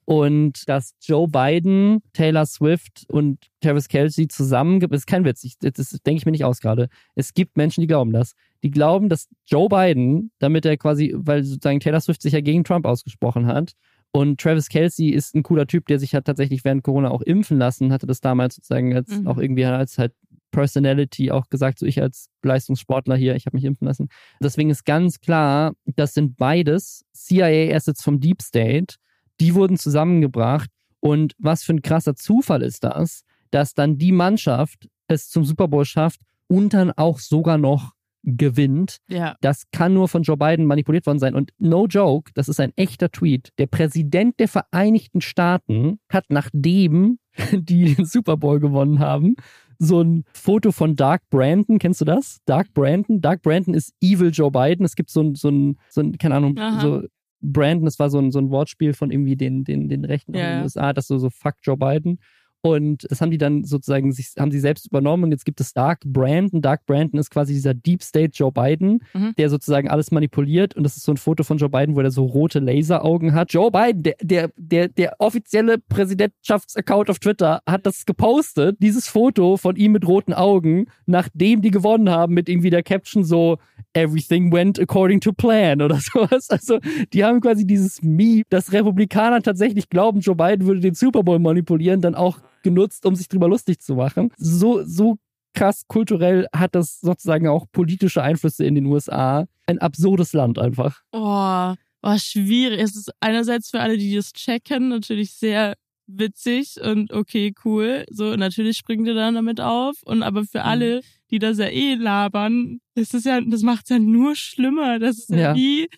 und 0.05 0.67
dass 0.67 0.95
Joe 1.01 1.27
Biden, 1.27 2.01
Taylor 2.13 2.45
Swift 2.45 3.05
und 3.09 3.39
Travis 3.61 3.87
Kelsey 3.87 4.27
zusammen, 4.27 4.79
das 4.79 5.01
ist 5.01 5.07
kein 5.07 5.23
Witz, 5.23 5.43
ich, 5.43 5.57
das 5.59 5.89
denke 6.05 6.17
ich 6.17 6.25
mir 6.25 6.31
nicht 6.31 6.43
aus 6.43 6.59
gerade. 6.59 6.89
Es 7.15 7.33
gibt 7.33 7.55
Menschen, 7.57 7.81
die 7.81 7.87
glauben 7.87 8.11
das. 8.11 8.33
Die 8.63 8.71
glauben, 8.71 9.07
dass 9.07 9.29
Joe 9.45 9.69
Biden, 9.69 10.31
damit 10.39 10.65
er 10.65 10.75
quasi, 10.77 11.13
weil 11.15 11.43
sozusagen 11.43 11.79
Taylor 11.79 12.01
Swift 12.01 12.21
sich 12.21 12.33
ja 12.33 12.41
gegen 12.41 12.63
Trump 12.63 12.85
ausgesprochen 12.85 13.45
hat, 13.45 13.73
und 14.15 14.39
Travis 14.39 14.69
Kelsey 14.69 15.09
ist 15.09 15.33
ein 15.33 15.41
cooler 15.41 15.65
Typ, 15.65 15.87
der 15.87 15.97
sich 15.97 16.13
hat 16.13 16.25
tatsächlich 16.25 16.63
während 16.63 16.83
Corona 16.83 17.09
auch 17.09 17.21
impfen 17.21 17.57
lassen, 17.57 17.91
hatte 17.91 18.05
das 18.05 18.21
damals 18.21 18.55
sozusagen 18.55 18.93
als 18.95 19.09
mhm. 19.09 19.27
auch 19.27 19.39
irgendwie 19.39 19.65
als 19.65 19.97
halt 19.97 20.13
Personality 20.53 21.31
auch 21.31 21.49
gesagt, 21.49 21.80
so 21.80 21.85
ich 21.85 22.01
als 22.01 22.30
Leistungssportler 22.43 23.17
hier, 23.17 23.35
ich 23.35 23.45
habe 23.45 23.57
mich 23.57 23.65
impfen 23.65 23.88
lassen. 23.88 24.07
Deswegen 24.41 24.69
ist 24.69 24.85
ganz 24.85 25.19
klar, 25.19 25.73
das 25.85 26.13
sind 26.13 26.38
beides 26.38 27.03
CIA-Assets 27.13 28.01
vom 28.01 28.21
Deep 28.21 28.41
State. 28.41 28.95
Die 29.41 29.55
wurden 29.55 29.77
zusammengebracht. 29.77 30.69
Und 31.01 31.34
was 31.38 31.63
für 31.63 31.73
ein 31.73 31.81
krasser 31.81 32.15
Zufall 32.15 32.61
ist 32.61 32.85
das, 32.85 33.23
dass 33.51 33.73
dann 33.73 33.97
die 33.97 34.13
Mannschaft 34.13 34.88
es 35.07 35.27
zum 35.27 35.43
Super 35.43 35.67
Bowl 35.67 35.84
schafft 35.84 36.21
und 36.47 36.73
dann 36.73 36.91
auch 36.91 37.19
sogar 37.19 37.57
noch 37.57 37.91
gewinnt. 38.23 38.97
Ja. 39.09 39.35
Das 39.41 39.63
kann 39.71 39.93
nur 39.93 40.07
von 40.07 40.23
Joe 40.23 40.38
Biden 40.38 40.65
manipuliert 40.65 41.05
worden 41.05 41.19
sein. 41.19 41.35
Und 41.35 41.51
no 41.57 41.88
joke, 41.88 42.31
das 42.34 42.47
ist 42.47 42.59
ein 42.59 42.71
echter 42.75 43.11
Tweet. 43.11 43.49
Der 43.57 43.67
Präsident 43.67 44.39
der 44.39 44.47
Vereinigten 44.47 45.21
Staaten 45.21 45.99
hat, 46.09 46.25
nachdem 46.30 47.19
die 47.51 47.95
den 47.95 48.05
Super 48.05 48.38
Bowl 48.38 48.59
gewonnen 48.59 48.99
haben, 48.99 49.35
so 49.79 50.01
ein 50.01 50.23
Foto 50.33 50.71
von 50.71 50.95
Dark 50.95 51.21
Brandon. 51.29 51.79
Kennst 51.79 52.01
du 52.01 52.05
das? 52.05 52.39
Dark 52.45 52.73
Brandon? 52.73 53.21
Dark 53.21 53.41
Brandon 53.41 53.73
ist 53.73 53.93
Evil 54.01 54.31
Joe 54.31 54.51
Biden. 54.51 54.85
Es 54.85 54.95
gibt 54.95 55.09
so 55.09 55.21
ein, 55.21 55.35
so 55.35 55.49
ein, 55.49 55.77
so 55.89 56.01
ein 56.01 56.17
keine 56.17 56.35
Ahnung, 56.35 56.57
Aha. 56.57 56.81
so 56.81 57.03
Brandon, 57.41 57.85
das 57.85 57.99
war 57.99 58.09
so 58.09 58.19
ein, 58.19 58.31
so 58.31 58.39
ein 58.39 58.49
Wortspiel 58.49 58.93
von 58.93 59.11
irgendwie 59.11 59.35
den, 59.35 59.63
den, 59.63 59.89
den 59.89 60.05
Rechten 60.05 60.33
ja. 60.33 60.45
in 60.45 60.57
den 60.57 60.63
USA, 60.63 60.93
das 60.93 61.07
so, 61.07 61.17
so 61.17 61.29
fuck 61.29 61.55
Joe 61.61 61.77
Biden. 61.77 62.19
Und 62.65 63.06
das 63.11 63.19
haben 63.19 63.30
die 63.30 63.38
dann 63.38 63.65
sozusagen, 63.65 64.14
sich, 64.14 64.31
haben 64.40 64.52
sie 64.52 64.60
selbst 64.60 64.88
übernommen 64.88 65.26
und 65.26 65.31
jetzt 65.31 65.44
gibt 65.44 65.60
es 65.60 65.73
Dark 65.73 65.99
Brandon. 66.06 66.61
Dark 66.61 66.85
Brandon 66.85 67.19
ist 67.19 67.30
quasi 67.30 67.53
dieser 67.53 67.73
Deep 67.73 68.02
State 68.02 68.31
Joe 68.35 68.53
Biden, 68.53 69.03
mhm. 69.14 69.34
der 69.38 69.49
sozusagen 69.49 69.90
alles 69.90 70.11
manipuliert. 70.11 70.73
Und 70.73 70.84
das 70.84 70.95
ist 70.95 71.03
so 71.03 71.11
ein 71.11 71.18
Foto 71.18 71.44
von 71.44 71.57
Joe 71.57 71.68
Biden, 71.68 71.98
wo 71.98 71.99
er 71.99 72.10
so 72.10 72.23
rote 72.23 72.60
Laseraugen 72.60 73.34
hat. 73.34 73.52
Joe 73.52 73.69
Biden, 73.69 74.03
der, 74.03 74.15
der, 74.22 74.49
der, 74.56 74.88
der 74.88 75.15
offizielle 75.19 75.77
Präsidentschaftsaccount 75.77 77.10
auf 77.10 77.19
Twitter, 77.19 77.61
hat 77.68 77.85
das 77.85 78.06
gepostet, 78.06 78.77
dieses 78.80 79.10
Foto 79.10 79.57
von 79.57 79.76
ihm 79.76 79.91
mit 79.91 80.07
roten 80.07 80.34
Augen, 80.34 80.85
nachdem 81.06 81.61
die 81.61 81.72
gewonnen 81.72 82.10
haben, 82.10 82.34
mit 82.34 82.48
irgendwie 82.48 82.69
der 82.69 82.84
Caption 82.84 83.26
so, 83.26 83.57
everything 83.94 84.52
went 84.52 84.80
according 84.80 85.22
to 85.22 85.32
plan 85.34 85.82
oder 85.82 85.99
sowas. 86.14 86.49
Also, 86.49 86.80
die 87.14 87.24
haben 87.24 87.41
quasi 87.41 87.65
dieses 87.65 88.02
Meme, 88.02 88.44
dass 88.49 88.72
Republikaner 88.72 89.41
tatsächlich 89.41 89.90
glauben, 89.90 90.20
Joe 90.20 90.36
Biden 90.36 90.65
würde 90.65 90.82
den 90.82 90.95
Super 90.95 91.24
Bowl 91.24 91.40
manipulieren, 91.40 92.02
dann 92.02 92.15
auch 92.15 92.40
genutzt, 92.64 93.06
um 93.06 93.15
sich 93.15 93.28
drüber 93.28 93.48
lustig 93.48 93.80
zu 93.80 93.95
machen. 93.95 94.32
So, 94.38 94.84
so 94.84 95.18
krass 95.53 95.84
kulturell 95.88 96.48
hat 96.53 96.76
das 96.76 96.99
sozusagen 96.99 97.48
auch 97.48 97.65
politische 97.72 98.24
Einflüsse 98.24 98.65
in 98.65 98.76
den 98.76 98.86
USA. 98.86 99.45
Ein 99.68 99.80
absurdes 99.80 100.34
Land 100.34 100.60
einfach. 100.60 101.02
Oh, 101.11 101.74
oh 102.02 102.18
schwierig. 102.18 102.82
Es 102.82 102.95
ist 102.95 103.11
einerseits 103.20 103.70
für 103.70 103.80
alle, 103.80 103.98
die 103.98 104.15
das 104.15 104.34
checken, 104.34 104.90
natürlich 104.90 105.34
sehr 105.34 105.76
witzig 106.07 106.80
und 106.81 107.11
okay, 107.11 107.53
cool. 107.65 108.05
So, 108.09 108.35
natürlich 108.35 108.77
springt 108.77 109.07
ihr 109.07 109.13
dann 109.13 109.35
damit 109.35 109.59
auf. 109.61 109.95
Und 110.05 110.23
aber 110.23 110.43
für 110.45 110.59
mhm. 110.59 110.65
alle, 110.65 111.01
die 111.31 111.39
das 111.39 111.57
ja 111.57 111.67
eh 111.67 111.95
labern, 111.95 112.80
das 112.95 113.13
ist 113.13 113.25
ja, 113.25 113.41
das 113.41 113.61
macht's 113.61 113.89
ja 113.89 113.99
nur 113.99 114.35
schlimmer. 114.35 114.99
Das 114.99 115.19
ist 115.19 115.30
ja, 115.30 115.55
wie 115.55 115.89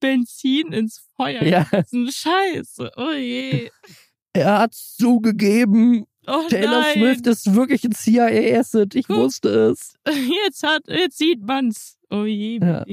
Benzin 0.00 0.72
ins 0.72 1.06
Feuer. 1.16 1.42
Ja. 1.42 1.66
Das 1.70 1.86
ist 1.86 1.92
ein 1.92 2.10
Scheiß. 2.10 2.78
Oh 2.96 3.12
je. 3.12 3.70
Er 4.32 4.58
hat's 4.58 4.96
zugegeben. 4.96 6.04
Oh 6.26 6.46
Taylor 6.48 6.80
nein. 6.80 6.94
Swift 6.94 7.26
ist 7.26 7.54
wirklich 7.54 7.84
ein 7.84 7.92
CIA-Asset. 7.92 8.94
Ich 8.94 9.06
Guck, 9.06 9.16
wusste 9.16 9.48
es. 9.48 9.94
Jetzt 10.44 10.62
hat, 10.62 10.82
jetzt 10.88 11.18
sieht 11.18 11.42
man's. 11.42 11.98
Oh 12.10 12.24
je. 12.24 12.58
Ja, 12.58 12.84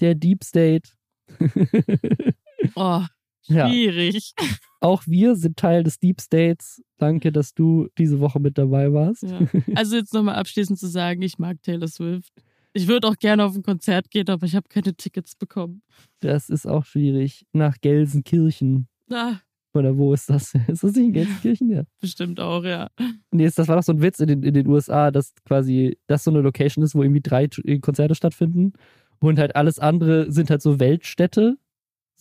der 0.00 0.14
Deep 0.14 0.42
State. 0.42 0.90
oh, 2.74 3.02
schwierig. 3.42 4.32
Ja. 4.38 4.46
Auch 4.80 5.02
wir 5.06 5.36
sind 5.36 5.56
Teil 5.56 5.84
des 5.84 5.98
Deep 5.98 6.20
States. 6.20 6.82
Danke, 6.98 7.32
dass 7.32 7.54
du 7.54 7.88
diese 7.98 8.20
Woche 8.20 8.40
mit 8.40 8.58
dabei 8.58 8.92
warst. 8.92 9.22
Ja. 9.22 9.40
Also 9.74 9.96
jetzt 9.96 10.12
nochmal 10.12 10.36
abschließend 10.36 10.78
zu 10.78 10.88
sagen, 10.88 11.22
ich 11.22 11.38
mag 11.38 11.62
Taylor 11.62 11.88
Swift. 11.88 12.32
Ich 12.74 12.88
würde 12.88 13.08
auch 13.08 13.16
gerne 13.16 13.44
auf 13.44 13.54
ein 13.54 13.62
Konzert 13.62 14.10
gehen, 14.10 14.28
aber 14.28 14.46
ich 14.46 14.56
habe 14.56 14.68
keine 14.68 14.94
Tickets 14.94 15.36
bekommen. 15.36 15.82
Das 16.20 16.48
ist 16.48 16.66
auch 16.66 16.84
schwierig. 16.84 17.44
Nach 17.52 17.76
Gelsenkirchen. 17.80 18.88
Ah. 19.10 19.36
Oder 19.74 19.96
wo 19.96 20.12
ist 20.12 20.28
das? 20.28 20.54
Ist 20.68 20.84
das 20.84 20.94
nicht 20.94 21.06
in 21.06 21.12
Gelsenkirchen? 21.12 21.70
Ja. 21.70 21.82
Bestimmt 22.00 22.40
auch, 22.40 22.64
ja. 22.64 22.88
Nee, 23.30 23.48
das 23.54 23.68
war 23.68 23.76
doch 23.76 23.82
so 23.82 23.92
ein 23.92 24.02
Witz 24.02 24.20
in 24.20 24.26
den, 24.26 24.42
in 24.42 24.54
den 24.54 24.66
USA, 24.66 25.10
dass 25.10 25.34
quasi 25.46 25.98
das 26.06 26.24
so 26.24 26.30
eine 26.30 26.40
Location 26.40 26.84
ist, 26.84 26.94
wo 26.94 27.02
irgendwie 27.02 27.22
drei 27.22 27.48
Konzerte 27.80 28.14
stattfinden. 28.14 28.72
Und 29.18 29.38
halt 29.38 29.56
alles 29.56 29.78
andere 29.78 30.30
sind 30.30 30.50
halt 30.50 30.62
so 30.62 30.78
Weltstädte. 30.80 31.56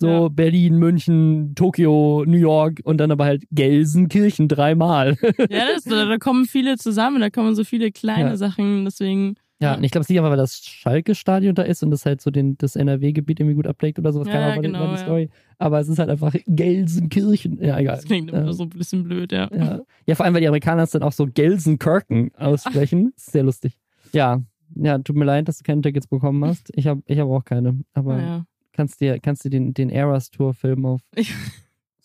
So 0.02 0.08
ja. 0.08 0.28
Berlin, 0.30 0.78
München, 0.78 1.54
Tokio, 1.54 2.24
New 2.26 2.38
York 2.38 2.82
und 2.84 2.98
dann 2.98 3.12
aber 3.12 3.26
halt 3.26 3.44
Gelsenkirchen 3.52 4.48
dreimal. 4.48 5.16
Ja, 5.50 5.66
das, 5.74 5.84
da 5.84 6.18
kommen 6.18 6.46
viele 6.46 6.78
zusammen, 6.78 7.22
da 7.22 7.30
kommen 7.30 7.56
so 7.56 7.64
viele 7.64 7.92
kleine 7.92 8.32
ja. 8.32 8.38
Sachen, 8.38 8.86
deswegen. 8.86 9.36
Ja, 9.60 9.76
und 9.76 9.84
ich 9.84 9.92
glaube, 9.92 10.04
es 10.04 10.10
liegt 10.10 10.20
einfach, 10.20 10.32
weil 10.32 10.38
das 10.38 10.58
Schalke-Stadion 10.58 11.54
da 11.54 11.62
ist 11.62 11.84
und 11.84 11.92
das 11.92 12.06
halt 12.06 12.22
so 12.22 12.32
den, 12.32 12.58
das 12.58 12.76
NRW-Gebiet 12.76 13.40
irgendwie 13.40 13.56
gut 13.56 13.68
abdeckt 13.68 14.00
oder 14.00 14.12
sowas. 14.12 14.28
Ja, 14.28 14.34
Keine 14.34 14.46
Ahnung, 14.46 14.64
genau, 14.64 14.92
die 14.92 14.98
Story. 14.98 15.30
Aber 15.60 15.80
es 15.80 15.88
ist 15.88 16.00
halt 16.00 16.10
einfach 16.10 16.34
Gelsenkirchen. 16.48 17.64
Ja, 17.64 17.78
egal. 17.78 17.98
Das 17.98 18.06
klingt 18.06 18.32
immer 18.32 18.54
so 18.54 18.64
ein 18.64 18.70
bisschen 18.70 19.04
blöd, 19.04 19.32
ja. 19.32 19.50
ja. 19.56 19.82
Ja, 20.08 20.16
vor 20.16 20.26
allem, 20.26 20.34
weil 20.34 20.42
die 20.42 20.48
Amerikaner 20.48 20.84
es 20.84 20.92
dann 20.92 21.04
auch 21.04 21.12
so 21.12 21.28
Gelsenkirchen 21.28 22.32
aussprechen. 22.36 23.14
Sehr 23.16 23.44
lustig. 23.44 23.78
Ja, 24.14 24.42
ja, 24.76 24.98
tut 24.98 25.16
mir 25.16 25.26
leid, 25.26 25.48
dass 25.48 25.60
du 25.60 25.64
keine 25.64 25.82
Tickets 25.82 26.08
bekommen 26.08 26.44
hast. 26.46 26.72
Ich 26.76 26.88
habe 26.88 27.04
ich 27.06 27.20
hab 27.20 27.28
auch 27.30 27.44
keine. 27.44 27.80
Aber 27.94 28.20
ja. 28.20 28.46
Kannst 28.74 29.02
dir, 29.02 29.20
kannst 29.20 29.46
dir 29.46 29.50
den, 29.50 29.74
den 29.74 29.90
Eras 29.90 30.30
Tour-Film 30.32 30.86
auf 30.86 31.02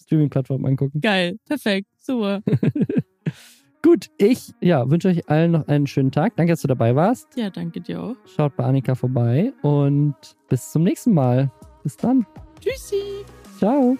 Streaming-Plattformen 0.00 0.66
angucken. 0.66 1.00
Geil, 1.00 1.38
perfekt, 1.46 1.88
super. 1.98 2.42
Gut, 3.82 4.06
ich 4.18 4.52
ja, 4.60 4.90
wünsche 4.90 5.08
euch 5.08 5.28
allen 5.28 5.52
noch 5.52 5.68
einen 5.68 5.86
schönen 5.86 6.10
Tag. 6.10 6.34
Danke, 6.34 6.52
dass 6.52 6.62
du 6.62 6.66
dabei 6.68 6.96
warst. 6.96 7.28
Ja, 7.36 7.50
danke 7.50 7.80
dir 7.80 8.02
auch. 8.02 8.16
Schaut 8.26 8.56
bei 8.56 8.64
Annika 8.64 8.96
vorbei 8.96 9.52
und 9.62 10.16
bis 10.48 10.72
zum 10.72 10.82
nächsten 10.82 11.14
Mal. 11.14 11.52
Bis 11.84 11.96
dann. 11.96 12.26
Tschüssi. 12.60 13.24
Ciao. 13.58 13.96